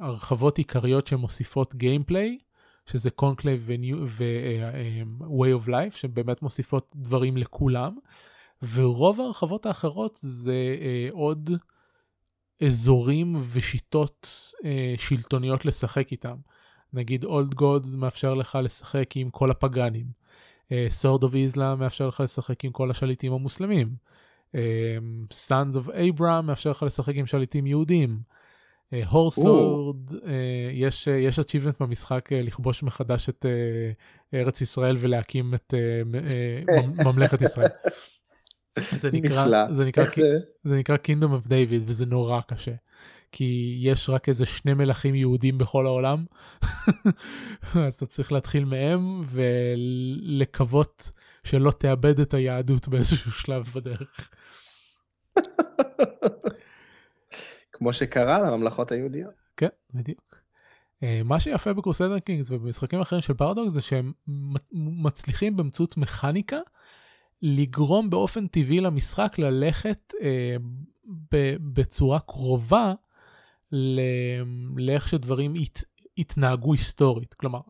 הרחבות 0.00 0.58
עיקריות 0.58 1.06
שמוסיפות 1.06 1.74
gameplay, 1.74 2.38
שזה 2.86 3.10
Conclave 3.10 3.70
ו-Way 4.06 5.64
of 5.64 5.68
Life, 5.68 5.96
שבאמת 5.96 6.42
מוסיפות 6.42 6.92
דברים 6.96 7.36
לכולם, 7.36 7.96
ורוב 8.72 9.20
ההרחבות 9.20 9.66
האחרות 9.66 10.18
זה 10.22 10.76
אה, 10.80 11.08
עוד 11.12 11.50
אזורים 12.66 13.36
ושיטות 13.52 14.28
אה, 14.64 14.94
שלטוניות 14.96 15.64
לשחק 15.64 16.12
איתם. 16.12 16.36
נגיד 16.92 17.24
Old 17.24 17.54
Gods 17.54 17.94
מאפשר 17.94 18.34
לך 18.34 18.58
לשחק 18.62 19.16
עם 19.16 19.30
כל 19.30 19.50
הפגאנים. 19.50 20.06
Sword 20.88 21.22
of 21.22 21.34
Islam 21.34 21.74
מאפשר 21.74 22.08
לך 22.08 22.20
לשחק 22.20 22.64
עם 22.64 22.72
כל 22.72 22.90
השליטים 22.90 23.32
המוסלמים. 23.32 23.96
Sons 25.32 25.76
of 25.76 25.88
Abraham 25.88 26.46
מאפשר 26.46 26.70
לך 26.70 26.82
לשחק 26.82 27.14
עם 27.16 27.26
שליטים 27.26 27.66
יהודים. 27.66 28.20
Horse 29.08 29.56
Lords, 29.56 30.14
אה, 30.14 30.18
אה, 30.28 30.70
יש 30.72 31.08
אה, 31.08 31.14
יש 31.14 31.38
achievement 31.38 31.76
במשחק 31.80 32.32
לכבוש 32.32 32.82
מחדש 32.82 33.28
את 33.28 33.46
ארץ 34.34 34.60
ישראל 34.60 34.96
ולהקים 35.00 35.54
את 35.54 35.74
ממלכת 37.04 37.42
ישראל. 37.42 37.68
זה 39.00 39.10
נקרא, 39.10 39.72
זה 39.72 39.84
נקרא, 39.84 40.04
זה 40.64 40.76
נקרא 40.76 40.96
Kingdom 40.96 41.44
of 41.44 41.48
David 41.48 41.82
וזה 41.86 42.06
נורא 42.06 42.40
קשה. 42.48 42.72
כי 43.32 43.78
יש 43.82 44.08
רק 44.08 44.28
איזה 44.28 44.46
שני 44.46 44.74
מלכים 44.74 45.14
יהודים 45.14 45.58
בכל 45.58 45.86
העולם, 45.86 46.24
אז 47.86 47.94
אתה 47.94 48.06
צריך 48.06 48.32
להתחיל 48.32 48.64
מהם 48.64 49.22
ולקוות 49.26 51.12
שלא 51.44 51.70
תאבד 51.70 52.20
את 52.20 52.34
היהדות 52.34 52.88
באיזשהו 52.88 53.32
שלב 53.32 53.70
בדרך. 53.74 54.30
כמו 57.82 57.92
שקרה 57.92 58.38
לממלכות 58.38 58.92
היהודיות. 58.92 59.34
כן, 59.56 59.68
בדיוק. 59.94 60.36
אה, 61.02 61.20
מה 61.24 61.40
שיפה 61.40 61.72
בקרוסדר 61.72 62.18
קינגס 62.18 62.50
ובמשחקים 62.50 63.00
אחרים 63.00 63.22
של 63.22 63.34
פרדוקס 63.34 63.72
זה 63.72 63.82
שהם 63.82 64.12
מצליחים 64.72 65.56
באמצעות 65.56 65.96
מכניקה 65.96 66.58
לגרום 67.42 68.10
באופן 68.10 68.46
טבעי 68.46 68.80
למשחק 68.80 69.38
ללכת 69.38 70.12
אה, 70.20 70.56
בצורה 71.72 72.20
קרובה 72.20 72.92
לאיך 74.76 75.08
שדברים 75.08 75.56
ית, 75.56 75.84
יתנהגו 76.16 76.72
היסטורית. 76.72 77.34
כלומר, 77.34 77.60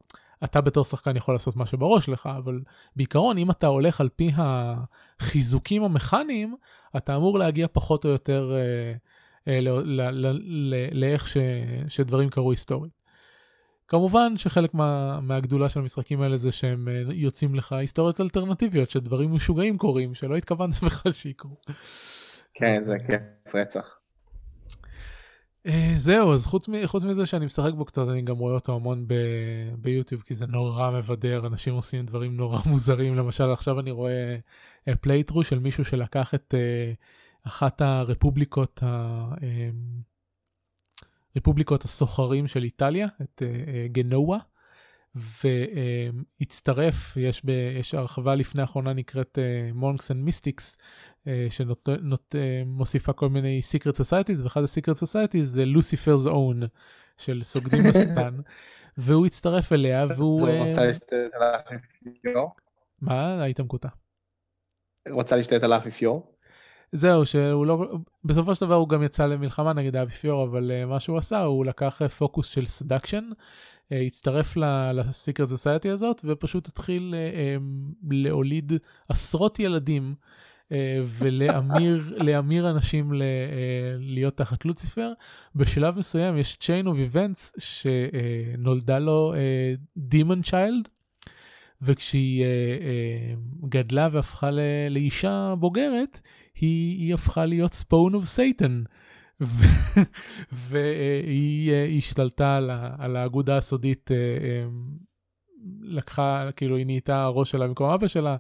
אתה 0.45 0.61
בתור 0.61 0.85
שחקן 0.85 1.17
יכול 1.17 1.35
לעשות 1.35 1.57
מה 1.57 1.67
שבראש 1.67 2.09
לך, 2.09 2.29
אבל 2.39 2.61
בעיקרון 2.97 3.39
אם 3.39 3.51
אתה 3.51 3.67
הולך 3.67 4.01
על 4.01 4.09
פי 4.09 4.31
החיזוקים 4.37 5.85
המכניים, 5.85 6.57
אתה 6.97 7.17
אמור 7.17 7.39
להגיע 7.39 7.67
פחות 7.73 8.05
או 8.05 8.11
יותר 8.11 8.53
אה, 8.55 8.95
לאיך 10.93 11.29
ש, 11.29 11.37
שדברים 11.89 12.31
קרו 12.31 12.51
היסטורית. 12.51 13.03
כמובן 13.93 14.37
שחלק 14.37 14.75
מה, 14.75 15.21
מהגדולה 15.21 15.69
של 15.69 15.81
המשחקים 15.81 16.21
האלה 16.21 16.37
זה 16.37 16.53
שהם 16.53 16.89
אה, 16.89 17.03
יוצאים 17.15 17.55
לך 17.55 17.73
היסטוריות 17.73 18.21
אלטרנטיביות 18.21 18.91
שדברים 18.91 19.35
משוגעים 19.35 19.79
קורים 19.79 20.15
שלא 20.15 20.37
התכוונת 20.37 20.83
בכלל 20.87 21.13
שיקרו. 21.13 21.57
כן 22.55 22.85
זה 22.85 22.95
כיף 23.07 23.55
רצח. 23.55 23.99
אה, 25.67 25.93
זהו 25.97 26.33
אז 26.33 26.47
חוץ, 26.47 26.67
חוץ 26.85 27.05
מזה 27.05 27.27
שאני 27.27 27.47
משחק 27.47 27.73
בו 27.73 27.85
קצת 27.85 28.09
אני 28.09 28.23
גם 28.23 28.37
רואה 28.37 28.55
אותו 28.55 28.75
המון 28.75 29.05
ב, 29.07 29.15
ביוטיוב 29.79 30.23
כי 30.23 30.35
זה 30.35 30.47
נורא 30.47 30.91
מבדר 30.91 31.47
אנשים 31.47 31.75
עושים 31.75 32.07
דברים 32.07 32.37
נורא 32.37 32.59
מוזרים 32.67 33.17
למשל 33.17 33.51
עכשיו 33.51 33.81
אני 33.81 33.91
רואה 33.91 34.37
playthrough 35.01 35.45
של 35.45 35.59
מישהו 35.59 35.85
שלקח 35.85 36.35
את. 36.35 36.55
Uh, 36.55 37.22
אחת 37.47 37.81
הרפובליקות, 37.81 38.83
ה... 38.83 39.25
אמ, 39.43 40.03
רפובליקות 41.37 41.85
הסוחרים 41.85 42.47
של 42.47 42.63
איטליה, 42.65 43.07
את 43.23 43.43
אה, 43.43 43.49
אה, 43.49 43.87
גנואה, 43.89 44.39
והצטרף, 46.41 47.17
יש, 47.17 47.45
ב, 47.45 47.51
יש 47.51 47.95
הרחבה 47.95 48.35
לפני 48.35 48.63
האחרונה 48.63 48.93
נקראת 48.93 49.39
Monks 49.75 50.11
and 50.11 50.21
Mystics, 50.21 50.79
שמוסיפה 51.49 53.13
כל 53.13 53.29
מיני 53.29 53.61
secret 53.77 53.95
societies, 53.95 54.43
ואחד 54.45 54.61
ה-secret 54.61 54.95
societies 54.95 55.43
זה 55.43 55.65
Lucifer's 55.65 56.29
Own 56.29 56.67
של 57.19 57.43
סוגדים 57.43 57.83
בשטן, 57.89 58.41
והוא 58.97 59.27
הצטרף 59.27 59.73
אליה 59.73 60.07
והוא... 60.17 60.49
מה? 63.03 63.43
היית 63.43 63.61
מקוטע. 63.61 63.89
רוצה 65.11 65.37
להשתלט 65.37 65.63
על 65.63 65.73
האפיפיור? 65.73 66.32
זהו, 66.93 67.27
שהוא 67.27 67.67
לא, 67.67 67.85
בסופו 68.25 68.55
של 68.55 68.67
דבר 68.67 68.75
הוא 68.75 68.89
גם 68.89 69.03
יצא 69.03 69.27
למלחמה 69.27 69.73
נגד 69.73 69.97
האפיפיור, 69.97 70.45
אבל 70.45 70.71
uh, 70.71 70.87
מה 70.87 71.01
שהוא 71.01 71.19
עשה, 71.19 71.43
הוא 71.43 71.65
לקח 71.67 72.03
פוקוס 72.19 72.47
של 72.47 72.67
seduction, 72.67 73.25
uh, 73.31 73.95
הצטרף 74.07 74.57
ל 74.95 75.03
secret 75.03 75.49
society 75.49 75.91
הזאת, 75.91 76.21
ופשוט 76.25 76.69
התחיל 76.69 77.15
uh, 77.15 77.61
um, 77.61 78.07
להוליד 78.11 78.73
עשרות 79.09 79.59
ילדים. 79.59 80.15
ולהמיר 81.05 82.71
אנשים 82.75 83.13
ל, 83.13 83.23
להיות 83.99 84.37
תחת 84.37 84.65
לוציפר. 84.65 85.13
בשלב 85.55 85.99
מסוים 85.99 86.37
יש 86.37 86.59
chain 86.61 86.87
of 86.87 87.15
events 87.15 87.59
שנולדה 87.59 88.99
לו 88.99 89.35
demon 89.97 90.43
child, 90.43 90.89
וכשהיא 91.83 92.45
גדלה 93.69 94.09
והפכה 94.13 94.51
לאישה 94.91 95.55
בוגרת, 95.59 96.21
היא, 96.63 96.99
היא 96.99 97.15
הפכה 97.15 97.45
להיות 97.45 97.73
spawn 97.73 98.15
of 98.15 98.25
Satan. 98.25 98.83
והיא 100.53 101.73
השתלטה 101.99 102.57
על, 102.57 102.71
על 102.99 103.17
האגודה 103.17 103.57
הסודית, 103.57 104.11
לקחה, 105.81 106.49
כאילו 106.57 106.77
היא 106.77 106.87
נהייתה 106.87 107.23
הראש 107.23 107.51
שלה 107.51 107.67
במקום 107.67 107.91
אבא 107.91 108.07
שלה, 108.07 108.37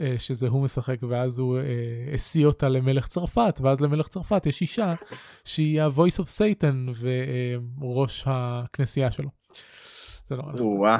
אה, 0.00 0.14
שזה 0.18 0.48
הוא 0.48 0.62
משחק, 0.62 0.96
ואז 1.08 1.38
הוא 1.38 1.58
אה, 1.58 2.14
השיא 2.14 2.46
אותה 2.46 2.68
למלך 2.68 3.06
צרפת, 3.06 3.60
ואז 3.62 3.80
למלך 3.80 4.08
צרפת 4.08 4.46
יש 4.46 4.60
אישה 4.60 4.94
שהיא 5.44 5.82
ה-voice 5.82 6.20
of 6.22 6.26
Satan 6.38 7.06
וראש 7.80 8.24
הכנסייה 8.26 9.10
שלו. 9.10 9.30
זה 10.28 10.36
לא 10.36 10.42
וואה. 10.42 10.98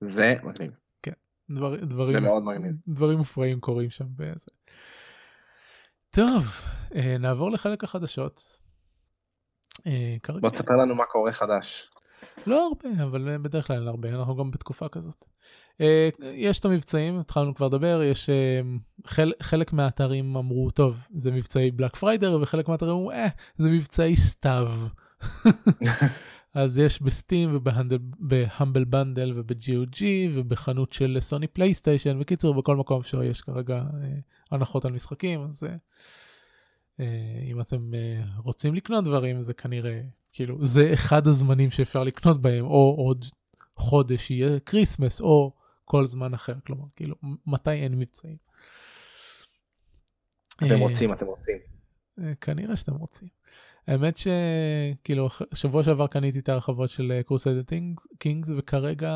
זה 0.00 0.34
מגניב. 0.44 0.72
כן, 1.02 1.12
דבר, 1.50 1.76
דברים, 1.76 2.12
זה 2.12 2.20
מאוד 2.20 2.42
מגניב. 2.42 2.72
דברים 2.88 3.18
מופרעים 3.18 3.60
קורים 3.60 3.90
שם. 3.90 4.06
בזה. 4.16 4.46
טוב, 6.18 6.46
אה, 6.94 7.16
נעבור 7.18 7.50
לחלק 7.50 7.84
החדשות. 7.84 8.42
בוא 10.40 10.50
תספר 10.50 10.76
לנו 10.76 10.94
מה 10.94 11.04
קורה 11.04 11.32
חדש. 11.32 11.90
לא 12.46 12.68
הרבה, 12.68 13.04
אבל 13.04 13.36
בדרך 13.42 13.66
כלל 13.66 13.88
הרבה, 13.88 14.08
אנחנו 14.08 14.36
גם 14.36 14.50
בתקופה 14.50 14.88
כזאת. 14.88 15.24
אה, 15.80 16.08
יש 16.20 16.58
את 16.58 16.64
המבצעים, 16.64 17.18
התחלנו 17.18 17.54
כבר 17.54 17.66
לדבר, 17.66 18.02
יש 18.02 18.30
אה, 18.30 18.60
חל, 19.06 19.32
חלק 19.42 19.72
מהאתרים 19.72 20.36
אמרו, 20.36 20.70
טוב, 20.70 20.96
זה 21.14 21.30
מבצעי 21.30 21.70
Black 21.70 21.96
Friday, 21.96 22.38
וחלק 22.42 22.68
מהאתרים 22.68 22.92
אמרו, 22.92 23.10
אה, 23.10 23.28
זה 23.56 23.68
מבצעי 23.68 24.16
סתיו. 24.16 24.68
אז 26.54 26.78
יש 26.78 27.02
ב 27.02 27.11
Steam 27.11 27.56
וב 27.56 27.88
Humble 27.88 28.84
Bundle 28.84 29.32
וב-GOG 29.36 30.02
ובחנות 30.34 30.92
של 30.92 31.16
Sony 31.20 31.46
PlayStation, 31.46 32.20
בקיצור, 32.20 32.54
בכל 32.54 32.76
מקום 32.76 33.02
שיש 33.02 33.40
כרגע 33.40 33.76
אה, 33.76 34.14
הנחות 34.50 34.84
על 34.84 34.92
משחקים, 34.92 35.42
אז 35.42 35.66
אם 37.50 37.60
אתם 37.60 37.90
רוצים 38.36 38.74
לקנות 38.74 39.04
דברים, 39.04 39.42
זה 39.42 39.54
כנראה, 39.54 40.00
כאילו, 40.32 40.66
זה 40.66 40.90
אחד 40.94 41.26
הזמנים 41.26 41.70
שאפשר 41.70 42.04
לקנות 42.04 42.42
בהם, 42.42 42.64
או 42.64 42.94
עוד 42.98 43.24
חודש 43.76 44.30
יהיה 44.30 44.60
Christmas, 44.60 45.20
או 45.20 45.52
כל 45.84 46.06
זמן 46.06 46.34
אחר, 46.34 46.54
כלומר, 46.66 46.84
כאילו, 46.96 47.14
מתי 47.46 47.70
אין 47.70 47.94
מבצעים. 47.94 48.36
אתם 50.56 50.72
אה, 50.72 50.76
רוצים, 50.78 51.12
אתם 51.12 51.26
רוצים. 51.26 51.56
אה, 52.18 52.34
כנראה 52.40 52.76
שאתם 52.76 52.94
רוצים. 52.94 53.28
האמת 53.88 54.16
שכאילו 54.16 55.28
שבוע 55.54 55.82
שעבר 55.82 56.06
קניתי 56.06 56.38
את 56.38 56.48
הרחבות 56.48 56.90
של 56.90 57.12
אה, 57.12 57.38
קינגס 58.18 58.50
וכרגע 58.56 59.12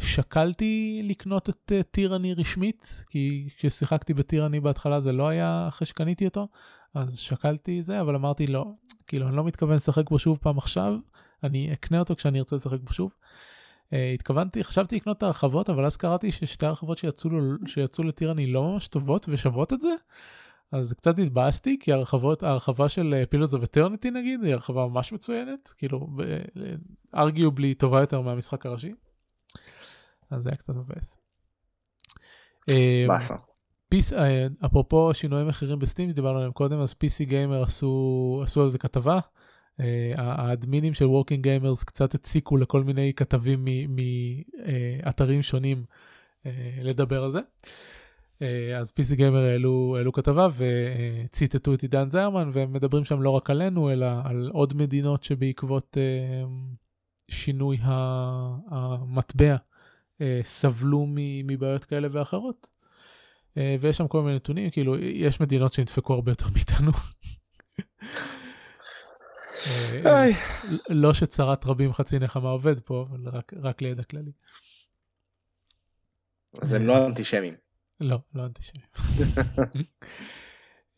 שקלתי 0.00 1.00
לקנות 1.04 1.48
את 1.48 1.72
Tyranny 1.90 2.34
רשמית 2.34 3.04
כי 3.10 3.48
כששיחקתי 3.56 4.14
ב-Tyranny 4.14 4.60
בהתחלה 4.60 5.00
זה 5.00 5.12
לא 5.12 5.28
היה 5.28 5.68
אחרי 5.68 5.86
שקניתי 5.86 6.24
אותו 6.24 6.48
אז 6.94 7.18
שקלתי 7.18 7.82
זה 7.82 8.00
אבל 8.00 8.14
אמרתי 8.14 8.46
לא 8.46 8.64
כאילו 9.06 9.28
אני 9.28 9.36
לא 9.36 9.44
מתכוון 9.44 9.74
לשחק 9.74 10.10
בו 10.10 10.18
שוב 10.18 10.38
פעם 10.42 10.58
עכשיו 10.58 10.94
אני 11.42 11.72
אקנה 11.72 11.98
אותו 11.98 12.16
כשאני 12.16 12.38
ארצה 12.38 12.56
לשחק 12.56 12.80
בו 12.80 12.92
שוב. 12.92 13.10
Uh, 13.90 13.94
התכוונתי, 14.14 14.64
חשבתי 14.64 14.96
לקנות 14.96 15.18
את 15.18 15.22
הרחבות, 15.22 15.70
אבל 15.70 15.86
אז 15.86 15.96
קראתי 15.96 16.32
ששתי 16.32 16.66
הרחבות 16.66 16.98
שיצאו, 16.98 17.30
שיצאו 17.66 18.04
ל-Tyranny 18.04 18.46
לא 18.46 18.62
ממש 18.62 18.88
טובות 18.88 19.26
ושוות 19.28 19.72
את 19.72 19.80
זה. 19.80 19.94
אז 20.72 20.92
קצת 20.92 21.18
התבאסתי, 21.18 21.78
כי 21.80 21.92
הרחבות, 21.92 22.42
הרחבה 22.42 22.88
של 22.88 23.24
Pillars 23.30 23.54
of 23.54 23.64
Eternity 23.64 24.10
נגיד, 24.10 24.42
היא 24.42 24.52
הרחבה 24.52 24.86
ממש 24.86 25.12
מצוינת, 25.12 25.72
כאילו, 25.78 26.08
arguably 27.14 27.74
טובה 27.74 28.00
יותר 28.00 28.20
מהמשחק 28.20 28.66
הראשי. 28.66 28.92
אז 30.30 30.42
זה 30.42 30.50
היה 30.50 30.56
קצת 30.56 30.74
מבאס. 30.74 31.18
אה, 32.68 33.04
באסה. 33.08 33.34
פיס, 33.88 34.12
אה, 34.12 34.46
אפרופו 34.66 35.14
שינויי 35.14 35.44
מחירים 35.44 35.78
בסטים 35.78 36.10
שדיברנו 36.10 36.36
עליהם 36.36 36.52
קודם, 36.52 36.80
אז 36.80 36.92
PC 36.92 37.24
Gamer 37.24 37.62
עשו, 37.62 38.40
עשו 38.44 38.62
על 38.62 38.68
זה 38.68 38.78
כתבה. 38.78 39.18
אה, 39.80 40.12
האדמינים 40.16 40.94
של 40.94 41.04
Working 41.04 41.42
Gamers 41.42 41.84
קצת 41.84 42.14
הציקו 42.14 42.56
לכל 42.56 42.84
מיני 42.84 43.12
כתבים 43.16 43.66
מאתרים 45.04 45.42
שונים 45.42 45.84
לדבר 46.82 47.24
על 47.24 47.30
זה. 47.30 47.40
אה, 48.42 48.78
אז 48.78 48.92
PC 49.00 49.14
Gamer 49.14 49.44
העלו, 49.44 49.94
העלו 49.96 50.12
כתבה 50.12 50.48
וציטטו 50.56 51.74
את 51.74 51.82
עידן 51.82 52.08
זרמן 52.08 52.50
והם 52.52 52.72
מדברים 52.72 53.04
שם 53.04 53.22
לא 53.22 53.30
רק 53.30 53.50
עלינו 53.50 53.90
אלא 53.90 54.06
על 54.24 54.50
עוד 54.52 54.76
מדינות 54.76 55.24
שבעקבות 55.24 55.96
שינוי 57.28 57.78
המטבע 58.70 59.56
סבלו 60.42 61.06
מבעיות 61.44 61.84
כאלה 61.84 62.08
ואחרות. 62.12 62.68
ויש 63.56 63.96
שם 63.96 64.08
כל 64.08 64.22
מיני 64.22 64.36
נתונים 64.36 64.70
כאילו 64.70 64.98
יש 64.98 65.40
מדינות 65.40 65.72
שנדפקו 65.72 66.14
הרבה 66.14 66.32
יותר 66.32 66.46
מאיתנו. 66.54 66.92
אה, 70.06 70.26
לא 70.90 71.14
שצרת 71.14 71.66
רבים 71.66 71.92
חצי 71.92 72.18
נחמה 72.18 72.48
עובד 72.48 72.80
פה, 72.80 73.06
אבל 73.10 73.28
רק, 73.28 73.52
רק 73.62 73.82
לידע 73.82 74.02
כללי. 74.02 74.32
אז 76.62 76.72
הם 76.72 76.86
לא 76.86 77.06
אנטישמים. 77.06 77.69
לא, 78.00 78.18
לא 78.34 78.46
אנטישמים. 78.46 78.84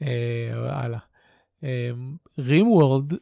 אה, 0.02 0.82
הלאה. 0.82 0.98
RimWorld 2.38 3.14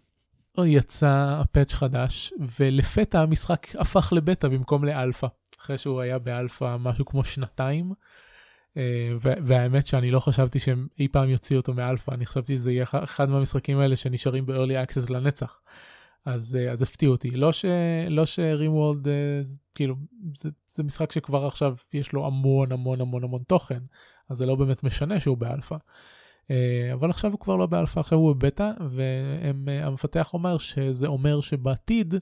יצא 0.58 1.42
patch 1.52 1.74
חדש, 1.74 2.32
ולפתע 2.60 3.20
המשחק 3.20 3.66
הפך 3.78 4.12
לבטא 4.12 4.48
במקום 4.48 4.84
לאלפא, 4.84 5.26
אחרי 5.60 5.78
שהוא 5.78 6.00
היה 6.00 6.18
באלפא 6.18 6.76
משהו 6.76 7.04
כמו 7.04 7.24
שנתיים. 7.24 7.92
אה, 8.76 9.12
והאמת 9.20 9.86
שאני 9.86 10.10
לא 10.10 10.20
חשבתי 10.20 10.60
שהם 10.60 10.86
אי 10.98 11.08
פעם 11.08 11.28
יוציאו 11.28 11.60
אותו 11.60 11.74
מאלפא, 11.74 12.10
אני 12.10 12.26
חשבתי 12.26 12.54
שזה 12.54 12.72
יהיה 12.72 12.84
אחד 12.92 13.28
מהמשחקים 13.28 13.78
האלה 13.78 13.96
שנשארים 13.96 14.46
ב-early 14.46 14.88
access 14.88 15.12
לנצח. 15.12 15.60
אז, 16.24 16.56
אה, 16.60 16.72
אז 16.72 16.82
הפתיעו 16.82 17.12
אותי. 17.12 17.30
לא, 17.30 17.52
ש, 17.52 17.64
לא 18.08 18.26
ש-RimWorld, 18.26 19.08
אה, 19.08 19.40
כאילו, 19.74 19.94
זה, 20.36 20.50
זה 20.68 20.82
משחק 20.82 21.12
שכבר 21.12 21.46
עכשיו 21.46 21.76
יש 21.92 22.12
לו 22.12 22.26
המון 22.26 22.72
המון 22.72 23.00
המון 23.00 23.24
המון 23.24 23.42
תוכן, 23.42 23.80
אז 24.28 24.36
זה 24.36 24.46
לא 24.46 24.54
באמת 24.54 24.84
משנה 24.84 25.20
שהוא 25.20 25.38
באלפא. 25.38 25.76
אבל 26.94 27.10
עכשיו 27.10 27.32
הוא 27.32 27.40
כבר 27.40 27.56
לא 27.56 27.66
באלפא, 27.66 28.00
עכשיו 28.00 28.18
הוא 28.18 28.34
בבטא, 28.34 28.70
והמפתח 28.90 30.30
אומר 30.34 30.58
שזה 30.58 31.06
אומר 31.06 31.40
שבעתיד 31.40 32.14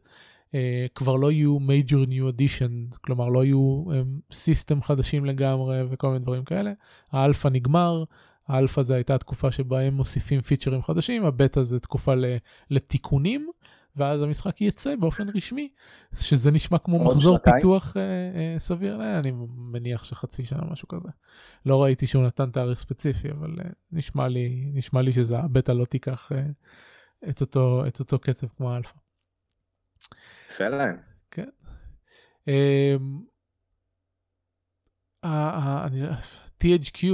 כבר 0.95 1.17
לא 1.17 1.33
יהיו 1.33 1.59
major 1.59 2.09
new 2.09 2.37
additions, 2.37 2.99
כלומר 3.01 3.29
לא 3.29 3.45
יהיו 3.45 3.85
system 4.33 4.83
חדשים 4.83 5.25
לגמרי 5.25 5.83
וכל 5.91 6.09
מיני 6.09 6.19
דברים 6.19 6.45
כאלה. 6.45 6.73
האלפא 7.13 7.49
נגמר, 7.49 8.05
האלפא 8.49 8.83
זה 8.83 8.95
הייתה 8.95 9.19
תקופה 9.19 9.53
שבה 9.53 9.81
הם 9.81 9.95
מוסיפים 9.95 10.41
פיצ'רים 10.41 10.83
חדשים, 10.83 11.25
הבטא 11.25 11.63
זה 11.63 11.81
תקופה 11.81 12.13
לתיקונים, 12.71 13.51
ואז 13.99 14.23
המשחק 14.23 14.61
יצא 14.61 14.97
באופן 14.97 15.29
רשמי, 15.35 15.69
שזה 16.21 16.51
נשמע 16.51 16.79
כמו 16.79 17.05
מחזור 17.05 17.37
שנתיים. 17.37 17.57
פיתוח 17.57 17.93
uh, 17.93 17.95
uh, 17.97 18.61
סביר, 18.61 19.01
uh, 19.01 19.19
אני 19.21 19.33
מניח 19.57 20.05
שחצי 20.05 20.45
שנה 20.45 20.63
משהו 20.71 20.89
כזה. 20.89 21.09
לא 21.67 21.83
ראיתי 21.83 22.07
שהוא 22.07 22.27
נתן 22.27 22.51
תאריך 22.51 22.79
ספציפי, 22.79 23.31
אבל 23.31 23.55
uh, 23.59 23.65
נשמע 23.93 24.29
לי, 24.29 24.71
נשמע 24.75 25.03
לי 25.03 25.13
שזה 25.13 25.39
הבטא 25.39 25.73
לא 25.73 25.85
תיקח 25.85 26.33
uh, 26.33 27.29
את, 27.29 27.41
אותו, 27.41 27.87
את 27.87 28.01
אותו 28.01 28.19
קצב 28.19 28.47
כמו 28.57 28.73
האלפא. 28.73 28.99
יפה 30.51 30.69
להם. 30.69 30.97
כן. 31.31 31.49
אמ, 32.49 33.23
THQ 36.65 37.05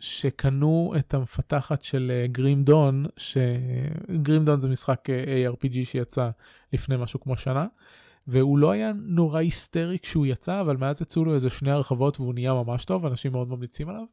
שקנו 0.00 0.94
את 0.98 1.14
המפתחת 1.14 1.82
של 1.82 2.12
גרים 2.32 2.64
דון, 2.64 3.06
שגרים 3.16 4.44
דון 4.44 4.60
זה 4.60 4.68
משחק 4.68 5.10
אה, 5.10 5.48
ARPG 5.50 5.84
שיצא 5.84 6.30
לפני 6.72 6.96
משהו 6.96 7.20
כמו 7.20 7.36
שנה, 7.36 7.66
והוא 8.26 8.58
לא 8.58 8.70
היה 8.70 8.92
נורא 8.96 9.38
היסטרי 9.38 9.98
כשהוא 9.98 10.26
יצא, 10.26 10.60
אבל 10.60 10.76
מאז 10.76 11.02
יצאו 11.02 11.24
לו 11.24 11.34
איזה 11.34 11.50
שני 11.50 11.70
הרחבות 11.70 12.20
והוא 12.20 12.34
נהיה 12.34 12.52
ממש 12.52 12.84
טוב, 12.84 13.06
אנשים 13.06 13.32
מאוד 13.32 13.48
ממליצים 13.48 13.88
עליו. 13.88 14.04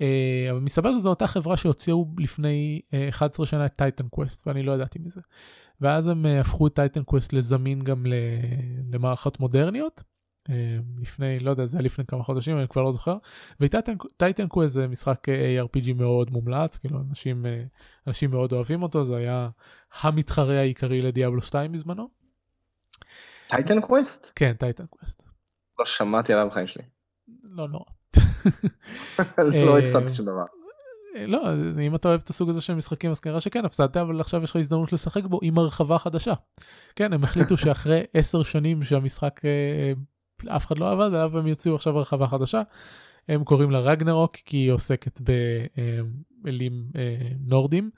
אה, 0.00 0.46
אבל 0.50 0.60
מסתבר 0.60 0.92
שזו 0.92 1.10
אותה 1.10 1.26
חברה 1.26 1.56
שהוציאו 1.56 2.06
לפני 2.18 2.80
11 3.08 3.44
אה, 3.44 3.50
שנה 3.50 3.66
את 3.66 3.76
Titan 3.76 4.08
Quest, 4.08 4.46
ואני 4.46 4.62
לא 4.62 4.72
ידעתי 4.72 4.98
מזה. 4.98 5.20
ואז 5.80 6.06
הם 6.06 6.26
הפכו 6.26 6.66
את 6.66 6.74
Titan 6.74 7.02
Quest 7.02 7.32
לזמין 7.32 7.84
גם 7.84 8.06
למערכות 8.92 9.40
מודרניות, 9.40 10.02
לפני, 11.00 11.40
לא 11.40 11.50
יודע, 11.50 11.64
זה 11.64 11.78
היה 11.78 11.84
לפני 11.84 12.04
כמה 12.06 12.22
חודשים, 12.22 12.58
אני 12.58 12.68
כבר 12.68 12.82
לא 12.82 12.92
זוכר. 12.92 13.16
ו-Titan 13.60 14.48
Quest 14.48 14.74
זה 14.74 14.88
משחק 14.88 15.28
ARPG 15.28 15.92
מאוד 15.94 16.30
מומלץ, 16.30 16.78
כאילו 16.78 17.00
אנשים, 17.10 17.46
אנשים 18.06 18.30
מאוד 18.30 18.52
אוהבים 18.52 18.82
אותו, 18.82 19.04
זה 19.04 19.16
היה 19.16 19.48
המתחרה 20.02 20.58
העיקרי 20.58 21.00
לדיאבלו 21.00 21.42
2 21.42 21.72
בזמנו. 21.72 22.08
Titan 23.48 23.80
Quest? 23.80 24.32
כן, 24.36 24.52
Titan 24.52 24.86
Quest. 24.86 25.22
לא 25.78 25.84
שמעתי 25.84 26.32
עליו 26.32 26.48
בחיים 26.48 26.66
שלי. 26.66 26.82
לא 27.42 27.68
נורא. 27.68 27.84
לא 29.38 29.78
הפסדתי 29.80 30.14
שום 30.14 30.26
דבר. 30.26 30.44
לא, 31.26 31.40
אם 31.86 31.94
אתה 31.94 32.08
אוהב 32.08 32.20
את 32.24 32.28
הסוג 32.28 32.48
הזה 32.48 32.60
של 32.60 32.74
משחקים 32.74 33.10
אז 33.10 33.20
כנראה 33.20 33.40
שכן 33.40 33.64
הפסדת 33.64 33.96
אבל 33.96 34.20
עכשיו 34.20 34.42
יש 34.42 34.50
לך 34.50 34.56
הזדמנות 34.56 34.92
לשחק 34.92 35.24
בו 35.24 35.38
עם 35.42 35.58
הרחבה 35.58 35.98
חדשה. 35.98 36.34
כן 36.96 37.12
הם 37.12 37.24
החליטו 37.24 37.56
שאחרי 37.56 38.02
10 38.14 38.42
שנים 38.42 38.82
שהמשחק 38.82 39.40
אה, 39.44 39.92
אף 40.48 40.66
אחד 40.66 40.78
לא 40.78 40.92
עבד 40.92 41.06
עליו 41.06 41.38
הם 41.38 41.46
יוציאו 41.46 41.74
עכשיו 41.74 41.98
הרחבה 41.98 42.26
חדשה. 42.26 42.62
הם 43.28 43.44
קוראים 43.44 43.70
לה 43.70 43.78
רגנרוק 43.78 44.36
כי 44.36 44.56
היא 44.56 44.72
עוסקת 44.72 45.20
באלים 46.44 46.84
אה, 46.96 47.16
נורדים. 47.40 47.90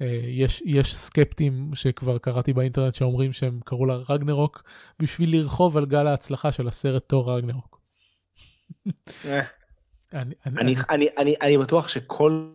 אה, 0.00 0.20
יש, 0.22 0.62
יש 0.66 0.96
סקפטים 0.96 1.70
שכבר 1.74 2.18
קראתי 2.18 2.52
באינטרנט 2.52 2.94
שאומרים 2.94 3.32
שהם 3.32 3.60
קראו 3.64 3.86
לה 3.86 3.94
רגנרוק 4.08 4.62
בשביל 4.98 5.36
לרחוב 5.36 5.76
על 5.76 5.86
גל 5.86 6.06
ההצלחה 6.06 6.52
של 6.52 6.68
הסרט 6.68 7.08
תור 7.08 7.36
רגנרוק. 7.36 7.80
אני, 10.12 10.34
אני, 10.46 10.60
אני, 10.60 10.74
אני, 10.90 11.08
אני, 11.18 11.34
אני 11.42 11.58
בטוח 11.58 11.88
שכל 11.88 12.50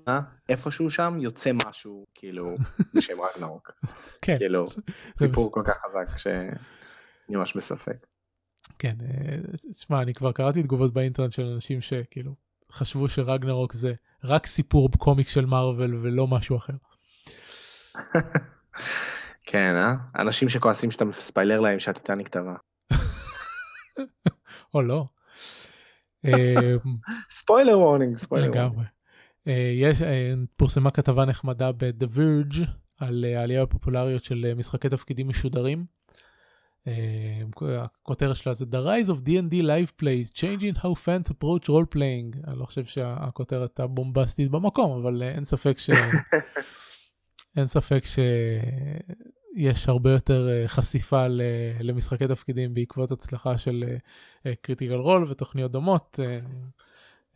איפשהו 0.49 0.89
שם 0.89 1.17
יוצא 1.19 1.51
משהו 1.65 2.05
כאילו 2.15 2.55
בשם 2.95 3.13
רגנרוק. 3.21 3.71
כן. 4.21 4.37
כאילו 4.37 4.65
סיפור 5.19 5.51
כל 5.51 5.61
כך 5.65 5.73
חזק 5.85 6.17
שאני 6.17 7.35
ממש 7.37 7.55
בספק. 7.55 8.07
כן, 8.79 8.95
תשמע 9.71 10.01
אני 10.01 10.13
כבר 10.13 10.31
קראתי 10.31 10.63
תגובות 10.63 10.93
באינטרנט 10.93 11.31
של 11.31 11.45
אנשים 11.45 11.81
שכאילו 11.81 12.35
חשבו 12.71 13.07
שרגנרוק 13.09 13.73
זה 13.73 13.93
רק 14.23 14.47
סיפור 14.47 14.89
קומיק 14.97 15.27
של 15.27 15.45
מארוול 15.45 15.95
ולא 15.95 16.27
משהו 16.27 16.57
אחר. 16.57 16.73
כן, 19.49 19.73
אה? 19.75 19.93
אנשים 20.21 20.49
שכועסים 20.49 20.91
שאתה 20.91 21.05
מספיילר 21.05 21.59
להם 21.59 21.79
שהטיטניק 21.79 22.27
טבע. 22.27 22.55
או 24.73 24.81
לא. 24.81 25.05
spoiler 27.29 27.79
warning, 27.79 28.17
spoiler 28.17 28.51
warning. 28.51 28.85
יש, 29.75 30.01
אה, 30.01 30.33
פורסמה 30.57 30.91
כתבה 30.91 31.25
נחמדה 31.25 31.71
ב-The 31.71 32.17
Verge 32.17 32.59
על 32.99 33.25
אה, 33.27 33.39
העלייה 33.39 33.65
בפופולריות 33.65 34.23
של 34.23 34.45
אה, 34.49 34.55
משחקי 34.55 34.89
תפקידים 34.89 35.27
משודרים. 35.27 35.85
הכותרת 37.77 38.35
שלה 38.35 38.53
זה 38.53 38.65
The 38.71 38.85
Rise 38.85 39.09
of 39.09 39.27
D&D 39.27 39.53
Live 39.63 40.01
Plays 40.01 40.33
Changing 40.33 40.77
How 40.77 40.93
Fans 41.05 41.29
Approach 41.29 41.67
Role 41.67 41.95
Playing. 41.95 42.47
אני 42.47 42.59
לא 42.59 42.65
חושב 42.65 42.85
שהכותרת 42.85 43.79
הבומבסטית 43.79 44.51
במקום, 44.51 45.01
אבל 45.01 45.23
אין 45.23 45.45
ספק 45.45 45.77
ש... 45.77 45.89
אין 47.57 47.67
ספק 47.67 48.03
שיש 48.05 49.89
הרבה 49.89 50.11
יותר 50.11 50.49
אה, 50.49 50.67
חשיפה 50.67 51.25
למשחקי 51.79 52.27
תפקידים 52.27 52.73
בעקבות 52.73 53.11
הצלחה 53.11 53.57
של 53.57 53.83
Critical 54.61 54.93
אה, 54.93 54.99
Role 54.99 55.25
ותוכניות 55.29 55.71
דומות. 55.71 56.19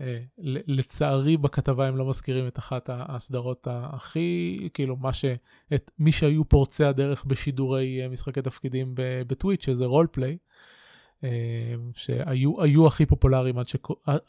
אה, 0.01 0.19
לצערי 0.67 1.37
בכתבה 1.37 1.87
הם 1.87 1.97
לא 1.97 2.09
מזכירים 2.09 2.47
את 2.47 2.59
אחת 2.59 2.89
הסדרות 2.93 3.67
הכי 3.71 4.69
כאילו 4.73 4.95
מה 4.95 5.13
ש... 5.13 5.25
את 5.73 5.91
מי 5.99 6.11
שהיו 6.11 6.45
פורצי 6.45 6.83
הדרך 6.83 7.25
בשידורי 7.25 8.07
משחקי 8.07 8.41
תפקידים 8.41 8.93
בטוויץ' 8.95 9.65
שזה 9.65 9.85
RollPlay. 9.85 10.37
שהיו 11.93 12.87
הכי 12.87 13.05
פופולריים 13.05 13.57
עד, 13.57 13.67
ש... 13.67 13.75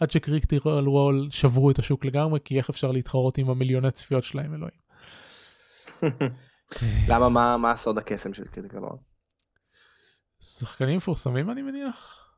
עד 0.00 0.10
ש-Critical 0.10 0.68
Role 0.68 1.28
שברו 1.30 1.70
את 1.70 1.78
השוק 1.78 2.04
לגמרי 2.04 2.40
כי 2.44 2.58
איך 2.58 2.70
אפשר 2.70 2.92
להתחרות 2.92 3.38
עם 3.38 3.50
המיליוני 3.50 3.90
צפיות 3.90 4.24
שלהם 4.24 4.54
אלוהים. 4.54 4.80
למה 7.08 7.28
מה 7.28 7.56
מה 7.56 7.76
סוד 7.76 7.98
הקסם 7.98 8.34
של 8.34 8.44
Critical 8.44 8.78
Role? 8.78 8.98
שחקנים 10.40 10.96
מפורסמים 10.96 11.50
אני 11.50 11.62
מניח. 11.62 12.30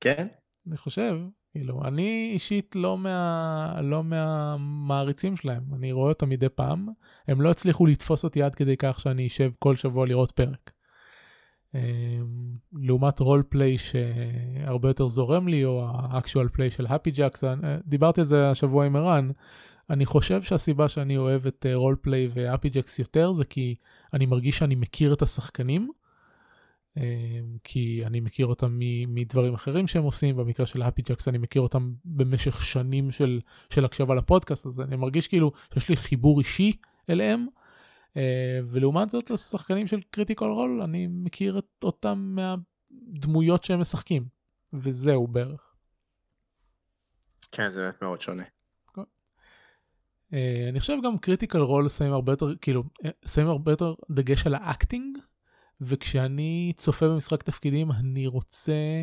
כן? 0.00 0.26
אני 0.66 0.76
חושב 0.76 1.16
כאילו 1.54 1.84
אני 1.84 2.30
אישית 2.32 2.76
לא 2.76 2.98
מה 2.98 3.80
לא 3.82 4.04
מהמעריצים 4.04 5.36
שלהם 5.36 5.62
אני 5.74 5.92
רואה 5.92 6.08
אותם 6.08 6.28
מדי 6.28 6.48
פעם 6.48 6.88
הם 7.28 7.40
לא 7.40 7.50
הצליחו 7.50 7.86
לתפוס 7.86 8.24
אותי 8.24 8.42
עד 8.42 8.54
כדי 8.54 8.76
כך 8.78 9.00
שאני 9.00 9.26
אשב 9.26 9.50
כל 9.58 9.76
שבוע 9.76 10.06
לראות 10.06 10.32
פרק. 10.32 10.72
אמ, 11.74 11.80
לעומת 12.72 13.20
RollPlay 13.20 13.76
שהרבה 13.78 14.88
יותר 14.88 15.08
זורם 15.08 15.48
לי 15.48 15.64
או 15.64 15.86
ה-actual 15.92 16.48
play 16.48 16.70
של 16.70 16.86
הפי 16.86 17.10
ג'קס 17.10 17.60
דיברתי 17.86 18.20
על 18.20 18.26
זה 18.26 18.50
השבוע 18.50 18.86
עם 18.86 18.96
ערן 18.96 19.30
אני 19.90 20.06
חושב 20.06 20.42
שהסיבה 20.42 20.88
שאני 20.88 21.16
אוהב 21.16 21.46
את 21.46 21.66
RollPlay 21.74 21.96
והפי 22.00 22.28
ג'קס 22.34 22.98
יותר 22.98 23.32
זה 23.32 23.44
כי 23.44 23.74
אני 24.14 24.26
מרגיש 24.26 24.58
שאני 24.58 24.74
מכיר 24.74 25.12
את 25.12 25.22
השחקנים. 25.22 25.90
אמ, 26.96 27.02
כי 27.64 28.02
אני 28.06 28.20
מכיר 28.20 28.46
אותם 28.46 28.78
מדברים 29.08 29.54
אחרים 29.54 29.86
שהם 29.86 30.02
עושים, 30.02 30.36
במקרה 30.36 30.66
של 30.66 30.82
הפי 30.82 31.02
ג'קס 31.02 31.28
אני 31.28 31.38
מכיר 31.38 31.62
אותם 31.62 31.92
במשך 32.04 32.62
שנים 32.62 33.10
של, 33.10 33.40
של 33.70 33.84
הקשבה 33.84 34.14
לפודקאסט 34.14 34.66
הזה, 34.66 34.82
אני 34.82 34.96
מרגיש 34.96 35.28
כאילו 35.28 35.52
שיש 35.74 35.88
לי 35.88 35.96
חיבור 35.96 36.38
אישי 36.38 36.72
אליהם, 37.10 37.46
אה, 38.16 38.60
ולעומת 38.70 39.08
זאת 39.08 39.30
השחקנים 39.30 39.86
של 39.86 40.00
Critical 40.10 40.44
Role 40.44 40.82
אני 40.82 41.06
מכיר 41.06 41.58
את 41.58 41.84
אותם 41.84 42.36
מהדמויות 42.36 43.64
שהם 43.64 43.80
משחקים, 43.80 44.26
וזהו 44.72 45.26
בערך. 45.26 45.74
כן 47.52 47.68
זה 47.68 47.80
באמת 47.80 48.02
מאוד 48.02 48.20
שונה. 48.20 48.44
Uh, 50.24 50.36
אני 50.68 50.80
חושב 50.80 50.96
גם 51.04 51.18
Critical 51.18 51.58
Role 51.58 51.88
שמים 51.88 52.12
הרבה 52.12 52.32
יותר 52.32 52.46
כאילו 52.60 52.82
אה, 53.04 53.10
שמים 53.26 53.48
הרבה 53.48 53.72
יותר 53.72 53.94
דגש 54.10 54.46
על 54.46 54.54
ה-acting 54.54 55.18
וכשאני 55.80 56.72
צופה 56.76 57.08
במשחק 57.08 57.42
תפקידים 57.42 57.92
אני 57.92 58.26
רוצה 58.26 59.02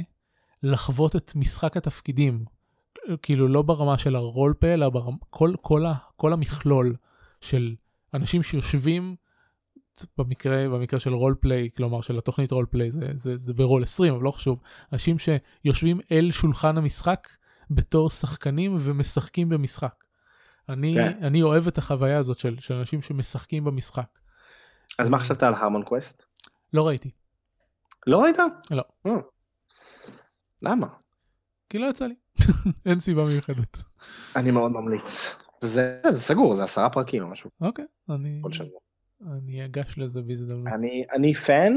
לחוות 0.64 1.16
את 1.16 1.36
משחק 1.36 1.78
התפקידים 1.78 2.46
כאילו 3.22 3.48
לא 3.48 3.62
ברמה 3.62 3.98
של 3.98 4.16
ה-role 4.16 4.54
פה 4.54 4.68
אלא 4.68 4.90
ברמה, 4.90 5.18
כל, 5.30 5.54
כל, 5.62 5.86
ה, 5.86 5.94
כל 6.16 6.34
המכלול 6.34 6.96
של 7.42 7.76
אנשים 8.14 8.44
שיושבים 8.44 9.16
במקרה 10.18 10.70
במקרה 10.70 11.00
של 11.00 11.14
RollPlay 11.14 11.70
כלומר 11.78 12.02
של 12.02 12.18
התוכנית 12.18 12.52
RollPlay 12.52 12.92
זה, 12.92 13.08
זה, 13.14 13.38
זה 13.38 13.54
ב-Roll20 13.54 14.14
אבל 14.14 14.24
לא 14.24 14.32
חשוב 14.32 14.60
אנשים 14.94 15.16
שיושבים 15.18 16.00
אל 16.12 16.32
שולחן 16.32 16.78
המשחק 16.78 17.28
בתור 17.72 18.10
שחקנים 18.10 18.78
ומשחקים 18.80 19.50
במשחק. 19.50 20.04
אני, 20.70 20.94
כן. 20.94 21.18
אני 21.22 21.44
אוהב 21.44 21.68
את 21.68 21.78
החוויה 21.78 22.18
הזאת 22.18 22.40
של, 22.40 22.56
של 22.60 22.74
אנשים 22.74 23.02
שמשחקים 23.02 23.64
במשחק. 23.64 24.08
אז 25.00 25.10
מה 25.10 25.20
חשבת 25.20 25.44
על 25.44 25.54
הרמון 25.54 25.84
קווסט? 25.84 26.26
לא 26.74 26.88
ראיתי. 26.88 27.12
לא 28.08 28.22
ראית? 28.24 28.38
לא. 28.72 28.84
Mm. 29.08 29.20
למה? 30.62 30.88
כי 31.70 31.78
לא 31.78 31.88
יצא 31.88 32.06
לי. 32.06 32.16
אין 32.86 33.00
סיבה 33.00 33.26
מיוחדת. 33.26 33.78
אני 34.36 34.52
מאוד 34.52 34.72
ממליץ. 34.72 35.36
זה, 35.62 36.02
זה 36.10 36.20
סגור, 36.20 36.54
זה 36.54 36.64
עשרה 36.64 36.90
פרקים 36.90 37.24
או 37.24 37.28
משהו. 37.28 37.50
אוקיי, 37.62 37.86
אני, 38.10 38.42
אני 39.38 39.66
אגש 39.66 39.98
לזה 39.98 40.22
בהזדמנות. 40.22 40.74
אני, 40.74 41.06
אני 41.14 41.34
פן, 41.34 41.74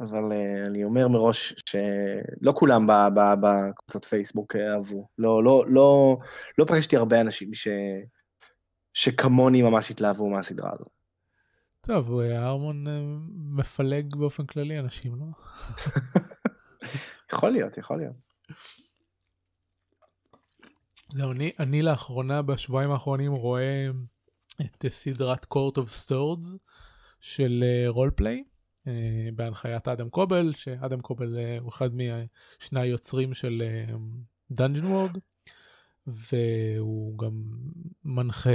אבל 0.00 0.32
uh, 0.32 0.66
אני 0.66 0.84
אומר 0.84 1.08
מראש 1.08 1.54
שלא 1.66 2.52
כולם 2.54 2.86
בקבוצות 3.40 4.04
פייסבוק 4.04 4.56
אהבו. 4.56 5.08
לא, 5.18 5.44
לא, 5.44 5.64
לא, 5.68 6.18
לא 6.58 6.64
פגשתי 6.64 6.96
הרבה 6.96 7.20
אנשים 7.20 7.54
ש... 7.54 7.68
שכמוני 8.92 9.62
ממש 9.62 9.90
התלהבו 9.90 10.30
מהסדרה 10.30 10.70
הזאת. 10.74 10.97
טוב, 11.80 12.20
ארמון 12.20 12.88
אה, 12.88 13.00
מפלג 13.34 14.16
באופן 14.16 14.46
כללי 14.46 14.78
אנשים, 14.78 15.14
לא? 15.14 15.26
יכול 17.32 17.50
להיות, 17.50 17.78
יכול 17.78 17.98
להיות. 17.98 18.16
זהו, 21.12 21.32
אני, 21.32 21.52
אני 21.60 21.82
לאחרונה, 21.82 22.42
בשבועיים 22.42 22.90
האחרונים, 22.90 23.32
רואה 23.32 23.88
את 24.60 24.84
סדרת 24.88 25.44
Court 25.44 25.76
of 25.76 26.08
Swords 26.08 26.56
של 27.20 27.64
רולפליי. 27.88 28.44
Uh, 28.46 28.58
אה, 28.88 29.28
בהנחיית 29.34 29.88
אדם 29.88 30.10
קובל, 30.10 30.52
שאדם 30.54 31.00
קובל 31.00 31.38
אה, 31.38 31.58
הוא 31.60 31.68
אחד 31.68 31.90
משני 31.94 32.80
היוצרים 32.80 33.34
של 33.34 33.62
אה, 33.62 33.94
וורד, 34.84 35.18
והוא 36.06 37.18
גם 37.18 37.32
מנחה 38.04 38.50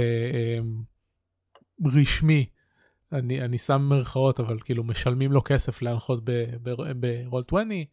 רשמי, 1.84 2.46
אני, 3.14 3.40
אני 3.40 3.58
שם 3.58 3.82
מרכאות, 3.82 4.40
אבל 4.40 4.58
כאילו 4.60 4.84
משלמים 4.84 5.32
לו 5.32 5.44
כסף 5.44 5.82
להנחות 5.82 6.24
ברול 7.30 7.44
20. 7.46 7.84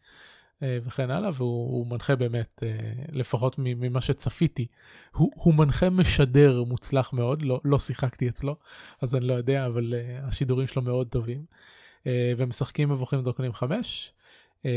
וכן 0.63 1.11
הלאה, 1.11 1.29
והוא 1.33 1.87
מנחה 1.87 2.15
באמת, 2.15 2.63
לפחות 3.11 3.55
ממה 3.57 4.01
שצפיתי, 4.01 4.67
הוא, 5.15 5.31
הוא 5.35 5.53
מנחה 5.53 5.89
משדר 5.89 6.63
מוצלח 6.63 7.13
מאוד, 7.13 7.41
לא, 7.41 7.61
לא 7.65 7.79
שיחקתי 7.79 8.29
אצלו, 8.29 8.55
אז 9.01 9.15
אני 9.15 9.27
לא 9.27 9.33
יודע, 9.33 9.65
אבל 9.65 9.93
השידורים 10.23 10.67
שלו 10.67 10.81
מאוד 10.81 11.07
טובים. 11.07 11.45
אה, 12.07 12.33
ומשחקים 12.37 12.89
מבוכים 12.89 13.21
דרקונים 13.21 13.53
5. 13.53 14.13
אה, 14.65 14.71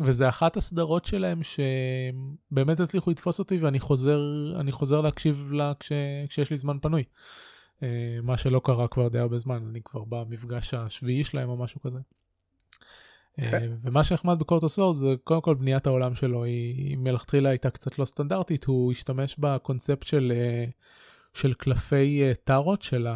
וזה 0.00 0.28
אחת 0.28 0.56
הסדרות 0.56 1.04
שלהם 1.04 1.40
שבאמת 1.42 2.80
הצליחו 2.80 3.10
לתפוס 3.10 3.38
אותי 3.38 3.58
ואני 3.58 3.80
חוזר, 3.80 4.20
חוזר 4.72 5.00
להקשיב 5.00 5.52
לה 5.52 5.72
כש, 5.80 5.92
כשיש 6.28 6.50
לי 6.50 6.56
זמן 6.56 6.78
פנוי. 6.82 7.04
אה, 7.82 8.18
מה 8.22 8.36
שלא 8.36 8.60
קרה 8.64 8.88
כבר 8.88 9.08
די 9.08 9.18
הרבה 9.18 9.38
זמן, 9.38 9.66
אני 9.70 9.80
כבר 9.84 10.04
במפגש 10.08 10.74
השביעי 10.74 11.24
שלהם 11.24 11.48
או 11.48 11.56
משהו 11.56 11.80
כזה. 11.80 11.98
Okay. 11.98 13.42
אה, 13.42 13.66
ומה 13.82 14.04
שנחמד 14.04 14.38
בקורט 14.38 14.62
הסורד 14.62 14.96
זה 14.96 15.14
קודם 15.24 15.40
כל 15.40 15.54
בניית 15.54 15.86
העולם 15.86 16.14
שלו 16.14 16.44
היא 16.44 16.98
מלכתחילה 16.98 17.48
הייתה 17.48 17.70
קצת 17.70 17.98
לא 17.98 18.04
סטנדרטית 18.04 18.64
הוא 18.64 18.92
השתמש 18.92 19.36
בקונספט 19.38 20.06
של 20.06 20.32
אה, 20.34 20.64
של 21.34 21.54
קלפי 21.54 22.22
טארות 22.44 22.82
של 22.82 23.06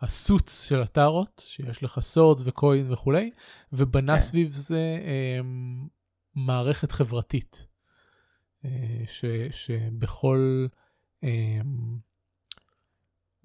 ה-suits 0.00 0.64
של 0.64 0.82
הטארות 0.82 1.42
שיש 1.46 1.82
לך 1.82 2.00
swords 2.00 2.42
ו-coin 2.44 2.92
וכולי 2.92 3.30
ובנה. 3.72 4.14
כן. 4.14 4.20
סביב 4.20 4.52
זה 4.52 4.98
מערכת 6.34 6.92
חברתית 6.92 7.66
ש, 9.06 9.24
שבכל 9.50 10.66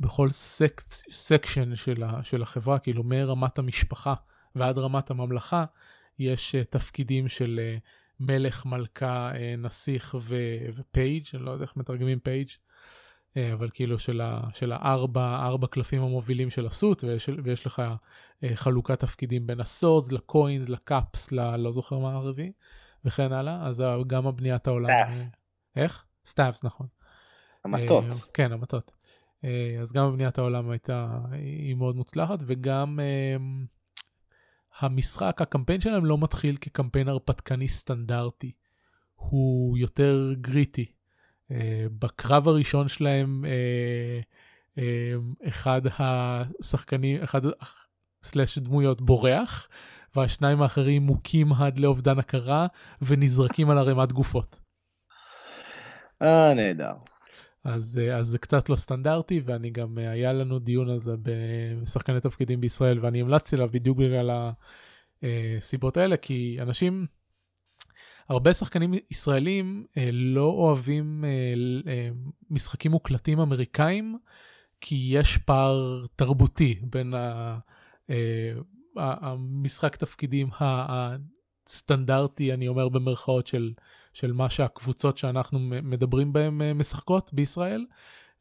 בכל 0.03 0.29
sec, 0.31 0.81
section 1.09 1.75
של, 1.75 2.03
ה, 2.03 2.23
של 2.23 2.41
החברה, 2.41 2.79
כאילו 2.79 3.03
מרמת 3.03 3.59
המשפחה 3.59 4.13
ועד 4.55 4.77
רמת 4.77 5.11
הממלכה, 5.11 5.65
יש 6.19 6.55
uh, 6.55 6.65
תפקידים 6.69 7.27
של 7.27 7.59
uh, 7.59 7.81
מלך, 8.19 8.65
מלכה, 8.65 9.31
uh, 9.31 9.37
נסיך 9.57 10.15
ו- 10.21 10.65
ו 10.75 10.84
page, 10.84 11.25
אני 11.33 11.43
לא 11.43 11.51
יודע 11.51 11.63
איך 11.63 11.77
מתרגמים 11.77 12.19
page, 12.19 12.47
uh, 12.49 13.37
אבל 13.53 13.69
כאילו 13.73 13.99
של, 13.99 14.21
ה, 14.21 14.41
של 14.53 14.71
הארבע, 14.71 15.35
ארבע 15.35 15.67
קלפים 15.67 16.03
המובילים 16.03 16.49
של 16.49 16.65
ה 16.65 16.72
suit, 16.72 17.03
ויש, 17.03 17.29
ויש 17.43 17.65
לך 17.65 17.81
uh, 18.43 18.45
חלוקת 18.55 18.99
תפקידים 18.99 19.47
בין 19.47 19.59
ה 19.59 19.66
swords, 19.66 20.11
ל 20.11 20.20
coins, 20.20 20.69
ל 20.69 20.80
cups, 20.80 21.31
ללא 21.31 21.71
זוכר 21.71 21.97
מה 21.97 22.13
הרביעי, 22.13 22.51
וכן 23.05 23.31
הלאה, 23.31 23.67
אז 23.67 23.83
גם 24.07 24.27
הבניית 24.27 24.67
העולם. 24.67 24.89
staffs. 25.07 25.35
איך? 25.75 26.05
staffs, 26.25 26.63
נכון. 26.63 26.87
המטות. 27.65 28.05
Uh, 28.09 28.29
כן, 28.33 28.51
המטות. 28.51 28.91
אה, 29.43 29.77
אז 29.81 29.91
גם 29.91 30.13
בניית 30.13 30.37
העולם 30.37 30.69
הייתה, 30.69 31.19
היא 31.31 31.75
מאוד 31.75 31.95
מוצלחת, 31.95 32.39
וגם 32.47 32.99
uh, 32.99 33.41
המשחק, 34.79 35.41
הקמפיין 35.41 35.79
שלהם 35.79 36.05
לא 36.05 36.17
מתחיל 36.17 36.57
כקמפיין 36.57 37.07
הרפתקני 37.07 37.67
סטנדרטי, 37.67 38.51
הוא 39.15 39.77
יותר 39.77 40.33
גריטי. 40.41 40.85
Uh, 41.51 41.55
בקרב 41.99 42.47
הראשון 42.47 42.87
שלהם, 42.87 43.45
אחד 45.47 45.81
השחקנים, 45.99 47.23
אחד 47.23 47.41
סלאש 48.23 48.57
דמויות 48.57 49.01
בורח, 49.01 49.67
והשניים 50.15 50.61
האחרים 50.61 51.01
מוכים 51.01 51.53
עד 51.53 51.79
לאובדן 51.79 52.19
הכרה 52.19 52.67
ונזרקים 53.01 53.69
על 53.69 53.77
ערימת 53.77 54.11
גופות. 54.11 54.59
אה, 56.21 56.53
נהדר. 56.53 56.91
אז, 57.63 57.99
אה, 58.03 58.17
אז 58.17 58.27
זה 58.27 58.37
קצת 58.37 58.69
לא 58.69 58.75
סטנדרטי, 58.75 59.41
ואני 59.45 59.69
גם, 59.69 59.99
אה, 59.99 60.11
היה 60.11 60.33
לנו 60.33 60.59
דיון 60.59 60.89
על 60.89 60.99
זה 60.99 61.15
בשחקני 61.21 62.21
תפקידים 62.21 62.61
בישראל, 62.61 62.99
ואני 63.01 63.21
המלצתי 63.21 63.57
לה 63.57 63.67
בדיוק 63.67 63.97
בגלל 63.97 64.51
הסיבות 65.23 65.97
האלה, 65.97 66.17
כי 66.17 66.57
אנשים, 66.61 67.05
הרבה 68.29 68.53
שחקנים 68.53 68.93
ישראלים 69.11 69.85
אה, 69.97 70.09
לא 70.11 70.45
אוהבים 70.45 71.23
משחקים 72.49 72.91
מוקלטים 72.91 73.39
אמריקאים, 73.39 74.17
כי 74.81 75.09
יש 75.11 75.37
פער 75.37 76.05
תרבותי 76.15 76.79
בין 76.83 77.13
ה... 77.13 77.57
המשחק 78.97 79.95
תפקידים 79.95 80.49
הסטנדרטי, 80.59 82.53
אני 82.53 82.67
אומר 82.67 82.89
במרכאות 82.89 83.47
של 83.47 83.73
של 84.13 84.33
מה 84.33 84.49
שהקבוצות 84.49 85.17
שאנחנו 85.17 85.59
מדברים 85.59 86.33
בהן 86.33 86.61
אה, 86.61 86.73
משחקות 86.73 87.33
בישראל, 87.33 87.85
yeah. 87.89 87.93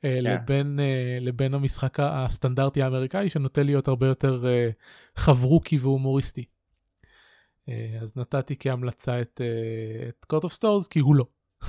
אה, 0.05 0.19
כן. 0.23 0.24
לבין, 0.24 0.81
אה, 0.81 1.19
לבין 1.20 1.55
המשחק 1.55 2.01
הסטנדרטי 2.01 2.82
האמריקאי 2.82 3.28
שנוטה 3.28 3.62
להיות 3.62 3.89
הרבה 3.89 4.07
יותר 4.07 4.44
חברוקי 5.16 5.78
והומוריסטי. 5.78 6.44
אז 8.01 8.16
נתתי 8.16 8.57
כהמלצה 8.59 9.20
את, 9.20 9.40
את 10.09 10.27
Court 10.32 10.44
of 10.44 10.51
Stores 10.51 10.89
כי 10.90 10.99
הוא 10.99 11.16
לא. 11.16 11.24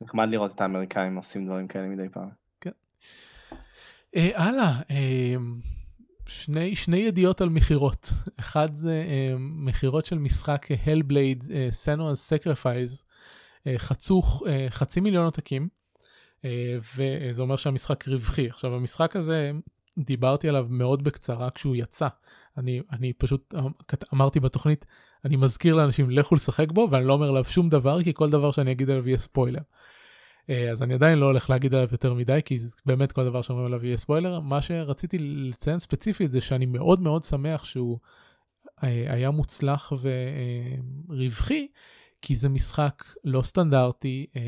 נחמד 0.00 0.28
לראות 0.30 0.54
את 0.54 0.60
האמריקאים 0.60 1.16
עושים 1.16 1.46
דברים 1.46 1.68
כאלה 1.68 1.86
מדי 1.86 2.08
פעם. 2.12 2.28
כן. 2.60 2.70
הלאה. 4.14 4.80
שני, 6.30 6.74
שני 6.74 6.96
ידיעות 6.96 7.40
על 7.40 7.48
מכירות. 7.48 8.12
אחד 8.40 8.74
זה 8.74 9.04
uh, 9.06 9.38
מכירות 9.38 10.06
של 10.06 10.18
משחק 10.18 10.66
Hellblade, 10.84 11.42
uh, 11.42 11.50
Senua's 11.84 12.30
Sacrifice, 12.30 13.02
uh, 13.02 13.78
חצו 13.78 14.22
uh, 14.22 14.46
חצי 14.70 15.00
מיליון 15.00 15.24
עותקים, 15.24 15.68
uh, 16.38 16.44
וזה 16.96 17.42
אומר 17.42 17.56
שהמשחק 17.56 18.08
רווחי. 18.08 18.48
עכשיו 18.48 18.74
המשחק 18.74 19.16
הזה, 19.16 19.50
דיברתי 19.98 20.48
עליו 20.48 20.66
מאוד 20.68 21.04
בקצרה 21.04 21.50
כשהוא 21.50 21.76
יצא. 21.76 22.08
אני, 22.56 22.80
אני 22.92 23.12
פשוט 23.12 23.54
אמרתי 24.14 24.40
בתוכנית, 24.40 24.86
אני 25.24 25.36
מזכיר 25.36 25.74
לאנשים 25.74 26.10
לכו 26.10 26.34
לשחק 26.34 26.72
בו, 26.72 26.88
ואני 26.90 27.06
לא 27.06 27.12
אומר 27.12 27.28
עליו 27.28 27.44
שום 27.44 27.68
דבר, 27.68 28.02
כי 28.02 28.14
כל 28.14 28.30
דבר 28.30 28.50
שאני 28.50 28.72
אגיד 28.72 28.90
עליו 28.90 29.08
יהיה 29.08 29.18
ספוילר. 29.18 29.60
אה, 30.50 30.70
אז 30.70 30.82
אני 30.82 30.94
עדיין 30.94 31.18
לא 31.18 31.26
הולך 31.26 31.50
להגיד 31.50 31.74
עליו 31.74 31.88
יותר 31.92 32.14
מדי, 32.14 32.40
כי 32.44 32.58
באמת 32.86 33.12
כל 33.12 33.24
דבר 33.24 33.42
שאומרים 33.42 33.66
עליו 33.66 33.86
יהיה 33.86 33.96
ספוילר. 33.96 34.40
מה 34.40 34.62
שרציתי 34.62 35.18
לציין 35.18 35.78
ספציפית 35.78 36.30
זה 36.30 36.40
שאני 36.40 36.66
מאוד 36.66 37.00
מאוד 37.00 37.22
שמח 37.22 37.64
שהוא 37.64 37.98
אה, 38.84 39.12
היה 39.12 39.30
מוצלח 39.30 39.92
ורווחי, 41.08 41.68
כי 42.22 42.36
זה 42.36 42.48
משחק 42.48 43.04
לא 43.24 43.42
סטנדרטי, 43.42 44.26
אה, 44.36 44.42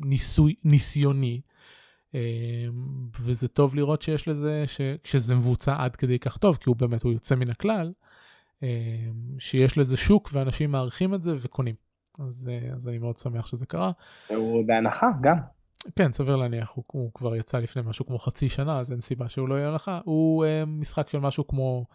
ניסוי, 0.00 0.54
ניסיוני. 0.64 1.40
וזה 3.20 3.48
טוב 3.48 3.74
לראות 3.74 4.02
שיש 4.02 4.28
לזה, 4.28 4.64
ש, 4.66 4.80
כשזה 5.04 5.34
מבוצע 5.34 5.76
עד 5.78 5.96
כדי 5.96 6.18
כך 6.18 6.36
טוב, 6.36 6.56
כי 6.56 6.64
הוא 6.66 6.76
באמת, 6.76 7.02
הוא 7.02 7.12
יוצא 7.12 7.34
מן 7.34 7.50
הכלל, 7.50 7.92
שיש 9.38 9.78
לזה 9.78 9.96
שוק 9.96 10.30
ואנשים 10.32 10.70
מעריכים 10.70 11.14
את 11.14 11.22
זה 11.22 11.34
וקונים. 11.40 11.74
אז, 12.18 12.50
אה, 12.52 12.72
אז 12.74 12.88
אני 12.88 12.98
מאוד 12.98 13.16
שמח 13.16 13.46
שזה 13.46 13.66
קרה. 13.66 13.92
הוא 14.28 14.64
בהנחה 14.66 15.06
גם. 15.20 15.36
כן, 15.96 16.12
סביר 16.12 16.36
להניח, 16.36 16.70
הוא, 16.74 16.84
הוא 16.86 17.10
כבר 17.14 17.36
יצא 17.36 17.58
לפני 17.58 17.82
משהו 17.82 18.06
כמו 18.06 18.18
חצי 18.18 18.48
שנה, 18.48 18.80
אז 18.80 18.92
אין 18.92 19.00
סיבה 19.00 19.28
שהוא 19.28 19.48
לא 19.48 19.54
יהיה 19.54 19.68
הנחה. 19.68 20.00
הוא 20.04 20.44
uh, 20.44 20.66
משחק 20.66 21.08
של 21.08 21.18
משהו 21.18 21.46
כמו 21.46 21.86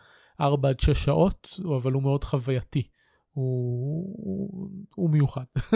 4 0.41 0.69
עד 0.69 0.79
6 0.79 1.05
שעות, 1.05 1.59
אבל 1.77 1.91
הוא 1.91 2.03
מאוד 2.03 2.23
חווייתי. 2.23 2.87
הוא, 3.31 4.15
הוא, 4.17 4.69
הוא 4.95 5.09
מיוחד. 5.09 5.43
uh, 5.55 5.75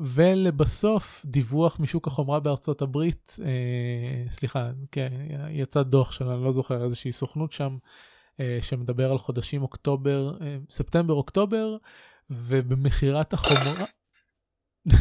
ולבסוף, 0.14 1.22
דיווח 1.24 1.80
משוק 1.80 2.06
החומרה 2.06 2.40
בארצות 2.40 2.82
הברית, 2.82 3.36
סליחה, 4.28 4.70
כן, 4.90 5.08
יצא 5.50 5.82
דוח 5.82 6.12
של, 6.12 6.28
אני 6.28 6.44
לא 6.44 6.52
זוכר, 6.52 6.84
איזושהי 6.84 7.12
סוכנות 7.12 7.52
שם, 7.52 7.72
אה, 7.72 7.78
שמדבר 8.60 9.10
על 9.10 9.18
חודשים 9.18 9.62
אוקטובר, 9.62 10.36
אה, 10.40 10.56
ספטמבר 10.70 11.14
אוקטובר, 11.14 11.76
ובמכירת 12.30 13.32
החומרה, 13.32 13.86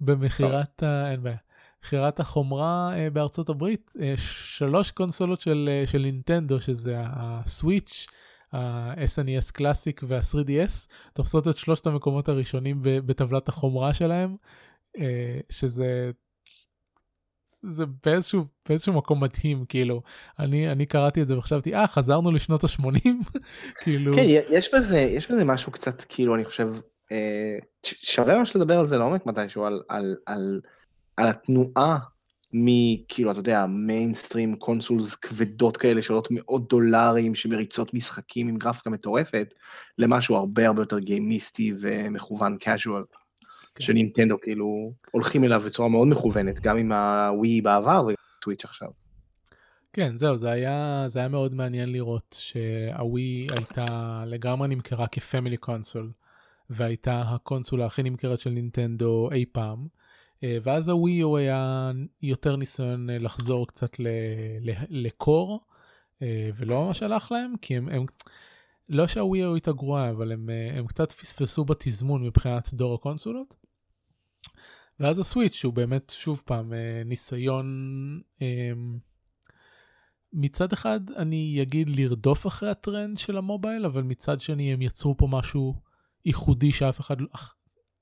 במכירת, 0.00 0.82
ה... 0.82 1.10
אין 1.10 1.22
בעיה, 1.22 1.36
מכירת 1.84 2.20
החומרה 2.20 2.92
אה, 2.96 3.10
בארצות 3.10 3.48
הברית, 3.48 3.92
שלוש 4.16 4.90
קונסולות 4.90 5.40
של, 5.40 5.68
של 5.86 5.98
נינטנדו, 5.98 6.60
שזה 6.60 6.96
הסוויץ', 6.98 8.06
ה-SNES 8.52 9.52
קלאסיק 9.52 10.00
וה-3DS, 10.08 10.88
תופסות 11.12 11.48
את 11.48 11.56
שלושת 11.56 11.86
המקומות 11.86 12.28
הראשונים 12.28 12.78
בטבלת 12.82 13.48
החומרה 13.48 13.94
שלהם, 13.94 14.36
שזה 15.50 16.10
זה 17.62 17.84
באיזשהו, 18.04 18.44
באיזשהו 18.68 18.92
מקום 18.92 19.22
מדהים, 19.22 19.64
כאילו, 19.64 20.02
אני, 20.38 20.72
אני 20.72 20.86
קראתי 20.86 21.22
את 21.22 21.28
זה 21.28 21.38
וחשבתי, 21.38 21.74
אה, 21.74 21.86
חזרנו 21.86 22.32
לשנות 22.32 22.64
ה-80, 22.64 23.08
כאילו... 23.82 24.14
כן, 24.14 24.24
יש 24.26 24.74
בזה, 24.74 25.00
יש 25.00 25.30
בזה 25.30 25.44
משהו 25.44 25.72
קצת, 25.72 26.04
כאילו, 26.08 26.34
אני 26.34 26.44
חושב, 26.44 26.72
אה, 27.12 27.58
שווה 27.82 28.38
ממש 28.38 28.56
לדבר 28.56 28.78
על 28.78 28.86
זה 28.86 28.98
לעומק 28.98 29.26
מתישהו, 29.26 29.64
על, 29.64 29.82
על, 29.88 30.16
על, 30.26 30.60
על 31.16 31.26
התנועה 31.26 31.98
מכאילו, 32.52 33.30
אתה 33.30 33.38
יודע, 33.38 33.66
mainstream 33.66 34.56
consoles 34.56 35.14
כבדות 35.14 35.76
כאלה 35.76 36.02
שעולות 36.02 36.28
מאות 36.30 36.68
דולרים, 36.68 37.34
שמריצות 37.34 37.94
משחקים 37.94 38.48
עם 38.48 38.56
גרפיקה 38.56 38.90
מטורפת, 38.90 39.54
למשהו 39.98 40.36
הרבה 40.36 40.66
הרבה 40.66 40.82
יותר 40.82 40.98
גיימיסטי 40.98 41.72
ומכוון 41.80 42.56
casual. 42.62 43.19
כן. 43.74 43.84
שנינטנדו 43.84 44.40
כאילו 44.40 44.92
הולכים 45.10 45.44
אליו 45.44 45.62
בצורה 45.66 45.88
מאוד 45.88 46.08
מכוונת, 46.08 46.60
גם 46.60 46.76
עם 46.76 46.92
הווי 46.92 47.60
בעבר 47.60 48.02
וגם 48.04 48.14
Switch 48.40 48.64
עכשיו. 48.64 48.88
כן, 49.92 50.16
זהו, 50.16 50.36
זה 50.36 50.50
היה, 50.50 51.04
זה 51.08 51.18
היה 51.18 51.28
מאוד 51.28 51.54
מעניין 51.54 51.92
לראות 51.92 52.36
שהווי 52.38 53.46
הייתה 53.56 54.24
לגמרי 54.26 54.68
נמכרה 54.68 55.06
כ 55.06 55.18
family 55.18 55.56
console, 55.56 56.10
והייתה 56.70 57.20
הקונסולה 57.20 57.86
הכי 57.86 58.02
נמכרת 58.02 58.40
של 58.40 58.50
נינטנדו 58.50 59.28
אי 59.32 59.44
פעם, 59.52 59.86
אה, 60.44 60.58
ואז 60.62 60.88
הווי 60.88 61.20
הוא 61.20 61.38
היה 61.38 61.90
יותר 62.22 62.56
ניסיון 62.56 63.10
אה, 63.10 63.18
לחזור 63.18 63.66
קצת 63.66 63.96
לקור, 64.88 65.60
אה, 66.22 66.50
ולא 66.56 66.84
ממש 66.84 67.02
הלך 67.02 67.32
להם, 67.32 67.54
כי 67.62 67.76
הם, 67.76 67.88
הם 67.88 68.04
לא 68.88 69.06
שהווי 69.06 69.38
היו 69.38 69.54
איתה 69.54 69.72
גרועה, 69.72 70.10
אבל 70.10 70.32
הם, 70.32 70.50
הם 70.76 70.86
קצת 70.86 71.12
פספסו 71.12 71.64
בתזמון 71.64 72.24
מבחינת 72.26 72.74
דור 72.74 72.94
הקונסולות. 72.94 73.59
ואז 75.00 75.18
הסוויץ' 75.18 75.54
שהוא 75.54 75.72
באמת 75.72 76.12
שוב 76.16 76.42
פעם 76.46 76.72
אה, 76.72 77.02
ניסיון 77.04 77.66
מצד 80.32 80.72
אחד 80.72 81.00
אני 81.16 81.58
אגיד 81.62 81.88
לרדוף 81.96 82.46
אחרי 82.46 82.70
הטרנד 82.70 83.18
של 83.18 83.36
המובייל 83.36 83.86
אבל 83.86 84.02
מצד 84.02 84.40
שני 84.40 84.72
הם 84.72 84.82
יצרו 84.82 85.16
פה 85.16 85.26
משהו 85.30 85.74
ייחודי 86.24 86.72
שאף 86.72 87.00
אחד 87.00 87.20
לא... 87.20 87.26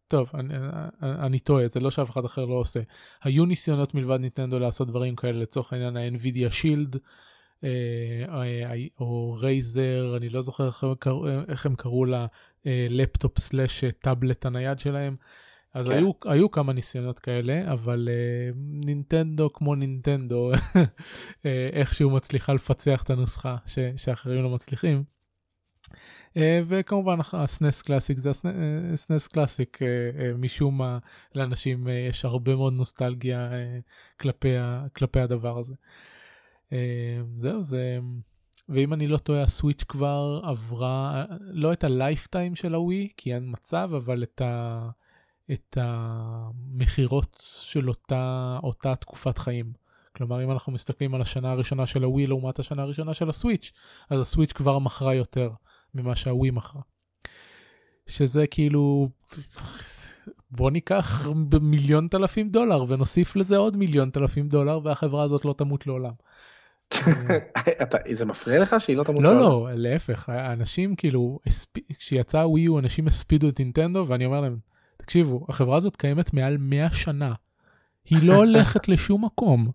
טוב 0.09 0.31
אני, 0.35 0.55
אני 1.02 1.39
טועה 1.39 1.69
זה 1.69 1.81
לא 1.81 1.90
שאף 1.90 2.10
אחד 2.10 2.24
אחר 2.24 2.44
לא 2.44 2.55
עושה. 2.55 2.81
היו 3.23 3.47
ניסיונות 3.47 3.94
מלבד 3.94 4.20
ניטנדו 4.20 4.59
לעשות 4.59 4.89
דברים 4.89 5.16
כאלה 5.16 5.39
לצורך 5.39 5.73
העניין 5.73 5.97
ה-NVIDIA 5.97 6.51
Shield 6.51 6.97
אה, 7.65 7.70
אה, 8.28 8.74
או 9.01 9.36
Razer 9.40 10.16
אני 10.16 10.28
לא 10.28 10.43
זוכר 10.43 10.70
איך 11.48 11.66
הם 11.66 11.77
קראו 11.77 12.05
ללפטופ 12.65 13.39
slash 13.39 13.85
טאבלט 13.85 14.47
הנייד 14.47 14.78
שלהם. 14.78 15.16
אז 15.74 15.86
כן. 15.86 15.93
היו, 15.93 16.11
היו 16.24 16.51
כמה 16.51 16.73
ניסיונות 16.73 17.19
כאלה, 17.19 17.73
אבל 17.73 18.09
uh, 18.09 18.57
נינטנדו 18.57 19.53
כמו 19.53 19.74
נינטנדו, 19.74 20.53
אה, 21.47 21.70
איכשהו 21.73 22.11
מצליחה 22.11 22.53
לפצח 22.53 23.03
את 23.03 23.11
הנוסחה 23.11 23.57
ש, 23.66 23.78
שאחרים 23.97 24.43
לא 24.43 24.51
מצליחים. 24.51 25.05
Uh, 26.28 26.40
וכמובן 26.66 27.19
ה 27.32 27.43
SNES 27.43 27.82
Classic 27.82 28.19
זה 28.19 28.31
ה 28.93 29.00
SNES 29.00 29.28
Classic, 29.28 29.77
uh, 29.77 29.81
uh, 29.81 30.36
משום 30.39 30.78
מה 30.78 30.99
לאנשים 31.35 31.86
uh, 31.86 31.90
יש 31.90 32.24
הרבה 32.24 32.57
מאוד 32.57 32.73
נוסטלגיה 32.73 33.51
uh, 33.51 33.82
כלפי, 34.20 34.57
ה, 34.57 34.86
כלפי 34.97 35.20
הדבר 35.20 35.59
הזה. 35.59 35.74
Uh, 36.66 36.73
זהו, 37.36 37.62
זה... 37.62 37.99
ואם 38.69 38.93
אני 38.93 39.07
לא 39.07 39.19
טועה 39.19 39.43
ה 39.43 39.48
Switch 39.48 39.85
כבר 39.89 40.40
עברה, 40.45 41.24
לא 41.40 41.73
את 41.73 41.85
ה 41.85 41.92
lifetime 41.92 42.55
של 42.55 42.74
ה 42.74 42.81
Wii, 42.81 43.09
כי 43.16 43.35
אין 43.35 43.45
מצב, 43.47 43.90
אבל 43.97 44.23
את 44.23 44.40
ה... 44.40 44.89
את 45.53 45.79
המכירות 45.81 47.43
של 47.62 47.89
אותה, 47.89 48.59
אותה 48.62 48.95
תקופת 48.95 49.39
חיים. 49.39 49.73
כלומר 50.16 50.45
אם 50.45 50.51
אנחנו 50.51 50.73
מסתכלים 50.73 51.15
על 51.15 51.20
השנה 51.20 51.51
הראשונה 51.51 51.87
של 51.87 52.05
הווי 52.05 52.27
לעומת 52.27 52.59
השנה 52.59 52.83
הראשונה 52.83 53.15
של 53.15 53.29
ה 53.28 53.34
Switch, 53.34 53.73
אז 54.11 54.20
הסוויץ' 54.20 54.53
כבר 54.53 54.79
מכרה 54.79 55.15
יותר 55.15 55.51
ממה 55.95 56.16
שהווי 56.16 56.51
מכרה. 56.51 56.83
שזה 58.07 58.47
כאילו, 58.47 59.09
בוא 60.51 60.70
ניקח 60.70 61.27
מיליון 61.61 62.09
תלפים 62.09 62.51
דולר 62.51 62.85
ונוסיף 62.89 63.37
לזה 63.37 63.57
עוד 63.57 63.77
מיליון 63.77 64.11
תלפים 64.11 64.49
דולר 64.49 64.81
והחברה 64.85 65.23
הזאת 65.23 65.45
לא 65.45 65.55
תמות 65.59 65.87
לעולם. 65.87 66.12
זה 68.12 68.25
מפריע 68.25 68.61
לך 68.61 68.77
שהיא 68.79 68.97
לא 68.97 69.05
תמות 69.05 69.23
לא 69.23 69.39
לא 69.39 69.69
להפך 69.75 70.29
אנשים 70.29 70.97
כאילו 70.97 71.39
כשיצא 71.99 72.37
ווי 72.37 72.61
יו 72.61 72.79
אנשים 72.79 73.07
הספידו 73.07 73.49
את 73.49 73.61
נינטנדו 73.61 74.05
ואני 74.09 74.27
אומר 74.27 74.41
להם 74.41 74.59
תקשיבו, 75.09 75.47
החברה 75.48 75.76
הזאת 75.76 75.97
קיימת 75.97 76.35
מעל 76.35 76.56
100 76.56 76.90
שנה. 76.90 77.35
היא 78.05 78.28
לא 78.28 78.35
הולכת 78.35 78.89
לשום 78.93 79.24
מקום. 79.24 79.70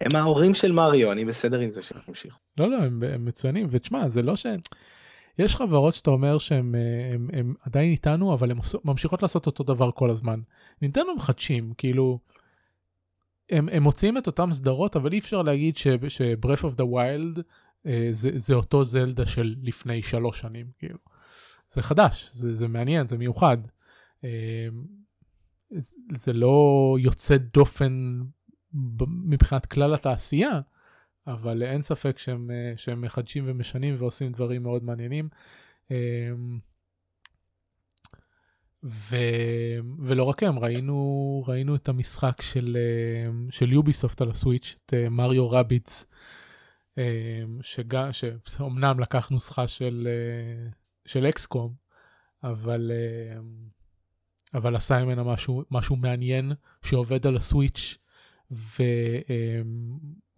הם 0.00 0.16
ההורים 0.16 0.54
של 0.54 0.72
מריו, 0.72 1.12
אני 1.12 1.24
בסדר 1.24 1.60
עם 1.60 1.70
זה 1.70 1.82
שהם 1.82 1.98
המשיכו. 2.08 2.38
לא, 2.58 2.70
לא, 2.70 2.76
הם, 2.76 3.02
הם 3.14 3.24
מצוינים, 3.24 3.66
ותשמע, 3.70 4.08
זה 4.08 4.22
לא 4.22 4.36
ש... 4.36 4.46
יש 5.38 5.56
חברות 5.56 5.94
שאתה 5.94 6.10
אומר 6.10 6.38
שהן 6.38 6.74
הם 7.32 7.54
עדיין 7.62 7.90
איתנו, 7.90 8.34
אבל 8.34 8.50
הן 8.50 8.58
ממשיכות 8.84 9.22
לעשות 9.22 9.46
אותו 9.46 9.64
דבר 9.64 9.90
כל 9.90 10.10
הזמן. 10.10 10.40
נינטנדו 10.82 11.14
מחדשים, 11.16 11.72
כאילו, 11.78 12.18
הם, 13.50 13.68
הם 13.72 13.82
מוציאים 13.82 14.18
את 14.18 14.26
אותם 14.26 14.52
סדרות, 14.52 14.96
אבל 14.96 15.12
אי 15.12 15.18
אפשר 15.18 15.42
להגיד 15.42 15.76
ש-Breath 15.76 16.62
of 16.62 16.80
the 16.80 16.84
Wild 16.84 17.40
אה, 17.86 18.08
זה, 18.10 18.30
זה 18.34 18.54
אותו 18.54 18.84
זלדה 18.84 19.26
של 19.26 19.54
לפני 19.62 20.02
שלוש 20.02 20.40
שנים, 20.40 20.66
כאילו. 20.78 20.98
זה 21.68 21.82
חדש, 21.82 22.28
זה, 22.32 22.54
זה 22.54 22.68
מעניין, 22.68 23.06
זה 23.06 23.18
מיוחד. 23.18 23.58
אמ, 24.24 24.84
זה 26.16 26.32
לא 26.32 26.96
יוצא 27.00 27.36
דופן 27.36 28.20
מבחינת 29.24 29.66
כלל 29.66 29.94
התעשייה, 29.94 30.60
אבל 31.26 31.62
אין 31.62 31.82
ספק 31.82 32.18
שהם, 32.18 32.50
אה, 32.50 32.72
שהם 32.76 33.00
מחדשים 33.00 33.44
ומשנים 33.46 33.96
ועושים 33.98 34.32
דברים 34.32 34.62
מאוד 34.62 34.84
מעניינים. 34.84 35.28
אמ, 35.90 36.58
ו... 38.84 39.16
ולא 39.98 40.24
רק 40.24 40.42
הם, 40.42 40.58
ראינו, 40.58 41.44
ראינו 41.46 41.74
את 41.74 41.88
המשחק 41.88 42.42
של, 42.42 42.76
אה, 42.80 43.30
של 43.50 43.72
יוביסופט 43.72 44.20
על 44.20 44.30
הסוויץ', 44.30 44.76
את 44.86 44.94
אה, 44.94 45.08
מריו 45.08 45.50
רביץ, 45.50 46.06
שאומנם 48.44 49.00
לקח 49.00 49.28
נוסחה 49.28 49.66
של, 49.66 50.08
של 51.06 51.26
אקסקום, 51.26 51.74
אבל 52.42 52.90
אבל 54.54 54.76
עשה 54.76 55.04
ממנה 55.04 55.24
משהו, 55.24 55.64
משהו 55.70 55.96
מעניין 55.96 56.52
שעובד 56.82 57.26
על 57.26 57.36
הסוויץ' 57.36 57.98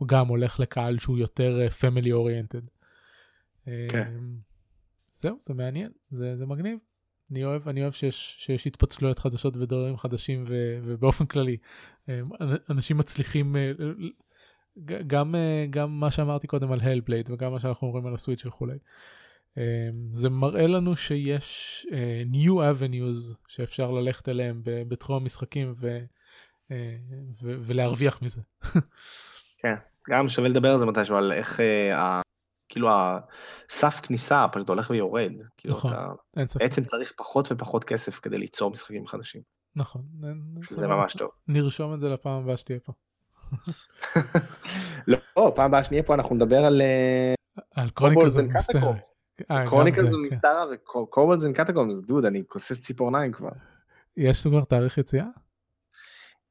וגם 0.02 0.28
הולך 0.28 0.60
לקהל 0.60 0.98
שהוא 0.98 1.18
יותר 1.18 1.68
פמילי 1.68 2.10
אה, 2.10 2.16
אוריינטד. 2.16 2.62
כן. 3.64 4.12
זהו, 5.14 5.36
זה 5.40 5.54
מעניין, 5.54 5.90
זה, 6.10 6.36
זה 6.36 6.46
מגניב. 6.46 6.78
אני 7.30 7.44
אוהב, 7.44 7.68
אני 7.68 7.82
אוהב 7.82 7.92
שיש, 7.92 8.36
שיש 8.38 8.66
התפצלויות 8.66 9.18
חדשות 9.18 9.56
ודברים 9.56 9.96
חדשים 9.96 10.44
ו, 10.48 10.78
ובאופן 10.84 11.26
כללי 11.26 11.56
אנשים 12.70 12.96
מצליחים 12.96 13.56
אה, 13.56 13.72
גם, 15.06 15.34
אה, 15.34 15.66
גם 15.70 16.00
מה 16.00 16.10
שאמרתי 16.10 16.46
קודם 16.46 16.72
על 16.72 16.80
הלבלייד 16.80 17.30
וגם 17.30 17.52
מה 17.52 17.60
שאנחנו 17.60 17.86
אומרים 17.86 18.06
על 18.06 18.14
הסוויץ' 18.14 18.46
וכולי. 18.46 18.78
אמ, 19.56 19.62
זה 20.14 20.30
מראה 20.30 20.66
לנו 20.66 20.96
שיש 20.96 21.86
uh, 21.90 22.34
new 22.34 22.52
avenues 22.52 23.36
שאפשר 23.48 23.90
ללכת 23.90 24.28
אליהם 24.28 24.60
בתחום 24.64 25.22
המשחקים 25.22 25.74
ו, 25.80 25.98
uh, 26.68 26.72
ו, 27.42 27.54
ולהרוויח 27.60 28.22
מזה. 28.22 28.40
כן, 29.62 29.74
גם 30.10 30.28
שווה 30.28 30.48
לדבר 30.48 30.70
על 30.70 30.76
זה 30.76 30.86
מתישהו, 30.86 31.16
על 31.16 31.32
איך 31.32 31.60
uh, 31.60 31.94
ה, 31.94 32.20
כאילו 32.68 32.88
הסף 33.70 34.00
כניסה 34.02 34.46
פשוט 34.52 34.68
הולך 34.68 34.90
ויורד. 34.90 35.32
כאילו 35.56 35.74
נכון, 35.74 35.92
אתה 35.92 36.06
אין 36.36 36.48
ספק. 36.48 36.62
בעצם 36.62 36.84
צריך 36.84 37.12
פחות 37.16 37.52
ופחות 37.52 37.84
כסף 37.84 38.18
כדי 38.18 38.38
ליצור 38.38 38.70
משחקים 38.70 39.06
חדשים. 39.06 39.42
נכון. 39.76 40.02
זה 40.60 40.86
ממש 40.86 41.14
טוב. 41.14 41.30
נרשום 41.48 41.94
את 41.94 42.00
זה 42.00 42.08
לפעם 42.08 42.42
הבאה 42.42 42.56
שתהיה 42.56 42.78
פה. 42.80 42.92
לא, 45.06 45.18
פעם 45.54 45.66
הבאה 45.66 45.82
שנהיה 45.82 46.02
פה 46.02 46.14
אנחנו 46.14 46.34
נדבר 46.34 46.64
על... 46.64 46.82
על 47.74 47.90
Chronicles 47.90 48.36
of 49.50 49.54
Mystara. 49.54 49.66
Chronicles 49.66 50.12
of 50.12 50.24
Mystara 50.24 50.64
ו 50.72 50.81
Kobolds 50.81 51.44
and 51.44 51.56
Catacombs, 51.56 52.00
דוד, 52.00 52.24
אני 52.24 52.42
כוסס 52.48 52.80
ציפורניים 52.80 53.32
כבר. 53.32 53.50
יש 54.16 54.46
כבר 54.46 54.64
תאריך 54.64 54.98
יציאה? 54.98 55.26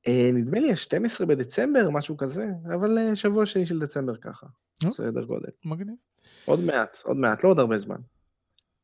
אה, 0.07 0.29
נדמה 0.33 0.59
לי 0.59 0.71
ה-12 0.71 1.25
בדצמבר, 1.25 1.89
משהו 1.89 2.17
כזה, 2.17 2.47
אבל 2.75 2.97
אה, 2.97 3.15
שבוע 3.15 3.45
שני 3.45 3.65
של 3.65 3.79
דצמבר 3.79 4.15
ככה, 4.15 4.47
סדר 4.85 5.23
גודל. 5.23 5.49
מגניב. 5.65 5.95
עוד 6.45 6.59
מעט, 6.59 6.97
עוד 7.03 7.17
מעט, 7.17 7.43
לא 7.43 7.49
עוד 7.49 7.59
הרבה 7.59 7.77
זמן. 7.77 7.99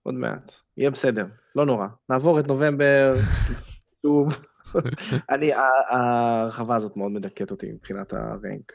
עוד 0.03 0.15
מעט, 0.15 0.53
יהיה 0.77 0.91
בסדר, 0.91 1.25
לא 1.55 1.65
נורא. 1.65 1.87
נעבור 2.09 2.39
את 2.39 2.47
נובמבר, 2.47 3.15
שוב. 4.01 4.43
אני, 5.31 5.53
ההרחבה 5.89 6.75
הזאת 6.75 6.97
מאוד 6.97 7.11
מדכאת 7.11 7.51
אותי 7.51 7.71
מבחינת 7.71 8.13
ה 8.13 8.23
rank. 8.23 8.73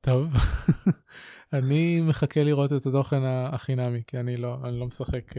טוב. 0.00 0.26
אני 1.52 2.00
מחכה 2.00 2.42
לראות 2.44 2.72
את 2.72 2.86
התוכן 2.86 3.22
החינמי, 3.24 4.02
כי 4.06 4.20
אני 4.20 4.36
לא, 4.36 4.58
אני 4.64 4.80
לא 4.80 4.86
משחק 4.86 5.32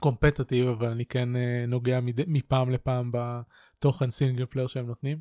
competitive, 0.00 0.66
uh, 0.66 0.70
אבל 0.70 0.88
אני 0.88 1.04
כן 1.04 1.28
uh, 1.36 1.38
נוגע 1.68 2.00
מד... 2.00 2.20
מפעם 2.26 2.70
לפעם 2.70 3.12
בתוכן 3.12 4.10
single 4.10 4.46
player 4.46 4.66
שהם 4.66 4.86
נותנים. 4.86 5.18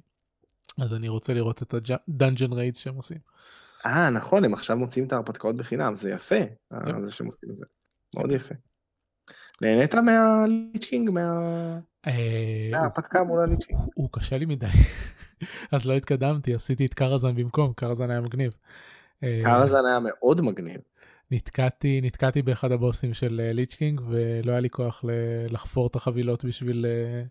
אז 0.82 0.94
אני 0.94 1.08
רוצה 1.08 1.34
לראות 1.34 1.64
את 1.64 1.74
ה 1.74 1.84
dungeon 1.84 2.54
raids 2.54 2.78
שהם 2.78 2.96
עושים. 2.96 3.18
אה, 3.86 4.10
נכון, 4.10 4.46
הם 4.46 4.54
עכשיו 4.54 4.78
מוציאים 4.78 5.06
את 5.08 5.14
ההרפתקאות 5.14 5.60
בחינם, 5.60 5.96
זה 5.96 6.12
יפה, 6.12 6.40
yep. 6.74 6.78
זה 7.02 7.12
שהם 7.12 7.28
עושים 7.28 7.50
את 7.50 7.56
זה. 7.56 7.66
מאוד 8.16 8.32
יפה. 8.32 8.56
נהנית 9.62 9.96
מה 9.96 10.16
Lich 10.16 10.58
King, 10.58 11.10
מה... 11.10 11.30
אה, 12.08 12.70
מההרפתקה 12.72 13.24
מול 13.24 13.40
ה 13.42 13.46
Lich 13.46 13.61
King? 13.61 13.80
הוא 13.96 14.10
קשה 14.12 14.38
לי 14.38 14.46
מדי. 14.46 14.68
אז 15.72 15.86
לא 15.86 15.94
התקדמתי, 15.94 16.54
עשיתי 16.54 16.86
את 16.86 16.94
Karazhan 16.94 17.36
במקום, 17.36 17.74
Karazhan 17.74 18.12
היה 18.12 18.22
מגניב. 18.22 18.54
אה, 19.24 19.42
Karazhan 19.44 19.86
היה 19.86 20.00
מאוד 20.00 20.42
מגניב. 20.42 20.82
נתקעתי, 21.32 22.02
נתקעתי 22.04 22.42
באחד 22.42 22.72
הבוסים 22.72 23.14
של 23.14 23.52
אה, 23.60 23.66
King 23.66 24.02
ולא 24.10 24.52
היה 24.52 24.60
לי 24.60 24.70
כוח 24.70 25.04
לחפור 25.50 25.88
את 25.88 25.96
החבילות 25.96 26.46
בשביל, 26.46 26.86
אה, 26.86 27.24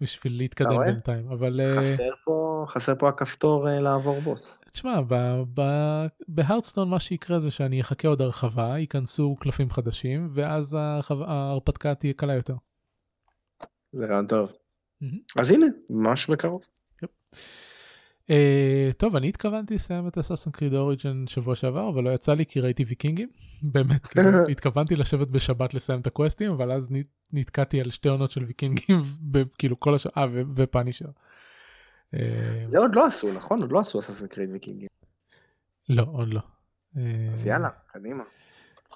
בשביל 0.00 0.36
להתקדם 0.36 0.78
בינתיים, 0.78 1.30
אבל... 1.30 1.60
חסר 1.78 2.10
פה, 2.24 2.64
חסר 2.68 2.94
פה 2.98 3.08
הכפתור 3.08 3.68
לעבור 3.70 4.20
בוס. 4.20 4.60
תשמע, 4.72 5.00
בהרדסטון 6.28 6.88
מה 6.88 7.00
שיקרה 7.00 7.40
זה 7.40 7.50
שאני 7.50 7.80
אחכה 7.80 8.08
עוד 8.08 8.22
הרחבה, 8.22 8.78
ייכנסו 8.78 9.36
קלפים 9.40 9.70
חדשים, 9.70 10.28
ואז 10.30 10.76
ההרפתקה 11.10 11.94
תהיה 11.94 12.12
קלה 12.12 12.34
יותר. 12.34 12.54
זה 13.92 14.06
רעיון 14.06 14.26
טוב. 14.26 14.52
אז 15.38 15.52
הנה, 15.52 15.66
ממש 15.90 16.30
בקרוב. 16.30 16.62
Uh, 18.30 18.92
טוב, 18.96 19.16
אני 19.16 19.28
התכוונתי 19.28 19.74
לסיים 19.74 20.08
את 20.08 20.18
אסאסן 20.18 20.50
קריד 20.50 20.74
אוריג'ן 20.74 21.24
שבוע 21.26 21.54
שעבר, 21.54 21.88
אבל 21.88 22.04
לא 22.04 22.10
יצא 22.10 22.34
לי 22.34 22.46
כי 22.46 22.60
ראיתי 22.60 22.84
ויקינגים. 22.84 23.28
באמת, 23.72 24.06
כאילו, 24.06 24.28
התכוונתי 24.52 24.96
לשבת 24.96 25.28
בשבת 25.28 25.74
לסיים 25.74 26.00
את 26.00 26.06
הקווסטים, 26.06 26.52
אבל 26.52 26.72
אז 26.72 26.88
נתקעתי 27.32 27.80
על 27.80 27.90
שתי 27.90 28.08
עונות 28.08 28.30
של 28.30 28.44
ויקינגים, 28.44 29.00
כאילו 29.58 29.80
כל 29.80 29.94
השעה, 29.94 30.26
ופאנישר. 30.54 31.08
אה, 32.14 32.20
זה 32.66 32.78
עוד 32.78 32.94
לא 32.94 33.06
עשו, 33.06 33.32
נכון? 33.32 33.60
עוד 33.60 33.72
לא 33.72 33.80
עשו 33.80 33.98
אסאסן 33.98 34.26
קריד 34.26 34.50
ויקינגים. 34.50 34.88
לא, 35.88 36.06
עוד 36.12 36.28
לא. 36.28 36.40
אז 37.32 37.46
יאללה, 37.46 37.68
קדימה. 37.86 38.24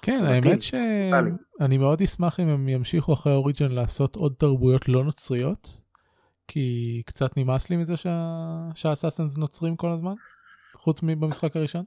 כן, 0.01 0.23
האמת 0.23 0.61
שאני 0.61 1.77
מאוד 1.77 2.01
אשמח 2.01 2.39
אם 2.39 2.47
הם 2.47 2.69
ימשיכו 2.69 3.13
אחרי 3.13 3.33
אוריג'ן 3.33 3.71
לעשות 3.71 4.15
עוד 4.15 4.35
תרבויות 4.37 4.89
לא 4.89 5.03
נוצריות, 5.03 5.81
כי 6.47 7.01
קצת 7.05 7.37
נמאס 7.37 7.69
לי 7.69 7.77
מזה 7.77 7.93
שהאסאסנס 8.75 9.37
נוצרים 9.37 9.75
כל 9.75 9.91
הזמן, 9.91 10.13
חוץ 10.73 10.99
מבמשחק 11.03 11.55
הראשון. 11.55 11.83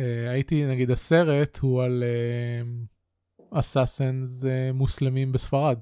אה, 0.00 0.30
הייתי, 0.30 0.66
נגיד, 0.66 0.90
הסרט 0.90 1.58
הוא 1.58 1.82
על 1.82 2.04
אסאסנס 3.50 4.44
אה, 4.44 4.72
מוסלמים 4.72 5.32
בספרד. 5.32 5.78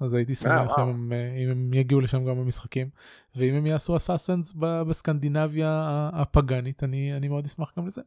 אז 0.00 0.14
הייתי 0.14 0.34
שמח 0.34 0.78
אם 0.78 0.88
הם, 0.88 1.12
אה, 1.12 1.36
אם 1.44 1.50
הם 1.50 1.74
יגיעו 1.74 2.00
לשם 2.00 2.24
גם 2.24 2.36
במשחקים 2.36 2.90
ואם 3.36 3.54
הם 3.54 3.66
יעשו 3.66 3.96
אסאסנס 3.96 4.54
בסקנדינביה 4.88 6.10
הפגאנית 6.12 6.84
אני 6.84 7.16
אני 7.16 7.28
מאוד 7.28 7.46
אשמח 7.46 7.72
גם 7.78 7.86
לזה. 7.86 8.00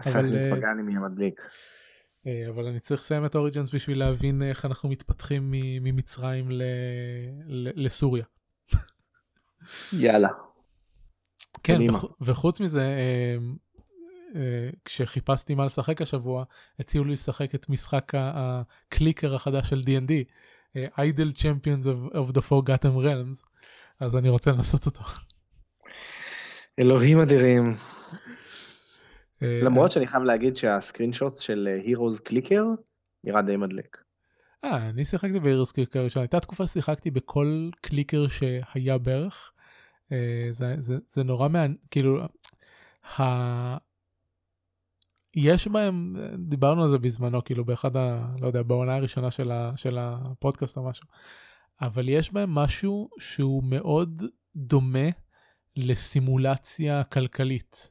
אסאסנס 0.00 0.46
אה, 0.46 0.56
פגאני 0.56 0.82
מי 0.82 0.98
מדליק. 0.98 1.40
אה, 2.26 2.48
אבל 2.48 2.66
אני 2.66 2.80
צריך 2.80 3.00
לסיים 3.00 3.26
את 3.26 3.36
אוריג'נס 3.36 3.74
בשביל 3.74 3.98
להבין 3.98 4.42
איך 4.42 4.64
אנחנו 4.64 4.88
מתפתחים 4.88 5.50
ממצרים 5.50 6.50
ל, 6.50 6.62
ל, 7.46 7.84
לסוריה. 7.86 8.24
יאללה. 9.92 10.28
כן 11.62 11.78
וח, 11.90 12.04
וחוץ 12.20 12.60
מזה 12.60 12.96
כשחיפשתי 14.84 15.54
מה 15.54 15.64
לשחק 15.64 16.02
השבוע 16.02 16.44
הציעו 16.78 17.04
לי 17.04 17.12
לשחק 17.12 17.54
את 17.54 17.68
משחק 17.68 18.12
ה 18.14 18.29
clicker 18.29 19.34
החדש 19.34 19.68
של 19.68 19.80
D&D. 19.80 20.12
Idle 20.98 21.32
Champions 21.32 21.86
of 21.86 22.32
the 22.32 22.40
Forgotten 22.40 22.96
Realms 23.04 23.48
אז 24.00 24.16
אני 24.16 24.28
רוצה 24.28 24.50
לנסות 24.50 24.86
אותו. 24.86 25.02
אלוהים 26.78 27.20
אדירים. 27.20 27.76
אה, 29.42 29.52
למרות 29.62 29.90
שאני 29.90 30.06
חייב 30.06 30.22
להגיד 30.22 30.56
שה 30.56 31.12
screenshot 31.12 31.38
של 31.38 31.78
Heroes 31.84 32.20
Clicker 32.20 32.64
נראה 33.24 33.42
די 33.42 33.56
מדליק. 33.56 34.02
אה, 34.64 34.88
אני 34.88 35.04
שיחקתי 35.04 35.40
ב 35.40 35.45
Heroes 35.45 35.72
Clicker 35.72 36.04
ראשון, 36.04 36.22
הייתה 36.22 36.40
תקופה 36.40 36.66
ששיחקתי 36.66 37.10
בכל 37.10 37.70
clicker 37.80 38.26
שהיה 38.28 38.98
בערך. 38.98 39.52
אה, 40.12 40.46
זה, 40.50 40.74
זה, 40.78 40.96
זה 41.10 41.22
נורא 41.22 41.48
מעניין, 41.48 41.76
כאילו, 41.90 42.18
יש 45.36 45.68
בהם, 45.68 46.16
דיברנו 46.38 46.84
על 46.84 46.90
זה 46.90 46.98
בזמנו, 46.98 47.44
כאילו 47.44 47.64
באחד 47.64 47.96
ה... 47.96 48.26
לא 48.40 48.46
יודע, 48.46 48.62
בעונה 48.62 48.96
הראשונה 48.96 49.30
של, 49.30 49.52
ה, 49.52 49.72
של 49.76 49.98
הפודקאסט 50.00 50.76
או 50.76 50.88
משהו, 50.88 51.06
אבל 51.80 52.08
יש 52.08 52.32
בהם 52.32 52.54
משהו 52.54 53.10
שהוא 53.18 53.62
מאוד 53.64 54.22
דומה 54.56 55.08
לסימולציה 55.76 57.04
כלכלית, 57.04 57.90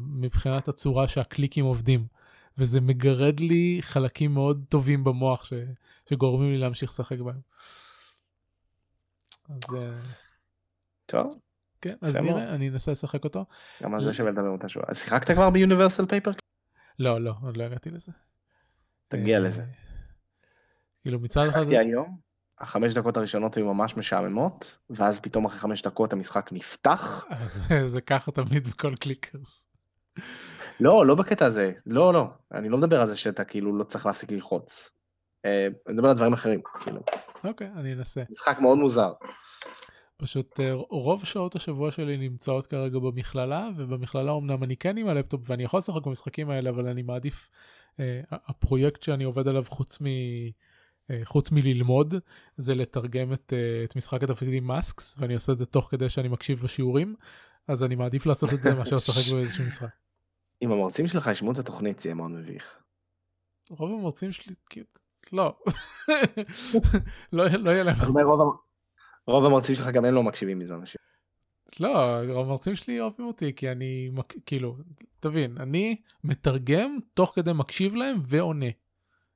מבחינת 0.00 0.68
הצורה 0.68 1.08
שהקליקים 1.08 1.64
עובדים, 1.64 2.06
וזה 2.58 2.80
מגרד 2.80 3.40
לי 3.40 3.78
חלקים 3.80 4.34
מאוד 4.34 4.64
טובים 4.68 5.04
במוח 5.04 5.44
ש, 5.44 5.52
שגורמים 6.10 6.50
לי 6.50 6.58
להמשיך 6.58 6.90
לשחק 6.90 7.18
בהם. 7.18 7.40
אז... 9.48 9.74
אה, 9.76 10.00
טוב. 11.06 11.36
כן, 11.80 11.94
אז 12.00 12.16
נראה, 12.16 12.54
אני 12.54 12.68
אנסה 12.68 12.92
לשחק 12.92 13.24
אותו. 13.24 13.44
גם 13.82 13.94
על 13.94 14.02
זה 14.02 14.12
שווה 14.12 14.30
לדבר 14.30 14.52
מתישהו. 14.52 14.82
אז 14.88 14.98
שיחקת 14.98 15.30
כבר 15.30 15.50
ב 15.50 15.56
Universal 15.56 16.06
Paperclips? 16.06 16.30
לא, 16.98 17.20
לא, 17.20 17.34
עוד 17.42 17.56
לא 17.56 17.64
הגעתי 17.64 17.90
לזה. 17.90 18.12
תגיע 19.08 19.38
אה, 19.38 19.42
לזה. 19.42 19.64
כאילו 21.02 21.20
מצד 21.20 21.40
אחד... 21.40 21.50
שיחקתי 21.50 21.78
היום, 21.78 22.18
החמש 22.60 22.94
דקות 22.94 23.16
הראשונות 23.16 23.56
היו 23.56 23.74
ממש 23.74 23.96
משעממות, 23.96 24.78
ואז 24.90 25.20
פתאום 25.20 25.44
אחרי 25.44 25.58
חמש 25.58 25.82
דקות 25.82 26.12
המשחק 26.12 26.50
נפתח. 26.52 27.26
זה 27.86 28.00
ככה 28.00 28.30
תמיד 28.30 28.66
בכל 28.66 28.94
clickers. 28.96 29.66
לא, 30.80 31.06
לא 31.06 31.14
בקטע 31.14 31.46
הזה, 31.46 31.72
לא, 31.86 32.12
לא, 32.12 32.26
אני 32.52 32.68
לא 32.68 32.78
מדבר 32.78 33.00
על 33.00 33.06
זה 33.06 33.16
שאתה 33.16 33.44
כאילו 33.44 33.78
לא 33.78 33.84
צריך 33.84 34.06
להפסיק 34.06 34.30
ללחוץ. 34.30 34.92
אה, 35.44 35.68
אני 35.86 35.94
מדבר 35.94 36.08
על 36.08 36.16
דברים 36.16 36.32
אחרים, 36.32 36.60
כאילו. 36.80 37.00
אוקיי, 37.44 37.70
אני 37.76 37.92
אנסה. 37.92 38.22
משחק 38.30 38.58
מאוד 38.60 38.78
מוזר. 38.78 39.12
פשוט 40.16 40.60
אה, 40.60 40.72
רוב 40.90 41.24
שעות 41.24 41.56
השבוע 41.56 41.90
שלי 41.90 42.16
נמצאות 42.16 42.66
כרגע 42.66 42.98
במכללה 42.98 43.68
ובמכללה 43.76 44.32
אמנם 44.32 44.64
אני 44.64 44.76
כן 44.76 44.96
עם 44.96 45.08
הלפטופ 45.08 45.40
ואני 45.44 45.62
יכול 45.62 45.78
לשחק 45.78 46.06
במשחקים 46.06 46.50
האלה 46.50 46.70
אבל 46.70 46.88
אני 46.88 47.02
מעדיף 47.02 47.48
אה, 48.00 48.20
הפרויקט 48.30 49.02
שאני 49.02 49.24
עובד 49.24 49.48
עליו 49.48 49.64
חוץ 49.68 50.00
מ... 50.00 50.06
אה, 51.12 51.20
חוץ 51.24 51.50
מללמוד 51.52 52.14
זה 52.56 52.74
לתרגם 52.74 53.32
את, 53.32 53.52
את 53.84 53.96
משחק 53.96 54.22
התפקידים 54.22 54.64
מאסקס 54.64 55.16
ואני 55.18 55.34
עושה 55.34 55.52
את 55.52 55.58
זה 55.58 55.66
תוך 55.66 55.90
כדי 55.90 56.08
שאני 56.08 56.28
מקשיב 56.28 56.60
בשיעורים 56.60 57.14
אז 57.68 57.84
אני 57.84 57.94
מעדיף 57.94 58.26
לעשות 58.26 58.52
את 58.52 58.60
זה 58.60 58.74
מאשר 58.78 58.96
לשחק 58.96 59.34
באיזשהו 59.34 59.64
משחק. 59.64 59.88
אם 60.62 60.72
המרצים 60.72 61.06
שלך 61.06 61.26
ישמעו 61.26 61.52
את 61.52 61.58
התוכנית 61.58 62.00
זה 62.00 62.08
יהיה 62.08 62.14
מאוד 62.14 62.30
מביך. 62.30 62.78
רוב 63.70 64.00
המרצים 64.00 64.32
שלי 64.32 64.54
לא 65.32 65.56
לא, 67.32 67.46
לא 67.46 67.70
יהיה 67.70 67.82
להם. 67.82 67.96
רוב 69.26 69.44
המרצים 69.44 69.76
שלך 69.76 69.88
גם 69.88 70.04
הם 70.04 70.14
לא 70.14 70.22
מקשיבים 70.22 70.58
מזמן 70.58 70.82
השיעור. 70.82 71.06
לא, 71.80 72.20
המרצים 72.40 72.74
שלי 72.74 73.00
אוהבים 73.00 73.26
אותי 73.26 73.52
כי 73.56 73.70
אני, 73.70 74.10
כאילו, 74.46 74.76
תבין, 75.20 75.56
אני 75.60 75.96
מתרגם 76.24 76.98
תוך 77.14 77.32
כדי 77.34 77.52
מקשיב 77.52 77.94
להם 77.94 78.18
ועונה. 78.22 78.66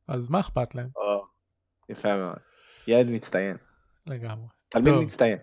אז 0.09 0.31
מה 0.31 0.40
אכפת 0.40 0.74
להם? 0.74 0.89
יפה 1.88 2.16
מאוד. 2.16 2.36
ילד 2.88 3.08
מצטיין. 3.08 3.56
לגמרי. 4.06 4.46
תלמיד 4.68 4.92
טוב. 4.92 5.02
מצטיין. 5.02 5.38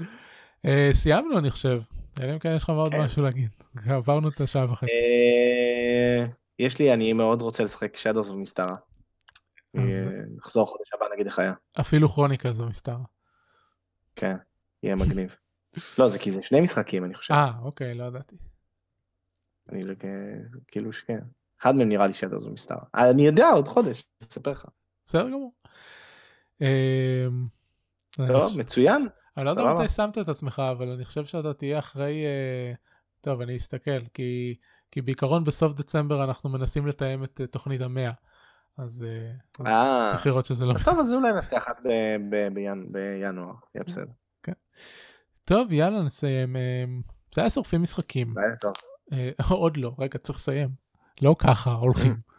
Uh, 0.00 0.66
סיימנו 0.92 1.38
אני 1.38 1.50
חושב. 1.50 1.80
אלא 2.20 2.32
אם 2.32 2.38
כן 2.38 2.54
יש 2.56 2.62
לך 2.62 2.70
עוד 2.70 2.92
כן. 2.92 3.00
משהו 3.00 3.22
להגיד. 3.22 3.50
עברנו 3.86 4.28
את 4.28 4.40
השעה 4.40 4.72
וחצי. 4.72 4.92
Uh, 4.92 6.28
יש 6.58 6.78
לי, 6.78 6.92
אני 6.92 7.12
מאוד 7.12 7.42
רוצה 7.42 7.64
לשחק 7.64 7.96
Shadows 7.96 8.28
of 8.28 8.32
Mistara. 8.32 8.74
נחזור 10.36 10.66
חודש 10.66 10.90
הבא 10.94 11.06
נגיד 11.14 11.26
איך 11.26 11.38
היה. 11.38 11.52
אפילו 11.80 12.08
כרוניקה 12.08 12.52
זו 12.52 12.66
מסתר. 12.66 12.96
כן, 14.16 14.36
יהיה 14.82 14.96
מגניב. 14.96 15.36
לא 15.98 16.08
זה 16.08 16.18
כי 16.18 16.30
זה 16.30 16.42
שני 16.42 16.60
משחקים 16.60 17.04
אני 17.04 17.14
חושב. 17.14 17.34
אה 17.34 17.52
אוקיי 17.62 17.94
לא 17.94 18.04
ידעתי. 18.04 18.36
אני 19.72 19.80
לא 19.86 19.94
כאילו 20.68 20.92
שכן. 20.92 21.18
אחד 21.60 21.74
מהם 21.74 21.88
נראה 21.88 22.06
לי 22.06 22.14
שדר 22.14 22.38
זו 22.38 22.50
מסתר. 22.50 22.74
אני 22.94 23.26
יודע 23.26 23.48
עוד 23.48 23.68
חודש, 23.68 24.04
אספר 24.22 24.50
לך. 24.50 24.66
בסדר 25.06 25.28
גמור. 25.28 25.52
אמ, 26.60 27.46
טוב 28.26 28.58
מצוין. 28.58 29.08
אני 29.36 29.44
לא 29.44 29.50
יודע 29.50 29.64
מתי 29.74 29.88
שמת 29.88 30.18
את 30.18 30.28
עצמך 30.28 30.62
אבל 30.72 30.88
אני 30.88 31.04
חושב 31.04 31.24
שאתה 31.24 31.54
תהיה 31.54 31.78
אחרי 31.78 32.24
אה, 32.24 32.72
טוב 33.20 33.40
אני 33.40 33.56
אסתכל 33.56 34.00
כי 34.14 34.54
כי 34.90 35.02
בעיקרון 35.02 35.44
בסוף 35.44 35.74
דצמבר 35.74 36.24
אנחנו 36.24 36.50
מנסים 36.50 36.86
לתאם 36.86 37.24
את 37.24 37.40
אה, 37.40 37.46
תוכנית 37.46 37.80
המאה. 37.80 38.10
אז 38.78 39.06
אה, 39.58 40.10
צריך 40.12 40.26
לראות 40.26 40.44
שזה 40.44 40.66
לא... 40.66 40.74
טוב 40.84 40.98
אז 40.98 41.12
אולי 41.12 41.32
נעשה 41.32 41.58
אחת 41.58 41.80
בינואר, 42.90 43.54
יהיה 43.74 43.84
בסדר. 43.86 44.12
כן. 44.42 44.52
טוב 45.44 45.72
יאללה 45.72 46.02
נסיים. 46.02 46.56
אה, 46.56 46.84
זה 47.34 47.40
היה 47.40 47.50
שורפים 47.50 47.82
משחקים. 47.82 48.34
עוד 49.50 49.76
לא, 49.76 49.94
רגע 49.98 50.18
צריך 50.18 50.38
לסיים. 50.38 50.68
לא 51.22 51.34
ככה 51.38 51.70
הולכים. 51.70 52.16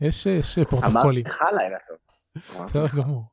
יש 0.00 0.28
פרוטוקולים. 0.58 1.26
אמרתי 1.26 1.36
לך 1.36 1.42
לילה 1.58 1.78
טוב. 1.88 2.64
בסדר 2.64 2.86
גמור. 3.02 3.24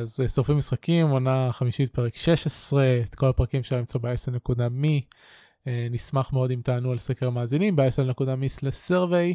אז 0.00 0.20
שורפים 0.34 0.56
משחקים, 0.56 1.08
עונה 1.08 1.48
חמישית 1.52 1.94
פרק 1.94 2.16
16, 2.16 3.00
את 3.00 3.14
כל 3.14 3.28
הפרקים 3.28 3.60
אפשר 3.60 3.76
למצוא 3.76 4.00
ב-10.me. 4.00 5.16
נשמח 5.90 6.32
מאוד 6.32 6.50
אם 6.50 6.60
תענו 6.64 6.92
על 6.92 6.98
סקר 6.98 7.26
המאזינים 7.26 7.76
ב-10.me/survey. 7.76 9.34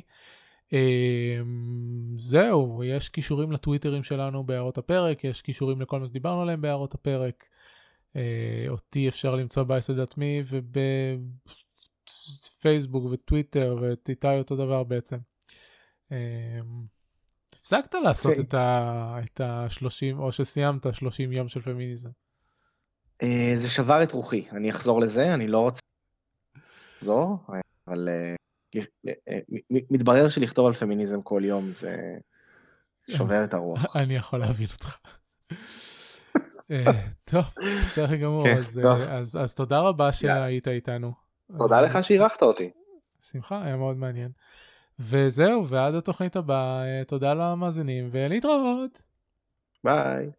אמ, 0.74 2.16
זהו, 2.18 2.84
יש 2.84 3.10
קישורים 3.10 3.52
לטוויטרים 3.52 4.04
שלנו 4.04 4.44
בהערות 4.44 4.78
הפרק, 4.78 5.24
יש 5.24 5.42
קישורים 5.42 5.82
לכל 5.82 6.00
מה 6.00 6.06
שדיברנו 6.06 6.42
עליהם 6.42 6.62
בהערות 6.62 6.94
הפרק. 6.94 7.46
אה, 8.16 8.66
אותי 8.70 9.08
אפשר 9.08 9.36
למצוא 9.36 9.64
ב-ISD.me 9.64 10.56
ובפייסבוק 12.08 13.06
וטוויטר 13.12 13.94
איתי 14.10 14.38
אותו 14.38 14.56
דבר 14.56 14.84
בעצם. 14.84 15.18
אמ, 16.12 16.86
הפסקת 17.60 17.94
לעשות 17.94 18.32
okay. 18.36 18.40
אוקיי. 18.40 19.24
את 19.26 19.42
ה-30 19.42 20.18
או 20.18 20.32
שסיימת 20.32 20.94
30 20.94 21.32
יום 21.32 21.50
של 21.50 21.62
פמיניזם. 21.62 22.10
אה, 23.24 23.52
זה 23.54 23.70
שבר 23.70 24.04
את 24.04 24.12
רוחי, 24.12 24.46
אני 24.52 24.70
אחזור 24.70 25.02
לזה, 25.02 25.34
אני 25.34 25.48
לא 25.48 25.60
רוצה 25.60 25.80
לחזור, 26.98 27.38
אבל 27.88 28.10
אה, 28.10 28.36
אה, 29.28 29.40
מתברר 29.70 30.30
שלכתוב 30.30 30.68
על 30.68 30.74
פמיניזם 30.74 31.22
כל 31.22 31.42
יום 31.46 31.72
זה 31.72 31.98
שובר 33.10 33.44
את 33.44 33.54
הרוח. 33.54 33.86
אני 33.96 34.16
יכול 34.16 34.40
להבין 34.40 34.68
אותך. 34.74 34.98
טוב, 37.32 37.44
בסדר 37.80 38.16
גמור, 38.16 38.44
כן, 38.44 38.58
אז, 39.42 39.54
תודה 39.56 39.80
רבה 39.80 40.12
שהיית 40.12 40.68
איתנו. 40.68 41.14
תודה 41.58 41.82
לך 41.82 42.04
שאירחת 42.04 42.42
אותי. 42.42 42.72
שמחה, 43.22 43.64
היה 43.64 43.76
מאוד 43.76 43.98
מעניין. 43.98 44.32
וזהו, 45.02 45.68
ועד 45.68 45.96
התוכנית 45.96 46.36
הבאה, 46.36 46.84
אה, 46.84 47.04
תודה 47.08 47.34
למאזינים, 47.34 48.10
ולהתראות. 48.12 49.02
ביי. 49.84 50.32